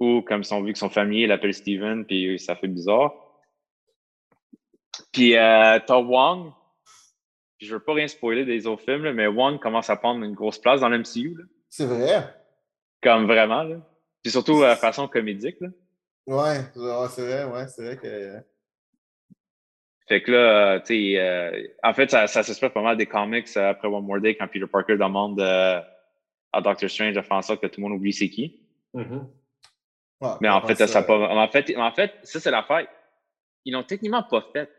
Ou 0.00 0.22
comme 0.22 0.42
ils 0.42 0.54
ont 0.54 0.62
vu 0.62 0.72
que 0.72 0.78
son 0.78 0.88
famille 0.88 1.26
l'appelle 1.26 1.52
Steven, 1.52 2.06
puis 2.06 2.38
ça 2.38 2.56
fait 2.56 2.68
bizarre. 2.68 3.12
Puis 5.12 5.36
euh, 5.36 5.78
t'as 5.86 5.98
Wong. 5.98 6.52
Puis 7.58 7.66
je 7.66 7.74
veux 7.74 7.82
pas 7.82 7.92
rien 7.92 8.08
spoiler 8.08 8.46
des 8.46 8.66
autres 8.66 8.82
films, 8.82 9.04
là, 9.04 9.12
mais 9.12 9.26
Wong 9.26 9.58
commence 9.60 9.90
à 9.90 9.96
prendre 9.96 10.24
une 10.24 10.34
grosse 10.34 10.58
place 10.58 10.80
dans 10.80 10.88
l'MCU. 10.88 11.36
là. 11.36 11.44
C'est 11.68 11.84
vrai? 11.84 12.34
Comme 13.02 13.26
vraiment. 13.26 13.62
Là. 13.62 13.76
Puis 14.22 14.30
surtout 14.32 14.62
euh, 14.62 14.76
façon 14.76 15.08
comédique. 15.08 15.56
Là. 15.60 15.68
Ouais, 16.26 16.58
ouais, 16.76 17.08
c'est 17.10 17.22
vrai, 17.22 17.44
ouais, 17.44 17.66
c'est 17.68 17.84
vrai 17.84 17.96
que. 17.96 18.36
Fait 20.06 20.22
que 20.22 20.32
là, 20.32 20.74
euh, 20.74 20.80
tu 20.80 20.86
sais, 20.86 21.20
euh, 21.20 21.68
en 21.82 21.94
fait, 21.94 22.10
ça, 22.10 22.26
ça 22.26 22.42
s'inspire 22.42 22.72
pas 22.72 22.82
mal 22.82 22.96
des 22.96 23.06
comics 23.06 23.46
euh, 23.56 23.70
après 23.70 23.86
One 23.88 24.04
More 24.04 24.20
Day 24.20 24.36
quand 24.36 24.48
Peter 24.48 24.66
Parker 24.66 24.96
demande 24.96 25.40
euh, 25.40 25.80
à 26.52 26.60
Doctor 26.60 26.90
Strange 26.90 27.14
de 27.14 27.22
faire 27.22 27.36
en 27.36 27.42
sorte 27.42 27.60
que 27.60 27.68
tout 27.68 27.80
le 27.80 27.86
monde 27.88 27.96
oublie 27.96 28.12
c'est 28.12 28.28
qui. 28.28 28.60
Ouais, 28.92 29.04
Mais 30.40 30.48
en 30.48 30.60
fait, 30.66 30.74
ça 30.74 30.98
euh, 30.98 31.02
pas, 31.02 31.16
en 31.16 31.48
fait, 31.48 31.76
en 31.76 31.92
fait, 31.92 32.12
ça 32.24 32.40
c'est 32.40 32.50
l'affaire. 32.50 32.86
Ils 33.64 33.72
l'ont 33.72 33.84
techniquement 33.84 34.22
pas 34.22 34.44
fait. 34.52 34.70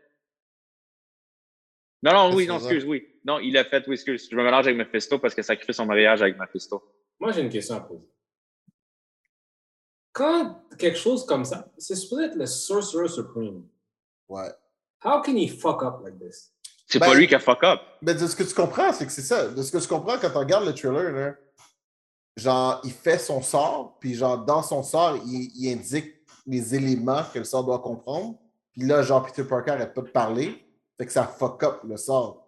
Non, 2.02 2.12
non, 2.12 2.34
oui, 2.34 2.46
non, 2.46 2.58
excuse, 2.58 2.84
oui. 2.84 3.06
Non, 3.24 3.38
il 3.38 3.52
l'a 3.54 3.64
fait, 3.64 3.86
oui, 3.86 3.94
excuse. 3.94 4.28
Je 4.30 4.36
me 4.36 4.42
mélange 4.42 4.66
avec 4.66 4.76
Mephisto 4.76 5.18
parce 5.18 5.34
que 5.34 5.42
ça 5.42 5.56
crée 5.56 5.72
son 5.72 5.86
mariage 5.86 6.20
avec 6.20 6.36
Mephisto. 6.36 6.82
Moi, 7.18 7.32
j'ai 7.32 7.40
une 7.40 7.48
question 7.48 7.76
à 7.76 7.80
poser. 7.80 8.06
Quand 10.12 10.60
quelque 10.78 10.98
chose 10.98 11.24
comme 11.24 11.44
ça, 11.44 11.68
c'est 11.78 11.96
supposé 11.96 12.24
être 12.24 12.34
le 12.36 12.46
Sorcerer 12.46 13.08
Supreme. 13.08 13.64
Ouais. 14.28 14.50
How 15.04 15.20
can 15.22 15.36
he 15.36 15.48
fuck 15.48 15.82
up 15.82 16.00
like 16.04 16.18
this? 16.18 16.52
C'est 16.86 16.98
Ben- 16.98 17.06
pas 17.06 17.14
lui 17.14 17.26
qui 17.26 17.34
a 17.34 17.40
fuck 17.40 17.62
up. 17.64 17.80
Mais 18.02 18.14
de 18.14 18.26
ce 18.26 18.36
que 18.36 18.42
tu 18.42 18.54
comprends, 18.54 18.92
c'est 18.92 19.06
que 19.06 19.12
c'est 19.12 19.22
ça. 19.22 19.48
De 19.48 19.62
ce 19.62 19.72
que 19.72 19.78
tu 19.78 19.88
comprends 19.88 20.18
quand 20.18 20.30
tu 20.30 20.36
regardes 20.36 20.66
le 20.66 20.74
trailer, 20.74 21.10
là, 21.12 21.34
genre, 22.36 22.80
il 22.84 22.92
fait 22.92 23.18
son 23.18 23.40
sort, 23.40 23.96
puis 23.98 24.14
genre, 24.14 24.44
dans 24.44 24.62
son 24.62 24.82
sort, 24.82 25.16
il, 25.24 25.50
il 25.56 25.72
indique 25.72 26.14
les 26.46 26.74
éléments 26.74 27.22
que 27.32 27.38
le 27.38 27.44
sort 27.44 27.64
doit 27.64 27.78
comprendre. 27.78 28.38
Puis 28.72 28.82
là, 28.82 29.02
genre, 29.02 29.24
Peter 29.24 29.44
Parker 29.44 29.70
arrête 29.72 29.94
pas 29.94 30.02
de 30.02 30.10
parler. 30.10 30.62
Fait 30.98 31.06
que 31.06 31.12
ça 31.12 31.24
fuck 31.26 31.62
up 31.62 31.80
le 31.84 31.96
sort. 31.96 32.46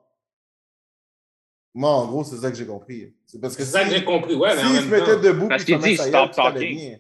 Moi, 1.75 1.91
en 1.91 2.07
gros, 2.07 2.23
c'est 2.25 2.37
ça 2.37 2.51
que 2.51 2.57
j'ai 2.57 2.67
compris. 2.67 3.15
C'est 3.27 3.41
parce 3.41 3.57
que 3.57 3.65
C'est 3.65 3.71
ça 3.73 3.83
que 3.85 3.91
si- 3.91 3.97
j'ai 3.97 4.05
compris. 4.05 4.35
Ouais, 4.37 4.55
mais 4.55 4.63
en 4.63 4.73
même 4.75 4.89
mettait 4.91 5.15
temps. 5.17 5.21
debout, 5.21 5.49
Parce 5.49 5.65
puis 5.65 5.75
qu'il 5.75 5.83
dit, 5.83 5.97
stop 5.97 6.31
talking. 6.33 6.99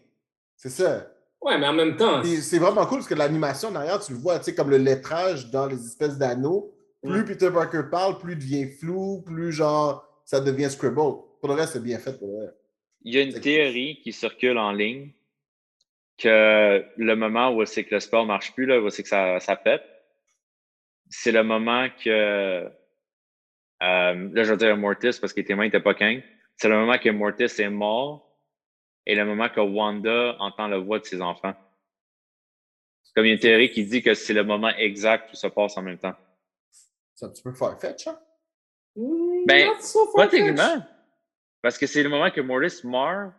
C'est 0.57 0.71
ça. 0.71 1.11
Ouais, 1.41 1.59
mais 1.59 1.67
en 1.67 1.75
même 1.75 1.97
temps. 1.97 2.23
C'est 2.25 2.59
vraiment 2.59 2.87
cool 2.87 2.99
parce 2.99 3.09
que 3.09 3.15
l'animation 3.15 3.71
derrière, 3.71 4.01
tu 4.01 4.13
le 4.13 4.19
vois, 4.19 4.39
tu 4.39 4.47
sais, 4.47 4.55
comme 4.55 4.71
le 4.71 4.79
lettrage 4.79 5.51
dans 5.51 5.67
les 5.67 5.85
espèces 5.85 6.17
d'anneaux. 6.17 6.75
Plus 7.03 7.21
Mm. 7.21 7.25
Peter 7.27 7.51
Parker 7.53 7.83
parle, 7.91 8.19
plus 8.19 8.33
il 8.33 8.39
devient 8.39 8.67
flou, 8.67 9.23
plus 9.23 9.53
genre 9.53 10.09
ça 10.25 10.41
devient 10.41 10.71
scribble. 10.71 10.97
Pour 11.41 11.49
le 11.49 11.53
reste, 11.55 11.75
c'est 11.75 11.83
bien 11.83 11.99
fait 11.99 12.19
pour 12.19 12.29
le 12.29 12.47
reste. 12.47 12.57
Il 13.03 13.15
y 13.15 13.19
a 13.19 13.23
une 13.23 13.39
théorie 13.39 14.01
qui 14.03 14.13
circule 14.13 14.57
en 14.57 14.73
ligne 14.73 15.11
que 16.17 16.83
le 16.97 17.17
moment 17.17 17.51
où 17.55 17.63
c'est 17.67 17.85
que 17.85 17.95
le 17.95 18.01
spell 18.01 18.27
marche 18.27 18.55
plus, 18.55 18.65
là, 18.65 18.81
où 18.81 18.89
c'est 18.89 19.03
que 19.03 19.09
ça, 19.11 19.39
ça 19.41 19.57
pète, 19.57 19.83
c'est 21.11 21.33
le 21.33 21.45
moment 21.45 21.89
que. 22.03 22.09
euh, 22.09 22.69
là, 23.81 24.43
je 24.45 24.51
vais 24.51 24.57
dire 24.57 24.77
Mortis 24.79 25.19
parce 25.21 25.35
que 25.35 25.43
tes 25.43 25.55
mains 25.55 25.65
n'étaient 25.65 25.81
pas 25.81 25.93
king. 25.93 26.23
C'est 26.57 26.69
le 26.71 26.77
moment 26.77 26.97
que 26.97 27.11
Mortis 27.11 27.45
est 27.61 27.69
mort 27.69 28.24
et 29.07 29.15
le 29.15 29.25
moment 29.25 29.49
que 29.49 29.61
Wanda 29.61 30.37
entend 30.39 30.69
la 30.69 30.79
voix 30.79 30.99
de 30.99 31.05
ses 31.05 31.21
enfants. 31.21 31.55
Comme 33.15 33.27
il 33.27 33.29
y 33.29 33.31
a 33.33 33.35
une 33.35 33.41
théorie 33.41 33.71
qui 33.71 33.85
dit 33.85 34.03
que 34.03 34.15
c'est 34.15 34.33
le 34.33 34.43
moment 34.43 34.71
exact 34.71 35.33
où 35.33 35.37
ça 35.37 35.51
passe 35.51 35.77
en 35.77 35.83
même 35.83 35.99
temps. 35.99 36.15
C'est 37.15 37.27
un 37.27 37.29
petit 37.29 37.43
peu 37.43 37.53
farfetch, 37.53 38.09
hein? 38.09 38.19
Ben, 39.47 39.81
so 39.81 40.13
Pas 40.15 40.29
techniquement. 40.29 40.85
Parce 41.63 41.79
que 41.79 41.87
c'est 41.87 42.03
le 42.03 42.09
moment 42.09 42.31
que 42.31 42.41
Mortis 42.41 42.87
meurt, 42.87 43.33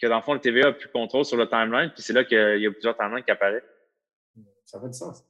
que 0.00 0.06
dans 0.06 0.16
le 0.16 0.22
fond, 0.22 0.34
le 0.34 0.40
TVA 0.40 0.68
a 0.68 0.72
plus 0.72 0.88
contrôle 0.88 1.24
sur 1.24 1.36
le 1.36 1.48
timeline, 1.48 1.90
puis 1.90 2.02
c'est 2.02 2.12
là 2.12 2.24
qu'il 2.24 2.60
y 2.60 2.66
a 2.66 2.70
plusieurs 2.70 2.96
timelines 2.96 3.24
qui 3.24 3.30
apparaissent. 3.30 3.62
Ça 4.64 4.80
fait 4.80 4.88
du 4.88 4.94
sens. 4.94 5.24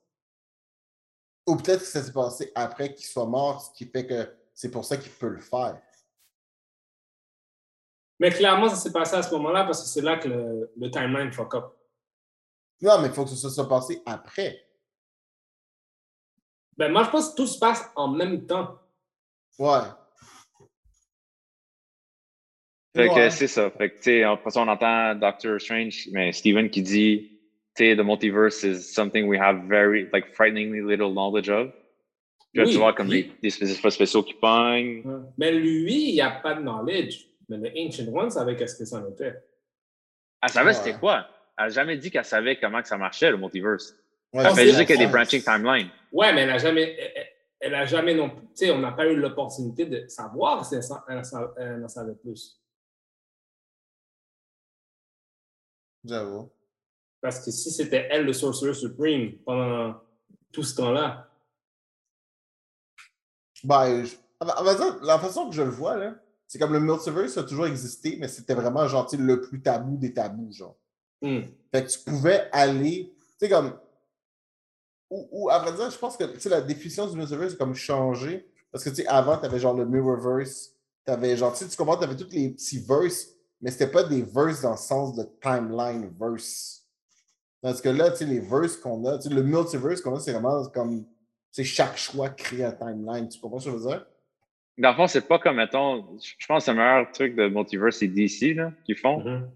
Ou 1.47 1.57
peut-être 1.57 1.81
que 1.81 1.87
ça 1.87 2.03
s'est 2.03 2.13
passé 2.13 2.51
après 2.55 2.93
qu'il 2.93 3.07
soit 3.07 3.27
mort, 3.27 3.63
ce 3.63 3.73
qui 3.77 3.87
fait 3.87 4.07
que 4.07 4.29
c'est 4.55 4.71
pour 4.71 4.85
ça 4.85 4.97
qu'il 4.97 5.13
peut 5.13 5.29
le 5.29 5.41
faire. 5.41 5.81
Mais 8.19 8.31
clairement, 8.31 8.69
ça 8.69 8.77
s'est 8.77 8.93
passé 8.93 9.17
à 9.17 9.23
ce 9.23 9.31
moment-là 9.35 9.65
parce 9.65 9.83
que 9.83 9.89
c'est 9.89 10.01
là 10.03 10.17
que 10.17 10.29
le, 10.29 10.71
le 10.77 10.91
timeline 10.91 11.33
fuck 11.33 11.55
up. 11.55 11.65
Non, 12.81 13.01
mais 13.01 13.09
il 13.09 13.13
faut 13.15 13.25
que 13.25 13.31
ça 13.31 13.51
soit 13.51 13.69
passé 13.69 14.01
après. 14.07 14.63
Ben, 16.77 16.91
moi, 16.93 17.05
je 17.05 17.11
pense 17.11 17.31
que 17.31 17.37
tout 17.37 17.47
se 17.47 17.59
passe 17.59 17.91
en 17.95 18.09
même 18.09 18.47
temps. 18.47 18.79
Ouais. 19.59 19.81
Fait 22.95 23.09
que 23.09 23.15
Ouais. 23.15 23.31
c'est 23.31 23.47
ça. 23.49 23.71
Fait 23.71 23.91
que, 23.91 23.97
tu 23.97 24.03
sais, 24.05 24.23
après 24.23 24.51
ça, 24.51 24.61
on 24.63 24.69
entend 24.69 25.15
Doctor 25.15 25.61
Strange, 25.61 26.09
mais 26.13 26.33
Steven 26.33 26.71
qui 26.71 26.83
dit, 26.83 27.39
tu 27.75 27.85
sais, 27.85 27.97
the 27.97 28.01
multiverse 28.05 28.63
is 28.63 28.81
something 28.83 29.27
we 29.27 29.39
have 29.39 29.67
very, 29.69 30.09
like, 30.13 30.35
frighteningly 30.35 30.81
little 30.81 31.13
knowledge 31.13 31.49
of. 31.51 31.71
Puis 32.53 32.61
là, 32.61 32.65
Oui, 32.65 32.73
tu 32.73 32.79
vois 32.79 32.95
comme 32.95 33.09
des, 33.09 33.25
des 33.43 33.49
espèces 33.49 33.69
d'effets 33.69 33.91
spéciaux 33.91 34.23
qui 34.23 34.33
pognent. 34.35 35.03
Mais 35.37 35.53
lui, 35.53 36.11
il 36.11 36.15
n'y 36.15 36.21
a 36.23 36.31
pas 36.31 36.55
de 36.55 36.63
knowledge. 36.63 37.27
Mais 37.49 37.57
le 37.59 37.87
Ancient 37.87 38.07
One 38.13 38.31
savait 38.31 38.57
qu'est-ce 38.57 38.77
que 38.77 38.85
ça 38.85 38.99
en 38.99 39.09
était. 39.09 39.35
Elle 40.43 40.49
savait 40.51 40.69
Ouais. 40.69 40.75
c'était 40.75 40.99
quoi. 40.99 41.29
Elle 41.59 41.65
n'a 41.67 41.71
jamais 41.71 41.97
dit 41.97 42.11
qu'elle 42.11 42.25
savait 42.25 42.59
comment 42.59 42.83
que 42.83 42.89
ça 42.89 42.99
marchait, 42.99 43.31
le 43.31 43.37
multiverse. 43.39 43.95
Ouais, 44.33 44.45
Elle 44.45 44.55
fait 44.55 44.67
juste 44.67 44.87
qu'il 44.87 44.97
y 45.01 45.03
a 45.03 45.07
des 45.07 45.13
branching 45.13 45.43
timelines. 45.43 45.89
Ouais, 46.13 46.33
mais 46.33 46.43
elle 46.43 46.49
n'a 46.49 46.59
jamais, 46.59 46.97
elle, 46.99 47.27
elle- 47.61 47.75
a 47.75 47.85
jamais 47.87 48.15
non 48.15 48.29
plus, 48.31 48.47
tu 48.49 48.51
sais, 48.57 48.71
on 48.71 48.79
n'a 48.79 48.93
pas 48.93 49.07
eu 49.07 49.17
l'opportunité 49.17 49.87
de 49.87 50.07
savoir 50.09 50.65
si 50.67 50.75
elle, 50.75 51.85
en 51.85 51.89
savait 51.89 52.15
plus. 52.17 52.61
J'avoue. 56.05 56.51
Parce 57.21 57.45
que 57.45 57.51
si 57.51 57.71
c'était 57.71 58.07
elle 58.11 58.25
le 58.25 58.33
Sorcerer 58.33 58.75
Supreme 58.75 59.39
pendant 59.45 60.01
tout 60.53 60.63
ce 60.63 60.77
temps-là, 60.77 61.29
Ben, 63.65 64.05
je- 64.05 64.15
à 64.41 64.51
à 64.59 64.63
vrai 64.63 64.77
dire, 64.77 65.03
la 65.03 65.19
façon 65.19 65.49
que 65.49 65.55
je 65.55 65.63
le 65.63 65.71
vois, 65.71 65.97
là, 65.97 66.15
c'est 66.47 66.59
comme 66.59 66.73
le 66.73 66.81
multiverse 66.81 67.37
a 67.39 67.43
toujours 67.43 67.67
existé, 67.67 68.17
mais 68.21 68.29
c'était 68.29 68.55
vraiment 68.55 68.87
genre, 68.87 69.09
le 69.19 69.41
plus 69.41 69.61
tabou 69.61 69.97
des 69.97 70.15
tabous, 70.15 70.53
genre. 70.53 70.77
hmm, 71.23 71.41
Fait 71.73 71.85
que 71.85 71.91
tu 71.91 71.99
pouvais 72.01 72.49
aller, 72.53 73.15
tu 73.19 73.27
sais, 73.39 73.49
comme. 73.49 73.79
Ou, 75.11 75.29
ou 75.31 75.51
à 75.51 75.59
vrai 75.59 75.73
dire, 75.73 75.91
je 75.91 75.99
pense 75.99 76.17
que 76.17 76.25
tu 76.25 76.41
sais, 76.41 76.49
la 76.49 76.61
définition 76.61 77.07
du 77.07 77.17
multiverse 77.17 77.55
a 77.55 77.57
comme 77.57 77.75
changé. 77.75 78.49
Parce 78.73 78.85
que, 78.85 78.91
tu 78.91 78.97
sais, 78.97 79.07
avant, 79.07 79.39
tu 79.39 79.47
avais 79.47 79.59
genre 79.59 79.75
le 79.75 79.87
Mirrorverse. 79.87 80.73
Tu 81.07 81.13
avais 81.13 81.37
genre, 81.37 81.53
tu 81.53 81.65
sais, 81.65 81.71
tu 81.71 81.77
comprends, 81.77 81.97
tu 81.97 82.05
avais 82.05 82.17
tous 82.17 82.31
les 82.31 82.51
petits 82.51 82.81
verses, 82.81 83.29
mais 83.61 83.71
c'était 83.71 83.87
pas 83.87 84.03
des 84.03 84.23
verses 84.23 84.63
dans 84.63 84.73
le 84.73 84.77
sens 84.77 85.15
de 85.15 85.23
timeline 85.41 86.13
verse. 86.19 86.85
Parce 87.63 87.81
que 87.81 87.89
là, 87.89 88.11
tu 88.11 88.19
sais, 88.19 88.25
les 88.25 88.41
verses 88.41 88.77
qu'on 88.77 89.05
a, 89.07 89.19
tu 89.19 89.29
sais, 89.29 89.35
le 89.35 89.43
multiverse 89.43 90.01
qu'on 90.01 90.17
a, 90.17 90.21
c'est 90.21 90.33
vraiment 90.33 90.65
comme, 90.67 91.07
sais, 91.57 91.65
chaque 91.65 91.97
choix 91.97 92.29
crée 92.29 92.65
un 92.65 92.73
timeline. 92.73 93.29
Tu 93.29 93.41
comprends 93.41 93.59
ce 93.59 93.67
que 93.67 93.71
je 93.73 93.77
veux 93.77 93.89
dire? 93.89 94.07
Dans 94.79 94.91
le 94.91 94.97
fond, 94.97 95.07
c'est 95.07 95.27
pas 95.27 95.39
comme, 95.39 95.57
mettons, 95.57 96.05
je 96.23 96.47
pense 96.47 96.67
que 96.67 96.71
le 96.71 96.77
meilleur 96.77 97.11
truc 97.13 97.35
de 97.35 97.49
multiverse, 97.49 97.97
c'est 97.97 98.09
DC, 98.09 98.55
là, 98.55 98.73
qu'ils 98.85 98.97
font. 98.97 99.21
mhm. 99.21 99.51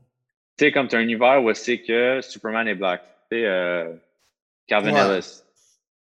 Tu 0.57 0.67
sais, 0.67 0.73
comme 0.73 0.89
tu 0.89 0.97
as 0.97 0.99
un 0.99 1.03
univers 1.03 1.43
où 1.43 1.53
c'est 1.55 1.81
que 1.83 2.21
Superman 2.23 2.67
est 2.69 2.75
black. 2.75 3.03
Tu 3.31 3.37
sais, 3.39 3.47
euh, 3.47 3.95
Calvin 4.67 4.93
Ouais. 4.93 5.17
Ellis. 5.17 5.43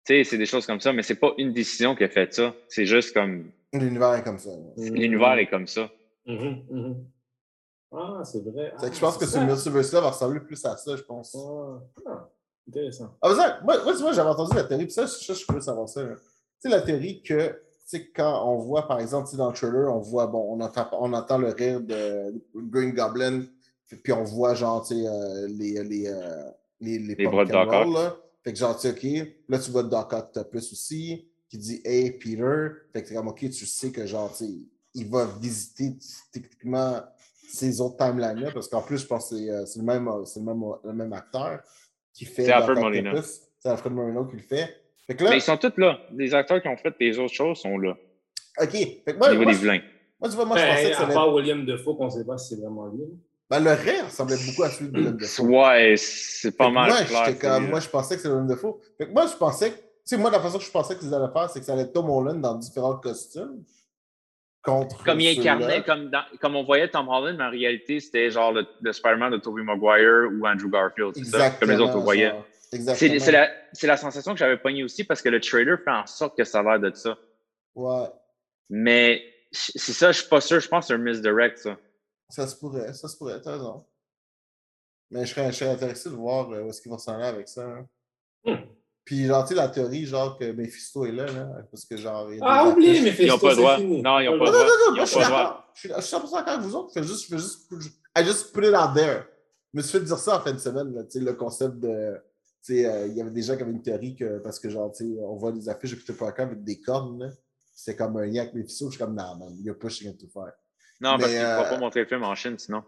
Tu 0.06 0.14
sais, 0.16 0.24
c'est 0.24 0.38
des 0.38 0.46
choses 0.46 0.66
comme 0.66 0.80
ça, 0.80 0.92
mais 0.94 1.04
c'est 1.04 1.16
pas 1.20 1.32
une 1.38 1.54
décision 1.54 1.96
qui 1.96 2.04
a 2.04 2.10
fait 2.10 2.34
ça. 2.34 2.54
C'est 2.68 2.86
juste 2.86 3.14
comme 3.14 3.52
L'univers 3.74 4.14
est 4.16 4.24
comme 4.24 4.40
ça. 4.40 4.50
l'univers 4.78 5.34
est 5.38 5.48
comme 5.48 5.68
ça. 5.68 5.90
Mhm, 6.26 6.64
mhm. 6.70 7.06
Ah, 7.94 8.22
c'est 8.24 8.42
vrai. 8.44 8.72
Fait 8.80 8.88
que 8.88 8.92
Ah, 8.92 8.94
je 8.94 9.00
pense 9.00 9.18
que 9.18 9.26
ce 9.26 9.38
multiverse-là 9.40 10.02
va 10.02 10.10
ressembler 10.12 10.40
plus 10.40 10.64
à 10.66 10.76
ça, 10.78 10.96
je 10.96 11.02
pense. 11.04 11.36
Ah, 11.36 11.80
ah, 12.08 12.30
intéressant. 12.68 13.16
Ah, 13.22 13.30
mais 13.30 13.36
ça, 13.36 13.60
moi, 13.64 13.84
moi, 13.84 13.94
tu 13.94 14.00
vois, 14.02 14.14
j'avais 14.14 14.30
entendu 14.30 14.56
la 14.56 14.64
théorie, 14.64 14.86
puis 14.86 14.94
ça, 14.94 15.06
je, 15.06 15.34
je 15.34 15.46
peux 15.46 15.60
savoir 15.60 15.88
ça. 15.90 16.02
Tu 16.04 16.16
sais, 16.60 16.70
la 16.70 16.82
théorie 16.82 17.22
que, 17.22 17.62
quand 18.16 18.48
on 18.50 18.58
voit, 18.58 18.88
par 18.88 19.00
exemple, 19.00 19.36
dans 19.36 19.48
le 19.50 19.54
trailer, 19.54 19.94
on 19.94 20.00
voit, 20.00 20.28
bon, 20.28 20.46
on 20.50 20.60
entend, 20.62 20.88
on 20.94 21.14
entend 21.14 21.38
le 21.38 21.50
rire 21.50 21.82
de 21.82 22.34
Green 22.56 22.92
Goblin, 22.94 23.44
puis 24.04 24.14
on 24.14 24.24
voit, 24.24 24.54
genre, 24.54 24.86
euh, 24.92 25.48
les, 25.48 25.84
les, 25.84 26.08
euh, 26.08 26.44
les, 26.80 27.00
les, 27.00 27.16
Les 27.16 27.26
bras 27.28 27.46
de 27.46 27.52
Doc 27.52 27.68
Ock. 27.74 27.94
là. 27.94 28.16
Fait 28.44 28.54
que, 28.54 28.60
genre, 28.60 28.76
OK, 28.84 29.04
là, 29.50 29.60
tu 29.60 29.72
vois 29.72 29.84
Doc 29.84 30.14
Octopus 30.14 30.72
aussi, 30.72 31.28
qui 31.50 31.58
dit, 31.58 31.82
Hey, 31.84 32.12
Peter. 32.12 32.68
Fait 32.94 33.04
que 33.04 33.14
comme, 33.14 33.28
OK, 33.28 33.40
tu 33.40 33.66
sais 33.66 33.92
que, 33.92 34.06
genre, 34.06 34.34
il 34.94 35.10
va 35.10 35.26
visiter 35.40 35.94
techniquement 36.32 37.02
ces 37.50 37.82
autres 37.82 37.98
timelines-là, 37.98 38.52
parce 38.52 38.68
qu'en 38.70 38.82
plus, 38.82 39.00
je 39.00 39.08
pense 39.08 39.30
que 39.30 39.36
c'est, 39.38 39.50
euh, 39.50 39.66
le 39.78 39.84
même, 39.84 40.06
le 40.10 40.42
même, 40.42 40.64
le 40.86 40.94
même 40.94 41.14
acteur. 41.14 41.62
qui 42.14 42.26
fait 42.26 42.46
C'est 42.46 42.52
Alfred. 42.52 42.78
Octopus. 42.78 43.42
C'est 43.60 43.70
Alfred 43.70 43.94
Molina 43.94 44.26
qui 44.30 44.38
le 44.38 44.42
fait. 44.42 44.81
Fait 45.08 45.16
que 45.16 45.24
là, 45.24 45.30
Mais 45.32 45.38
ils 45.38 45.42
sont 45.42 45.58
tous 45.58 45.74
là. 45.78 46.00
Les 46.16 46.34
acteurs 46.34 46.62
qui 46.62 46.68
ont 46.68 46.78
fait 46.78 46.94
les 47.00 47.18
autres 47.20 47.34
choses 47.34 47.58
sont 47.60 47.78
là. 47.78 47.96
OK. 48.62 48.70
Fait 48.72 49.02
que 49.06 49.12
Au 49.12 49.18
moi, 49.18 49.30
niveau 49.32 49.44
moi, 49.44 49.52
des 49.52 49.58
je- 49.58 49.62
vilains. 49.64 49.82
moi, 50.20 50.30
tu 50.30 50.36
vois, 50.36 50.46
moi, 50.46 50.58
je 50.58 50.66
pensais 50.68 50.90
que 50.92 50.96
ça 50.96 51.04
à 51.08 51.12
part 51.14 51.34
William 51.34 51.66
Defoe, 51.66 51.96
qu'on 51.98 52.06
ne 52.06 52.10
sait 52.12 52.26
pas 52.26 52.38
si 52.38 52.56
c'est 52.56 52.62
vraiment 52.62 52.88
lui. 52.88 53.04
Ben, 53.50 53.60
le 53.62 53.72
rire 53.72 54.06
ressemblait 54.06 54.38
beaucoup 54.48 54.64
à 54.64 54.70
celui 54.70 54.92
de 54.92 54.98
Willem 54.98 55.18
Dafoe. 55.18 55.44
Ouais, 55.46 55.96
c'est 55.98 56.56
pas 56.56 56.70
mal 56.70 56.90
moi, 56.90 57.04
clair. 57.04 57.40
comme, 57.40 57.82
je 57.82 57.90
pensais 57.90 58.16
que 58.16 58.22
c'était 58.22 58.34
Willem 58.34 58.48
Dafoe. 58.48 58.80
Fait 58.98 59.08
que 59.08 59.12
moi, 59.12 59.26
je 59.28 59.36
pensais 59.36 59.72
que, 59.72 59.76
tu 59.76 59.82
sais, 60.06 60.18
moi, 60.18 60.32
la 60.32 60.40
façon 60.40 60.58
que 60.58 60.64
je 60.64 60.72
pensais 60.72 60.98
qu'ils 60.98 61.14
allaient 61.14 61.32
faire, 61.34 61.50
c'est 61.50 61.60
que 61.60 61.66
ça 61.66 61.74
allait 61.74 61.82
être 61.82 61.92
Tom 61.94 62.10
Holland 62.10 62.40
dans 62.40 62.56
différents 62.56 62.96
costumes. 62.98 63.64
Contre. 64.64 65.04
Comme 65.04 65.20
il 65.20 65.40
incarnait, 65.40 65.82
comme, 65.84 66.12
dans- 66.12 66.24
comme 66.40 66.56
on 66.56 66.64
voyait 66.64 66.88
Tom 66.88 67.08
Holland, 67.10 67.36
mais 67.36 67.44
en 67.46 67.50
réalité, 67.50 68.00
c'était 68.00 68.30
genre 68.30 68.52
le, 68.54 68.64
le 68.80 68.94
Spider-Man 68.94 69.32
de 69.32 69.38
Tobey 69.38 69.64
Maguire 69.64 70.30
ou 70.32 70.46
Andrew 70.46 70.70
Garfield. 70.70 71.14
C'est 71.16 71.26
ça? 71.26 71.50
Comme 71.50 71.72
les 71.72 71.80
autres, 71.80 71.94
vous 71.98 72.04
voyez. 72.04 72.32
Exactement. 72.74 73.20
C'est 73.20 73.32
la, 73.32 73.50
c'est 73.74 73.88
la 73.88 73.98
sensation 73.98 74.34
que 74.34 74.40
j'avais 74.40 74.58
pognée 74.58 74.84
aussi 74.84 75.04
parce 75.04 75.22
que 75.22 75.30
le 75.30 75.40
trailer 75.42 75.78
fait 75.84 75.92
en 75.92 76.06
sorte 76.08 76.38
que 76.38 76.44
ça 76.44 76.60
a 76.60 76.64
l'air 76.64 76.80
de 76.80 76.96
ça. 76.96 77.18
Ouais, 77.76 78.08
Mais 78.70 79.22
c'est 79.52 79.92
ça, 79.94 80.12
je 80.12 80.20
suis 80.22 80.30
pas 80.30 80.42
sûr. 80.42 80.60
Je 80.60 80.68
pense 80.70 80.86
que 80.86 80.88
c'est 80.88 80.94
un 80.94 80.98
misdirect, 81.04 81.58
ça. 81.58 81.78
ça 82.30 82.48
se 82.48 82.56
pourrait, 82.56 82.94
ça 82.94 83.08
se 83.08 83.18
pourrait, 83.18 83.42
t'as 83.42 83.54
raison. 83.54 83.86
Mais 85.10 85.26
je 85.26 85.34
serais, 85.34 85.52
je 85.52 85.58
serais 85.58 85.72
intéressé 85.72 86.10
de 86.10 86.16
voir 86.16 86.50
euh, 86.52 86.62
où 86.64 86.70
est-ce 86.70 86.82
qu'ils 86.82 86.92
vont 86.92 86.98
s'en 86.98 87.16
aller 87.16 87.26
avec 87.26 87.50
ça. 87.50 87.64
hein. 87.66 87.86
Hmm. 88.46 88.56
Puis, 89.04 89.26
genre, 89.26 89.44
tu 89.44 89.50
sais, 89.50 89.56
la 89.56 89.68
théorie, 89.68 90.06
genre, 90.06 90.38
que 90.38 90.46
Mephisto 90.52 91.06
est 91.06 91.12
là, 91.12 91.26
là, 91.26 91.50
parce 91.70 91.84
que, 91.86 91.98
genre... 91.98 92.32
il 92.32 92.38
y 92.38 92.42
a 92.42 92.46
Ah, 92.46 92.68
oubliez, 92.68 93.02
Mephisto, 93.02 93.24
Ils 93.24 93.32
ont 93.32 93.40
pas 93.40 93.50
le 93.50 93.56
droit. 93.56 93.78
fini. 93.78 94.02
Non, 94.02 94.20
ils 94.20 94.30
ont 94.30 94.38
Non, 94.38 94.46
pas 94.46 94.52
non, 94.52 94.58
le 94.60 94.64
non, 94.64 94.66
droit. 94.68 94.78
non, 94.88 94.94
moi, 94.94 95.02
ont 95.02 95.06
je 95.06 95.12
suis 95.12 95.20
d'accord. 95.20 95.72
Je 95.74 95.80
suis 95.80 95.90
je 95.90 96.02
suis 96.02 96.16
100% 96.16 96.32
d'accord 96.32 96.48
avec 96.54 96.62
vous 96.62 96.76
autres. 96.76 96.92
Je 96.96 97.02
fais 97.02 97.08
juste, 97.08 97.24
je 97.30 97.36
fais 97.36 97.42
juste, 97.82 98.00
I 98.18 98.24
just 98.24 98.54
put 98.54 98.64
it 98.66 98.74
out 98.76 98.94
there. 98.96 99.24
Je 99.74 99.78
me 99.78 99.82
suis 99.84 99.98
fait 100.00 100.06
dire 100.06 100.18
ça 100.18 100.38
en 100.38 100.42
fin 100.42 100.52
de 100.54 100.58
semaine, 100.60 100.94
là, 100.94 101.04
tu 101.04 101.12
sais, 101.12 101.20
le 101.20 101.34
concept 101.34 101.78
de. 101.80 102.16
Tu 102.64 102.76
sais, 102.76 102.86
euh, 102.86 103.08
il 103.08 103.16
y 103.18 103.22
avait 103.22 103.32
des 103.32 103.42
gens 103.42 103.56
qui 103.56 103.64
avaient 103.64 103.72
une 103.72 103.82
théorie 103.82 104.16
que, 104.16 104.38
parce 104.40 104.60
que, 104.60 104.70
genre, 104.70 104.92
tu 104.92 105.04
sais, 105.04 105.20
on 105.20 105.36
voit 105.36 105.52
des 105.52 105.68
affiches 105.68 105.92
de 105.92 105.96
Peter 105.96 106.14
Parker 106.14 106.44
avec 106.44 106.64
des 106.64 106.80
cornes. 106.80 107.36
C'est 107.74 107.96
comme 107.96 108.18
un 108.18 108.36
avec 108.36 108.54
Mephisto. 108.54 108.86
Je 108.86 108.92
suis 108.98 109.00
comme, 109.04 109.16
non, 109.16 109.36
man, 109.38 109.56
you're 109.64 109.78
pushing 109.78 110.12
it 110.12 110.20
too 110.20 110.28
far. 110.28 110.52
Non, 111.00 111.18
parce 111.18 111.32
qu'ils 111.32 111.40
ne 111.40 111.46
euh, 111.46 111.58
vont 111.64 111.70
pas 111.70 111.80
montrer 111.80 112.02
le 112.02 112.06
film 112.06 112.24
en 112.24 112.36
Chine, 112.36 112.60
sinon. 112.60 112.84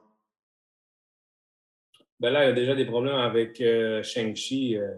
Ben 2.19 2.30
là, 2.30 2.45
il 2.45 2.49
y 2.49 2.51
a 2.51 2.53
déjà 2.53 2.76
des 2.76 2.86
problèmes 2.86 3.15
avec 3.15 3.59
euh, 3.61 4.03
Shang-Chi. 4.03 4.78
euh. 4.78 4.93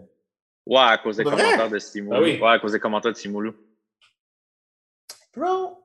Ouais, 0.66 0.78
à 0.78 0.98
cause 0.98 1.16
des 1.16 1.24
de 1.24 1.30
commentaires 1.30 1.70
de 1.70 1.78
Simou. 1.78 2.12
Ah 2.12 2.20
oui. 2.20 2.38
Ouais, 2.38 2.48
à 2.50 2.58
cause 2.58 2.72
des 2.72 2.80
commentaires 2.80 3.12
de 3.12 3.16
Simulu. 3.16 3.52
Bro, 5.34 5.78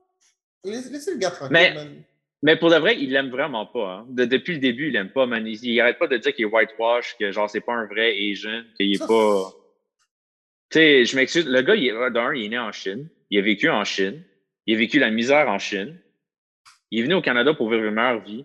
laissez, 0.64 0.90
laissez 0.90 1.12
le 1.12 1.18
gars 1.18 1.30
tranquille, 1.30 1.52
Mais- 1.52 1.74
man. 1.74 2.02
Mais 2.44 2.56
pour 2.56 2.70
de 2.70 2.76
vrai, 2.76 2.96
il 2.98 3.10
l'aime 3.12 3.30
vraiment 3.30 3.66
pas. 3.66 3.98
Hein. 3.98 4.06
De- 4.08 4.24
depuis 4.24 4.54
le 4.54 4.58
début, 4.58 4.88
il 4.88 4.94
l'aime 4.94 5.10
pas, 5.12 5.26
man. 5.26 5.46
Il, 5.46 5.62
il 5.64 5.80
arrête 5.80 5.98
pas 5.98 6.08
de 6.08 6.16
dire 6.16 6.34
qu'il 6.34 6.44
est 6.44 6.48
whitewash, 6.48 7.16
que 7.18 7.30
genre 7.30 7.48
c'est 7.48 7.60
pas 7.60 7.74
un 7.74 7.86
vrai 7.86 8.10
Asian, 8.30 8.62
qu'il 8.76 8.92
est 8.92 8.96
Ça, 8.96 9.06
pas. 9.06 9.50
Tu 10.70 10.78
sais, 10.78 11.04
je 11.04 11.16
m'excuse. 11.16 11.46
Le 11.46 11.62
gars, 11.62 11.76
il 11.76 11.86
est, 11.88 12.10
d'un, 12.10 12.34
il 12.34 12.46
est 12.46 12.48
né 12.48 12.58
en 12.58 12.72
Chine. 12.72 13.08
Il 13.30 13.38
a 13.38 13.42
vécu 13.42 13.68
en 13.70 13.84
Chine. 13.84 14.22
Il 14.66 14.74
a 14.74 14.78
vécu 14.78 14.98
la 14.98 15.10
misère 15.10 15.48
en 15.48 15.58
Chine. 15.58 15.98
Il 16.90 17.00
est 17.00 17.02
venu 17.04 17.14
au 17.14 17.22
Canada 17.22 17.54
pour 17.54 17.70
vivre 17.70 17.84
une 17.84 17.94
meilleure 17.94 18.20
vie. 18.22 18.44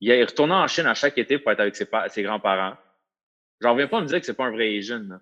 Il 0.00 0.10
est 0.10 0.24
retourné 0.24 0.54
en 0.54 0.66
Chine 0.66 0.86
à 0.86 0.94
chaque 0.94 1.16
été 1.18 1.38
pour 1.38 1.52
être 1.52 1.60
avec 1.60 1.76
ses, 1.76 1.84
pa- 1.86 2.08
ses 2.08 2.22
grands-parents. 2.22 2.76
J'en 3.60 3.72
reviens 3.72 3.88
pas 3.88 3.98
à 3.98 4.00
me 4.02 4.06
dire 4.06 4.18
que 4.20 4.26
c'est 4.26 4.34
pas 4.34 4.46
un 4.46 4.50
vrai 4.52 4.76
Asian. 4.78 5.04
là. 5.08 5.20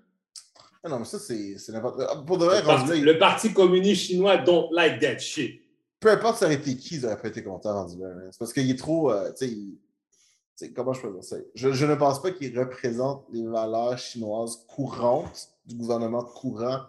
Ah 0.84 0.88
non, 0.88 0.98
mais 1.00 1.04
ça, 1.04 1.18
c'est 1.18 1.58
c'est 1.58 1.72
n'importe 1.72 1.96
quoi. 1.96 2.24
Pour 2.24 2.38
de 2.38 2.44
vrai, 2.44 2.60
Le 2.60 2.66
parti, 2.66 3.00
le 3.00 3.18
parti 3.18 3.52
communiste 3.52 4.06
chinois 4.06 4.36
don't 4.38 4.68
like 4.72 5.00
that 5.00 5.18
shit. 5.18 5.60
Peu 6.00 6.10
importe 6.10 6.38
ça 6.38 6.46
aurait 6.46 6.54
été 6.56 6.76
qui, 6.76 6.96
ils 6.96 7.06
auraient 7.06 7.20
pas 7.20 7.28
été 7.28 7.42
contents 7.42 7.72
rendu 7.74 7.98
là. 7.98 8.08
hein. 8.08 8.28
C'est 8.30 8.38
parce 8.38 8.52
qu'il 8.52 8.70
est 8.70 8.78
trop. 8.78 9.10
euh, 9.10 9.32
il- 9.40 9.78
comment 10.74 10.92
je 10.92 11.02
peux 11.02 11.12
dire 11.12 11.24
ça? 11.24 11.36
Je, 11.54 11.72
je 11.72 11.86
ne 11.86 11.94
pense 11.94 12.20
pas 12.22 12.30
qu'il 12.30 12.58
représente 12.58 13.24
les 13.32 13.46
valeurs 13.46 13.98
chinoises 13.98 14.64
courantes 14.68 15.48
du 15.66 15.74
gouvernement 15.76 16.22
courant. 16.24 16.80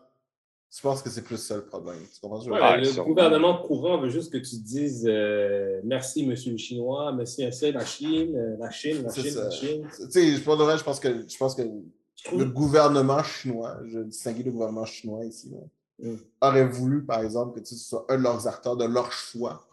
Je 0.70 0.82
pense 0.82 1.02
que 1.02 1.10
c'est 1.10 1.22
plus 1.24 1.38
ça 1.38 1.56
le 1.56 1.66
problème. 1.66 1.98
Tu 2.14 2.20
comprends 2.22 2.42
ce 2.42 2.48
que 2.50 2.54
je 2.54 2.60
veux 2.60 2.62
Ouais, 2.64 2.82
le 2.82 3.04
gouvernement 3.04 3.58
courant 3.64 4.00
veut 4.00 4.10
juste 4.10 4.32
que 4.32 4.38
tu 4.38 4.58
dises 4.58 5.06
euh, 5.08 5.80
merci, 5.86 6.26
monsieur 6.28 6.52
le 6.52 6.58
Chinois, 6.58 7.12
merci, 7.14 7.42
merci, 7.44 7.72
la 7.72 7.86
Chine, 7.86 8.36
euh, 8.36 8.58
la 8.60 8.70
Chine, 8.70 9.04
la 9.04 9.14
Chine, 9.14 9.32
ça. 9.32 9.44
la 9.46 9.50
Chine. 9.52 9.88
Tu 10.12 10.36
sais, 10.36 10.42
pour 10.44 10.58
de 10.58 10.64
vrai, 10.64 10.78
je 10.78 10.84
pense 10.84 11.00
que, 11.00 11.26
je 11.28 11.38
pense 11.38 11.56
que 11.56 11.64
Je 12.16 12.24
trouve- 12.26 12.40
le 12.40 12.46
gouvernement 12.46 13.24
chinois, 13.24 13.78
je 13.86 14.00
distingue 14.00 14.44
le 14.46 14.52
gouvernement 14.52 14.86
chinois 14.86 15.24
ici, 15.26 15.50
là. 15.50 15.58
Aurait 16.42 16.68
voulu, 16.68 17.04
par 17.04 17.22
exemple, 17.24 17.60
que 17.60 17.66
tu 17.66 17.76
soit 17.76 18.06
un 18.10 18.18
de 18.18 18.24
leurs 18.24 18.48
acteurs 18.48 18.76
de 18.78 18.86
leur 18.86 19.12
choix. 19.12 19.64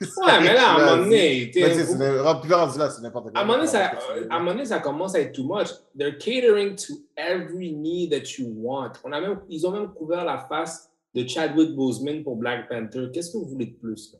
Ouais, 0.00 0.40
mais 0.40 0.54
là, 0.54 0.68
à 0.68 0.74
un 0.74 0.78
moment 0.78 1.04
donné, 1.04 1.50
c'est 1.52 3.02
n'importe 3.02 3.30
quoi. 3.30 3.38
À 3.40 3.42
un 3.42 3.44
moment 3.44 4.52
donné, 4.52 4.64
ça, 4.64 4.80
commence 4.80 5.14
à 5.14 5.20
être 5.20 5.32
too 5.32 5.44
much. 5.44 5.68
They're 5.96 6.18
catering 6.18 6.74
to 6.76 6.94
every 7.16 7.72
need 7.72 8.10
that 8.10 8.38
you 8.38 8.48
want. 8.56 8.92
On 9.04 9.12
a 9.12 9.20
même, 9.20 9.40
ils 9.48 9.64
ont 9.66 9.70
même 9.70 9.92
couvert 9.92 10.24
la 10.24 10.38
face 10.38 10.90
de 11.14 11.26
Chadwick 11.26 11.74
Boseman 11.76 12.24
pour 12.24 12.36
Black 12.36 12.68
Panther. 12.68 13.10
Qu'est-ce 13.12 13.30
que 13.32 13.36
vous 13.38 13.46
voulez 13.46 13.66
de 13.66 13.76
plus? 13.76 14.12
là? 14.12 14.18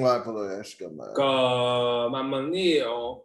Ouais, 0.00 0.22
pour 0.22 0.32
vrai, 0.34 0.62
je 0.62 0.68
suis 0.68 0.78
comme. 0.84 1.00
euh, 1.00 1.12
Comme, 1.14 1.24
à 2.14 2.18
un 2.18 2.22
moment 2.22 2.42
donné, 2.42 2.82
on- 2.84 3.20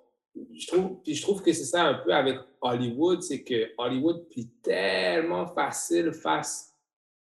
je, 0.58 0.68
trouve, 0.68 0.98
puis 1.04 1.14
je 1.14 1.22
trouve 1.22 1.42
que 1.42 1.54
c'est 1.54 1.66
ça 1.66 1.84
un 1.84 1.94
peu 1.96 2.14
avec 2.14 2.40
Hollywood, 2.62 3.22
c'est 3.22 3.44
que 3.44 3.70
Hollywood 3.78 4.28
plie 4.30 4.50
tellement 4.64 5.46
facile 5.48 6.12
face 6.12 6.73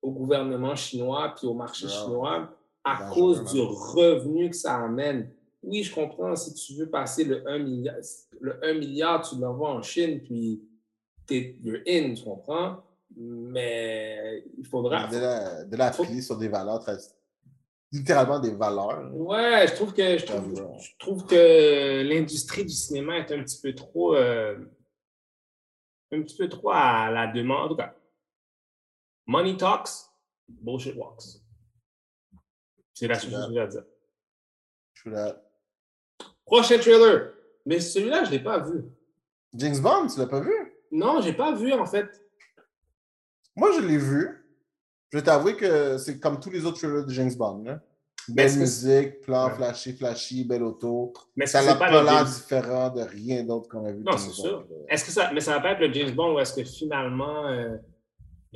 au 0.07 0.12
gouvernement 0.12 0.76
chinois 0.76 1.34
puis 1.36 1.48
au 1.48 1.54
marché 1.54 1.88
chinois 1.88 2.48
à 2.84 3.09
Dangereux, 3.09 3.14
cause 3.14 3.52
du 3.52 3.61
revenu 3.61 4.50
que 4.50 4.57
ça 4.57 4.76
amène. 4.76 5.28
Oui, 5.64 5.82
je 5.82 5.92
comprends, 5.92 6.36
si 6.36 6.54
tu 6.54 6.74
veux 6.74 6.88
passer 6.88 7.24
le 7.24 7.42
1 7.48 7.59
milliard, 7.59 7.96
le 8.40 8.64
1 8.64 8.74
milliard, 8.74 9.28
tu 9.28 9.36
l'envoies 9.36 9.70
en 9.70 9.82
Chine, 9.82 10.20
puis 10.22 10.62
t'es 11.26 11.57
you're 11.61 11.80
in, 11.88 12.14
tu 12.14 12.22
comprends? 12.22 12.84
Mais 13.16 14.44
il 14.57 14.64
faudra... 14.64 15.09
de 15.09 15.16
la, 15.18 15.64
de 15.64 15.76
la 15.76 15.92
sur 15.92 16.38
des 16.38 16.48
valeurs 16.48 16.78
très. 16.78 16.96
littéralement 17.90 18.38
des 18.38 18.54
valeurs. 18.54 19.11
Ouais, 19.12 19.66
je 19.66 19.74
trouve 19.74 19.92
que 19.92 20.18
je 20.18 20.24
trouve, 20.24 20.54
je 20.78 20.90
trouve 21.00 21.26
que 21.26 22.02
l'industrie 22.09 22.64
du 22.64 22.74
cinéma 22.74 23.18
est 23.18 23.32
un 23.32 23.42
petit 23.42 23.61
peu 23.61 23.74
trop 23.74 24.14
euh, 24.14 24.57
un 26.12 26.22
petit 26.22 26.36
peu 26.36 26.48
trop 26.48 26.70
à 26.70 27.11
la 27.11 27.26
demande. 27.26 27.64
En 27.64 27.68
tout 27.70 27.76
cas, 27.76 27.92
money 29.27 29.57
talks, 29.57 29.91
bullshit 30.49 30.97
walks. 30.97 31.24
C'est 32.95 33.09
la 33.09 33.18
seule 33.18 33.31
chose 33.31 33.47
que 33.49 33.53
j'ai 33.53 33.61
à 33.61 33.66
dire. 33.66 33.85
Prochain 36.45 36.79
trailer. 36.79 37.33
Mais 37.64 37.81
celui-là, 37.81 38.24
je 38.24 38.31
ne 38.31 38.37
l'ai 38.37 38.43
pas 38.43 38.59
vu. 38.61 38.85
James 39.55 39.79
Bond, 39.81 40.07
tu 40.09 40.18
l'as 40.18 40.27
pas 40.27 40.41
vu? 40.41 40.53
Non, 40.93 41.20
j'ai 41.20 41.33
pas 41.33 41.53
vu 41.55 41.72
en 41.72 41.85
fait. 41.87 42.09
Moi, 43.57 43.70
je 43.72 43.81
l'ai 43.81 43.99
vu. 43.99 44.45
Je 45.11 45.19
vais 45.19 45.24
t'avouer 45.24 45.57
que 45.57 45.98
c'est 45.98 46.19
comme 46.20 46.39
tous 46.40 46.51
les 46.51 46.65
autres 46.65 46.78
trailers 46.78 47.05
de 47.05 47.11
James 47.12 47.35
Bond. 47.35 47.65
Là. 47.65 47.81
Belle 48.28 48.59
musique, 48.59 49.20
plan 49.20 49.47
Ouais. 49.48 49.55
flashy, 49.55 49.93
flashy, 49.97 50.44
belle 50.44 50.65
auto. 50.65 51.12
Mais 51.36 51.47
Ça 51.47 51.65
n'a 51.65 51.77
pas 51.77 52.03
l'air 52.03 52.24
différent 52.24 52.90
de 52.90 53.03
rien 53.03 53.44
d'autre 53.44 53.69
qu'on 53.69 53.85
a 53.86 53.93
vu. 53.93 54.03
Non, 54.03 54.16
c'est 54.16 54.31
sûr. 54.32 54.66
Est-ce 54.89 55.05
que 55.05 55.11
ça, 55.12 55.31
mais 55.32 55.40
ça 55.40 55.53
va 55.53 55.61
pas 55.61 55.73
être 55.73 55.81
le 55.81 55.93
James 55.93 56.11
Bond 56.15 56.35
ou 56.35 56.39
est-ce 56.40 56.53
que 56.55 56.65
finalement 56.65 57.47
euh, 57.47 57.77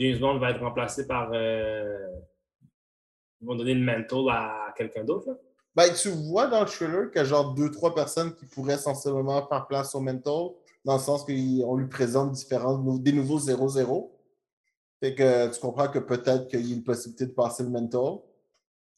James 0.00 0.18
Bond 0.18 0.38
va 0.38 0.50
être 0.50 0.60
remplacé 0.60 1.06
par 1.06 1.30
euh, 1.34 2.08
ils 3.40 3.46
vont 3.46 3.54
donner 3.54 3.74
le 3.74 3.84
mantle 3.84 4.28
à 4.30 4.72
quelqu'un 4.76 5.04
d'autre? 5.04 5.38
Ben, 5.74 5.92
tu 5.94 6.08
vois 6.08 6.46
dans 6.48 6.60
le 6.60 6.66
trailer 6.66 7.10
qu'il 7.10 7.18
y 7.18 7.20
a 7.20 7.24
genre 7.24 7.54
deux, 7.54 7.70
trois 7.70 7.94
personnes 7.94 8.34
qui 8.34 8.46
pourraient 8.46 8.78
sensiblement 8.78 9.46
faire 9.46 9.66
place 9.66 9.94
au 9.94 10.00
mentor, 10.00 10.56
dans 10.84 10.94
le 10.94 11.00
sens 11.00 11.24
qu'on 11.24 11.76
lui 11.76 11.86
présente 11.88 12.32
différents, 12.32 12.76
des 12.98 13.12
nouveaux 13.12 13.38
0-0. 13.38 14.10
Fait 15.00 15.14
que 15.14 15.52
tu 15.54 15.60
comprends 15.60 15.88
que 15.88 15.98
peut-être 15.98 16.48
qu'il 16.48 16.66
y 16.66 16.72
a 16.72 16.76
une 16.76 16.82
possibilité 16.82 17.26
de 17.26 17.32
passer 17.32 17.62
le 17.62 17.70
mentor. 17.70 18.24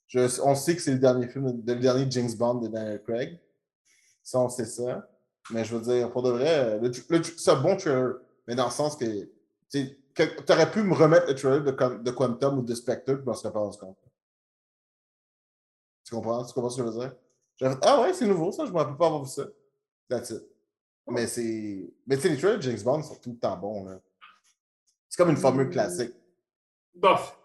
Je- 0.09 0.41
on 0.43 0.55
sait 0.55 0.75
que 0.75 0.83
c'est 0.83 0.93
le 0.93 0.99
dernier 0.99 1.29
film, 1.29 1.63
le 1.67 1.75
dernier 1.77 2.07
James 2.11 2.33
Bond 2.39 2.55
de 2.55 2.69
Daniel 2.69 3.03
Craig. 3.03 3.39
Ça, 4.23 4.41
on 4.41 4.49
sait 4.49 4.65
ça. 4.65 5.09
Mais 5.51 5.65
je 5.65 5.77
veux 5.77 5.83
dire, 5.83 6.11
pour 6.11 6.23
de 6.23 6.31
vrai, 6.31 6.81
c'est 7.37 7.51
un 7.51 7.61
bon 7.61 7.77
trailer. 7.77 8.15
Mais 8.47 8.55
dans 8.55 8.67
le 8.67 8.71
sens 8.71 8.97
que 8.97 9.05
tu 10.15 10.53
aurais 10.53 10.71
pu 10.71 10.83
me 10.83 10.95
remettre 10.95 11.27
le 11.29 11.35
trailer 11.35 11.63
de, 11.63 12.11
Quantum 12.11 12.59
ou 12.59 12.63
de 12.63 12.75
Spectre, 12.75 13.15
puis 13.15 13.23
je 13.23 13.27
m'en 13.27 13.35
serais 13.35 13.53
pas 13.53 13.61
rendu 13.61 13.79
compte. 13.79 13.99
Tu 16.05 16.15
comprends? 16.15 16.45
Tu 16.45 16.53
comprends 16.53 16.71
ce 16.71 16.83
que 16.83 16.87
je 16.87 16.93
veux 16.93 16.99
dire? 16.99 17.15
Ah 17.83 18.01
ouais, 18.01 18.13
c'est 18.13 18.27
nouveau, 18.27 18.51
ça, 18.53 18.67
je 18.67 18.73
ne 18.73 18.77
rappelle 18.77 18.97
pas 18.97 19.07
avoir 19.07 19.23
vu 19.23 19.31
ça. 19.31 19.45
That's 20.09 20.31
it. 20.31 20.43
Mais 21.09 21.27
c'est. 21.27 21.93
Mais 22.07 22.17
tu 22.17 22.23
sais, 22.23 22.29
les 22.31 22.37
trailers 22.37 22.59
de 22.59 22.63
James 22.63 22.83
Bond 22.83 23.03
sont 23.03 23.17
tout 23.17 23.31
le 23.31 23.39
temps 23.39 23.57
bons, 23.57 23.85
là. 23.85 24.01
C'est 25.09 25.17
comme 25.17 25.31
une 25.31 25.37
formule 25.37 25.69
classique. 25.71 26.15
Bof. 26.95 27.39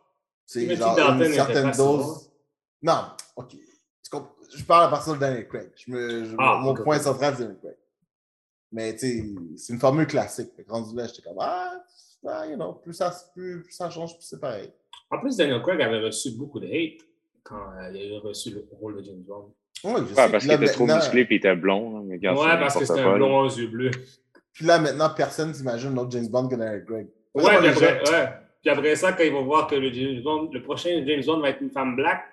C'est 0.46 0.76
genre 0.76 0.98
une 0.98 1.34
certaine 1.34 1.72
dose. 1.72 2.32
Non, 2.82 3.12
ok. 3.36 3.50
Tu 3.50 4.10
comprends? 4.10 4.34
Je 4.56 4.64
parle 4.64 4.86
à 4.86 4.88
partir 4.88 5.14
de 5.14 5.20
Daniel 5.20 5.48
Craig. 5.48 5.72
Je 5.76 5.92
me... 5.92 6.24
je- 6.26 6.36
Ah, 6.40 6.60
mon 6.62 6.74
point 6.74 7.00
central, 7.00 7.34
c'est 7.36 7.44
Daniel 7.44 7.60
Craig. 7.60 7.78
Mais 8.72 8.94
tu 8.96 9.00
sais, 9.00 9.36
c'est 9.58 9.74
une 9.74 9.80
formule 9.80 10.08
classique. 10.08 10.52
Rendu 10.68 10.96
là, 10.96 11.06
j'étais 11.08 11.22
comme, 11.22 11.38
ah, 11.40 11.84
ah, 12.26 12.46
you 12.48 12.56
know, 12.56 12.74
plus 12.74 12.94
ça, 12.94 13.14
plus, 13.34 13.64
plus 13.64 13.72
ça 13.74 13.90
change, 13.90 14.14
plus 14.16 14.24
c'est 14.26 14.40
pareil. 14.40 14.72
En 15.10 15.20
plus, 15.20 15.36
Daniel 15.38 15.62
Craig 15.62 15.82
avait 15.82 16.00
reçu 16.00 16.32
beaucoup 16.32 16.60
de 16.60 16.68
hate 16.68 17.02
quand 17.44 17.72
euh, 17.80 17.92
il 17.94 18.16
a 18.16 18.20
reçu 18.20 18.52
le 18.52 18.68
rôle 18.80 18.98
de 18.98 19.04
James 19.06 19.24
Bond. 19.26 19.54
Ouais, 19.84 19.94
je 19.98 20.00
Ouais, 20.00 20.08
sais. 20.26 20.32
parce 20.32 20.44
qu'il 20.44 20.52
était 20.54 20.66
trop 20.74 20.86
musclé 20.86 21.22
et 21.22 21.28
il 21.30 21.36
était 21.36 21.56
blond. 21.56 22.02
regarde, 22.10 22.38
ouais, 22.40 22.60
parce 22.60 22.78
que 22.78 22.86
c'était 22.86 23.00
un 23.00 23.16
blond 23.16 23.42
aux 23.42 23.50
yeux 23.50 23.68
bleus. 23.68 23.92
Puis 24.52 24.66
là, 24.66 24.80
maintenant, 24.80 25.10
personne 25.16 25.54
s'imagine 25.54 25.94
l'autre 25.94 26.12
James 26.12 26.28
Bond 26.28 26.48
que 26.48 26.56
Daniel 26.56 26.84
Craig. 26.84 27.08
Ouais, 27.36 27.58
puis 27.60 27.68
après, 27.68 28.12
ouais. 28.12 28.30
Puis 28.62 28.70
après 28.72 28.96
ça, 28.96 29.14
quand 29.14 29.24
ils 29.24 29.32
vont 29.32 29.46
voir 29.46 29.68
que 29.68 29.76
le, 29.76 29.94
James 29.94 30.22
Bond, 30.24 30.50
le 30.52 30.62
prochain 30.64 31.04
James 31.06 31.24
Bond 31.26 31.40
va 31.40 31.50
être 31.52 31.62
une 31.62 31.70
femme 31.70 31.96
black, 31.96 32.24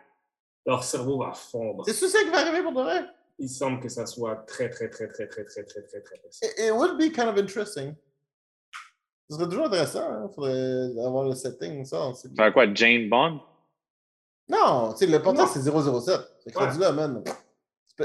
leur 0.66 0.82
cerveau 0.82 1.18
va 1.18 1.32
fondre. 1.32 1.84
C'est 1.86 1.92
ça 2.08 2.18
qui 2.24 2.30
va 2.30 2.38
arriver 2.38 2.62
pour 2.62 2.72
de 2.72 2.80
vrai? 2.80 3.04
Il 3.38 3.48
semble 3.48 3.80
que 3.80 3.88
ça 3.90 4.06
soit 4.06 4.36
très, 4.46 4.70
très, 4.70 4.88
très, 4.88 5.06
très, 5.08 5.26
très, 5.26 5.44
très, 5.44 5.64
très, 5.64 5.82
très, 5.82 6.00
très 6.00 6.18
possible. 6.18 6.50
It, 6.56 6.66
it 6.68 6.72
would 6.72 6.96
be 6.96 7.12
kind 7.12 7.28
of 7.28 7.36
interesting. 7.36 7.94
Ce 9.28 9.36
serait 9.36 9.48
toujours 9.48 9.66
intéressant. 9.66 10.28
Il 10.28 10.34
faudrait 10.34 11.04
avoir 11.04 11.24
le 11.24 11.34
setting, 11.34 11.84
ça. 11.84 12.08
on 12.08 12.14
sait- 12.14 12.28
Faire 12.36 12.52
quoi, 12.52 12.72
Jane 12.74 13.08
Bond? 13.08 13.40
Non, 14.48 14.92
tu 14.92 14.98
sais, 14.98 15.06
l'important, 15.06 15.46
c'est 15.46 15.60
007. 15.60 16.20
C'est 16.44 16.56
Ouais. 16.56 16.78
là, 16.78 16.92
man. 16.92 17.24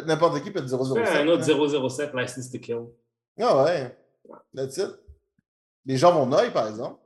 N'importe 0.05 0.41
qui 0.41 0.51
peut 0.51 0.59
être 0.59 0.69
007. 0.69 1.05
Fais 1.05 1.19
un 1.19 1.27
autre 1.27 1.43
hein. 1.43 1.89
007, 1.89 2.13
License 2.13 2.49
to 2.51 2.59
Kill. 2.59 2.85
Ah 3.39 3.63
ouais. 3.63 3.97
That's 4.55 4.77
it. 4.77 4.91
Les 5.85 5.97
gens 5.97 6.13
vont 6.13 6.31
œil, 6.37 6.51
par 6.51 6.67
exemple. 6.67 6.99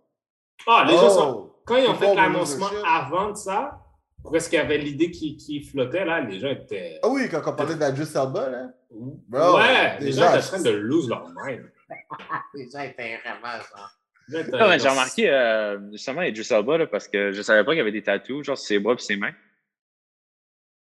Ah, 0.68 0.86
les 0.88 0.94
oh, 0.96 1.00
gens 1.00 1.10
sont. 1.10 1.50
Quand 1.66 1.78
ils 1.78 1.88
ont 1.88 1.96
fait 1.96 2.14
l'annoncement 2.14 2.68
avant 2.86 3.32
de 3.32 3.38
ça, 3.38 3.80
pour 4.22 4.36
est-ce 4.36 4.50
qu'il 4.50 4.58
y 4.58 4.62
avait 4.62 4.78
l'idée 4.78 5.12
qui, 5.12 5.38
qui 5.38 5.62
flottait, 5.64 6.06
là, 6.06 6.22
les 6.22 6.40
gens 6.40 6.50
étaient. 6.50 7.00
Ah 7.02 7.08
oui, 7.10 7.28
quand 7.30 7.42
on 7.46 7.56
parlait 7.56 7.76
d'Adjus 7.76 8.16
Elba, 8.16 8.50
là. 8.50 8.70
Bro, 8.92 9.18
Bro, 9.28 9.58
ouais, 9.58 10.00
les 10.00 10.12
gens 10.12 10.30
étaient 10.30 10.38
en 10.38 10.48
train 10.48 10.62
de 10.62 10.70
lose 10.70 11.10
leur 11.10 11.28
mind. 11.30 11.72
Les 12.54 12.70
gens 12.70 12.80
étaient 12.80 13.18
vraiment 13.18 13.62
ça. 13.72 13.90
J'ai 14.30 14.90
remarqué 14.90 15.30
euh, 15.30 15.80
justement 15.92 16.22
Idris 16.22 16.48
Elba 16.52 16.78
là, 16.78 16.88
parce 16.88 17.08
que 17.08 17.32
je 17.32 17.42
savais 17.42 17.64
pas 17.64 17.72
qu'il 17.72 17.80
y 17.80 17.82
avait 17.82 17.92
des 17.92 18.04
tatous, 18.04 18.46
genre 18.46 18.58
sur 18.58 18.66
ses 18.68 18.80
bras 18.80 18.94
et 18.94 19.00
ses 19.00 19.16
mains. 19.18 19.34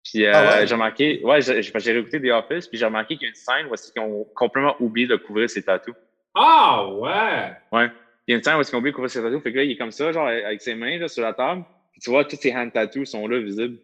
Puis 0.03 0.25
euh, 0.25 0.31
Ah 0.33 0.59
ouais? 0.59 0.67
j'ai 0.67 0.73
remarqué, 0.75 1.21
ouais, 1.23 1.41
j'ai 1.41 1.61
j'ai- 1.63 1.79
j'ai 1.79 1.91
réécouté 1.91 2.21
The 2.21 2.31
Office, 2.31 2.67
puis 2.67 2.77
j'ai 2.77 2.85
remarqué 2.85 3.15
qu'il 3.17 3.23
y 3.23 3.25
a 3.25 3.29
une 3.29 3.35
scène 3.35 3.67
où 3.67 3.73
ils 3.75 3.99
ont 3.99 4.23
complètement 4.35 4.75
oublié 4.79 5.07
de 5.07 5.15
couvrir 5.15 5.49
ses 5.49 5.63
tatous. 5.63 5.95
Ah, 6.35 6.87
ouais! 6.87 7.53
Ouais. 7.71 7.91
Il 8.27 8.31
y 8.31 8.33
a 8.33 8.37
une 8.37 8.43
scène 8.43 8.55
où 8.57 8.61
ils 8.61 8.75
ont 8.75 8.77
oublié 8.79 8.91
de 8.91 8.95
couvrir 8.95 9.09
ses 9.09 9.21
tatous, 9.21 9.41
fait 9.41 9.51
que 9.51 9.57
là, 9.57 9.63
il 9.63 9.71
est 9.71 9.77
comme 9.77 9.91
ça, 9.91 10.11
genre 10.11 10.27
avec 10.27 10.61
ses 10.61 10.75
mains 10.75 10.97
là, 10.99 11.07
sur 11.07 11.23
la 11.23 11.33
table. 11.33 11.63
Puis 11.91 12.01
tu 12.01 12.09
vois, 12.09 12.23
tous 12.25 12.35
ses 12.35 12.53
hand 12.55 12.71
tattoos 12.71 13.05
sont 13.05 13.27
là, 13.27 13.39
visibles. 13.39 13.79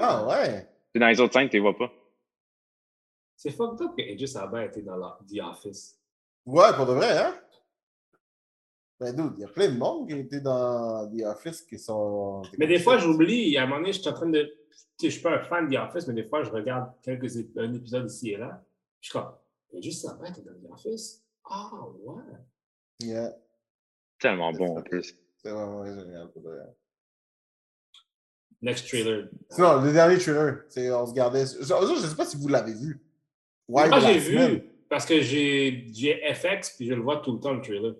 Ah 0.00 0.26
ouais. 0.26 0.66
Puis 0.92 1.00
dans 1.00 1.08
les 1.08 1.20
autres 1.20 1.32
scènes, 1.32 1.48
tu 1.48 1.54
les 1.56 1.60
vois 1.60 1.76
pas. 1.76 1.90
C'est 3.36 3.50
fucked 3.52 3.80
up 3.80 3.92
que 3.96 4.02
Idris 4.02 4.34
Elba 4.36 4.64
était 4.64 4.82
dans 4.82 4.96
la- 4.96 5.18
The 5.30 5.40
Office. 5.42 5.96
Ouais, 6.44 6.72
pour 6.74 6.86
de 6.86 6.92
vrai, 6.94 7.16
hein? 7.16 7.34
Ben, 9.00 9.14
dude, 9.14 9.34
il 9.38 9.42
y 9.42 9.44
a 9.44 9.48
plein 9.48 9.68
de 9.68 9.76
monde 9.78 10.08
qui 10.08 10.14
étaient 10.18 10.40
dans 10.40 11.08
The 11.08 11.22
Office 11.24 11.62
qui 11.62 11.78
sont. 11.78 12.42
Mais 12.58 12.66
des 12.66 12.80
fois, 12.80 12.98
j'oublie. 12.98 13.56
À 13.56 13.62
un 13.62 13.66
moment 13.66 13.80
donné, 13.80 13.92
je 13.92 14.00
suis 14.00 14.08
en 14.08 14.12
train 14.12 14.28
de. 14.28 14.42
Tu 14.42 15.06
sais, 15.06 15.06
je 15.06 15.10
suis 15.10 15.22
pas 15.22 15.36
un 15.36 15.44
fan 15.44 15.68
de 15.68 15.74
The 15.76 15.78
Office, 15.78 16.06
mais 16.08 16.14
des 16.14 16.24
fois, 16.24 16.42
je 16.42 16.50
regarde 16.50 16.90
quelques 17.02 17.36
ép- 17.36 17.58
un 17.60 17.72
épisode 17.74 18.10
ici 18.10 18.30
et 18.30 18.36
là. 18.36 18.64
Je 19.00 19.10
suis 19.10 19.18
comme, 19.18 19.30
Idris 19.72 20.02
Elba 20.04 20.28
était 20.28 20.40
dans 20.42 20.52
The 20.52 20.72
Office? 20.72 21.22
Ah, 21.48 21.70
ouais. 22.04 22.22
Yeah, 23.00 23.32
Tellement 24.18 24.52
bon 24.52 24.78
en 24.78 24.82
plus. 24.82 25.14
c'est 25.36 25.50
vraiment 25.50 25.84
génial 25.86 26.28
pour 26.32 26.42
de 26.42 26.48
vrai. 26.48 26.74
Next 28.60 28.88
trailer. 28.88 29.28
Sinon, 29.50 29.80
le 29.82 29.92
dernier 29.92 30.18
trailer, 30.18 30.64
c'est 30.68 30.90
on 30.90 31.06
se 31.06 31.14
gardait. 31.14 31.46
Je, 31.46 31.62
je 31.62 32.06
sais 32.08 32.16
pas 32.16 32.24
si 32.26 32.36
vous 32.36 32.48
l'avez 32.48 32.74
vu. 32.74 33.00
Moi, 33.68 33.88
j'ai 34.00 34.18
vu 34.18 34.62
parce 34.88 35.06
que 35.06 35.20
j'ai 35.20 35.86
j'ai 35.92 36.20
FX 36.34 36.74
puis 36.76 36.88
je 36.88 36.94
le 36.94 37.02
vois 37.02 37.18
tout 37.18 37.32
le 37.34 37.38
temps 37.40 37.52
le 37.52 37.60
trailer. 37.62 37.94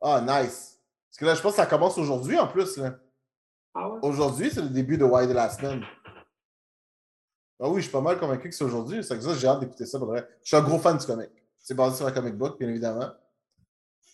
Ah, 0.00 0.20
nice. 0.20 0.78
Parce 1.10 1.18
que 1.18 1.24
là, 1.24 1.34
je 1.34 1.42
pense 1.42 1.52
que 1.52 1.56
ça 1.56 1.66
commence 1.66 1.98
aujourd'hui 1.98 2.38
en 2.38 2.46
plus. 2.46 2.76
Là. 2.76 2.94
Ah 3.74 3.88
ouais? 3.88 3.98
Aujourd'hui, 4.02 4.50
c'est 4.50 4.62
le 4.62 4.68
début 4.68 4.96
de 4.96 5.04
Wild 5.04 5.28
de 5.28 5.34
la 5.34 5.50
semaine. 5.50 5.84
Ah 7.62 7.68
oui, 7.68 7.76
je 7.76 7.82
suis 7.82 7.92
pas 7.92 8.00
mal 8.00 8.18
convaincu 8.18 8.48
que 8.48 8.54
c'est 8.54 8.64
aujourd'hui. 8.64 9.04
C'est 9.04 9.16
que 9.16 9.22
ça, 9.22 9.34
j'ai 9.34 9.46
hâte 9.46 9.60
d'écouter 9.60 9.84
ça. 9.84 9.98
pour 9.98 10.08
de 10.08 10.12
vrai. 10.12 10.28
Je 10.42 10.48
suis 10.48 10.56
un 10.56 10.62
gros 10.62 10.78
fan 10.78 10.96
du 10.96 11.04
comic. 11.04 11.30
C'est 11.58 11.74
basé 11.74 11.96
sur 11.96 12.06
un 12.06 12.12
comic 12.12 12.34
book, 12.34 12.58
bien 12.58 12.68
évidemment. 12.68 13.10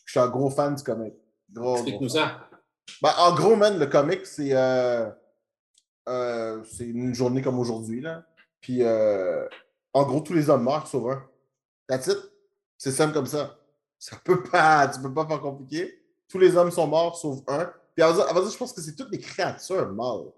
Je 0.05 0.11
suis 0.11 0.21
un 0.21 0.29
gros 0.29 0.51
fan 0.51 0.75
du 0.75 0.83
comic. 0.83 1.15
Gros, 1.53 1.77
Explique-nous 1.77 2.09
ça? 2.09 2.49
Ben, 3.01 3.13
en 3.19 3.35
gros, 3.35 3.55
man, 3.55 3.79
le 3.79 3.87
comic, 3.87 4.27
c'est 4.27 4.51
euh, 4.53 5.09
euh, 6.09 6.63
c'est 6.65 6.87
une 6.87 7.15
journée 7.15 7.43
comme 7.43 7.59
aujourd'hui. 7.59 8.01
là. 8.01 8.25
Puis, 8.61 8.83
euh, 8.83 9.47
en 9.93 10.05
gros, 10.05 10.21
tous 10.21 10.33
les 10.33 10.51
hommes 10.51 10.65
meurent 10.65 10.87
sauf 10.89 11.13
un. 11.13 11.23
That's 11.87 12.09
it. 12.09 12.19
C'est 12.79 12.91
simple 12.91 13.15
comme 13.15 13.27
ça. 13.27 13.57
Ça 13.99 14.17
peut 14.25 14.43
pas, 14.51 14.89
tu 14.89 15.01
peux 15.01 15.13
pas 15.13 15.27
faire 15.27 15.41
compliqué. 15.41 16.03
Tous 16.29 16.39
les 16.39 16.57
hommes 16.57 16.71
sont 16.71 16.87
morts 16.87 17.17
sauf 17.17 17.41
un. 17.49 17.73
Puis 17.95 18.03
avant 18.03 18.15
ça, 18.45 18.51
je 18.51 18.57
pense 18.57 18.73
que 18.73 18.81
c'est 18.81 18.95
toutes 18.95 19.11
les 19.11 19.21
créatures 19.21 19.91
mâles. 19.93 20.31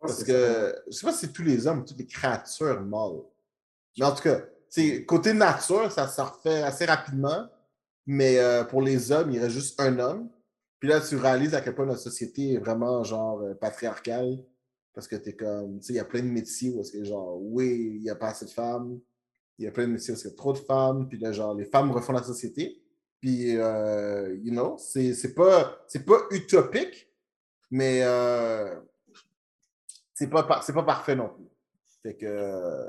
Parce 0.00 0.24
que 0.24 0.74
je 0.86 0.92
sais 0.92 1.06
pas 1.06 1.12
si 1.12 1.26
c'est 1.26 1.32
tous 1.32 1.42
les 1.42 1.66
hommes 1.66 1.80
ou 1.80 1.84
toutes 1.84 1.98
les 1.98 2.06
créatures 2.06 2.80
mâles. 2.80 3.20
Mais 3.98 4.06
en 4.06 4.14
tout 4.14 4.22
cas, 4.22 4.40
côté 5.06 5.32
nature, 5.32 5.90
ça 5.90 6.08
se 6.08 6.20
refait 6.20 6.62
assez 6.62 6.84
rapidement. 6.84 7.48
Mais 8.06 8.38
euh, 8.38 8.64
pour 8.64 8.82
les 8.82 9.12
hommes, 9.12 9.30
il 9.30 9.38
reste 9.38 9.54
juste 9.54 9.80
un 9.80 9.98
homme. 9.98 10.30
Puis 10.78 10.88
là, 10.88 11.00
tu 11.00 11.16
réalises 11.16 11.54
à 11.54 11.60
quel 11.60 11.74
point 11.74 11.84
notre 11.84 12.00
société 12.00 12.54
est 12.54 12.58
vraiment 12.58 13.04
genre 13.04 13.40
euh, 13.42 13.54
patriarcale. 13.54 14.38
Parce 14.94 15.06
que 15.06 15.16
t'es 15.16 15.34
comme, 15.34 15.78
tu 15.80 15.86
sais, 15.86 15.92
il 15.92 15.96
y 15.96 16.00
a 16.00 16.04
plein 16.04 16.22
de 16.22 16.26
métiers 16.26 16.70
où 16.70 16.80
est-ce 16.80 16.92
que 16.92 17.04
genre, 17.04 17.38
oui, 17.40 17.92
il 17.96 18.02
n'y 18.02 18.10
a 18.10 18.16
pas 18.16 18.28
assez 18.28 18.46
de 18.46 18.50
femmes. 18.50 18.98
Il 19.60 19.64
y 19.64 19.68
a 19.68 19.72
plein 19.72 19.86
de 19.86 19.92
métiers 19.92 20.14
où 20.14 20.16
qu'il 20.16 20.30
y 20.30 20.32
a 20.32 20.36
trop 20.36 20.54
de 20.54 20.58
femmes. 20.58 21.06
Puis 21.06 21.22
genre, 21.32 21.54
les 21.54 21.66
femmes 21.66 21.90
refont 21.92 22.14
la 22.14 22.22
société. 22.22 22.82
Puis, 23.20 23.56
euh, 23.58 24.34
you 24.42 24.52
know, 24.52 24.78
c'est 24.78 25.34
pas, 25.34 25.84
pas 26.06 26.20
utopique, 26.30 27.12
mais 27.70 28.00
euh, 28.02 28.74
c'est 30.14 30.30
pas, 30.30 30.42
pas 30.42 30.82
parfait 30.82 31.14
non 31.14 31.28
plus. 31.28 31.44
Fait 32.02 32.16
que, 32.16 32.86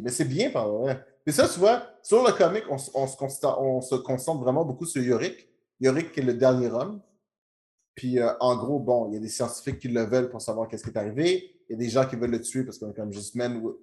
mais 0.00 0.10
c'est 0.10 0.24
bien 0.24 0.50
par 0.50 0.68
vrai. 0.70 1.04
Mais 1.26 1.32
ça, 1.32 1.48
tu 1.48 1.58
vois, 1.58 1.82
sur 2.04 2.24
le 2.24 2.32
comic, 2.32 2.62
on, 2.70 2.78
se 2.78 3.16
concentre, 3.16 3.60
on 3.60 3.80
se 3.80 3.96
concentre 3.96 4.40
vraiment 4.40 4.64
beaucoup 4.64 4.86
sur 4.86 5.02
Yorick. 5.02 5.48
Yorick 5.80 6.12
qui 6.12 6.20
est 6.20 6.24
le 6.24 6.34
dernier 6.34 6.68
homme. 6.70 7.02
Puis 7.96 8.20
euh, 8.20 8.32
en 8.38 8.56
gros, 8.56 8.78
bon, 8.78 9.08
il 9.08 9.14
y 9.14 9.16
a 9.16 9.20
des 9.20 9.28
scientifiques 9.28 9.80
qui 9.80 9.88
le 9.88 10.04
veulent 10.04 10.30
pour 10.30 10.40
savoir 10.40 10.68
qu'est-ce 10.68 10.84
qui 10.84 10.90
est 10.90 10.96
arrivé. 10.96 11.56
Il 11.68 11.72
y 11.72 11.74
a 11.74 11.78
des 11.78 11.88
gens 11.88 12.06
qui 12.06 12.14
veulent 12.14 12.30
le 12.30 12.40
tuer 12.40 12.62
parce 12.62 12.78
que 12.78 12.84
comme 12.92 13.12
juste 13.12 13.34
will- 13.34 13.74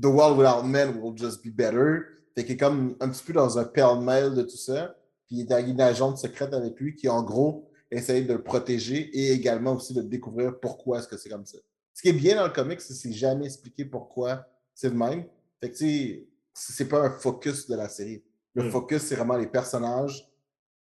the 0.00 0.06
world 0.06 0.38
without 0.38 0.64
men 0.64 0.98
will 1.00 1.16
just 1.16 1.44
be 1.44 1.50
better. 1.50 2.00
Fait 2.34 2.44
qu'il 2.44 2.54
est 2.54 2.58
comme 2.58 2.96
un 3.00 3.08
petit 3.08 3.24
peu 3.24 3.32
dans 3.32 3.58
un 3.58 3.64
pêle-mêle 3.64 4.34
de 4.34 4.42
tout 4.42 4.56
ça. 4.56 4.96
Puis 5.26 5.36
il 5.36 5.46
y 5.48 5.52
a 5.52 5.60
une 5.60 5.80
agente 5.80 6.18
secrète 6.18 6.52
avec 6.54 6.78
lui 6.78 6.94
qui, 6.94 7.08
en 7.08 7.22
gros, 7.22 7.68
essaye 7.90 8.24
de 8.26 8.32
le 8.34 8.42
protéger 8.42 8.98
et 9.16 9.32
également 9.32 9.74
aussi 9.74 9.94
de 9.94 10.02
découvrir 10.02 10.58
pourquoi 10.60 10.98
est-ce 10.98 11.08
que 11.08 11.16
c'est 11.16 11.28
comme 11.28 11.46
ça. 11.46 11.58
Ce 11.94 12.02
qui 12.02 12.08
est 12.08 12.12
bien 12.12 12.36
dans 12.36 12.44
le 12.46 12.52
comic, 12.52 12.80
c'est 12.80 12.92
que 12.94 13.00
c'est 13.00 13.12
jamais 13.12 13.46
expliqué 13.46 13.84
pourquoi 13.84 14.46
c'est 14.74 14.88
le 14.90 14.94
même. 14.96 15.24
Fait 15.60 15.70
que, 15.70 15.76
tu 15.76 15.84
sais, 15.86 16.28
c'est 16.52 16.88
pas 16.88 17.00
un 17.06 17.10
focus 17.10 17.66
de 17.68 17.74
la 17.76 17.88
série. 17.88 18.22
Le 18.54 18.64
Mm. 18.64 18.70
focus, 18.70 19.02
c'est 19.02 19.14
vraiment 19.16 19.36
les 19.36 19.46
personnages, 19.46 20.30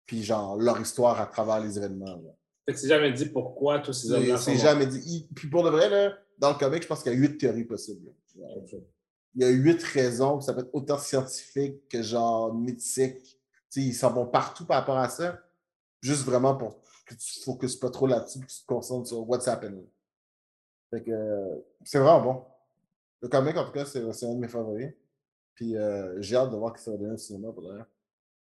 puis 0.07 0.23
genre 0.23 0.57
leur 0.57 0.81
histoire 0.81 1.21
à 1.21 1.27
travers 1.27 1.61
les 1.61 1.77
événements. 1.77 2.07
là. 2.17 2.31
Fait 2.67 2.75
que 2.75 2.79
c'est 2.79 2.89
jamais 2.89 3.13
dit 3.13 3.27
pourquoi 3.27 3.81
tous 3.81 3.93
ces 3.93 4.13
hommes-là 4.13 4.37
c'est 4.37 4.57
jamais 4.57 4.87
dit. 4.87 5.01
Il- 5.07 5.29
Puis 5.35 5.49
pour 5.49 5.65
de 5.65 5.71
vrai, 5.71 5.89
là, 5.91 6.13
dans 6.39 6.51
le 6.53 6.59
comic, 6.59 6.83
je 6.83 6.89
pense 6.89 7.03
qu'il 7.03 7.13
y 7.13 7.15
a 7.15 7.19
huit 7.19 7.39
théories 7.39 7.65
possibles. 7.65 8.13
Il 8.37 9.43
y 9.43 9.45
a 9.45 9.49
huit 9.49 9.83
raisons, 9.83 10.41
ça 10.41 10.53
peut 10.53 10.61
être 10.61 10.75
autant 10.75 10.99
scientifique 10.99 11.89
que 11.89 12.03
genre 12.03 12.55
mythique. 12.55 13.39
Ils 13.77 13.95
s'en 13.95 14.13
vont 14.13 14.27
partout 14.27 14.67
par 14.67 14.79
rapport 14.79 14.99
à 14.99 15.09
ça. 15.09 15.39
Juste 16.01 16.25
vraiment 16.25 16.57
pour 16.57 16.81
que 17.07 17.15
tu 17.15 17.41
ne 17.41 17.45
focuses 17.45 17.77
pas 17.77 17.91
trop 17.91 18.07
là-dessus, 18.07 18.41
que 18.41 18.47
tu 18.47 18.61
te 18.61 18.67
concentres 18.67 19.09
sur 19.09 19.29
what's 19.29 19.47
happening. 19.47 19.87
Fait 20.91 21.03
que 21.03 21.11
euh, 21.11 21.57
c'est 21.85 21.99
vraiment 21.99 22.21
bon. 22.21 22.45
Le 23.23 23.29
comic, 23.29 23.57
en 23.57 23.65
tout 23.65 23.73
cas, 23.73 23.85
c'est 23.85 24.01
un 24.01 24.35
de 24.35 24.41
mes 24.41 24.49
favoris. 24.49 24.93
Puis 25.55 25.77
euh, 25.77 26.21
j'ai 26.21 26.37
hâte 26.37 26.51
de 26.51 26.57
voir 26.57 26.73
ce 26.73 26.79
que 26.79 26.81
ça 26.81 26.91
va 26.93 26.97
donner 26.97 27.13
au 27.13 27.19
cinéma 27.19 27.53
pour 27.53 27.63
d'ailleurs. 27.63 27.87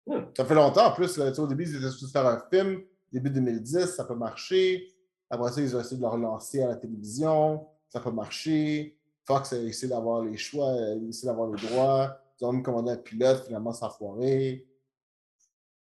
Hmm. 0.06 0.26
Ça 0.36 0.44
fait 0.44 0.54
longtemps 0.54 0.86
en 0.86 0.92
plus. 0.92 1.16
Là, 1.16 1.32
au 1.36 1.46
début, 1.46 1.64
ils 1.64 1.76
étaient 1.76 1.90
supposés 1.90 2.12
faire 2.12 2.26
un 2.26 2.42
film. 2.50 2.82
Début 3.10 3.30
2010, 3.30 3.86
ça 3.86 4.04
peut 4.04 4.14
marcher. 4.14 4.94
Après 5.30 5.50
ça, 5.50 5.60
ils 5.60 5.74
ont 5.74 5.80
essayé 5.80 5.96
de 5.96 6.02
le 6.02 6.08
relancer 6.08 6.62
à 6.62 6.68
la 6.68 6.76
télévision. 6.76 7.66
Ça 7.88 8.00
peut 8.00 8.10
marcher. 8.10 8.95
Fox 9.27 9.53
a 9.53 9.59
essayé 9.59 9.89
d'avoir 9.89 10.23
les 10.23 10.36
choix, 10.36 10.70
a 10.73 10.94
essayé 11.09 11.27
d'avoir 11.27 11.51
les 11.51 11.61
droits. 11.69 12.20
Ils 12.40 12.44
ont 12.44 12.53
même 12.53 12.62
commandé 12.62 12.93
un 12.93 12.97
pilote, 12.97 13.44
finalement, 13.47 13.73
ça 13.73 13.86
a 13.86 13.90
foiré. 13.90 14.66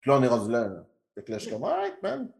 Puis 0.00 0.10
là, 0.10 0.18
on 0.18 0.22
est 0.22 0.28
rendu 0.28 0.50
là. 0.50 0.68
là. 0.68 0.86
Fait 1.14 1.22
que 1.24 1.30
là, 1.32 1.38
je 1.38 1.44
suis 1.44 1.52
comme, 1.52 1.64
alright, 1.64 2.02
man. 2.02 2.32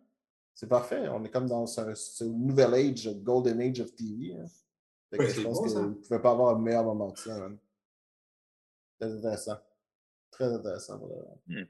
C'est 0.55 0.69
parfait. 0.69 1.09
On 1.09 1.25
est 1.25 1.31
comme 1.31 1.47
dans 1.47 1.67
ce, 1.67 1.95
ce 1.95 2.25
nouvel 2.25 2.75
age, 2.75 3.07
le 3.07 3.15
golden 3.15 3.61
age 3.61 3.81
of 3.81 3.95
TV. 3.95 4.35
hein. 4.35 4.45
Fait 5.11 5.19
que 5.19 5.23
Ouais, 5.23 5.29
je 5.31 5.41
pense 5.43 5.59
bon, 5.61 5.69
ça. 5.69 5.83
ne 5.83 5.95
pouvaient 5.95 6.21
pas 6.21 6.33
avoir 6.33 6.57
un 6.57 6.59
meilleur 6.59 6.85
moment 6.85 7.13
que 7.13 7.21
ça, 7.21 7.39
man. 7.39 7.57
Très 8.99 9.13
intéressant. 9.13 9.59
Très 10.31 10.53
intéressant. 10.53 10.99
de 10.99 11.05
vrai. 11.05 11.69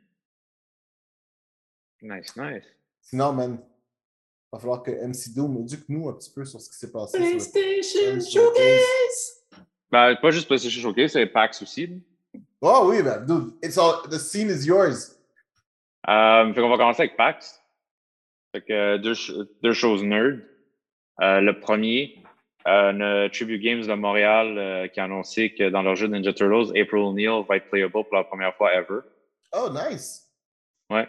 Nice, 2.00 2.36
nice. 2.36 2.64
Sinon, 3.00 3.32
man, 3.32 3.58
il 4.50 4.56
va 4.56 4.58
falloir 4.60 4.82
que 4.82 4.90
MC 4.90 5.34
Doom 5.34 5.58
éduque-nous 5.58 6.08
un 6.08 6.14
petit 6.14 6.30
peu 6.30 6.44
sur 6.44 6.60
ce 6.60 6.70
qui 6.70 6.76
s'est 6.76 6.90
passé. 6.90 7.18
PlayStation 7.18 8.18
Showcase! 8.20 9.44
Ben, 9.90 10.16
pas 10.16 10.30
juste 10.30 10.46
PlayStation 10.46 10.80
Showcase, 10.80 11.12
c'est 11.12 11.26
PAX 11.26 11.62
aussi. 11.62 12.02
Oh 12.60 12.86
oui, 12.86 13.02
ben, 13.02 13.24
dude, 13.24 13.54
it's 13.62 13.78
all, 13.78 14.02
the 14.10 14.18
scene 14.18 14.50
is 14.50 14.66
yours. 14.66 15.16
Euh, 16.08 16.52
fait 16.52 16.60
qu'on 16.60 16.70
va 16.70 16.76
commencer 16.76 17.02
avec 17.02 17.16
PAX. 17.16 17.62
Fait 18.54 18.62
que 18.62 18.72
euh, 18.72 18.98
deux, 18.98 19.14
deux 19.62 19.72
choses 19.72 20.02
nerd. 20.02 20.40
Euh, 21.20 21.40
le 21.40 21.58
premier, 21.58 22.22
euh, 22.66 22.92
le 22.92 23.28
Tribute 23.28 23.60
Games 23.60 23.86
de 23.86 23.94
Montréal 23.94 24.56
euh, 24.56 24.88
qui 24.88 25.00
a 25.00 25.04
annoncé 25.04 25.52
que 25.52 25.68
dans 25.68 25.82
leur 25.82 25.96
jeu 25.96 26.06
Ninja 26.06 26.32
Turtles, 26.32 26.70
April 26.78 27.02
O'Neil 27.02 27.44
va 27.48 27.56
être 27.56 27.68
playable 27.68 27.92
pour 27.92 28.06
la 28.12 28.24
première 28.24 28.54
fois 28.54 28.72
ever. 28.74 29.00
Oh, 29.52 29.68
nice. 29.70 30.30
Ouais. 30.90 31.08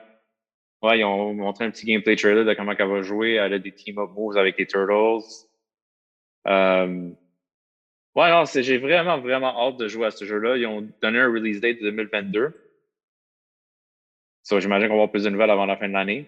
Ouais, 0.81 0.99
ils 0.99 1.03
ont 1.03 1.34
montré 1.34 1.65
un 1.65 1.72
petit 1.72 1.85
gameplay 1.85 2.15
trailer 2.15 2.45
de 2.45 2.53
comment 2.53 2.73
elle 2.77 2.88
va 2.88 3.01
jouer. 3.01 3.34
Elle 3.34 3.53
a 3.53 3.60
des 3.60 3.73
team-up 3.73 4.11
moves 4.15 4.38
avec 4.38 4.57
les 4.57 4.65
Turtles. 4.65 5.26
Euh, 6.47 7.11
Ouais, 8.15 8.30
non, 8.31 8.43
j'ai 8.45 8.77
vraiment, 8.80 9.19
vraiment 9.19 9.57
hâte 9.57 9.77
de 9.77 9.88
jouer 9.88 10.07
à 10.07 10.11
ce 10.11 10.26
jeu-là. 10.26 10.57
Ils 10.57 10.65
ont 10.65 10.89
donné 11.01 11.19
un 11.19 11.31
release 11.31 11.61
date 11.61 11.80
de 11.80 11.89
2022. 11.89 12.53
So, 14.43 14.60
j'imagine 14.60 14.88
qu'on 14.88 14.95
va 14.95 15.03
avoir 15.03 15.11
plus 15.11 15.23
de 15.23 15.30
nouvelles 15.30 15.51
avant 15.51 15.65
la 15.65 15.77
fin 15.77 15.88
de 15.88 15.93
l'année. 15.93 16.27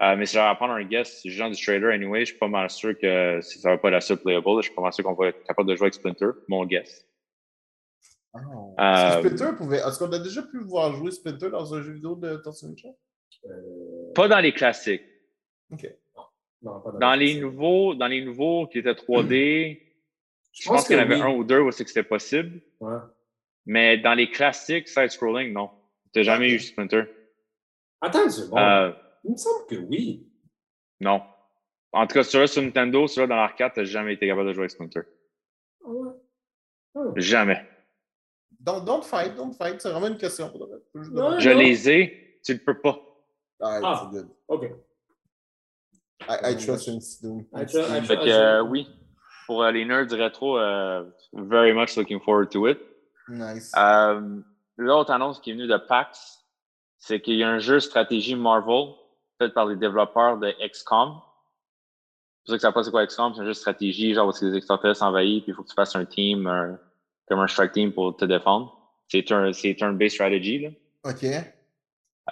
Euh, 0.00 0.16
mais 0.16 0.26
si 0.26 0.34
j'avais 0.34 0.48
à 0.48 0.54
prendre 0.54 0.74
un 0.74 0.84
guess, 0.84 1.20
si 1.20 1.30
je 1.30 1.36
genre 1.36 1.50
du 1.50 1.60
trailer 1.60 1.92
anyway, 1.92 2.20
je 2.20 2.30
suis 2.30 2.38
pas 2.38 2.46
mal 2.46 2.70
sûr 2.70 2.96
que 2.96 3.40
si 3.42 3.58
ça 3.58 3.70
va 3.70 3.78
pas 3.78 3.88
être 3.88 3.94
la 3.94 4.00
seule 4.00 4.18
playable, 4.18 4.46
je 4.58 4.68
suis 4.68 4.74
pas 4.74 4.80
mal 4.80 4.92
sûr 4.92 5.04
qu'on 5.04 5.14
va 5.14 5.28
être 5.28 5.42
capable 5.42 5.68
de 5.68 5.74
jouer 5.74 5.86
avec 5.86 5.94
Splinter. 5.94 6.30
Mon 6.46 6.64
guess. 6.64 7.04
Oh. 8.32 8.74
Euh, 8.78 9.18
Splinter 9.18 9.56
pouvait. 9.56 9.78
Est-ce 9.78 9.98
qu'on 9.98 10.12
a 10.12 10.20
déjà 10.20 10.42
pu 10.42 10.60
voir 10.60 10.94
jouer 10.94 11.10
Splinter 11.10 11.50
dans 11.50 11.74
un 11.74 11.82
jeu 11.82 11.92
vidéo 11.92 12.14
de 12.14 12.36
Tortue 12.36 12.66
Ninja? 12.66 12.88
Euh, 13.46 14.12
Pas 14.14 14.28
dans 14.28 14.40
les 14.40 14.52
classiques. 14.52 15.02
Ok. 15.72 15.86
non, 16.62 16.80
pas 16.80 16.92
Dans 16.92 17.12
le- 17.14 17.18
les 17.20 17.40
nouveaux, 17.40 17.94
dans 17.94 18.06
les 18.08 18.24
nouveaux 18.24 18.66
qui 18.66 18.78
étaient 18.78 18.94
3D, 18.94 19.82
Je 20.52 20.62
je 20.64 20.68
pense 20.68 20.86
qu'il 20.86 20.96
y 20.96 20.98
en 20.98 21.02
avait 21.02 21.16
oui. 21.16 21.20
un 21.22 21.30
ou 21.30 21.44
deux 21.44 21.60
où 21.60 21.70
c'est 21.70 21.84
que 21.84 21.90
c'était 21.90 22.02
possible. 22.08 22.60
Ouais. 22.80 22.96
Mais 23.66 23.98
dans 23.98 24.14
les 24.14 24.30
classiques 24.30 24.88
side-scrolling, 24.88 25.52
non. 25.52 25.70
T'as 26.12 26.22
jamais 26.22 26.50
eu 26.50 26.58
Splinter. 26.58 27.04
Attends 28.00 28.24
une 28.24 28.30
seconde. 28.30 28.58
Euh, 28.58 28.92
Il 29.24 29.32
me 29.32 29.36
semble 29.36 29.66
que 29.68 29.76
oui. 29.76 30.26
non. 31.00 31.22
En 31.92 32.06
tout 32.06 32.14
cas, 32.14 32.22
celui-là 32.22 32.46
sur 32.48 32.62
Nintendo, 32.62 33.06
celui-là 33.06 33.26
dans 33.28 33.36
l'arcade, 33.36 33.72
t'as 33.74 33.84
jamais 33.84 34.14
été 34.14 34.26
capable 34.26 34.48
de 34.48 34.52
jouer 34.54 34.62
avec 34.62 34.70
Splinter. 34.72 35.00
Ah 35.84 35.88
ouais? 35.90 36.10
Ah. 36.96 37.00
Jamais. 37.16 37.64
Don't, 38.58 38.84
don't 38.84 39.02
fight, 39.02 39.34
don't 39.36 39.52
fight. 39.52 39.80
C'est 39.80 39.90
vraiment 39.90 40.08
une 40.08 40.18
question. 40.18 40.50
Pour 40.50 40.66
le 40.66 40.72
Ouais. 40.74 41.40
Je 41.40 41.50
non. 41.50 41.58
les 41.58 41.88
ai, 41.90 42.40
tu 42.44 42.52
le 42.54 42.58
peux 42.58 42.80
pas. 42.80 43.00
Ah. 43.60 44.02
c'est 44.12 44.18
good. 44.18 44.28
OK. 44.48 44.70
I, 46.28 46.52
I 46.52 46.56
trust 46.56 46.84
Fait 48.06 48.16
trust- 48.16 48.24
que, 48.24 48.30
euh, 48.30 48.62
oui, 48.62 48.88
pour 49.46 49.62
euh, 49.62 49.70
les 49.70 49.84
nerds 49.84 50.06
du 50.06 50.14
rétro, 50.14 50.58
euh, 50.58 51.04
very 51.32 51.72
much 51.72 51.96
looking 51.96 52.20
forward 52.20 52.50
to 52.50 52.66
it. 52.68 52.78
Nice. 53.28 53.72
Euh, 53.76 54.40
L'autre 54.76 55.10
annonce 55.10 55.40
qui 55.40 55.50
est 55.50 55.54
venue 55.54 55.66
de 55.66 55.76
PAX, 55.76 56.44
c'est 56.98 57.20
qu'il 57.20 57.34
y 57.34 57.42
a 57.42 57.48
un 57.48 57.58
jeu 57.58 57.80
stratégie 57.80 58.36
Marvel 58.36 58.94
fait 59.38 59.48
par 59.50 59.66
les 59.66 59.76
développeurs 59.76 60.38
de 60.38 60.52
XCOM. 60.68 61.20
C'est 62.44 62.52
pour 62.52 62.52
ça 62.52 62.56
que 62.56 62.60
ça 62.62 62.72
pas 62.72 62.82
c'est 62.84 62.90
quoi 62.90 63.06
XCOM, 63.06 63.34
c'est 63.34 63.40
un 63.40 63.44
jeu 63.44 63.48
de 63.50 63.54
stratégie, 63.54 64.14
genre 64.14 64.28
où 64.28 64.32
des 64.32 64.56
extraterrestres 64.56 65.02
envahis, 65.02 65.40
puis 65.42 65.50
il 65.52 65.54
faut 65.54 65.62
que 65.62 65.68
tu 65.68 65.74
fasses 65.74 65.96
un 65.96 66.04
team, 66.04 66.46
un- 66.46 66.78
comme 67.26 67.40
un 67.40 67.46
strike 67.48 67.72
team 67.72 67.92
pour 67.92 68.16
te 68.16 68.24
défendre. 68.24 68.74
C'est 69.08 69.22
turn-based 69.24 70.10
strategy, 70.10 70.58
là. 70.60 70.68
OK. 71.10 71.24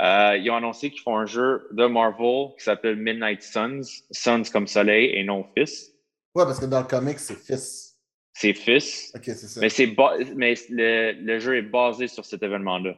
Euh, 0.00 0.36
ils 0.36 0.50
ont 0.50 0.56
annoncé 0.56 0.90
qu'ils 0.90 1.00
font 1.00 1.16
un 1.16 1.26
jeu 1.26 1.68
de 1.72 1.86
Marvel 1.86 2.48
qui 2.58 2.64
s'appelle 2.64 2.96
Midnight 2.96 3.42
Suns. 3.42 3.80
Suns 4.10 4.42
comme 4.52 4.66
soleil 4.66 5.10
et 5.14 5.24
non 5.24 5.46
fils. 5.56 5.90
Ouais, 6.34 6.44
parce 6.44 6.60
que 6.60 6.66
dans 6.66 6.80
le 6.80 6.86
comic, 6.86 7.18
c'est 7.18 7.38
fils. 7.38 7.94
C'est 8.34 8.52
fils. 8.52 9.12
OK, 9.16 9.22
c'est 9.24 9.34
ça. 9.36 9.60
Mais, 9.60 9.70
c'est 9.70 9.94
mais 10.34 10.54
le, 10.68 11.12
le 11.12 11.38
jeu 11.38 11.56
est 11.56 11.62
basé 11.62 12.08
sur 12.08 12.24
cet 12.26 12.42
événement-là. 12.42 12.94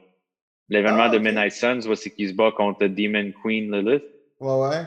L'événement 0.68 1.04
Ah, 1.04 1.08
de. 1.08 1.18
Midnight 1.18 1.52
Suns, 1.52 1.94
c'est 1.94 2.10
qu'il 2.10 2.28
se 2.28 2.34
bat 2.34 2.50
contre 2.50 2.86
Demon 2.88 3.32
Queen 3.42 3.70
Lilith. 3.70 4.02
Ouais, 4.40 4.54
ouais. 4.54 4.82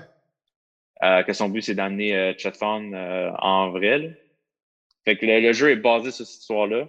euh, 1.03 1.23
que 1.23 1.31
son 1.33 1.47
but, 1.49 1.61
c'est 1.61 1.75
d'amener 1.75 2.15
euh, 2.15 2.33
Chetphone 2.37 2.93
euh, 2.93 3.31
en 3.39 3.71
vrai. 3.71 3.97
là. 3.99 4.09
Fait 5.05 5.17
que 5.17 5.25
le, 5.25 5.39
le 5.39 5.53
jeu 5.53 5.71
est 5.71 5.77
basé 5.77 6.11
sur 6.11 6.25
cette 6.25 6.41
histoire-là. 6.41 6.87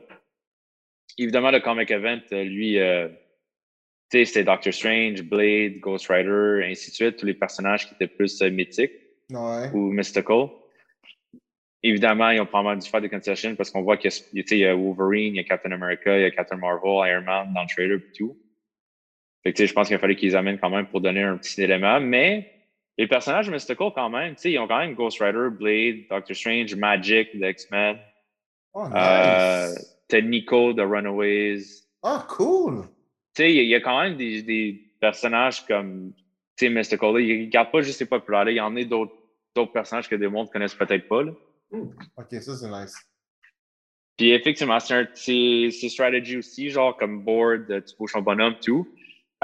Évidemment, 1.17 1.51
le 1.53 1.61
Comic 1.61 1.91
Event, 1.91 2.21
euh, 2.33 2.43
lui, 2.45 2.79
euh, 2.79 3.09
sais, 4.19 4.25
c'était 4.25 4.45
Doctor 4.45 4.73
Strange, 4.73 5.23
Blade, 5.23 5.79
Ghost 5.81 6.07
Rider, 6.09 6.63
ainsi 6.65 6.91
de 6.91 6.95
suite, 6.95 7.17
tous 7.17 7.27
les 7.27 7.35
personnages 7.35 7.87
qui 7.89 7.95
étaient 7.95 8.07
plus 8.07 8.41
euh, 8.43 8.51
mythiques 8.51 8.93
Ouais. 9.31 9.71
ou 9.73 9.91
mystical. 9.93 10.49
Évidemment, 11.83 12.31
ils 12.31 12.41
ont 12.41 12.47
probablement 12.47 12.81
dû 12.81 12.89
faire 12.89 13.01
des 13.01 13.09
concessions 13.09 13.57
parce 13.57 13.71
qu'on 13.71 13.83
voit 13.83 13.97
qu'il 13.97 14.11
y, 14.35 14.57
y 14.57 14.67
a 14.67 14.75
Wolverine, 14.75 15.35
il 15.35 15.37
y 15.37 15.41
a 15.41 15.45
Captain 15.45 15.73
America, 15.73 16.17
il 16.17 16.23
y 16.23 16.25
a 16.25 16.31
Captain 16.31 16.57
Marvel, 16.57 17.09
Iron 17.11 17.23
Man 17.23 17.53
dans 17.55 17.63
le 17.63 17.69
trailer 17.69 17.97
et 17.99 18.13
tout. 18.17 18.37
Fait 19.43 19.53
que, 19.53 19.67
je 19.67 19.73
pense 19.73 19.89
qu'il 19.89 19.99
fallu 19.99 20.15
qu'ils 20.15 20.37
amènent 20.37 20.59
quand 20.59 20.71
même 20.71 20.87
pour 20.87 21.01
donner 21.01 21.23
un 21.23 21.37
petit 21.39 21.61
élément. 21.63 21.99
Mais 21.99 22.53
les 22.97 23.09
personnages 23.09 23.51
mystical, 23.51 23.91
quand 23.95 24.11
même, 24.11 24.37
ils 24.45 24.59
ont 24.59 24.69
quand 24.69 24.79
même 24.79 24.95
Ghost 24.95 25.21
Rider, 25.21 25.49
Blade, 25.51 26.07
Doctor 26.09 26.37
Strange, 26.37 26.75
Magic, 26.77 27.33
The 27.33 27.45
X-Men. 27.45 27.99
Oh, 28.75 28.87
nice. 28.89 29.99
Euh, 30.15 30.21
Nico, 30.21 30.73
The 30.75 30.81
Runaways. 30.81 31.85
Ah, 32.03 32.27
cool. 32.29 32.85
Tu 33.35 33.43
sais, 33.43 33.51
il 33.53 33.57
y, 33.57 33.61
a- 33.61 33.63
il 33.63 33.69
y 33.69 33.75
a 33.75 33.81
quand 33.81 34.01
même 34.01 34.17
des, 34.17 34.43
des 34.43 34.95
personnages 35.01 35.65
comme, 35.67 36.13
tu 36.57 36.67
sais, 36.67 36.69
Mystical. 36.69 37.13
Ne 37.15 37.45
gardent 37.47 37.71
pas 37.71 37.81
juste 37.83 38.01
les 38.01 38.07
populaires. 38.07 38.49
Il 38.49 38.57
y 38.57 38.61
en 38.61 38.77
a 38.77 38.85
d'autres 38.85 39.15
d'autres 39.55 39.73
personnages 39.73 40.09
que 40.09 40.15
des 40.17 40.29
mondes 40.29 40.51
connaissent 40.51 40.75
peut-être 40.75 41.07
pas. 41.09 41.23
Là. 41.25 41.33
OK, 41.73 42.27
ça, 42.31 42.57
c'est 42.57 42.69
nice. 42.71 42.97
Puis 44.17 44.31
effectivement, 44.33 44.79
c'est 44.81 44.95
un- 44.95 45.09
c'est 45.15 45.69
c'est 45.71 45.89
strategy 45.91 46.37
aussi, 46.39 46.71
genre 46.71 46.97
comme 46.97 47.23
board, 47.25 47.71
euh, 47.71 47.81
tu 47.83 47.95
bouges 47.97 48.13
ton 48.13 48.23
bonhomme, 48.23 48.55
tout. 48.61 48.87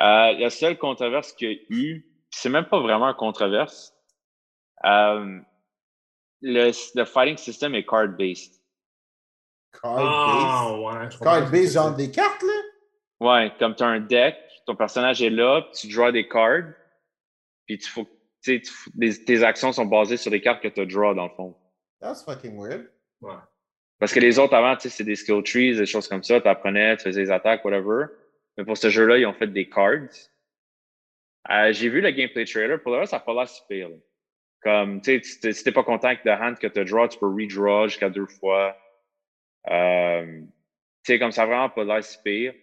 Euh, 0.01 0.32
la 0.32 0.48
seule 0.51 0.78
controverse 0.78 1.32
qu'il 1.32 1.51
y 1.51 1.55
a 1.55 1.56
eu, 1.70 2.01
puis 2.31 2.39
c'est 2.40 2.48
même 2.48 2.66
pas 2.66 2.81
vraiment 2.81 3.09
une 3.09 3.16
controverse, 3.16 3.93
euh, 4.85 5.40
le, 6.40 6.70
le 6.94 7.05
fighting 7.05 7.36
system 7.36 7.74
est 7.74 7.85
card-based. 7.85 8.55
Card 9.82 9.98
Ah, 9.98 10.27
base. 10.27 10.78
ouais. 10.81 11.10
je 11.10 11.19
comprends 11.19 11.24
Card 11.35 11.47
ce 11.47 11.51
que 11.51 11.56
base, 11.56 11.66
tu 11.66 11.73
genre 11.74 11.97
des 11.97 12.10
cartes, 12.10 12.43
là? 12.43 12.62
Ouais, 13.20 13.53
comme 13.59 13.74
tu 13.74 13.82
as 13.82 13.86
un 13.86 14.01
deck, 14.01 14.36
ton 14.66 14.77
personnage 14.77 15.23
est 15.23 15.31
là, 15.31 15.62
puis 15.62 15.73
tu 15.89 15.95
draws 15.95 16.12
des 16.12 16.28
cards, 16.28 16.73
puis 17.66 17.78
tu 17.78 17.89
faut, 17.89 18.05
tu 18.05 18.55
sais, 18.55 18.61
tu 18.61 18.70
fous- 18.70 18.90
les- 18.97 19.24
tes 19.24 19.43
actions 19.43 19.73
sont 19.73 19.86
basées 19.86 20.16
sur 20.16 20.31
les 20.31 20.40
cartes 20.40 20.62
que 20.62 20.69
tu 20.69 20.81
as 20.81 20.86
draw 20.86 21.15
dans 21.15 21.24
le 21.24 21.35
fond. 21.35 21.57
That's 22.01 22.24
fucking 22.24 22.57
weird. 22.57 22.90
Ouais. 23.20 23.35
Parce 23.99 24.12
que 24.12 24.20
les 24.20 24.39
autres 24.39 24.55
avant, 24.55 24.77
tu 24.77 24.82
sais, 24.82 24.90
c'est 24.90 25.05
des 25.05 25.16
skill 25.16 25.43
trees, 25.43 25.74
des 25.77 25.86
choses 25.86 26.07
comme 26.07 26.23
ça, 26.23 26.40
tu 26.40 26.47
apprenais, 26.47 26.97
tu 26.97 27.05
faisais 27.05 27.24
des 27.24 27.31
attaques, 27.31 27.65
whatever. 27.65 28.07
Mais 28.57 28.65
pour 28.65 28.77
ce 28.77 28.89
jeu-là, 28.90 29.19
ils 29.19 29.27
ont 29.27 29.32
fait 29.35 29.49
des 29.49 29.69
cards. 29.69 30.09
Euh, 31.51 31.73
J'ai 31.73 31.89
vu 31.89 32.01
le 32.01 32.11
gameplay 32.11 32.45
trailer, 32.45 32.81
pour 32.81 32.93
le 32.93 32.99
reste, 32.99 33.11
ça 33.11 33.16
a 33.16 33.20
pas 33.20 33.35
l'air 33.35 33.49
si 33.49 33.62
pire. 33.69 33.89
là. 33.89 33.97
Comme, 34.62 35.01
tu 35.01 35.20
sais, 35.23 35.53
si 35.53 35.65
t'es- 35.65 35.73
pas 35.73 35.82
content 35.85 36.09
avec 36.09 36.23
the 36.23 36.28
hand 36.28 36.59
que 36.59 36.66
tu 36.69 36.85
draw, 36.85 37.09
tu 37.09 37.19
peux 37.19 37.27
redraw 37.27 37.89
jusqu'à 37.89 38.11
deux 38.11 38.27
fois. 38.27 38.77
Euh, 39.70 40.40
tu 41.05 41.12
sais, 41.12 41.19
comme 41.19 41.32
ça 41.32 41.43
a 41.43 41.47
vraiment 41.47 41.70
pas 41.70 41.85
l'air 41.85 42.03
si 42.05 42.19
pire. 42.23 42.55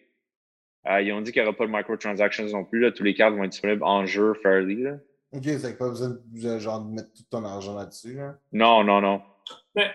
Euh, 0.87 1.01
ils 1.01 1.11
ont 1.13 1.21
dit 1.21 1.31
qu'il 1.31 1.41
n'y 1.41 1.47
aura 1.47 1.57
pas 1.57 1.65
de 1.65 1.71
microtransactions 1.71 2.45
non 2.47 2.63
plus. 2.65 2.79
Là. 2.79 2.91
Tous 2.91 3.03
les 3.03 3.13
cartes 3.15 3.33
vont 3.35 3.43
être 3.43 3.51
disponibles 3.51 3.83
en 3.83 4.05
jeu 4.05 4.33
fairly. 4.43 4.83
Là. 4.83 4.97
OK, 5.33 5.43
c'est 5.43 5.77
pas 5.77 5.89
besoin 5.89 6.09
de, 6.09 6.21
de- 6.33 6.59
genre, 6.59 6.81
de 6.81 6.91
mettre 6.93 7.11
tout 7.13 7.23
ton 7.29 7.43
argent 7.43 7.75
là-dessus, 7.75 8.13
là. 8.15 8.35
Non, 8.53 8.83
non, 8.83 9.01
non. 9.01 9.21
Mais 9.75 9.89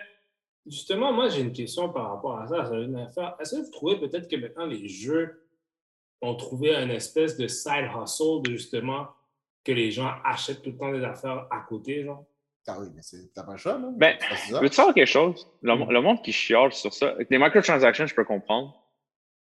justement, 0.67 1.13
moi, 1.13 1.29
j'ai 1.29 1.41
une 1.41 1.53
question 1.53 1.89
par 1.89 2.11
rapport 2.11 2.37
à 2.39 2.47
ça. 2.47 2.65
ça 2.65 2.71
veut 2.71 2.85
dire 2.87 3.09
faire- 3.13 3.35
Est-ce 3.39 3.55
que 3.55 3.61
vous 3.61 3.71
trouvez 3.71 3.97
peut-être 3.99 4.27
que 4.29 4.35
maintenant 4.35 4.65
les 4.65 4.87
jeux 4.87 5.47
ont 6.21 6.35
trouvé 6.35 6.75
une 6.75 6.91
espèce 6.91 7.37
de 7.37 7.47
side 7.47 7.87
hustle 7.99 8.41
de 8.43 8.51
justement 8.51 9.07
que 9.63 9.71
les 9.71 9.91
gens 9.91 10.11
achètent 10.25 10.61
tout 10.61 10.71
le 10.71 10.77
temps 10.77 10.91
des 10.91 11.03
affaires 11.03 11.47
à 11.49 11.61
côté, 11.67 12.03
genre? 12.03 12.25
Ah 12.67 12.77
oui, 12.79 12.87
mais 12.93 13.01
c'est- 13.01 13.33
t'as 13.33 13.43
pas 13.43 13.53
le 13.53 13.57
choix, 13.57 13.73
là. 13.79 13.89
Ben. 13.95 14.15
Veux-tu 14.61 14.75
savoir 14.75 14.93
quelque 14.93 15.07
chose? 15.07 15.47
Le, 15.63 15.73
Mm. 15.75 15.89
le 15.91 16.01
monde 16.01 16.21
qui 16.21 16.31
chiale 16.31 16.71
sur 16.73 16.93
ça. 16.93 17.15
Les 17.29 17.37
microtransactions, 17.39 18.05
je 18.05 18.13
peux 18.13 18.23
comprendre. 18.25 18.80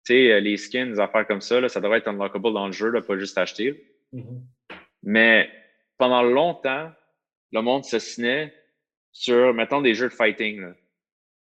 Tu 0.06 0.12
sais, 0.12 0.32
euh, 0.32 0.40
les 0.40 0.56
skins, 0.56 0.92
des 0.92 1.00
affaires 1.00 1.26
comme 1.26 1.40
ça, 1.40 1.60
là, 1.60 1.68
ça 1.68 1.80
devrait 1.80 1.98
être 1.98 2.06
unlockable 2.06 2.52
dans 2.52 2.66
le 2.66 2.72
jeu, 2.72 2.90
là, 2.90 3.02
pas 3.02 3.18
juste 3.18 3.36
acheter. 3.38 3.92
Mhm. 4.12 4.46
Mais 5.02 5.50
pendant 5.98 6.22
longtemps, 6.22 6.92
le 7.50 7.60
monde 7.60 7.84
s'assinait 7.84 8.54
sur, 9.10 9.52
mettons, 9.52 9.80
des 9.80 9.94
jeux 9.94 10.08
de 10.08 10.14
fighting. 10.14 10.60
Là. 10.60 10.74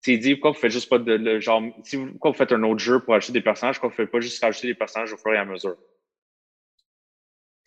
Tu 0.03 0.11
sais, 0.11 0.13
il 0.13 0.19
dit, 0.19 0.35
pourquoi 0.35 0.51
vous 0.51 0.59
faites 0.59 0.71
juste 0.71 0.89
pas 0.89 0.99
de, 0.99 1.13
le 1.13 1.39
genre, 1.39 1.63
si 1.83 1.95
vous, 1.95 2.11
pourquoi 2.11 2.31
vous 2.31 2.38
faites 2.38 2.51
un 2.51 2.61
autre 2.61 2.79
jeu 2.79 2.99
pour 2.99 3.15
acheter 3.15 3.33
des 3.33 3.41
personnages, 3.41 3.75
pourquoi 3.79 3.89
vous 3.89 3.95
faites 3.95 4.11
pas 4.11 4.19
juste 4.19 4.43
rajouter 4.43 4.67
des 4.67 4.75
personnages 4.75 5.11
au 5.11 5.17
fur 5.17 5.33
et 5.33 5.38
à 5.38 5.45
mesure? 5.45 5.77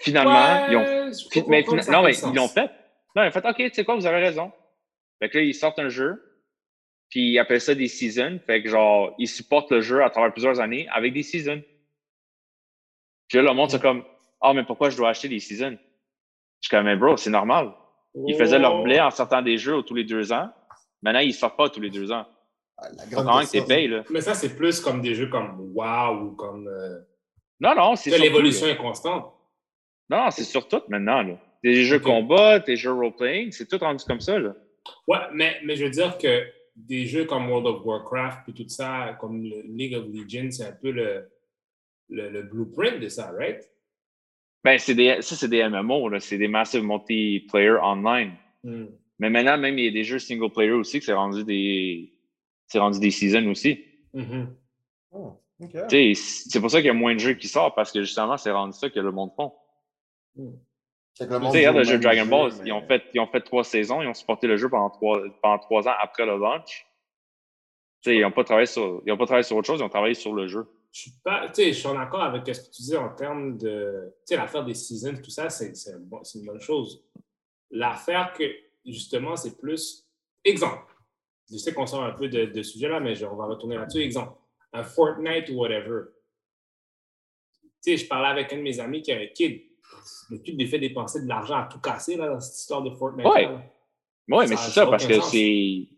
Finalement, 0.00 0.54
Ouais, 0.54 0.66
ils 0.68 0.76
ont 0.76 0.84
Fi- 1.30 1.44
mais 1.48 1.64
non, 1.90 2.02
mais 2.04 2.14
ils 2.16 2.34
l'ont 2.34 2.48
fait. 2.48 2.70
Non, 3.16 3.24
ils 3.24 3.28
ont 3.28 3.30
fait, 3.32 3.48
OK, 3.48 3.56
tu 3.56 3.70
sais 3.70 3.84
quoi, 3.84 3.96
vous 3.96 4.06
avez 4.06 4.18
raison. 4.18 4.52
Fait 5.18 5.28
que 5.28 5.38
là, 5.38 5.44
ils 5.44 5.54
sortent 5.54 5.78
un 5.80 5.88
jeu, 5.88 6.33
puis 7.14 7.30
ils 7.30 7.38
appellent 7.38 7.60
ça 7.60 7.76
des 7.76 7.86
seasons. 7.86 8.40
Fait 8.44 8.60
que 8.60 8.68
genre, 8.68 9.14
ils 9.20 9.28
supportent 9.28 9.70
le 9.70 9.80
jeu 9.80 10.02
à 10.02 10.10
travers 10.10 10.32
plusieurs 10.32 10.58
années 10.58 10.88
avec 10.90 11.12
des 11.12 11.22
seasons. 11.22 11.62
Puis 13.28 13.38
là, 13.38 13.44
le 13.44 13.52
monde, 13.54 13.70
c'est 13.70 13.80
comme, 13.80 14.02
ah, 14.40 14.52
mais 14.52 14.64
pourquoi 14.64 14.90
je 14.90 14.96
dois 14.96 15.10
acheter 15.10 15.28
des 15.28 15.38
seasons? 15.38 15.78
Je 16.60 16.66
suis 16.68 16.70
comme, 16.76 16.86
mais 16.86 16.96
bro, 16.96 17.16
c'est 17.16 17.30
normal. 17.30 17.72
Ils 18.26 18.34
faisaient 18.34 18.58
leur 18.58 18.82
blé 18.82 19.00
en 19.00 19.12
sortant 19.12 19.42
des 19.42 19.58
jeux 19.58 19.80
tous 19.82 19.94
les 19.94 20.02
deux 20.02 20.32
ans. 20.32 20.50
Maintenant, 21.02 21.20
ils 21.20 21.32
sortent 21.32 21.56
pas 21.56 21.68
tous 21.68 21.80
les 21.80 21.90
deux 21.90 22.10
ans. 22.10 22.26
Ah, 22.78 22.88
la 22.96 23.06
grande 23.06 23.46
que 23.46 23.86
là. 23.88 24.02
Mais 24.10 24.20
ça, 24.20 24.34
c'est 24.34 24.56
plus 24.56 24.80
comme 24.80 25.00
des 25.00 25.14
jeux 25.14 25.28
comme 25.28 25.70
WoW 25.72 26.20
ou 26.20 26.30
comme. 26.32 26.66
euh, 26.66 26.98
Non, 27.60 27.76
non, 27.76 27.94
c'est 27.94 28.18
l'évolution 28.18 28.66
est 28.66 28.76
constante. 28.76 29.32
Non, 30.10 30.32
c'est 30.32 30.42
sur 30.42 30.66
tout 30.66 30.82
maintenant, 30.88 31.22
là. 31.22 31.38
Des 31.62 31.84
jeux 31.84 31.98
Ok. 31.98 32.02
combat, 32.02 32.58
des 32.58 32.76
jeux 32.76 32.92
role-playing, 32.92 33.52
c'est 33.52 33.68
tout 33.68 33.78
rendu 33.78 34.04
comme 34.04 34.20
ça, 34.20 34.36
là. 34.36 34.52
Ouais, 35.06 35.18
mais, 35.32 35.60
mais 35.64 35.76
je 35.76 35.84
veux 35.84 35.90
dire 35.90 36.18
que 36.18 36.44
des 36.76 37.06
jeux 37.06 37.24
comme 37.24 37.48
World 37.48 37.66
of 37.66 37.84
Warcraft 37.84 38.48
et 38.48 38.52
tout 38.52 38.68
ça, 38.68 39.16
comme 39.20 39.42
le 39.42 39.62
League 39.62 39.94
of 39.94 40.06
Legends, 40.12 40.50
c'est 40.50 40.66
un 40.66 40.72
peu 40.72 40.90
le. 40.90 41.28
le, 42.08 42.30
le 42.30 42.42
blueprint 42.42 43.00
de 43.00 43.08
ça, 43.08 43.30
right? 43.32 43.60
Ben, 44.62 44.78
c'est 44.78 44.94
des, 44.94 45.20
ça, 45.20 45.36
c'est 45.36 45.48
des 45.48 45.68
MMO, 45.68 46.08
là. 46.08 46.20
C'est 46.20 46.38
des 46.38 46.48
massive 46.48 46.82
multiplayer 46.82 47.76
online. 47.82 48.32
Hmm. 48.62 48.86
Mais 49.18 49.30
maintenant, 49.30 49.58
même, 49.58 49.78
il 49.78 49.84
y 49.84 49.88
a 49.88 49.90
des 49.90 50.04
jeux 50.04 50.18
single 50.18 50.50
player 50.50 50.72
aussi 50.72 50.98
que 50.98 51.04
c'est 51.04 51.12
rendu 51.12 51.44
des, 51.44 52.14
c'est 52.66 52.78
rendu 52.78 52.98
des 52.98 53.10
seasons 53.10 53.46
aussi. 53.48 53.84
Mhm. 54.12 54.54
Oh, 55.12 55.40
OK. 55.60 55.76
Tu 55.88 56.14
sais, 56.14 56.48
C'est 56.48 56.60
pour 56.60 56.70
ça 56.70 56.78
qu'il 56.78 56.86
y 56.86 56.90
a 56.90 56.94
moins 56.94 57.14
de 57.14 57.20
jeux 57.20 57.34
qui 57.34 57.46
sortent 57.46 57.76
parce 57.76 57.92
que 57.92 58.00
justement, 58.00 58.36
c'est 58.36 58.50
rendu 58.50 58.76
ça 58.76 58.90
que 58.90 59.00
le 59.00 59.12
monde 59.12 59.30
font. 59.36 59.52
Que 61.18 61.24
le 61.24 61.30
Tu 61.30 61.38
monde 61.42 61.52
sais, 61.52 61.58
regarde 61.58 61.74
joue 61.76 61.78
le 61.78 61.84
jeu 61.84 61.98
Dragon 61.98 62.26
Ball, 62.26 62.52
mais- 62.58 62.68
ils, 62.68 62.72
ont 62.72 62.86
fait, 62.86 63.02
ils 63.14 63.20
ont 63.20 63.26
fait 63.26 63.40
trois 63.40 63.64
saisons, 63.64 64.02
ils 64.02 64.08
ont 64.08 64.14
supporté 64.14 64.46
le 64.46 64.56
jeu 64.56 64.68
pendant 64.68 64.90
trois, 64.90 65.22
pendant 65.42 65.58
trois 65.58 65.86
ans 65.88 65.94
après 66.00 66.26
le 66.26 66.36
launch. 66.36 66.86
Tu 68.02 68.10
sais, 68.10 68.16
ils 68.16 68.22
n'ont 68.22 68.32
pas, 68.32 68.44
travaillé 68.44 68.66
sur- 68.66 69.00
ils 69.06 69.12
ont 69.12 69.16
pas 69.16 69.26
travaillé 69.26 69.44
sur 69.44 69.56
autre 69.56 69.66
chose, 69.66 69.80
ils 69.80 69.84
ont 69.84 69.88
travaillé 69.88 70.14
sur 70.14 70.34
le 70.34 70.46
jeu. 70.48 70.66
Je 70.92 71.00
suis 71.02 71.12
pas, 71.24 71.48
tu 71.48 71.54
sais, 71.54 71.72
je 71.72 71.78
suis 71.78 71.88
en 71.88 71.98
accord 71.98 72.22
avec 72.22 72.42
ce 72.54 72.60
que 72.60 72.74
tu 72.74 72.82
dis 72.82 72.96
en 72.96 73.08
termes 73.14 73.56
de, 73.58 74.12
tu 74.20 74.22
sais, 74.26 74.36
l'affaire 74.36 74.64
des 74.64 74.74
seasons, 74.74 75.14
tout 75.22 75.30
ça, 75.30 75.48
c'est 75.50 75.74
c'est 75.76 75.94
c'est 76.24 76.38
une 76.38 76.46
bonne 76.46 76.60
chose. 76.60 77.04
L'affaire 77.70 78.32
que, 78.32 78.44
justement, 78.84 79.36
c'est 79.36 79.56
plus, 79.58 80.06
exemple, 80.44 80.92
je 81.50 81.56
sais 81.56 81.72
qu'on 81.72 81.86
sort 81.86 82.04
un 82.04 82.12
peu 82.12 82.28
de, 82.28 82.44
de 82.46 82.62
sujet 82.62 82.88
là, 82.88 83.00
mais 83.00 83.14
je- 83.14 83.24
on 83.26 83.36
va 83.36 83.46
retourner 83.46 83.76
là-dessus. 83.76 84.02
Exemple, 84.02 84.32
un 84.72 84.82
Fortnite 84.82 85.48
ou 85.50 85.54
whatever. 85.60 86.02
Tu 87.62 87.68
sais, 87.82 87.96
je 87.96 88.08
parlais 88.08 88.28
avec 88.28 88.52
un 88.52 88.56
de 88.56 88.62
mes 88.62 88.80
amis 88.80 89.02
qui 89.02 89.12
a 89.12 89.16
un 89.18 89.26
kid. 89.26 89.62
Le 90.30 90.38
kid 90.38 90.58
lui 90.58 90.66
fait 90.66 90.78
dépenser 90.78 91.22
de 91.22 91.28
l'argent 91.28 91.56
à 91.56 91.68
tout 91.70 91.78
casser 91.80 92.16
là, 92.16 92.28
dans 92.28 92.40
cette 92.40 92.56
histoire 92.58 92.82
de 92.82 92.90
Fortnite. 92.90 93.26
Ouais. 93.26 93.48
Oui, 94.28 94.44
Ça 94.46 94.50
mais 94.50 94.56
c'est 94.56 94.70
ça 94.70 94.86
parce 94.86 95.06
que 95.06 95.20
c'est 95.20 95.88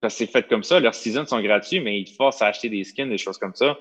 parce 0.00 0.14
que 0.14 0.18
c'est 0.18 0.26
fait 0.26 0.48
comme 0.48 0.62
ça. 0.64 0.78
Leurs 0.80 0.94
seasons 0.94 1.26
sont 1.26 1.40
gratuits, 1.40 1.80
mais 1.80 2.00
ils 2.00 2.04
te 2.04 2.12
forcent 2.14 2.42
à 2.42 2.46
acheter 2.46 2.68
des 2.68 2.84
skins, 2.84 3.08
des 3.08 3.18
choses 3.18 3.38
comme 3.38 3.54
ça. 3.54 3.76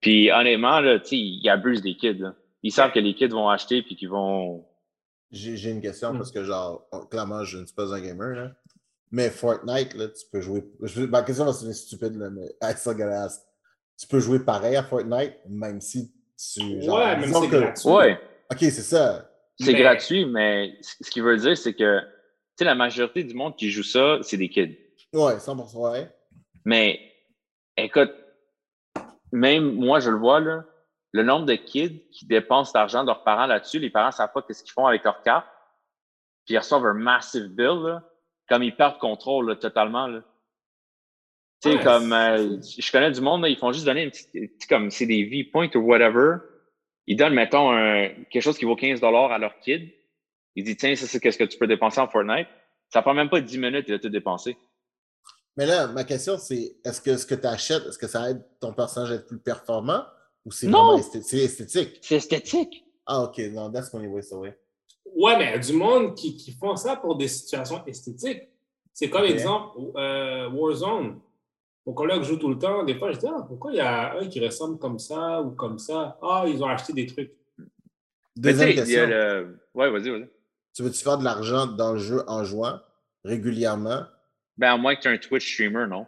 Puis 0.00 0.30
honnêtement, 0.30 0.80
là, 0.80 0.98
ils 1.10 1.48
abusent 1.48 1.82
des 1.82 1.96
kids. 1.96 2.18
là. 2.18 2.34
Ils 2.62 2.72
savent 2.72 2.92
que 2.92 2.98
les 2.98 3.14
kids 3.14 3.28
vont 3.28 3.48
acheter 3.48 3.82
puis 3.82 3.96
qu'ils 3.96 4.08
vont. 4.10 4.66
J'ai 5.30 5.56
j'ai 5.56 5.70
une 5.70 5.80
question 5.80 6.12
Hmm. 6.12 6.18
parce 6.18 6.30
que, 6.30 6.44
genre, 6.44 6.86
clairement, 7.10 7.42
je 7.44 7.58
ne 7.58 7.66
suis 7.66 7.74
pas 7.74 7.92
un 7.94 8.00
gamer, 8.00 8.34
là. 8.34 8.52
Mais 9.10 9.28
Fortnite, 9.30 9.94
là, 9.94 10.08
tu 10.08 10.24
peux 10.30 10.40
jouer. 10.40 10.64
je- 10.82 11.02
Ma 11.02 11.22
question 11.22 11.44
va 11.44 11.52
sonner 11.52 11.72
stupide, 11.74 12.16
là, 12.16 12.30
mais 12.30 12.46
I 12.62 12.72
still 12.76 12.92
gotta 12.94 13.24
ask. 13.24 13.40
Tu 13.98 14.06
peux 14.06 14.20
jouer 14.20 14.40
pareil 14.40 14.76
à 14.76 14.82
Fortnite, 14.82 15.34
même 15.48 15.80
si 15.80 16.10
tu. 16.36 16.82
Genre, 16.82 16.96
Ouais, 16.98 17.16
même 17.18 17.32
si 17.32 17.40
c'est 17.40 17.48
que- 17.48 17.56
gratuit. 17.56 17.88
Ouais, 17.90 18.18
Ok, 18.52 18.58
c'est 18.60 18.70
ça. 18.70 19.28
c'est 19.58 19.72
Mais- 19.72 19.78
gratuit, 19.80 20.24
mais 20.26 20.76
ce 20.80 21.10
qui 21.10 21.20
veut 21.20 21.36
dire, 21.36 21.56
c'est 21.56 21.74
que 21.74 22.00
tu 22.00 22.06
sais, 22.58 22.64
la 22.64 22.74
majorité 22.74 23.24
du 23.24 23.34
monde 23.34 23.56
qui 23.56 23.70
joue 23.70 23.82
ça, 23.82 24.18
c'est 24.22 24.36
des 24.36 24.48
kids. 24.48 24.76
Ouais, 25.12 25.38
100%. 25.38 25.90
Ouais. 25.92 26.10
Mais 26.64 27.00
écoute, 27.76 28.12
même 29.32 29.72
moi, 29.74 30.00
je 30.00 30.10
le 30.10 30.16
vois, 30.18 30.40
là, 30.40 30.64
le 31.12 31.22
nombre 31.22 31.46
de 31.46 31.54
kids 31.54 32.02
qui 32.10 32.26
dépensent 32.26 32.72
l'argent 32.74 33.02
de 33.02 33.06
leurs 33.08 33.24
parents 33.24 33.46
là-dessus, 33.46 33.78
les 33.78 33.90
parents 33.90 34.08
ne 34.08 34.12
savent 34.12 34.32
pas 34.32 34.44
ce 34.50 34.62
qu'ils 34.62 34.72
font 34.72 34.86
avec 34.86 35.04
leur 35.04 35.22
carte, 35.22 35.46
puis 36.44 36.54
ils 36.54 36.58
reçoivent 36.58 36.86
un 36.86 36.94
massive 36.94 37.48
bill, 37.48 37.82
là, 37.84 38.02
comme 38.48 38.62
ils 38.62 38.74
perdent 38.74 38.98
contrôle 38.98 39.48
là, 39.50 39.56
totalement. 39.56 40.06
Là. 40.06 40.22
Tu 41.62 41.70
sais, 41.70 41.76
Ouais, 41.76 41.84
comme 41.84 42.12
euh, 42.12 42.58
je 42.62 42.92
connais 42.92 43.10
du 43.10 43.20
monde, 43.20 43.42
là, 43.42 43.48
ils 43.48 43.56
font 43.56 43.72
juste 43.72 43.84
donner 43.86 44.02
une 44.04 44.10
petite, 44.10 44.66
comme 44.68 44.90
c'est 44.90 45.06
des 45.06 45.24
V-points 45.24 45.68
ou 45.74 45.78
whatever. 45.80 46.36
Ils 47.06 47.16
donnent, 47.16 47.34
mettons, 47.34 47.70
un- 47.72 48.08
quelque 48.30 48.40
chose 48.42 48.58
qui 48.58 48.64
vaut 48.64 48.76
15 48.76 49.02
à 49.02 49.38
leur 49.38 49.58
kid. 49.60 49.90
Ils 50.54 50.64
disent, 50.64 50.76
tiens, 50.76 50.94
ça, 50.94 51.06
c'est 51.06 51.18
qu'est-ce 51.20 51.38
que 51.38 51.44
tu 51.44 51.58
peux 51.58 51.66
dépenser 51.66 52.00
en 52.00 52.08
Fortnite. 52.08 52.46
Ça 52.90 53.02
prend 53.02 53.14
même 53.14 53.30
pas 53.30 53.40
10 53.40 53.58
minutes, 53.58 53.86
il 53.88 53.94
a 53.94 53.98
tout 53.98 54.08
dépensé. 54.10 54.56
Mais 55.56 55.66
là, 55.66 55.86
ma 55.88 56.04
question, 56.04 56.38
c'est 56.38 56.76
est-ce 56.84 57.00
que 57.00 57.16
ce 57.16 57.26
que 57.26 57.34
tu 57.34 57.46
achètes, 57.46 57.84
est-ce 57.86 57.98
que 57.98 58.06
ça 58.06 58.30
aide 58.30 58.42
ton 58.60 58.72
personnage 58.72 59.10
à 59.10 59.14
être 59.16 59.26
plus 59.26 59.38
performant 59.38 60.04
ou 60.44 60.52
c'est 60.52 60.66
Non! 60.66 60.96
esthé- 60.98 61.22
c'est 61.22 61.38
esthétique? 61.38 61.98
C'est 62.02 62.16
esthétique. 62.16 62.84
Ah, 63.06 63.22
ok, 63.22 63.38
non, 63.52 63.70
that's 63.70 63.92
money 63.92 64.06
waste 64.08 64.32
away. 64.32 64.56
Ouais, 65.14 65.36
mais 65.36 65.44
il 65.44 65.50
y 65.50 65.54
a 65.54 65.58
du 65.58 65.72
monde 65.74 66.14
qui, 66.14 66.36
qui 66.36 66.52
font 66.52 66.76
ça 66.76 66.96
pour 66.96 67.16
des 67.16 67.28
situations 67.28 67.84
esthétiques. 67.86 68.42
C'est 68.94 69.10
comme 69.10 69.24
exemple 69.24 69.78
euh, 69.96 70.48
Warzone. 70.50 71.18
Mon 71.86 71.94
collègue 71.94 72.22
joue 72.22 72.36
tout 72.36 72.48
le 72.48 72.58
temps. 72.58 72.84
Des 72.84 72.94
fois, 72.94 73.10
je 73.12 73.18
dis 73.18 73.26
ah, 73.26 73.44
pourquoi 73.46 73.72
il 73.72 73.76
y 73.76 73.80
a 73.80 74.16
un 74.18 74.28
qui 74.28 74.44
ressemble 74.44 74.78
comme 74.78 74.98
ça 74.98 75.42
ou 75.42 75.50
comme 75.50 75.78
ça? 75.78 76.18
Ah, 76.22 76.44
ils 76.46 76.62
ont 76.62 76.68
acheté 76.68 76.92
des 76.92 77.06
trucs. 77.06 77.32
Deuxième 78.36 78.68
sais, 78.68 78.74
il 78.74 78.76
y 78.76 78.80
question. 78.80 79.02
a 79.02 79.06
le... 79.06 79.58
Ouais, 79.74 79.90
vas-y, 79.90 80.10
vas-y. 80.10 80.28
Tu 80.74 80.82
veux-tu 80.82 81.02
faire 81.02 81.18
de 81.18 81.24
l'argent 81.24 81.66
dans 81.66 81.92
le 81.94 81.98
jeu 81.98 82.22
en 82.28 82.44
jouant 82.44 82.80
régulièrement? 83.24 84.04
Ben, 84.56 84.72
à 84.72 84.76
moins 84.76 84.94
que 84.94 85.02
tu 85.02 85.08
aies 85.08 85.14
un 85.14 85.18
Twitch 85.18 85.52
streamer, 85.52 85.86
non? 85.86 86.06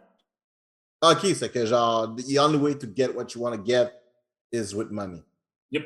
Ah, 1.01 1.11
Ok, 1.11 1.27
c'est 1.35 1.51
que 1.51 1.65
genre, 1.65 2.15
the 2.15 2.39
only 2.39 2.57
way 2.57 2.77
to 2.77 2.87
get 2.95 3.13
what 3.13 3.27
you 3.35 3.41
want 3.41 3.55
to 3.55 3.63
get 3.63 3.91
is 4.51 4.73
with 4.73 4.89
money. 4.89 5.21
Yep. 5.71 5.83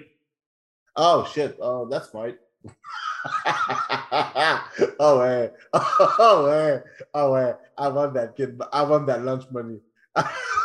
Oh 0.95 1.25
shit, 1.33 1.55
oh, 1.59 1.87
that's 1.89 2.09
smart. 2.11 2.35
oh 4.99 5.19
ouais, 5.19 5.53
oh 5.73 6.43
ouais, 6.45 6.83
oh 7.13 7.31
ouais, 7.33 7.55
I 7.77 7.87
want 7.89 8.13
that 8.13 8.33
kid, 8.35 8.57
I 8.71 8.83
want 8.83 9.05
that 9.07 9.19
lunch 9.19 9.43
money. 9.51 9.81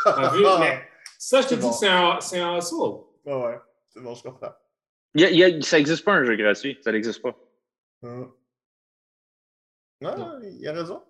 T'as 0.04 0.30
vu? 0.32 0.44
Mais 0.60 0.82
ça, 1.18 1.40
je 1.40 1.48
te 1.48 1.54
dis 1.54 1.60
bon. 1.60 1.70
que 1.70 1.76
c'est 1.76 1.88
un, 1.88 2.20
c'est 2.20 2.40
un 2.40 2.56
hustle. 2.58 2.74
Oh 2.76 3.06
ouais, 3.26 3.58
c'est 3.88 4.00
bon, 4.02 4.14
je 4.14 4.22
comprends. 4.22 4.52
Il 5.14 5.22
y 5.22 5.24
a- 5.24 5.30
il 5.30 5.36
y 5.38 5.44
a- 5.44 5.62
ça 5.62 5.76
n'existe 5.76 6.04
pas 6.04 6.12
un 6.12 6.24
jeu 6.24 6.36
gratuit. 6.36 6.78
Ça 6.82 6.90
n'existe 6.92 7.22
pas. 7.22 7.34
Hum. 8.02 8.32
Non, 10.00 10.38
il 10.42 10.66
a 10.68 10.72
raison. 10.72 11.02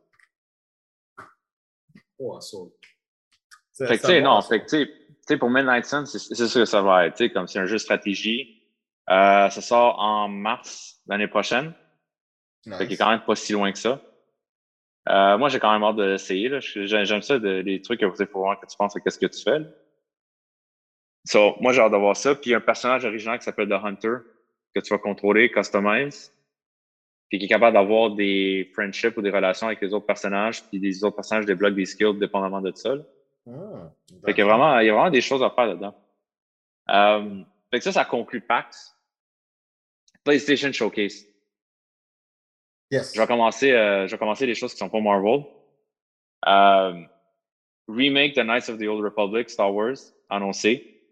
Oh, 2.18 2.38
hustle. 2.38 2.70
C'est- 3.72 3.86
Fait 3.86 3.96
que, 3.96 4.02
ça 4.02 4.08
tu 4.08 4.14
sais, 4.14 4.20
non, 4.20 4.40
ça. 4.40 4.48
fait 4.48 4.60
que, 4.64 4.66
tu 4.84 4.88
sais, 5.26 5.36
pour 5.36 5.50
Midnight 5.50 5.84
Sun, 5.84 6.06
c'est 6.06 6.18
c'est 6.18 6.46
ça 6.48 6.60
que 6.60 6.64
ça 6.64 6.80
va 6.82 7.06
être. 7.06 7.16
Tu 7.16 7.24
sais, 7.26 7.32
comme 7.32 7.48
c'est 7.48 7.58
un 7.58 7.66
jeu 7.66 7.74
de 7.74 7.78
stratégie. 7.78 8.60
Euh, 9.10 9.51
ça 9.51 9.60
sort 9.60 9.98
en 9.98 10.28
mars 10.28 11.01
l'année 11.06 11.28
prochaine. 11.28 11.72
Fait 12.64 12.70
qu'il 12.70 12.82
est 12.86 12.89
Nice. 12.90 12.98
quand 12.98 13.10
même 13.10 13.20
pas 13.24 13.35
si 13.36 13.52
loin 13.52 13.70
que 13.72 13.78
ça. 13.78 14.01
Euh, 15.10 15.36
moi, 15.36 15.51
j'ai 15.51 15.60
quand 15.60 15.70
même 15.72 15.82
hâte 15.85 15.97
de 15.97 16.05
l'essayer. 16.05 16.51
J'aime 16.60 17.20
ça, 17.20 17.39
de- 17.39 17.60
les 17.60 17.82
trucs 17.82 18.01
que 18.01 18.06
vous 18.06 18.16
faut 18.16 18.39
voir 18.39 18.59
que 18.59 18.66
tu 18.66 18.74
penses 18.76 18.97
à 18.97 19.01
qu'est-ce 19.01 19.18
que 19.18 19.26
tu 19.26 19.43
fais. 19.43 19.59
là. 19.59 19.66
So, 21.26 21.56
moi, 21.60 21.72
j'ai 21.72 21.81
hâte 21.82 21.93
de 21.93 21.97
voir 21.98 22.16
ça. 22.16 22.35
Puis, 22.35 22.51
il 22.51 22.51
y 22.52 22.55
a 22.55 22.59
un 22.59 22.62
personnage 22.62 23.05
original 23.05 23.39
qui 23.39 23.44
s'appelle 23.44 23.68
The 23.68 23.72
Hunter, 23.72 24.16
que 24.74 24.81
tu 24.81 24.93
vas 24.94 24.98
contrôler, 24.98 25.51
customize, 25.51 26.35
puis 27.28 27.39
qui 27.39 27.44
est 27.44 27.48
capable 27.48 27.74
d'avoir 27.74 28.10
des 28.10 28.70
friendships 28.74 29.16
ou 29.16 29.22
des 29.22 29.31
relations 29.31 29.66
avec 29.66 29.81
les 29.82 29.93
autres 29.93 30.06
personnages, 30.06 30.62
puis 30.64 30.78
les 30.78 31.05
autres 31.05 31.16
personnages 31.16 31.44
débloquent 31.47 31.76
des 31.76 31.86
skills 31.86 32.18
dépendamment 32.18 32.60
de 32.62 32.72
ça. 32.74 32.94
Ah, 33.47 33.90
Fait 34.24 34.32
qu'il 34.32 34.39
y 34.44 34.48
a 34.48 34.51
vraiment, 34.51 34.78
il 34.81 34.86
y 34.86 34.90
a 34.90 34.94
vraiment 34.94 35.10
des 35.10 35.20
choses 35.20 35.43
à 35.43 35.51
faire 35.51 35.68
dedans. 35.68 35.94
Euh, 36.90 37.43
fait 37.70 37.78
que 37.78 37.85
ça, 37.85 37.93
ça 37.93 38.05
conclut 38.06 38.40
PAX. 38.40 38.93
PlayStation 40.24 40.72
Showcase. 40.72 41.26
Yes. 42.90 43.14
Je 43.14 43.20
vais 43.20 43.26
commencer, 43.26 43.72
euh, 43.72 44.06
je 44.06 44.12
vais 44.12 44.18
commencer 44.18 44.46
les 44.46 44.55
choses 44.55 44.72
qui 44.72 44.78
sont 44.78 44.88
pas 44.88 45.01
Marvel. 45.01 45.44
Euh, 46.46 47.02
remake 47.88 48.34
The 48.34 48.44
Knights 48.44 48.68
of 48.68 48.78
the 48.78 48.86
Old 48.86 49.02
Republic, 49.02 49.51
Star 49.51 49.72
Wars, 49.72 49.96
annoncé. 50.30 51.02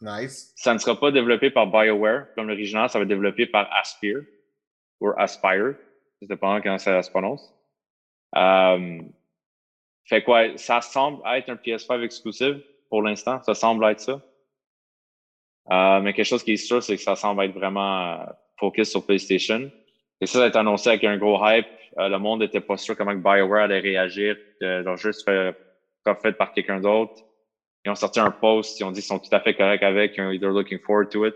Nice. 0.00 0.52
Ça 0.56 0.74
ne 0.74 0.78
sera 0.78 0.98
pas 0.98 1.10
développé 1.10 1.50
par 1.50 1.66
BioWare 1.66 2.34
comme 2.34 2.48
l'original, 2.48 2.90
ça 2.90 2.98
va 2.98 3.02
être 3.02 3.08
développé 3.08 3.46
par 3.46 3.68
Aspire 3.74 4.20
ou 5.00 5.08
Aspire, 5.16 5.74
ça 6.20 6.26
dépend 6.26 6.60
comment 6.60 6.78
ça 6.78 7.02
se 7.02 7.10
prononce. 7.10 7.54
Euh, 8.36 9.00
fait 10.04 10.22
quoi, 10.22 10.56
ça 10.56 10.80
semble 10.80 11.22
être 11.26 11.48
un 11.48 11.56
PS5 11.56 12.02
exclusive 12.02 12.62
pour 12.90 13.02
l'instant, 13.02 13.42
ça 13.42 13.54
semble 13.54 13.84
être 13.86 14.00
ça. 14.00 14.22
Euh, 15.70 16.00
mais 16.00 16.12
quelque 16.12 16.26
chose 16.26 16.42
qui 16.42 16.52
est 16.52 16.56
sûr, 16.56 16.82
c'est 16.82 16.96
que 16.96 17.02
ça 17.02 17.16
semble 17.16 17.42
être 17.44 17.54
vraiment 17.54 18.12
euh, 18.12 18.24
focus 18.58 18.90
sur 18.90 19.04
PlayStation. 19.04 19.70
Et 20.20 20.26
ça, 20.26 20.38
ça 20.38 20.44
a 20.44 20.48
été 20.48 20.58
annoncé 20.58 20.88
avec 20.90 21.04
un 21.04 21.16
gros 21.16 21.38
hype. 21.44 21.66
Euh, 21.98 22.08
le 22.08 22.18
monde 22.18 22.40
n'était 22.40 22.60
pas 22.60 22.76
sûr 22.76 22.96
comment 22.96 23.14
BioWare 23.14 23.64
allait 23.64 23.80
réagir. 23.80 24.36
que 24.60 24.82
leur 24.82 24.96
jeu 24.96 25.12
serait 25.12 25.56
pas 26.04 26.14
fait 26.14 26.32
par 26.32 26.52
quelqu'un 26.52 26.80
d'autre. 26.80 27.22
Ils 27.84 27.90
ont 27.90 27.94
sorti 27.94 28.20
un 28.20 28.30
post, 28.30 28.80
ils 28.80 28.84
ont 28.84 28.90
dit 28.90 29.00
qu'ils 29.00 29.08
sont 29.08 29.18
tout 29.18 29.32
à 29.32 29.40
fait 29.40 29.54
corrects 29.54 29.82
avec, 29.82 30.14
they're 30.14 30.50
looking 30.50 30.80
forward 30.80 31.08
to 31.10 31.26
it. 31.26 31.34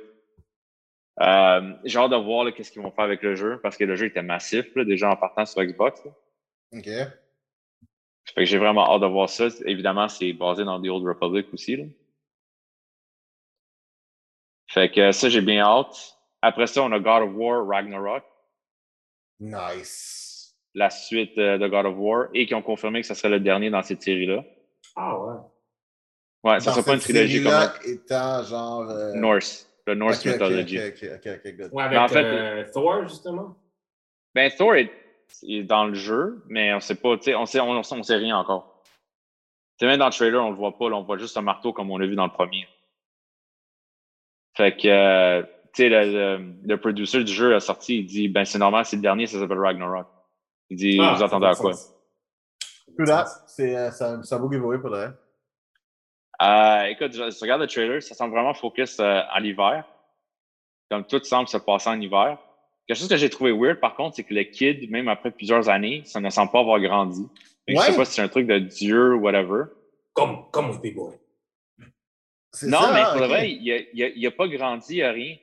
Euh, 1.20 1.74
j'ai 1.84 1.98
hâte 1.98 2.10
de 2.10 2.16
voir 2.16 2.44
là, 2.44 2.52
qu'est-ce 2.52 2.72
qu'ils 2.72 2.82
vont 2.82 2.90
faire 2.90 3.04
avec 3.04 3.22
le 3.22 3.34
jeu, 3.34 3.60
parce 3.62 3.76
que 3.76 3.84
le 3.84 3.94
jeu 3.94 4.06
était 4.06 4.22
massif, 4.22 4.74
là, 4.74 4.84
déjà 4.84 5.10
en 5.10 5.16
partant 5.16 5.44
sur 5.44 5.62
Xbox. 5.62 6.04
là. 6.04 6.10
OK. 6.72 6.88
Fait 8.34 8.42
que 8.42 8.44
j'ai 8.44 8.58
vraiment 8.58 8.92
hâte 8.92 9.02
de 9.02 9.06
voir 9.06 9.28
ça. 9.28 9.48
Évidemment, 9.66 10.08
c'est 10.08 10.32
basé 10.32 10.64
dans 10.64 10.80
The 10.80 10.88
Old 10.88 11.06
Republic 11.06 11.46
aussi. 11.52 11.92
Fait 14.72 14.90
que 14.90 15.10
ça, 15.12 15.28
j'ai 15.28 15.40
bien 15.40 15.62
hâte. 15.64 16.16
Après 16.42 16.66
ça, 16.66 16.82
on 16.82 16.92
a 16.92 16.98
God 17.00 17.22
of 17.28 17.30
War 17.34 17.66
Ragnarok, 17.66 18.22
Nice. 19.40 20.54
la 20.74 20.90
suite 20.90 21.36
euh, 21.38 21.58
de 21.58 21.66
God 21.68 21.86
of 21.86 21.94
War, 21.98 22.28
et 22.34 22.46
qui 22.46 22.54
ont 22.54 22.62
confirmé 22.62 23.00
que 23.00 23.06
ce 23.06 23.14
serait 23.14 23.28
le 23.30 23.40
dernier 23.40 23.70
dans 23.70 23.82
cette 23.82 24.02
série-là. 24.02 24.44
Ah 24.96 25.18
ouais. 25.18 25.34
Ouais, 26.44 26.60
ça 26.60 26.66
Dans 26.70 26.74
sera 26.76 26.84
pas 26.86 26.94
une 26.94 27.00
trilogie 27.00 27.42
comme 27.42 27.52
série-là 27.52 27.74
étant 27.84 28.42
genre. 28.44 28.88
euh, 28.90 29.12
Norse, 29.14 29.68
le 29.86 29.94
Norse 29.94 30.20
ok, 30.20 30.26
ok, 30.26 30.32
Mythology. 30.40 30.78
Ok, 30.78 30.84
ok, 31.02 31.10
ok, 31.14 31.32
ok, 31.44 31.56
good. 31.56 31.72
Ouais, 31.72 31.88
Mais 31.90 31.96
en 31.98 32.02
avec 32.04 32.12
fait- 32.12 32.24
euh, 32.24 32.64
Thor, 32.72 33.02
justement? 33.08 33.56
Ben, 34.34 34.50
Thor 34.56 34.76
est, 34.76 34.90
est 35.42 35.64
dans 35.64 35.86
le 35.86 35.94
jeu, 35.94 36.42
mais 36.48 36.72
on 36.72 36.80
sait 36.80 36.94
pas, 36.94 37.16
tu 37.16 37.24
sais, 37.24 37.34
on 37.34 37.44
sait, 37.44 37.60
on, 37.60 37.70
on 37.72 38.02
sait 38.02 38.16
rien 38.16 38.38
encore. 38.38 38.82
Tu 39.78 39.80
sais, 39.80 39.86
même 39.86 39.98
dans 39.98 40.06
le 40.06 40.12
trailer, 40.12 40.42
on 40.42 40.50
le 40.50 40.56
voit 40.56 40.78
pas, 40.78 40.88
là, 40.88 40.96
on 40.96 41.02
voit 41.02 41.18
juste 41.18 41.36
un 41.36 41.42
marteau 41.42 41.72
comme 41.72 41.90
on 41.90 41.98
l'a 41.98 42.06
vu 42.06 42.14
dans 42.14 42.26
le 42.26 42.32
premier. 42.32 42.66
Fait 44.60 44.76
que, 44.76 44.88
euh, 44.88 45.42
tu 45.72 45.84
sais, 45.84 45.88
le, 45.88 46.12
le, 46.12 46.52
le 46.66 46.76
producer 46.76 47.24
du 47.24 47.32
jeu 47.32 47.54
a 47.54 47.60
sorti, 47.60 48.00
il 48.00 48.04
dit, 48.04 48.28
ben, 48.28 48.44
c'est 48.44 48.58
normal, 48.58 48.84
c'est 48.84 48.96
le 48.96 49.00
dernier, 49.00 49.26
ça 49.26 49.38
s'appelle 49.38 49.58
Ragnarok. 49.58 50.06
Il 50.68 50.76
dit, 50.76 50.98
Ah, 51.00 51.14
vous 51.16 51.22
attendez 51.22 51.46
à 51.46 51.54
quoi? 51.54 51.72
Tout 51.72 53.04
là, 53.04 53.24
c'est 53.46 53.74
euh, 53.74 53.90
c'est 53.90 54.34
un 54.34 54.38
beau 54.38 54.52
giveaway 54.52 54.78
pour 54.78 54.90
le 54.90 55.14
Euh, 56.42 56.82
écoute, 56.90 57.12
je, 57.14 57.30
je 57.30 57.40
regarde 57.40 57.62
le 57.62 57.68
trailer, 57.68 58.02
ça 58.02 58.14
semble 58.14 58.34
vraiment 58.34 58.52
focus 58.52 59.00
euh, 59.00 59.22
à 59.30 59.40
l'hiver. 59.40 59.86
Comme 60.90 61.06
tout 61.06 61.24
semble 61.24 61.48
se 61.48 61.56
passer 61.56 61.88
en 61.88 61.98
hiver. 61.98 62.36
Quelque 62.86 62.98
chose 62.98 63.08
que 63.08 63.16
j'ai 63.16 63.30
trouvé 63.30 63.52
weird, 63.52 63.80
par 63.80 63.94
contre, 63.94 64.16
c'est 64.16 64.24
que 64.24 64.34
le 64.34 64.42
kid, 64.42 64.90
même 64.90 65.08
après 65.08 65.30
plusieurs 65.30 65.70
années, 65.70 66.02
ça 66.04 66.20
ne 66.20 66.28
semble 66.28 66.52
pas 66.52 66.60
avoir 66.60 66.78
grandi. 66.80 67.26
Je 67.66 67.76
sais 67.76 67.96
pas 67.96 68.04
si 68.04 68.16
c'est 68.16 68.22
un 68.22 68.28
truc 68.28 68.46
de 68.46 68.58
Dieu 68.58 69.14
ou 69.14 69.20
whatever. 69.20 69.70
Comme, 70.12 70.50
comme 70.50 70.78
Big 70.82 70.94
Boy. 70.94 71.14
Non, 72.64 72.80
ça, 72.80 72.92
mais 72.92 73.00
ah, 73.04 73.10
pour 73.12 73.20
le 73.20 73.26
vrai, 73.28 73.50
il 73.50 73.72
a, 73.72 73.78
il, 73.92 74.02
a, 74.02 74.08
il 74.08 74.26
a 74.26 74.30
pas 74.30 74.48
grandi, 74.48 74.96
il 74.96 75.02
a 75.02 75.12
rien. 75.12 75.36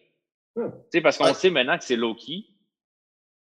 Hmm. 0.55 0.69
Tu 0.69 0.75
sais, 0.93 1.01
parce 1.01 1.17
qu'on 1.17 1.25
Ouais. 1.25 1.33
sait 1.33 1.49
maintenant 1.49 1.77
que 1.77 1.83
c'est 1.83 1.95
Loki, 1.95 2.49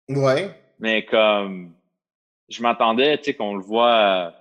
Ouais. 0.09 0.49
mais 0.79 1.05
comme 1.05 1.73
je 2.49 2.61
m'attendais, 2.61 3.17
tu 3.17 3.23
sais, 3.25 3.33
qu'on 3.33 3.55
le 3.55 3.63
voit, 3.63 4.35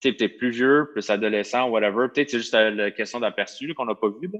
tu 0.00 0.08
sais, 0.08 0.14
peut-être 0.16 0.38
plus 0.38 0.50
vieux, 0.50 0.88
plus 0.92 1.08
adolescent, 1.08 1.68
whatever. 1.68 2.08
Peut-être 2.12 2.30
c'est 2.30 2.38
juste 2.38 2.54
la 2.54 2.90
question 2.90 3.20
d'aperçu 3.20 3.72
qu'on 3.74 3.84
n'a 3.84 3.94
pas 3.94 4.08
vu. 4.08 4.28
Là. 4.32 4.38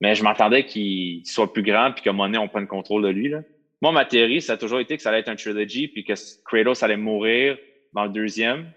Mais 0.00 0.14
je 0.14 0.22
m'attendais 0.24 0.64
qu'il 0.64 1.24
soit 1.26 1.52
plus 1.52 1.62
grand 1.62 1.92
puis 1.92 2.02
qu'à 2.02 2.10
un 2.10 2.12
moment 2.12 2.26
donné, 2.26 2.38
on 2.38 2.48
prenne 2.48 2.66
contrôle 2.66 3.02
de 3.02 3.08
lui. 3.08 3.28
Là. 3.28 3.42
Moi, 3.80 3.92
ma 3.92 4.04
théorie, 4.04 4.42
ça 4.42 4.54
a 4.54 4.56
toujours 4.56 4.80
été 4.80 4.96
que 4.96 5.02
ça 5.02 5.10
allait 5.10 5.20
être 5.20 5.28
un 5.28 5.36
trilogy 5.36 5.86
puis 5.88 6.04
que 6.04 6.14
Kratos 6.44 6.82
allait 6.82 6.96
mourir 6.96 7.58
dans 7.92 8.04
le 8.04 8.10
deuxième 8.10 8.72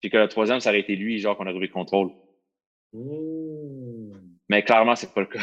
puis 0.00 0.08
que 0.10 0.16
le 0.16 0.28
troisième, 0.28 0.60
ça 0.60 0.70
aurait 0.70 0.80
été 0.80 0.96
lui, 0.96 1.18
genre 1.18 1.36
qu'on 1.36 1.44
aurait 1.44 1.54
pris 1.54 1.66
le 1.66 1.72
contrôle. 1.72 2.10
Mmh. 2.92 4.12
Mais 4.48 4.64
clairement, 4.64 4.96
c'est 4.96 5.12
pas 5.14 5.20
le 5.20 5.26
cas. 5.26 5.40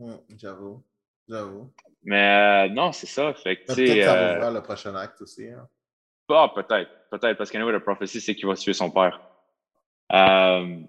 Hum, 0.00 0.20
J'avoue. 0.36 0.82
J'avoue. 1.28 1.70
Mais 2.02 2.66
euh, 2.66 2.72
non, 2.72 2.92
c'est 2.92 3.06
ça. 3.06 3.32
Fait 3.34 3.56
que, 3.56 3.66
Peut-être 3.66 3.94
que 3.94 4.02
ça 4.02 4.14
va 4.14 4.20
euh, 4.32 4.36
ouvrir 4.36 4.50
le 4.52 4.62
prochain 4.62 4.94
acte 4.94 5.20
aussi. 5.22 5.48
hein. 5.48 5.68
Ah, 6.28 6.50
peut-être. 6.54 6.90
Peut-être, 7.10 7.36
parce 7.38 7.50
qu'anyway, 7.50 7.72
la 7.72 7.80
prophétie, 7.80 8.20
c'est 8.20 8.34
qu'il 8.34 8.46
va 8.46 8.54
tuer 8.54 8.72
son 8.72 8.90
père. 8.90 9.20
Euh, 10.12 10.80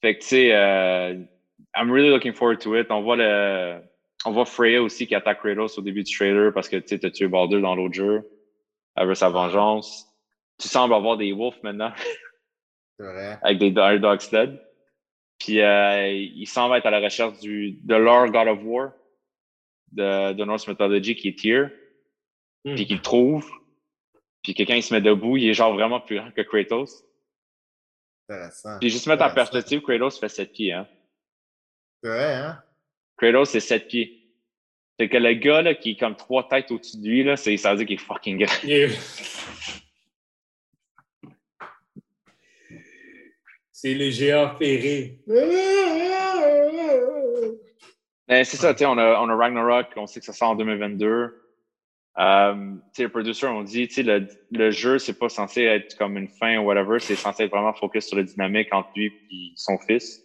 fait 0.00 0.16
que, 0.16 0.20
tu 0.22 0.26
sais, 0.26 0.54
euh, 0.54 1.14
I'm 1.76 1.90
really 1.90 2.10
looking 2.10 2.32
forward 2.32 2.60
to 2.60 2.76
it. 2.76 2.88
On 2.90 3.02
voit 3.02 3.16
le, 3.16 3.80
on 4.24 4.32
voit 4.32 4.44
Freya 4.44 4.82
aussi 4.82 5.06
qui 5.06 5.14
attaque 5.14 5.40
Kratos 5.40 5.78
au 5.78 5.82
début 5.82 6.02
du 6.04 6.14
trailer 6.14 6.52
parce 6.52 6.68
que, 6.68 6.76
tu 6.76 6.88
sais, 6.88 6.98
t'as 6.98 7.10
tué 7.10 7.28
Baldur 7.28 7.60
dans 7.60 7.74
l'autre 7.74 7.94
jeu. 7.94 8.28
Elle 8.96 9.08
veut 9.08 9.14
sa 9.14 9.28
vengeance. 9.28 10.06
Tu 10.58 10.68
sembles 10.68 10.94
avoir 10.94 11.16
des 11.16 11.32
wolves 11.32 11.58
maintenant 11.62 11.92
vrai. 13.04 13.38
avec 13.42 13.58
des 13.58 13.70
dog 13.70 14.20
sled. 14.20 14.60
Puis, 15.38 15.60
euh, 15.60 16.08
il 16.10 16.46
semble 16.46 16.76
être 16.76 16.86
à 16.86 16.90
la 16.90 17.00
recherche 17.00 17.38
du, 17.38 17.78
de 17.82 17.94
leur 17.94 18.28
God 18.30 18.48
of 18.48 18.58
War 18.64 18.92
de, 19.92 20.32
de 20.32 20.44
Norse 20.44 20.66
Mythology 20.66 21.14
qui 21.14 21.28
est 21.28 21.38
Tyr 21.38 21.70
Hmm. 22.64 22.74
puis 22.74 22.86
qu'il 22.86 22.96
le 22.96 23.02
trouve, 23.02 23.48
puis 24.42 24.52
quelqu'un 24.54 24.76
il 24.76 24.82
se 24.82 24.92
met 24.92 25.00
debout, 25.00 25.36
il 25.36 25.48
est 25.48 25.54
genre 25.54 25.72
vraiment 25.72 26.00
plus 26.00 26.16
grand 26.16 26.30
que 26.32 26.42
Kratos. 26.42 27.04
Intéressant. 28.28 28.78
Puis 28.80 28.90
juste 28.90 29.06
mettre 29.06 29.22
en 29.22 29.32
perspective, 29.32 29.80
Kratos 29.80 30.18
fait 30.18 30.28
7 30.28 30.52
pieds, 30.52 30.72
hein. 30.72 30.86
C'est 32.02 32.08
vrai, 32.10 32.34
hein? 32.34 32.62
Kratos, 33.16 33.50
c'est 33.50 33.60
7 33.60 33.88
pieds. 33.88 34.14
Fait 35.00 35.08
que 35.08 35.16
le 35.16 35.34
gars, 35.34 35.62
là, 35.62 35.74
qui 35.74 35.92
est 35.92 35.96
comme 35.96 36.16
trois 36.16 36.48
têtes 36.48 36.70
au-dessus 36.72 36.98
de 36.98 37.06
lui, 37.06 37.22
là, 37.22 37.36
c'est, 37.36 37.56
ça 37.56 37.70
veut 37.70 37.78
dire 37.78 37.86
qu'il 37.86 37.94
est 37.96 38.04
fucking 38.04 38.38
grand. 38.38 38.52
C'est 43.80 43.94
le 43.94 44.10
géant 44.10 44.56
ferré. 44.56 45.20
Mais 48.26 48.42
c'est 48.42 48.56
ça, 48.56 48.74
tu 48.74 48.80
sais, 48.80 48.86
on 48.86 48.98
a, 48.98 49.20
on 49.20 49.28
a 49.28 49.36
Ragnarok, 49.36 49.86
on 49.94 50.08
sait 50.08 50.18
que 50.18 50.26
ça 50.26 50.32
sort 50.32 50.50
en 50.50 50.56
2022. 50.56 51.06
Euh, 52.18 52.54
tu 52.56 52.80
sais, 52.92 53.02
le 53.04 53.08
producer, 53.08 53.46
on 53.46 53.62
dit, 53.62 53.86
tu 53.86 53.94
sais, 53.94 54.02
le, 54.02 54.26
le 54.50 54.72
jeu, 54.72 54.98
c'est 54.98 55.16
pas 55.16 55.28
censé 55.28 55.62
être 55.62 55.96
comme 55.96 56.16
une 56.16 56.26
fin 56.26 56.58
ou 56.58 56.64
whatever, 56.64 56.98
c'est 56.98 57.14
censé 57.14 57.44
être 57.44 57.52
vraiment 57.52 57.72
focus 57.72 58.08
sur 58.08 58.16
la 58.16 58.24
dynamique 58.24 58.74
entre 58.74 58.90
lui 58.96 59.12
et 59.30 59.52
son 59.54 59.78
fils. 59.78 60.24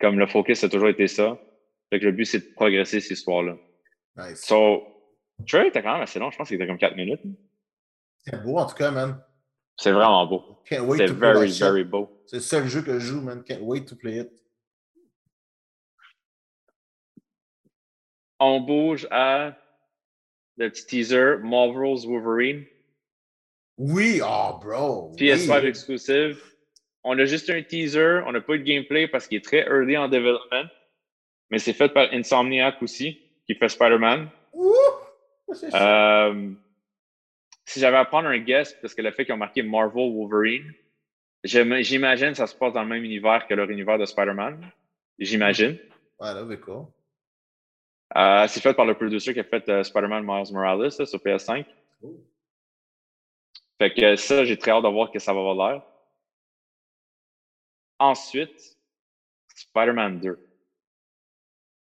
Comme 0.00 0.18
le 0.18 0.26
focus 0.26 0.64
a 0.64 0.68
toujours 0.68 0.88
été 0.88 1.06
ça. 1.06 1.38
Fait 1.92 2.00
que 2.00 2.06
le 2.06 2.10
but, 2.10 2.24
c'est 2.24 2.40
de 2.40 2.52
progresser 2.56 2.98
cette 2.98 3.12
histoire-là. 3.12 3.54
Nice. 4.16 4.44
So, 4.44 4.88
le 5.38 5.44
trailer 5.44 5.68
était 5.68 5.84
quand 5.84 5.92
même 5.92 6.02
assez 6.02 6.18
long, 6.18 6.32
je 6.32 6.36
pense 6.36 6.48
qu'il 6.48 6.56
était 6.56 6.66
comme 6.66 6.78
4 6.78 6.96
minutes. 6.96 7.22
C'est 8.24 8.42
beau 8.42 8.58
en 8.58 8.66
tout 8.66 8.74
cas, 8.74 8.90
man. 8.90 9.22
C'est 9.76 9.92
vraiment 9.92 10.26
beau. 10.26 10.58
C'est 10.68 10.80
very, 11.12 11.52
very 11.52 11.84
beau. 11.84 12.19
C'est 12.30 12.36
le 12.36 12.42
seul 12.42 12.68
jeu 12.68 12.82
que 12.82 12.92
je 12.92 13.06
joue, 13.06 13.20
man. 13.22 13.42
Can't 13.42 13.58
wait 13.62 13.86
to 13.86 13.96
play 13.96 14.18
it. 14.18 14.30
On 18.38 18.60
bouge 18.60 19.08
à 19.10 19.58
le 20.56 20.70
petit 20.70 20.86
teaser 20.86 21.38
Marvel's 21.42 22.06
Wolverine, 22.06 22.66
Oui, 23.78 24.20
oh, 24.22 24.60
bro. 24.62 25.12
PS5 25.16 25.62
oui. 25.62 25.66
exclusive. 25.66 26.40
On 27.02 27.18
a 27.18 27.24
juste 27.24 27.50
un 27.50 27.62
teaser, 27.62 28.20
on 28.24 28.30
n'a 28.30 28.40
pas 28.40 28.54
eu 28.54 28.60
de 28.60 28.64
gameplay 28.64 29.08
parce 29.08 29.26
qu'il 29.26 29.38
est 29.38 29.44
très 29.44 29.66
early 29.66 29.96
en 29.96 30.06
development, 30.08 30.70
mais 31.50 31.58
c'est 31.58 31.72
fait 31.72 31.88
par 31.88 32.12
Insomniac 32.12 32.80
aussi, 32.80 33.20
qui 33.44 33.56
fait 33.56 33.68
Spider-Man. 33.68 34.30
Euh, 35.74 36.50
si 37.64 37.80
j'avais 37.80 37.96
à 37.96 38.04
prendre 38.04 38.28
un 38.28 38.38
guess, 38.38 38.72
parce 38.80 38.94
que 38.94 39.02
le 39.02 39.10
fait 39.10 39.24
qu'ils 39.24 39.34
ont 39.34 39.38
marqué 39.38 39.64
Marvel 39.64 40.12
Wolverine, 40.14 40.72
j'imagine 41.44 42.30
que 42.30 42.36
ça 42.36 42.46
se 42.46 42.54
passe 42.54 42.72
dans 42.72 42.82
le 42.82 42.88
même 42.88 43.04
univers 43.04 43.46
que 43.46 43.54
leur 43.54 43.70
univers 43.70 43.98
de 43.98 44.04
Spider-Man. 44.04 44.70
J'imagine. 45.18 45.78
Ouais, 46.18 46.34
là, 46.34 46.44
c'est 46.48 46.60
cool. 46.60 46.86
Euh, 48.16 48.46
c'est 48.48 48.60
fait 48.60 48.74
par 48.74 48.86
le 48.86 48.94
producer 48.94 49.32
qui 49.32 49.40
a 49.40 49.44
fait 49.44 49.68
euh, 49.68 49.84
Spider-Man 49.84 50.24
Miles 50.24 50.52
Morales 50.52 50.82
là, 50.82 50.90
sur 50.90 51.18
PS5. 51.18 51.64
Oh. 52.02 52.26
Fait 53.78 53.94
que 53.94 54.16
ça, 54.16 54.44
j'ai 54.44 54.58
très 54.58 54.72
hâte 54.72 54.82
de 54.82 54.88
voir 54.88 55.10
que 55.10 55.18
ça 55.18 55.32
va 55.32 55.40
avoir 55.40 55.72
l'air. 55.72 55.82
Ensuite, 57.98 58.76
Spider-Man 59.54 60.20
2. 60.20 60.48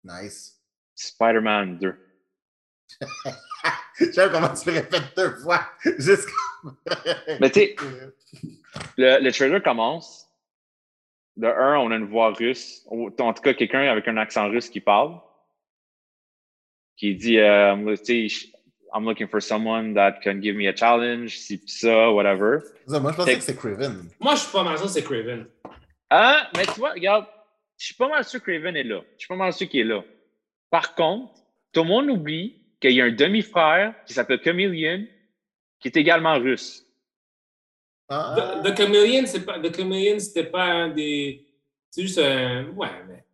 Nice. 0.03 0.61
Spider-Man 0.95 1.77
2. 1.79 2.07
J'aime 4.13 4.31
comment 4.31 4.53
tu 4.53 4.69
le 4.69 4.75
répètes 4.75 5.15
deux 5.15 5.35
fois. 5.37 5.61
Juste 5.97 6.29
Mais 7.39 7.49
tu 7.49 7.59
sais, 7.59 7.75
le, 8.97 9.23
le 9.23 9.31
trailer 9.31 9.61
commence. 9.61 10.25
De 11.35 11.45
un, 11.45 11.77
on 11.77 11.91
a 11.91 11.95
une 11.95 12.05
voix 12.05 12.31
russe. 12.31 12.83
Ou, 12.89 13.11
En 13.19 13.33
tout 13.33 13.41
cas, 13.43 13.53
quelqu'un 13.53 13.81
avec 13.81 14.07
un 14.07 14.17
accent 14.17 14.49
russe 14.49 14.69
qui 14.69 14.79
parle. 14.79 15.19
Qui 16.95 17.15
dit, 17.15 17.37
euh, 17.37 17.75
I'm 18.93 19.05
looking 19.05 19.27
for 19.27 19.41
someone 19.41 19.93
that 19.93 20.21
can 20.23 20.41
give 20.41 20.55
me 20.55 20.67
a 20.67 20.75
challenge, 20.75 21.37
si 21.37 21.57
pis 21.57 21.79
ça, 21.79 22.11
whatever. 22.11 22.59
Ça, 22.87 22.99
Moi, 22.99 23.11
je 23.11 23.17
pensais 23.17 23.35
que 23.35 23.41
c'est 23.41 23.55
Craven. 23.55 24.09
Moi, 24.19 24.35
je 24.35 24.39
suis 24.39 24.51
pas 24.51 24.63
mal 24.63 24.77
sûr 24.77 24.87
que 24.87 24.91
c'est 24.93 25.03
Craven. 25.03 25.45
Ah, 26.09 26.49
mais 26.55 26.65
tu 26.65 26.79
vois, 26.79 26.91
regarde, 26.93 27.25
je 27.77 27.85
suis 27.85 27.95
pas 27.95 28.07
mal 28.07 28.23
sûr 28.23 28.41
que 28.41 28.51
Raven 28.51 28.75
est 28.75 28.83
là. 28.83 29.01
Je 29.17 29.19
suis 29.19 29.27
pas 29.27 29.35
mal 29.35 29.53
sûr 29.53 29.67
qu'il 29.67 29.81
est 29.81 29.83
là. 29.83 30.03
Par 30.69 30.95
contre, 30.95 31.33
tout 31.73 31.83
le 31.83 31.89
monde 31.89 32.09
oublie 32.09 32.61
qu'il 32.79 32.91
y 32.91 33.01
a 33.01 33.05
un 33.05 33.11
demi-frère 33.11 33.93
qui 34.05 34.13
s'appelle 34.13 34.39
Chameleon, 34.43 35.05
qui 35.79 35.87
est 35.87 35.97
également 35.97 36.37
russe. 36.39 36.85
Ah, 38.09 38.61
The, 38.63 38.67
The 38.67 38.77
Chameleon, 38.77 39.25
c'est 39.25 39.45
pas, 39.45 39.59
The 39.59 39.75
Chameleon, 39.75 40.19
c'était 40.19 40.45
pas 40.45 40.63
un 40.63 40.89
des. 40.89 41.45
C'est 41.89 42.01
juste 42.03 42.19
un. 42.19 42.69
Ouais, 42.75 42.89
mais. 43.07 43.25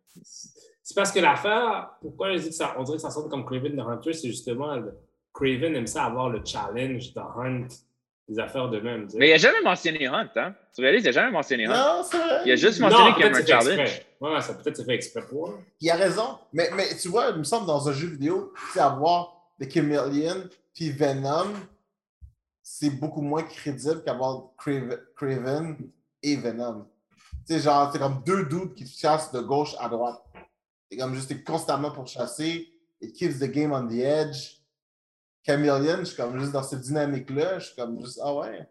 C'est 0.82 0.94
parce 0.94 1.10
que 1.10 1.20
l'affaire, 1.20 1.90
pourquoi 2.00 2.36
je 2.36 2.42
dis 2.42 2.48
que 2.48 2.54
ça, 2.54 2.74
on 2.78 2.82
dirait 2.82 2.98
que 2.98 3.02
ça 3.02 3.10
sonne 3.10 3.30
comme 3.30 3.46
Craven 3.46 3.74
the 3.74 3.80
Hunter, 3.80 4.12
c'est 4.12 4.28
justement 4.28 4.76
le, 4.76 4.92
Craven 5.32 5.74
aime 5.74 5.86
ça 5.86 6.04
avoir 6.04 6.28
le 6.28 6.42
challenge 6.44 7.12
de 7.12 7.20
Hunt, 7.20 7.68
des 8.28 8.38
affaires 8.38 8.68
de 8.68 8.80
même. 8.80 9.08
Mais 9.14 9.28
il 9.28 9.32
n'a 9.32 9.38
jamais 9.38 9.62
mentionné 9.62 10.06
Hunt, 10.06 10.28
hein? 10.36 10.54
Tu 10.74 10.82
réalises, 10.82 11.02
il 11.02 11.06
n'a 11.06 11.12
jamais 11.12 11.30
mentionné 11.30 11.66
Hunt. 11.66 11.72
Non. 11.72 12.02
Il 12.44 12.52
a 12.52 12.56
juste 12.56 12.80
mentionné 12.80 13.14
qu'il 13.14 13.24
avait 13.24 13.30
un 13.30 13.34
c'est 13.34 13.42
fait 13.42 13.48
challenge. 13.48 13.80
exprès. 13.80 14.06
Ouais, 14.20 14.40
ça 14.40 14.54
peut-être 14.54 14.76
c'est 14.76 14.84
fait 14.84 14.94
exprès 14.94 15.22
pour. 15.28 15.58
Il 15.80 15.90
a 15.90 15.96
raison. 15.96 16.38
Mais, 16.52 16.70
mais 16.76 16.84
tu 17.00 17.08
vois, 17.08 17.30
il 17.30 17.38
me 17.38 17.44
semble 17.44 17.66
dans 17.66 17.88
un 17.88 17.92
jeu 17.92 18.08
vidéo, 18.08 18.52
c'est 18.72 18.80
avoir 18.80 19.34
The 19.60 19.70
Chameleon 19.70 20.48
puis 20.74 20.90
Venom, 20.90 21.52
c'est 22.66 22.88
beaucoup 22.88 23.20
moins 23.20 23.42
crédible 23.42 24.02
qu'avoir 24.02 24.48
Craven, 24.56 25.76
et 26.22 26.36
Venom. 26.36 26.88
Tu 27.46 27.52
sais, 27.52 27.60
genre, 27.60 27.92
c'est 27.92 27.98
comme 27.98 28.22
deux 28.24 28.46
doutes 28.46 28.74
qui 28.74 28.84
te 28.84 28.98
chassent 28.98 29.30
de 29.32 29.40
gauche 29.40 29.74
à 29.78 29.90
droite. 29.90 30.24
C'est 30.90 30.96
comme 30.96 31.14
juste, 31.14 31.28
t'es 31.28 31.44
constamment 31.44 31.90
pour 31.90 32.06
chasser. 32.06 32.72
It 33.02 33.14
keeps 33.14 33.38
the 33.38 33.50
game 33.50 33.72
on 33.72 33.86
the 33.86 34.00
edge. 34.00 34.62
Chameleon, 35.46 35.98
je 35.98 36.04
suis 36.04 36.16
comme 36.16 36.40
juste 36.40 36.52
dans 36.52 36.62
cette 36.62 36.80
dynamique-là, 36.80 37.58
je 37.58 37.66
suis 37.66 37.76
comme 37.76 38.00
juste, 38.00 38.18
ah 38.24 38.34
ouais. 38.34 38.66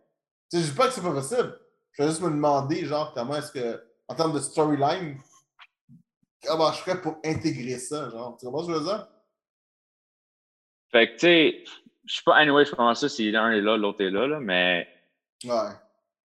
Tu 0.49 0.57
sais, 0.57 0.64
dis 0.64 0.72
pas 0.72 0.88
que 0.88 0.94
c'est 0.94 1.02
pas 1.02 1.14
possible. 1.14 1.60
Je 1.91 2.02
vais 2.02 2.10
juste 2.10 2.22
me 2.22 2.32
demander, 2.32 2.88
genre, 2.88 3.14
comment 3.14 3.36
est-ce 3.36 3.52
que, 3.52 3.84
en 4.07 4.15
termes 4.15 4.34
de 4.34 4.40
storyline, 4.40 5.20
comment 6.44 6.72
je 6.72 6.80
ferais 6.80 6.99
pour 6.99 7.18
intégrer 7.24 7.78
ça, 7.78 8.10
genre. 8.10 8.38
Tu 8.38 8.48
comprends 8.48 8.64
ce 8.64 8.68
que 8.70 8.74
je 8.74 8.80
veux 8.80 8.86
dire? 8.86 9.07
Fait 10.90 11.07
que, 11.10 11.14
tu 11.14 11.20
sais, 11.20 11.64
je 12.05 12.15
sais 12.15 12.21
pas, 12.25 12.35
anyway, 12.35 12.65
je 12.65 12.75
pense 12.75 12.99
ça 13.01 13.09
si 13.09 13.31
l'un 13.31 13.51
est 13.51 13.61
là, 13.61 13.77
l'autre 13.77 14.01
est 14.03 14.09
là, 14.11 14.27
là, 14.27 14.39
mais 14.39 14.88
Ouais. 15.45 15.71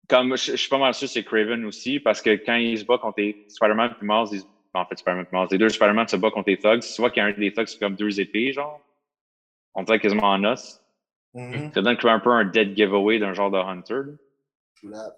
Comme 0.07 0.35
je, 0.37 0.51
je 0.51 0.55
suis 0.57 0.69
pas 0.69 0.77
mal 0.77 0.93
sûr, 0.93 1.07
c'est 1.07 1.23
Craven 1.23 1.65
aussi, 1.65 1.99
parce 1.99 2.21
que 2.21 2.31
quand 2.31 2.55
il 2.55 2.77
se 2.77 2.85
bat 2.85 2.97
contre 2.99 3.19
les 3.19 3.45
Spider-Man 3.49 3.95
et 4.01 4.05
Miles, 4.05 4.27
ils- 4.33 4.43
en 4.73 4.85
fait, 4.85 4.97
Spider-Man 4.97 5.25
et 5.31 5.35
Miles, 5.35 5.47
les 5.51 5.57
deux 5.57 5.69
Spider-Man 5.69 6.07
se 6.07 6.15
battent 6.17 6.33
contre 6.33 6.49
les 6.49 6.57
thugs. 6.59 6.81
Tu 6.81 7.01
vois 7.01 7.09
qu'il 7.09 7.21
y 7.21 7.25
a 7.25 7.29
un 7.29 7.31
des 7.33 7.51
thugs 7.53 7.65
qui 7.65 7.77
a 7.77 7.79
comme 7.79 7.95
deux 7.95 8.19
épées, 8.19 8.51
genre. 8.51 8.81
On 9.73 9.83
dirait 9.83 9.99
quasiment 9.99 10.29
en 10.31 10.43
os. 10.43 10.81
Mhm. 11.33 11.71
Ça 11.73 11.81
donne 11.81 11.97
un 12.03 12.19
peu 12.19 12.29
un 12.31 12.45
dead 12.45 12.75
giveaway 12.75 13.17
d'un 13.19 13.33
genre 13.33 13.49
de 13.51 13.57
Hunter. 13.57 14.01
là. 14.83 15.15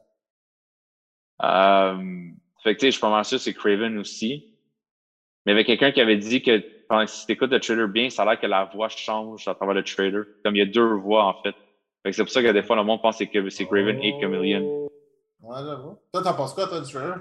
Euh, 1.43 2.29
fait 2.63 2.75
que 2.75 2.79
tu 2.79 2.85
sais, 2.85 2.87
je 2.87 2.91
suis 2.91 3.01
pas 3.01 3.09
mal 3.09 3.25
sûr, 3.25 3.39
c'est 3.39 3.53
Craven 3.53 3.97
aussi. 3.97 4.53
Mais 5.45 5.51
il 5.51 5.55
y 5.55 5.57
avait 5.57 5.65
quelqu'un 5.65 5.91
qui 5.91 6.01
avait 6.01 6.17
dit 6.17 6.41
que 6.41 6.63
si 7.07 7.25
tu 7.25 7.31
écoutes 7.33 7.51
le 7.51 7.59
trailer 7.59 7.87
bien, 7.87 8.09
ça 8.09 8.23
a 8.23 8.25
l'air 8.25 8.39
que 8.39 8.47
la 8.47 8.65
voix 8.65 8.89
change 8.89 9.47
à 9.47 9.55
travers 9.55 9.75
le 9.75 9.83
trailer. 9.83 10.25
Comme 10.43 10.55
il 10.55 10.59
y 10.59 10.61
a 10.61 10.65
deux 10.65 10.93
voix, 10.95 11.25
en 11.25 11.41
fait. 11.41 11.55
C'est 12.11 12.23
pour 12.23 12.29
ça 12.31 12.41
que 12.41 12.51
des 12.51 12.63
fois, 12.63 12.75
le 12.77 12.83
monde 12.83 13.01
pense 13.01 13.17
que 13.17 13.25
c'est 13.25 13.49
c'est 13.49 13.65
Craven 13.65 13.99
et 14.01 14.13
Chameleon. 14.21 14.87
Ouais, 15.41 15.57
j'avoue. 15.65 15.99
Toi, 16.13 16.23
t'en 16.23 16.33
penses 16.33 16.53
quoi, 16.53 16.67
toi, 16.67 16.79
du 16.81 16.91
trailer? 16.91 17.19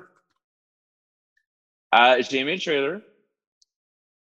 Euh, 1.94 2.22
J'ai 2.28 2.38
aimé 2.38 2.54
le 2.54 2.60
trailer. 2.60 3.00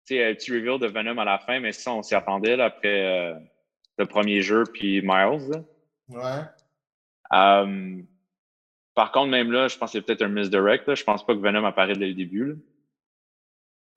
Tu 0.08 0.16
sais, 0.16 0.26
un 0.30 0.34
petit 0.34 0.52
reveal 0.52 0.80
de 0.80 0.88
Venom 0.88 1.18
à 1.20 1.26
la 1.26 1.40
fin, 1.40 1.60
mais 1.60 1.72
ça, 1.72 1.94
on 1.94 2.02
s'y 2.04 2.16
attendait 2.16 2.56
là, 2.58 2.66
après 2.66 3.06
euh, 3.34 3.36
le 3.98 4.06
premier 4.06 4.42
jeu, 4.42 4.64
puis 4.74 5.02
Miles. 5.02 5.50
là. 5.50 5.64
Ouais. 6.10 6.44
Euh, 7.34 8.02
par 8.94 9.12
contre, 9.12 9.30
même 9.30 9.52
là, 9.52 9.68
je 9.70 9.78
pense 9.78 9.92
que 9.94 10.00
c'est 10.00 10.06
peut-être 10.06 10.24
un 10.24 10.28
misdirect. 10.28 10.88
Là. 10.88 10.96
Je 10.96 11.04
pense 11.04 11.26
pas 11.26 11.34
que 11.34 11.40
Venom 11.40 11.64
apparaît 11.66 11.96
dès 11.96 12.08
le 12.08 12.14
début. 12.14 12.46
là. 12.46 12.54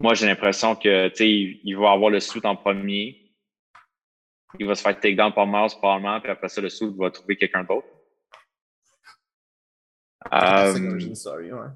Moi, 0.01 0.15
j'ai 0.15 0.27
l'impression 0.27 0.75
que 0.77 1.09
tu 1.09 1.17
sais, 1.17 1.31
il 1.31 1.61
il 1.65 1.77
va 1.77 1.93
avoir 1.93 2.11
le 2.11 2.21
suit 2.21 2.41
en 2.45 2.57
premier. 2.57 3.21
Il 4.59 4.67
va 4.67 4.75
se 4.75 4.83
faire 4.83 4.99
take 4.99 5.15
down 5.17 5.33
par 5.33 5.47
Miles 5.47 5.71
probablement, 5.79 6.21
puis 6.21 6.31
après 6.31 6.49
ça, 6.49 6.61
le 6.61 6.69
suit 6.69 6.89
va 6.97 7.11
trouver 7.11 7.37
quelqu'un 7.37 7.65
d'autre. 7.65 7.87
Euh, 10.33 10.73
ouais. 11.53 11.69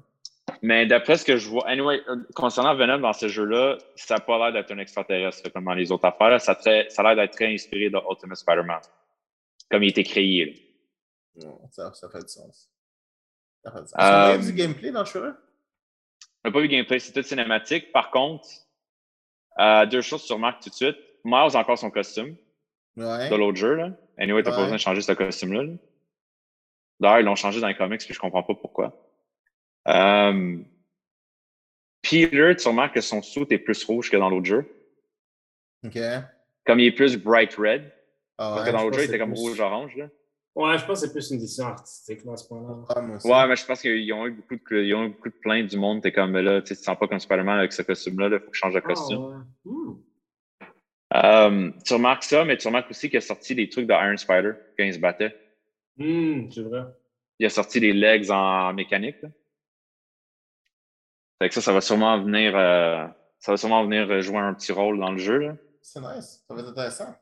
mais 0.63 0.87
d'après 0.87 1.17
ce 1.17 1.23
que 1.25 1.37
je 1.37 1.47
vois, 1.49 1.67
anyway, 1.67 2.01
euh, 2.09 2.15
concernant 2.33 2.73
Venom 2.75 2.97
dans 2.99 3.13
ce 3.13 3.27
jeu-là, 3.27 3.77
ça 3.95 4.15
n'a 4.15 4.19
pas 4.21 4.37
l'air 4.39 4.53
d'être 4.53 4.71
un 4.71 4.79
extraterrestre 4.79 5.49
comme 5.51 5.65
dans 5.65 5.73
les 5.73 5.91
autres 5.91 6.05
affaires. 6.05 6.29
là. 6.31 6.39
Ça, 6.39 6.55
très- 6.55 6.89
ça 6.89 7.01
a 7.03 7.13
l'air 7.13 7.23
d'être 7.23 7.33
très 7.35 7.53
inspiré 7.53 7.89
de 7.89 7.97
Ultimate 8.09 8.37
Spider-Man. 8.37 8.81
Comme 9.69 9.83
il 9.83 9.89
été 9.89 10.03
créé. 10.03 10.73
là. 11.35 11.47
Ça, 11.71 11.93
ça 11.93 12.09
fait 12.09 12.21
du 12.23 12.27
sens. 12.27 12.71
Ça 13.63 13.71
fait 13.71 13.81
du 13.81 13.87
sens. 13.87 13.95
Voyait 13.99 14.39
du 14.39 14.53
gameplay 14.53 14.91
dans 14.91 15.01
le 15.01 15.05
trailer? 15.05 15.35
Pas 16.51 16.61
vu 16.61 16.67
gameplay, 16.67 16.99
c'est 16.99 17.11
tout 17.13 17.23
cinématique. 17.23 17.91
Par 17.91 18.11
contre, 18.11 18.47
euh, 19.59 19.85
deux 19.85 20.01
choses 20.01 20.23
sur 20.23 20.39
Marc 20.39 20.61
tout 20.63 20.69
de 20.69 20.75
suite. 20.75 20.97
Miles 21.23 21.55
a 21.55 21.59
encore 21.59 21.77
son 21.77 21.91
costume 21.91 22.35
Ouais. 22.95 23.29
de 23.29 23.35
l'autre 23.35 23.57
jeu. 23.57 23.75
Là. 23.75 23.91
Anyway, 24.17 24.41
t'as 24.43 24.49
Ouais. 24.51 24.55
pas 24.55 24.61
besoin 24.63 24.77
de 24.77 24.81
changer 24.81 25.01
ce 25.01 25.11
costume-là. 25.11 25.63
là. 25.63 25.73
D'ailleurs, 26.99 27.19
ils 27.19 27.25
l'ont 27.25 27.35
changé 27.35 27.61
dans 27.61 27.67
les 27.67 27.75
comics, 27.75 28.01
puis 28.03 28.13
je 28.13 28.19
comprends 28.19 28.43
pas 28.43 28.55
pourquoi. 28.55 28.93
Euh, 29.87 30.57
Peter, 32.01 32.55
tu 32.57 32.67
remarques 32.67 32.95
que 32.95 33.01
son 33.01 33.21
suit 33.21 33.45
est 33.49 33.57
plus 33.57 33.83
rouge 33.83 34.09
que 34.09 34.17
dans 34.17 34.29
l'autre 34.29 34.45
jeu. 34.45 34.65
Ok. 35.85 35.97
Comme 36.65 36.79
il 36.79 36.87
est 36.87 36.91
plus 36.91 37.17
bright 37.17 37.53
red. 37.55 37.91
Ah 38.37 38.53
Parce 38.55 38.69
que 38.69 38.73
dans 38.75 38.83
l'autre 38.83 38.97
jeu, 38.97 39.03
il 39.03 39.07
que 39.07 39.11
était 39.15 39.19
comme 39.19 39.33
rouge-orange. 39.33 39.97
Ouais, 40.59 40.77
je 40.77 40.85
pense 40.85 40.99
que 40.99 41.07
c'est 41.07 41.13
plus 41.13 41.31
une 41.31 41.37
édition 41.37 41.67
artistique 41.67 42.25
là, 42.25 42.33
à 42.33 42.35
ce 42.35 42.45
point-là. 42.49 43.17
Ouais, 43.23 43.47
mais 43.47 43.55
je 43.55 43.65
pense 43.65 43.79
qu'ils 43.79 44.11
ont 44.11 44.27
eu 44.27 44.31
beaucoup 44.31 44.55
de, 44.55 44.83
ils 44.83 44.93
ont 44.93 45.05
eu 45.05 45.09
beaucoup 45.11 45.29
de 45.29 45.35
plaintes 45.35 45.67
du 45.67 45.77
monde. 45.77 46.03
T'es 46.03 46.11
comme, 46.11 46.31
mais 46.31 46.41
là, 46.41 46.61
tu 46.61 46.75
te 46.75 46.79
sens 46.79 46.99
pas 46.99 47.07
comme 47.07 47.17
Spider-Man 47.17 47.59
avec 47.59 47.71
ce 47.71 47.81
costume-là. 47.81 48.27
Il 48.27 48.39
faut 48.39 48.51
que 48.51 48.55
je 48.55 48.59
change 48.59 48.73
de 48.73 48.81
costume. 48.81 49.45
Ah, 49.65 49.69
ouais. 49.69 49.71
Hmm. 49.71 49.95
Euh, 51.15 51.71
tu 51.85 51.93
remarques 51.93 52.23
ça, 52.23 52.43
mais 52.43 52.57
tu 52.57 52.67
remarques 52.67 52.89
aussi 52.89 53.09
qu'il 53.09 53.19
a 53.19 53.21
sorti 53.21 53.55
des 53.55 53.69
trucs 53.69 53.87
de 53.87 53.93
Iron 53.93 54.17
Spider 54.17 54.51
quand 54.77 54.83
il 54.83 54.93
se 54.93 54.99
battait. 54.99 55.33
Hmm, 55.95 56.51
c'est 56.51 56.63
vrai. 56.63 56.83
Il 57.39 57.45
a 57.45 57.49
sorti 57.49 57.79
les 57.79 57.93
legs 57.93 58.29
en 58.29 58.73
mécanique. 58.73 59.21
Là. 59.21 59.29
Fait 61.41 61.47
que 61.47 61.55
ça, 61.55 61.61
ça 61.61 61.71
va 61.71 61.79
sûrement 61.79 62.21
venir, 62.21 62.53
euh, 62.57 63.07
ça 63.39 63.53
va 63.53 63.57
sûrement 63.57 63.85
venir 63.85 64.21
jouer 64.21 64.39
un 64.39 64.53
petit 64.53 64.73
rôle 64.73 64.99
dans 64.99 65.13
le 65.13 65.19
jeu. 65.19 65.37
Là. 65.37 65.55
C'est 65.81 66.01
nice. 66.01 66.43
Ça 66.45 66.53
va 66.53 66.59
être 66.59 66.71
intéressant. 66.71 67.15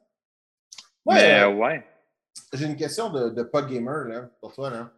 mais 1.06 1.14
Ouais, 1.14 1.34
euh, 1.34 1.50
euh, 1.50 1.54
ouais. 1.54 1.86
J'ai 2.54 2.66
une 2.66 2.76
question 2.76 3.10
de, 3.10 3.30
de 3.30 3.44
pas 3.44 3.62
gamer 3.62 4.06
là, 4.06 4.30
pour 4.42 4.54
toi. 4.54 4.70
Là. 4.70 4.92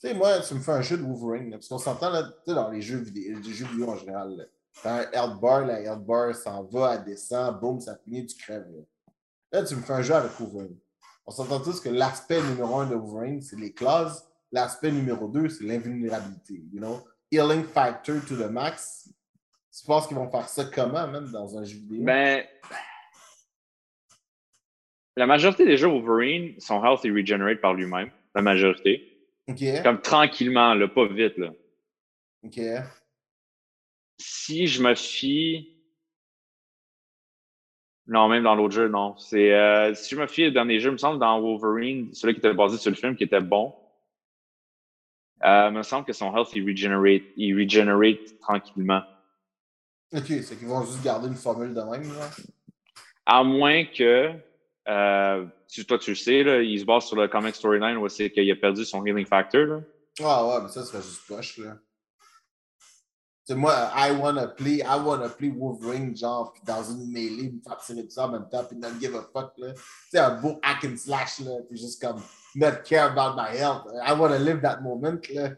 Tu 0.00 0.08
sais, 0.08 0.14
moi, 0.14 0.40
tu 0.40 0.54
me 0.54 0.60
fais 0.60 0.72
un 0.72 0.82
jeu 0.82 0.96
de 0.98 1.02
Wolverine. 1.02 1.50
parce 1.50 1.68
qu'on 1.68 1.78
s'entend 1.78 2.10
là, 2.10 2.30
dans 2.46 2.70
les 2.70 2.82
jeux 2.82 2.98
vidéo, 2.98 3.38
les 3.38 3.52
jeux 3.52 3.66
vidéo 3.66 3.90
en 3.90 3.96
général. 3.96 4.36
Là. 4.36 4.44
T'as 4.82 4.94
un 4.94 5.10
health 5.12 5.40
bar, 5.40 5.64
la 5.64 5.80
health 5.80 6.04
bar 6.04 6.34
s'en 6.34 6.62
va, 6.64 6.94
elle 6.94 7.04
descend, 7.04 7.58
boum, 7.58 7.80
ça 7.80 7.96
finit, 7.96 8.26
tu 8.26 8.36
crèves. 8.36 8.68
Là. 8.70 8.82
là, 9.52 9.66
tu 9.66 9.74
me 9.74 9.80
fais 9.80 9.94
un 9.94 10.02
jeu 10.02 10.14
avec 10.14 10.32
Wolverine. 10.38 10.76
On 11.26 11.30
s'entend 11.30 11.60
tous 11.60 11.80
que 11.80 11.88
l'aspect 11.88 12.42
numéro 12.42 12.78
un 12.78 12.86
de 12.86 12.94
Wolverine, 12.94 13.40
c'est 13.40 13.56
les 13.56 13.72
clauses. 13.72 14.22
L'aspect 14.52 14.92
numéro 14.92 15.28
deux, 15.28 15.48
c'est 15.48 15.64
l'invulnérabilité. 15.64 16.62
You 16.72 16.78
know? 16.78 17.00
Healing 17.32 17.64
factor 17.64 18.20
to 18.28 18.36
the 18.36 18.50
max. 18.50 19.08
Tu 19.76 19.84
penses 19.84 20.06
qu'ils 20.06 20.16
vont 20.16 20.30
faire 20.30 20.48
ça 20.48 20.64
comment, 20.66 21.06
même, 21.08 21.30
dans 21.30 21.58
un 21.58 21.64
jeu 21.64 21.78
vidéo? 21.78 22.04
Ben, 22.04 22.44
la 25.16 25.26
majorité 25.26 25.64
des 25.64 25.76
jeux 25.76 25.88
Wolverine 25.88 26.58
sont 26.60 26.84
health 26.84 27.04
et 27.04 27.10
regenerate 27.10 27.60
par 27.60 27.74
lui-même. 27.74 28.10
La 28.34 28.42
majorité. 28.42 29.16
OK. 29.48 29.62
Comme 29.82 30.00
tranquillement, 30.00 30.74
là, 30.74 30.88
pas 30.88 31.06
vite. 31.06 31.38
Là. 31.38 31.52
OK. 32.44 32.60
Si 34.18 34.66
je 34.66 34.82
me 34.82 34.94
fie. 34.94 35.72
Non, 38.06 38.28
même 38.28 38.44
dans 38.44 38.54
l'autre 38.54 38.74
jeu, 38.74 38.88
non. 38.88 39.16
C'est 39.16 39.52
euh, 39.52 39.94
si 39.94 40.14
je 40.14 40.20
me 40.20 40.26
fie 40.26 40.52
dans 40.52 40.64
les 40.64 40.80
jeux, 40.80 40.90
il 40.90 40.92
me 40.92 40.98
semble 40.98 41.18
dans 41.18 41.40
Wolverine, 41.40 42.12
celui 42.12 42.34
qui 42.34 42.38
était 42.38 42.54
basé 42.54 42.76
sur 42.76 42.90
le 42.90 42.96
film, 42.96 43.16
qui 43.16 43.24
était 43.24 43.40
bon. 43.40 43.74
Euh, 45.44 45.68
il 45.70 45.76
me 45.76 45.82
semble 45.82 46.06
que 46.06 46.12
son 46.12 46.34
health 46.34 46.50
il 46.54 46.64
regenerate, 46.64 47.22
il 47.36 47.54
regenerate 47.58 48.38
tranquillement. 48.40 49.02
OK, 50.12 50.24
c'est 50.26 50.56
qu'ils 50.56 50.68
vont 50.68 50.84
juste 50.84 51.02
garder 51.02 51.28
une 51.28 51.34
formule 51.34 51.74
de 51.74 51.80
même, 51.80 52.12
là. 52.14 52.30
À 53.26 53.42
moins 53.42 53.84
que 53.84 54.32
euh, 54.88 55.44
tu, 55.68 55.84
toi 55.84 55.98
tu 55.98 56.10
le 56.10 56.16
sais, 56.16 56.42
là, 56.42 56.62
il 56.62 56.78
se 56.78 56.84
base 56.84 57.04
sur 57.04 57.16
le 57.16 57.28
comic 57.28 57.54
storyline 57.54 57.96
où 57.96 58.08
c'est 58.08 58.30
qu'il 58.30 58.50
a 58.50 58.56
perdu 58.56 58.84
son 58.84 59.04
healing 59.04 59.26
factor. 59.26 59.62
Là. 59.66 59.80
Ah 60.22 60.46
ouais, 60.46 60.62
mais 60.62 60.68
ça 60.68 60.84
serait 60.84 61.02
juste 61.02 61.26
poche, 61.26 61.58
là. 61.58 61.76
Tu 63.48 63.52
sais, 63.52 63.58
moi, 63.58 63.72
I 63.94 64.10
wanna 64.10 64.48
play, 64.48 64.78
I 64.78 64.98
wanna 65.04 65.28
play 65.28 65.50
Wolverine, 65.50 66.16
genre, 66.16 66.52
puis 66.52 66.62
dans 66.66 66.82
une 66.82 67.12
mêlée, 67.12 67.52
me 67.52 67.60
faire 67.62 67.76
tirer 67.78 68.02
de 68.02 68.10
ça 68.10 68.26
en 68.26 68.32
même 68.32 68.48
temps, 68.50 68.64
puis 68.64 68.76
not 68.76 68.88
give 69.00 69.14
a 69.14 69.22
fuck, 69.22 69.52
là. 69.58 69.72
Tu 69.72 69.80
sais, 70.10 70.18
un 70.18 70.40
beau 70.40 70.58
hack 70.62 70.84
and 70.84 70.96
slash, 70.96 71.38
là, 71.40 71.52
puis 71.68 71.78
juste 71.78 72.02
comme, 72.02 72.20
not 72.56 72.82
care 72.84 73.12
about 73.16 73.40
my 73.40 73.56
health. 73.56 73.84
I 74.04 74.12
wanna 74.18 74.38
live 74.38 74.60
that 74.62 74.80
moment, 74.80 75.18
là. 75.32 75.50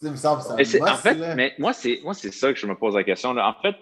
Tu 0.00 0.10
me 0.10 0.16
semble 0.16 0.42
c'est 0.42 0.64
c'est- 0.64 0.82
un 0.82 0.92
en 0.92 0.96
fait, 0.96 1.14
là. 1.14 1.36
mais 1.36 1.54
moi, 1.60 1.72
c'est 1.72 2.00
moi, 2.02 2.12
c'est 2.12 2.32
ça 2.32 2.52
que 2.52 2.58
je 2.58 2.66
me 2.66 2.74
pose 2.74 2.96
la 2.96 3.04
question. 3.04 3.32
Là. 3.34 3.48
En 3.48 3.62
fait, 3.62 3.76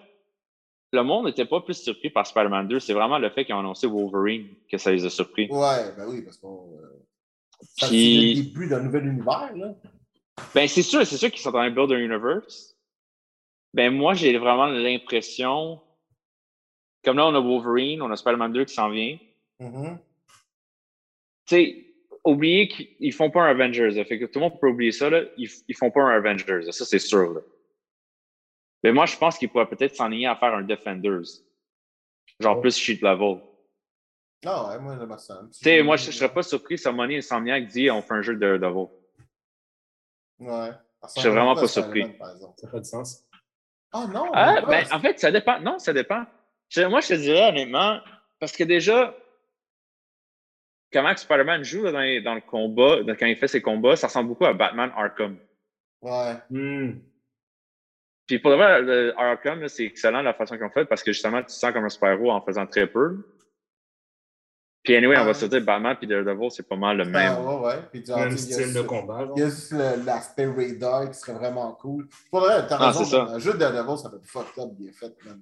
le 0.93 1.03
monde 1.03 1.25
n'était 1.27 1.45
pas 1.45 1.61
plus 1.61 1.75
surpris 1.75 2.09
par 2.09 2.27
Spider-Man 2.27 2.67
2. 2.67 2.79
C'est 2.79 2.93
vraiment 2.93 3.17
le 3.17 3.29
fait 3.29 3.45
qu'ils 3.45 3.55
ont 3.55 3.59
annoncé 3.59 3.87
Wolverine 3.87 4.47
que 4.69 4.77
ça 4.77 4.91
les 4.91 5.05
a 5.05 5.09
surpris. 5.09 5.47
Ouais, 5.49 5.93
ben 5.97 6.05
oui, 6.07 6.21
parce 6.21 6.37
que 6.37 6.45
euh, 6.45 7.05
c'est 7.77 7.87
Puis- 7.87 8.33
le 8.35 8.43
début 8.43 8.67
d'un 8.67 8.81
nouvel 8.81 9.05
univers, 9.07 9.55
là. 9.55 9.73
Ben, 10.55 10.67
c'est 10.67 10.81
sûr, 10.81 11.05
c'est 11.05 11.17
sûr 11.17 11.29
qu'ils 11.31 11.41
sont 11.41 11.49
en 11.49 11.53
train 11.53 11.69
de 11.69 11.75
build 11.75 11.91
un 11.91 11.97
universe. 11.99 12.75
Ben, 13.73 13.93
moi, 13.93 14.13
j'ai 14.15 14.37
vraiment 14.37 14.65
l'impression. 14.65 15.79
Comme 17.03 17.17
là, 17.17 17.27
on 17.27 17.35
a 17.35 17.39
Wolverine, 17.39 18.01
on 18.01 18.11
a 18.11 18.15
Spider-Man 18.17 18.51
2 18.53 18.65
qui 18.65 18.73
s'en 18.73 18.89
vient. 18.89 19.17
Mhm. 19.59 19.97
Tu 21.47 21.55
sais, 21.55 21.85
oubliez 22.25 22.67
qu'ils 22.67 23.13
font 23.13 23.29
pas 23.29 23.43
un 23.43 23.49
Avengers. 23.51 23.91
là. 23.91 24.03
Fait 24.05 24.19
que 24.19 24.25
tout 24.25 24.39
le 24.39 24.41
monde 24.49 24.59
peut 24.59 24.69
oublier 24.69 24.91
ça, 24.91 25.09
là. 25.09 25.21
Ils, 25.37 25.49
ils 25.67 25.75
font 25.75 25.89
pas 25.91 26.01
un 26.01 26.15
Avengers. 26.17 26.61
là. 26.65 26.71
Ça, 26.71 26.85
c'est 26.85 26.99
sûr, 26.99 27.33
là. 27.33 27.41
Mais 28.83 28.91
moi, 28.91 29.05
je 29.05 29.15
pense 29.17 29.37
qu'ils 29.37 29.49
pourraient 29.49 29.69
peut-être 29.69 29.95
s'enligner 29.95 30.27
à 30.27 30.35
faire 30.35 30.53
un 30.53 30.63
Defenders. 30.63 31.21
Genre 32.39 32.57
Oh. 32.57 32.61
plus 32.61 32.75
cheat 32.77 33.01
level. 33.01 33.41
Ah 34.45 34.69
ouais, 34.69 34.79
moi, 34.79 34.97
j'aime 34.97 35.17
ça. 35.19 35.41
Tu 35.53 35.59
sais, 35.59 35.83
moi, 35.83 35.97
je, 35.97 36.05
je 36.05 36.17
serais 36.17 36.33
pas 36.33 36.41
surpris 36.41 36.77
si 36.77 36.83
Sony 36.85 37.17
Insomniac 37.17 37.67
dit 37.67 37.91
on 37.91 38.01
fait 38.01 38.13
un 38.15 38.21
jeu 38.23 38.35
de 38.35 38.57
Daredevil. 38.57 38.87
Ouais. 40.39 40.71
Je 41.03 41.21
serais 41.21 41.29
vraiment 41.29 41.53
pas 41.55 41.67
surpris. 41.67 42.01
exemple. 42.01 42.53
Ça 42.57 42.69
fait 42.69 42.79
du 42.79 42.89
sens. 42.89 43.23
Ah 43.93 44.07
non! 44.07 44.31
Ah, 44.33 44.61
ben, 44.61 44.85
en 44.91 44.99
fait, 44.99 45.19
ça 45.19 45.31
dépend. 45.31 45.59
Non, 45.59 45.77
ça 45.77 45.93
dépend. 45.93 46.25
Je- 46.69 46.81
moi, 46.83 47.01
je 47.01 47.09
te 47.09 47.13
dirais 47.15 47.49
honnêtement, 47.49 47.99
parce 48.39 48.53
que 48.53 48.63
déjà, 48.63 49.15
comment 50.91 51.15
Spider-Man 51.15 51.63
joue 51.63 51.83
dans, 51.91 51.99
les- 51.99 52.21
dans 52.21 52.33
le 52.35 52.41
combat, 52.41 52.97
quand 53.19 53.25
il 53.25 53.35
fait 53.37 53.47
ses 53.47 53.61
combats, 53.61 53.95
ça 53.95 54.07
ressemble 54.07 54.29
beaucoup 54.29 54.45
à 54.45 54.53
Batman 54.53 54.91
Arkham. 54.95 55.37
Ouais. 56.01 56.35
Hmm. 56.49 56.99
Puis 58.31 58.39
pour 58.39 58.51
le 58.51 58.55
vrai, 58.55 58.81
le 58.81 59.13
Arkham, 59.19 59.59
là, 59.59 59.67
c'est 59.67 59.83
excellent 59.83 60.21
la 60.21 60.33
façon 60.33 60.55
qu'ils 60.55 60.63
ont 60.63 60.69
fait 60.69 60.85
parce 60.85 61.03
que 61.03 61.11
justement, 61.11 61.39
tu 61.41 61.47
te 61.47 61.51
sens 61.51 61.73
comme 61.73 61.83
un 61.83 61.89
super-héros 61.89 62.31
en 62.31 62.39
faisant 62.39 62.65
très 62.65 62.87
peu. 62.87 63.27
Puis 64.83 64.95
anyway, 64.95 65.17
on 65.17 65.21
Ah. 65.21 65.25
va 65.25 65.33
se 65.33 65.45
dire 65.47 65.61
Batman 65.65 65.97
puis 65.97 66.07
Daredevil, 66.07 66.49
c'est 66.49 66.65
pas 66.65 66.77
mal 66.77 66.95
le 66.97 67.03
même. 67.05 67.35
Ah, 67.37 67.59
ouais. 67.59 67.81
Puis, 67.91 68.05
genre, 68.05 68.19
Même 68.19 68.37
style 68.37 68.73
de 68.73 68.81
combat. 68.83 69.25
genre. 69.25 69.33
Il 69.35 69.41
y 69.41 69.43
a 69.43 69.49
juste 69.49 69.73
le- 69.73 70.05
l'aspect 70.05 70.45
radar 70.47 71.11
qui 71.11 71.19
serait 71.19 71.33
vraiment 71.33 71.73
cool. 71.73 72.07
Pour 72.31 72.39
vrai, 72.39 72.65
t'as 72.67 72.77
Ah, 72.79 72.87
raison. 72.87 73.03
c'est 73.03 73.11
ça. 73.11 73.23
Un 73.23 73.37
jeu 73.39 73.51
de 73.51 73.57
Daredevil, 73.57 73.97
ça 73.97 74.09
peut 74.09 74.15
être 74.15 74.25
fucked 74.25 74.63
up 74.63 74.71
bien 74.79 74.93
fait, 74.93 75.13
man. 75.25 75.41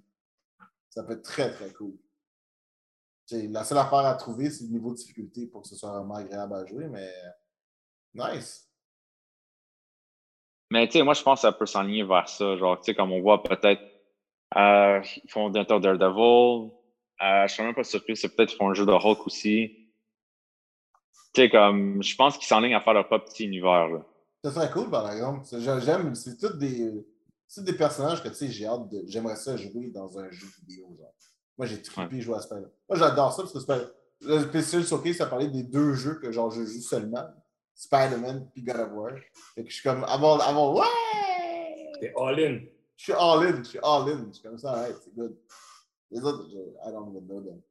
Ça 0.89 1.03
peut 1.03 1.13
être 1.13 1.21
très, 1.21 1.53
très 1.53 1.71
cool. 1.73 1.93
La 3.31 3.63
seule 3.65 3.77
affaire 3.77 3.99
à 3.99 4.15
trouver, 4.15 4.49
c'est 4.49 4.63
le 4.63 4.71
niveau 4.71 4.89
de 4.93 4.95
difficulté 4.97 5.45
pour 5.45 5.61
que 5.61 5.67
ce 5.67 5.75
soit 5.75 5.91
vraiment 5.91 6.15
agréable 6.15 6.55
à 6.55 6.65
jouer, 6.65 6.87
mais 6.87 7.07
nice. 8.15 8.65
Mais 10.71 10.87
tu 10.87 10.93
sais, 10.93 11.03
moi, 11.03 11.13
je 11.13 11.23
pense 11.23 11.39
que 11.39 11.47
ça 11.47 11.51
peut 11.51 11.65
s'enligner 11.65 12.03
vers 12.03 12.29
ça. 12.29 12.55
Genre, 12.57 12.77
tu 12.79 12.85
sais, 12.85 12.95
comme 12.95 13.11
on 13.11 13.21
voit 13.21 13.43
peut-être, 13.43 13.81
euh, 14.55 15.01
ils 15.23 15.29
font 15.29 15.49
bientôt 15.49 15.79
Daredevil. 15.79 16.71
Euh, 17.21 17.47
je 17.47 17.53
suis 17.53 17.63
même 17.63 17.75
pas 17.75 17.83
surpris, 17.83 18.15
c'est 18.15 18.29
peut-être 18.29 18.49
qu'ils 18.49 18.57
font 18.57 18.69
un 18.69 18.73
jeu 18.73 18.85
de 18.85 18.91
Hulk 18.91 19.25
aussi. 19.25 19.89
Tu 21.33 21.41
sais, 21.41 21.49
comme, 21.49 22.01
je 22.01 22.15
pense 22.15 22.37
qu'ils 22.37 22.47
s'enlignent 22.47 22.75
à 22.75 22.81
faire 22.81 22.93
leur 22.93 23.07
propre 23.07 23.25
petit 23.25 23.45
univers. 23.45 23.87
Là. 23.87 24.05
Ça 24.43 24.51
serait 24.51 24.71
cool, 24.71 24.89
par 24.89 25.11
exemple. 25.11 25.45
J'aime, 25.59 26.15
c'est 26.15 26.37
tous 26.37 26.57
des, 26.57 27.05
c'est 27.47 27.63
des 27.63 27.73
personnages 27.73 28.23
que, 28.23 28.29
tu 28.29 28.35
sais, 28.35 28.47
j'ai 28.47 28.65
hâte 28.65 28.87
de, 28.89 29.03
j'aimerais 29.07 29.35
ça 29.35 29.57
jouer 29.57 29.89
dans 29.89 30.17
un 30.17 30.29
jeu 30.29 30.47
vidéo, 30.59 30.87
genre. 30.97 31.13
Moi, 31.57 31.67
j'ai 31.67 31.81
trippé 31.81 32.21
jouer 32.21 32.37
à 32.37 32.39
Spider. 32.39 32.67
Moi, 32.87 32.97
j'adore 32.97 33.33
ça 33.33 33.43
parce 33.43 33.65
que. 33.65 33.93
Le 34.21 34.41
spécial 34.41 34.83
showcase, 34.83 35.15
ça 35.15 35.27
parlait 35.27 35.47
des 35.47 35.63
deux 35.63 35.93
jeux 35.93 36.19
que, 36.19 36.29
genre, 36.29 36.51
je 36.51 36.65
joue 36.65 36.81
seulement. 36.81 37.23
Spider-Man 37.79 38.49
puis 38.53 38.61
God 38.61 38.75
of 38.77 38.91
War. 38.91 39.11
Fait 39.55 39.63
que 39.63 39.69
je 39.69 39.75
suis 39.75 39.83
comme, 39.83 40.03
avant, 40.03 40.37
avant, 40.39 40.77
ouais! 40.77 41.91
T'es 42.01 42.13
all-in. 42.17 42.59
Je 42.97 43.03
suis 43.03 43.13
all-in, 43.13 43.63
je 43.63 43.69
suis 43.69 43.79
all-in. 43.81 44.27
Je 44.27 44.33
suis 44.33 44.43
comme 44.43 44.57
ça, 44.57 44.81
ouais, 44.81 44.93
c'est 45.01 45.15
good. 45.15 45.37
Les 46.11 46.21
autres, 46.21 46.49
je, 46.51 46.57
I 46.57 46.91
don't 46.91 47.09
even 47.09 47.25
know 47.25 47.41
them. 47.41 47.61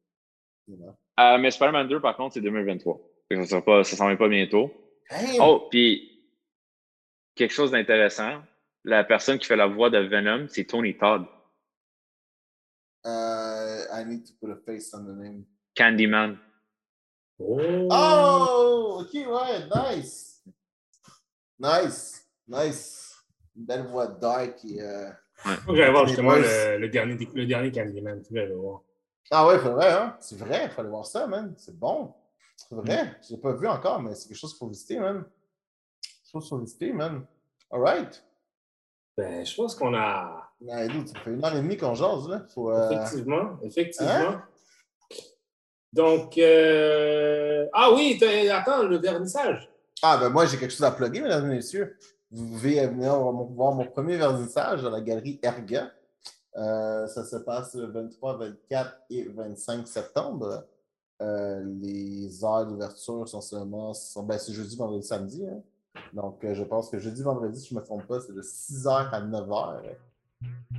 You 0.67 0.77
know? 0.77 0.97
Euh, 1.21 1.37
mais 1.39 1.51
Spider-Man 1.51 1.89
2, 1.89 2.01
par 2.01 2.17
contre, 2.17 2.35
c'est 2.35 2.41
2023. 2.41 2.99
Fait 3.29 3.35
que 3.35 3.43
Ça 3.43 3.51
sera 3.51 3.63
pas, 3.63 3.85
ça 3.85 3.97
s'en 3.97 4.07
vient 4.07 4.17
pas 4.17 4.29
bientôt. 4.29 4.73
Damn! 5.11 5.41
Oh, 5.41 5.69
puis 5.71 6.25
quelque 7.35 7.53
chose 7.53 7.71
d'intéressant. 7.71 8.43
La 8.85 9.05
personne 9.05 9.39
qui 9.39 9.47
fait 9.47 9.57
la 9.57 9.67
voix 9.67 9.91
de 9.91 9.99
Venom, 9.99 10.47
c'est 10.49 10.65
Tony 10.65 10.97
Todd, 10.97 11.27
Uh, 13.05 13.87
I 13.93 14.03
need 14.05 14.27
to 14.27 14.33
put 14.41 14.51
a 14.51 14.57
face 14.67 14.93
on 14.93 15.07
the 15.07 15.15
name. 15.15 15.47
Candyman. 15.77 16.39
Oh! 17.41 17.89
Oh, 17.91 18.99
ok, 19.03 19.13
ouais, 19.15 19.69
nice. 19.97 20.43
Nice, 21.59 22.27
nice. 22.47 23.17
Une 23.57 23.65
belle 23.65 23.87
voix 23.87 24.07
dark 24.07 24.65
et. 24.65 24.81
euh, 24.83 25.11
Faut 25.35 25.73
que 25.73 25.77
j'aille 25.77 25.91
voir 25.91 26.07
justement 26.07 26.35
le, 26.37 26.79
le 26.79 26.89
dernier, 26.89 27.17
le 27.35 27.47
dernier 27.47 27.73
Candyman. 27.73 28.23
Tu 28.23 28.35
vas 28.35 28.45
le 28.45 28.55
voir. 28.57 28.83
Ah 29.31 29.47
ouais, 29.47 29.59
c'est 29.63 29.69
vrai, 29.69 29.93
hein? 29.93 30.17
C'est 30.21 30.39
vrai, 30.39 30.65
il 30.65 30.71
faut 30.71 30.81
aller 30.81 30.91
voir 30.91 31.05
ça, 31.07 31.27
man. 31.27 31.55
C'est 31.59 31.77
bon. 31.79 32.15
C'est 32.57 32.75
vrai. 32.75 33.17
Je 33.23 33.35
l'ai 33.35 33.41
pas 33.41 33.53
vu 33.53 33.67
encore, 33.69 34.01
mais 34.03 34.15
c'est 34.15 34.29
quelque 34.29 34.39
chose 34.39 34.53
qu'il 34.53 34.59
faut 34.59 34.69
visiter, 34.69 34.99
man. 34.99 35.25
Quelque 36.03 36.31
chose 36.33 36.43
qu'il 36.45 36.51
faut 36.51 36.59
visiter, 36.59 36.93
man. 36.93 37.25
All 37.71 37.81
right. 37.83 38.25
Ben, 39.17 39.45
je 39.45 39.55
pense 39.55 39.75
qu'on 39.75 39.95
a. 39.95 40.51
Dude, 40.61 41.09
ça 41.09 41.19
fait 41.21 41.31
une 41.33 41.45
heure 41.45 41.55
et 41.55 41.61
demie 41.61 41.77
qu'on 41.77 41.95
jase, 41.95 42.29
là. 42.29 42.43
Faut, 42.55 42.71
euh, 42.73 42.91
Effectivement, 42.91 43.59
effectivement. 43.63 44.11
Hein? 44.11 44.45
Donc, 45.93 46.37
euh... 46.39 47.67
ah 47.73 47.93
oui, 47.93 48.21
attends, 48.51 48.83
le 48.83 48.99
vernissage. 48.99 49.71
Ah, 50.03 50.17
ben 50.19 50.29
moi, 50.29 50.47
j'ai 50.47 50.59
quelque 50.59 50.71
chose 50.71 50.85
à 50.85 50.91
plugger, 50.91 51.23
mesdames 51.23 51.51
et 51.51 51.57
messieurs. 51.57 51.97
Vous 52.31 52.47
pouvez 52.47 52.87
venir 52.87 53.17
voir 53.17 53.73
mon, 53.75 53.87
premier 53.87 54.17
vernissage 54.17 54.83
dans 54.83 54.91
la 54.91 55.01
galerie 55.01 55.41
Erga. 55.43 55.91
Euh, 56.57 57.07
ça 57.07 57.25
se 57.25 57.37
passe 57.37 57.75
le 57.75 57.87
23, 57.87 58.37
24 58.37 58.97
et 59.11 59.29
25 59.29 59.89
septembre. 59.89 60.65
Euh, 61.21 61.63
les 61.81 62.45
heures 62.45 62.67
d'ouverture 62.67 63.27
sont 63.27 63.41
seulement. 63.41 63.93
Ben, 64.25 64.39
c'est 64.39 64.53
jeudi, 64.53 64.77
vendredi, 64.77 65.07
samedi. 65.07 65.45
hein. 65.47 65.63
Donc, 66.13 66.39
je 66.43 66.63
pense 66.65 66.91
que 66.91 66.99
jeudi, 66.99 67.23
vendredi, 67.23 67.59
si 67.59 67.71
je 67.71 67.75
ne 67.75 67.81
me 67.81 67.85
trompe 67.85 68.07
pas, 68.07 68.21
c'est 68.21 68.35
de 68.35 68.43
6h 68.43 69.11
à 69.11 69.21
9h. 69.21 69.81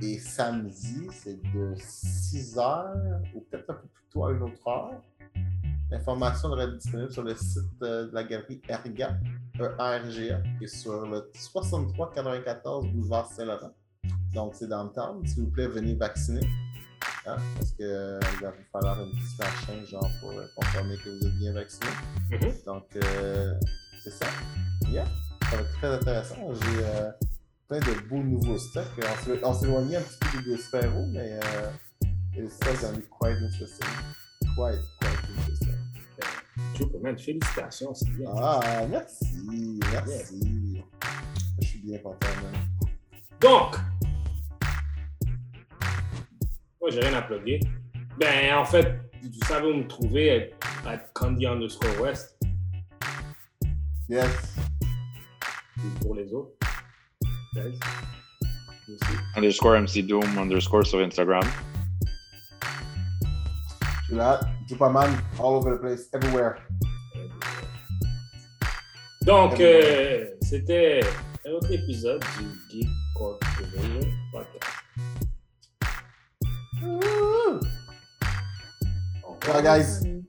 Et 0.02 0.18
samedi, 0.18 1.08
c'est 1.12 1.40
de 1.52 1.74
6h 1.74 3.22
ou 3.34 3.40
peut-être 3.40 3.70
un 3.70 3.74
peu 3.74 3.88
plus 3.88 4.04
tôt 4.10 4.24
à 4.24 4.32
une 4.32 4.42
autre 4.42 4.68
heure. 4.68 5.00
L'information 5.90 6.48
devrait 6.48 6.64
être 6.64 6.78
disponible 6.78 7.12
sur 7.12 7.22
le 7.22 7.34
site 7.34 7.82
euh, 7.82 8.06
de 8.06 8.14
la 8.14 8.24
galerie 8.24 8.60
Erga, 8.68 9.18
ERGA, 9.58 10.40
qui 10.58 10.64
est 10.64 10.66
sur 10.66 11.06
le 11.06 11.28
6394 11.34 12.86
boulevard 12.86 13.26
Saint-Laurent. 13.26 13.72
Donc, 14.32 14.54
c'est 14.54 14.68
dans 14.68 14.84
le 14.84 14.90
temps. 14.90 15.20
S'il 15.24 15.44
vous 15.44 15.50
plaît, 15.50 15.66
venez 15.66 15.94
vacciner. 15.94 16.46
Hein, 17.26 17.36
parce 17.56 17.72
qu'il 17.72 17.86
va 17.86 18.50
vous 18.50 18.64
falloir 18.72 19.02
une 19.02 19.10
petite 19.10 19.38
machin, 19.38 19.84
genre, 19.84 20.10
pour 20.20 20.30
euh, 20.30 20.46
confirmer 20.56 20.96
que 20.96 21.10
vous 21.10 21.26
êtes 21.26 21.38
bien 21.38 21.52
vacciné. 21.52 21.86
Mhm. 22.30 22.52
Donc, 22.64 22.84
euh, 22.96 23.54
c'est 24.02 24.10
ça. 24.10 24.26
Yeah, 24.88 25.04
ça 25.50 25.56
va 25.56 25.62
être 25.62 25.72
très 25.72 25.88
intéressant. 25.88 26.36
J'ai 26.54 26.84
euh, 26.84 27.10
plein 27.70 27.78
de 27.78 28.08
beaux 28.08 28.22
nouveaux 28.22 28.58
stocks. 28.58 28.88
On 29.44 29.62
éloigné 29.62 29.96
un 29.96 30.02
petit 30.02 30.18
peu 30.36 30.42
Despero, 30.42 31.06
mais 31.06 31.38
euh, 31.44 31.70
les 32.34 32.48
stocks 32.50 32.82
are 32.82 32.92
quite 33.20 33.36
interesting. 33.40 33.86
Quite, 34.56 34.80
quite 35.00 35.38
interesting. 35.38 35.76
Super, 36.76 37.00
man, 37.00 37.16
félicitations, 37.16 37.94
c'est 37.94 38.10
bien. 38.10 38.28
Ah, 38.36 38.84
merci, 38.90 39.80
merci. 39.92 40.82
Je 41.60 41.66
suis 41.66 41.78
bien 41.78 41.98
content, 41.98 42.26
man. 42.42 42.54
Donc, 43.40 43.76
moi, 46.80 46.90
j'ai 46.90 47.00
rien 47.00 47.14
à 47.14 47.22
plugger. 47.22 47.60
Ben, 48.18 48.56
en 48.56 48.64
fait, 48.64 48.98
vous 49.22 49.46
savez 49.46 49.70
où 49.70 49.76
me 49.76 49.86
trouver 49.86 50.52
à 50.84 50.98
Candy 51.14 51.46
underscore 51.46 52.00
West 52.00 52.36
Yes. 54.08 54.56
et 54.82 56.00
pour 56.00 56.16
les 56.16 56.32
autres. 56.34 56.59
Guys. 57.54 57.78
Underscore 59.36 59.76
MC 59.76 60.02
Doom, 60.02 60.38
underscore 60.38 60.84
sur 60.84 60.98
Instagram. 61.00 61.42
Je 64.02 64.06
suis 64.06 64.16
là. 64.16 64.40
Jupaman, 64.68 65.10
all 65.38 65.56
over 65.56 65.72
the 65.72 65.80
place, 65.80 66.08
everywhere. 66.12 66.58
Donc, 69.22 69.60
euh, 69.60 70.26
c'était 70.42 71.00
un 71.46 71.50
autre 71.52 71.72
épisode 71.72 72.22
du 72.38 72.46
Geek 72.70 72.88
Corporation 73.16 74.00
Podcast. 74.32 74.80
Ciao, 79.42 79.62
guys. 79.62 80.19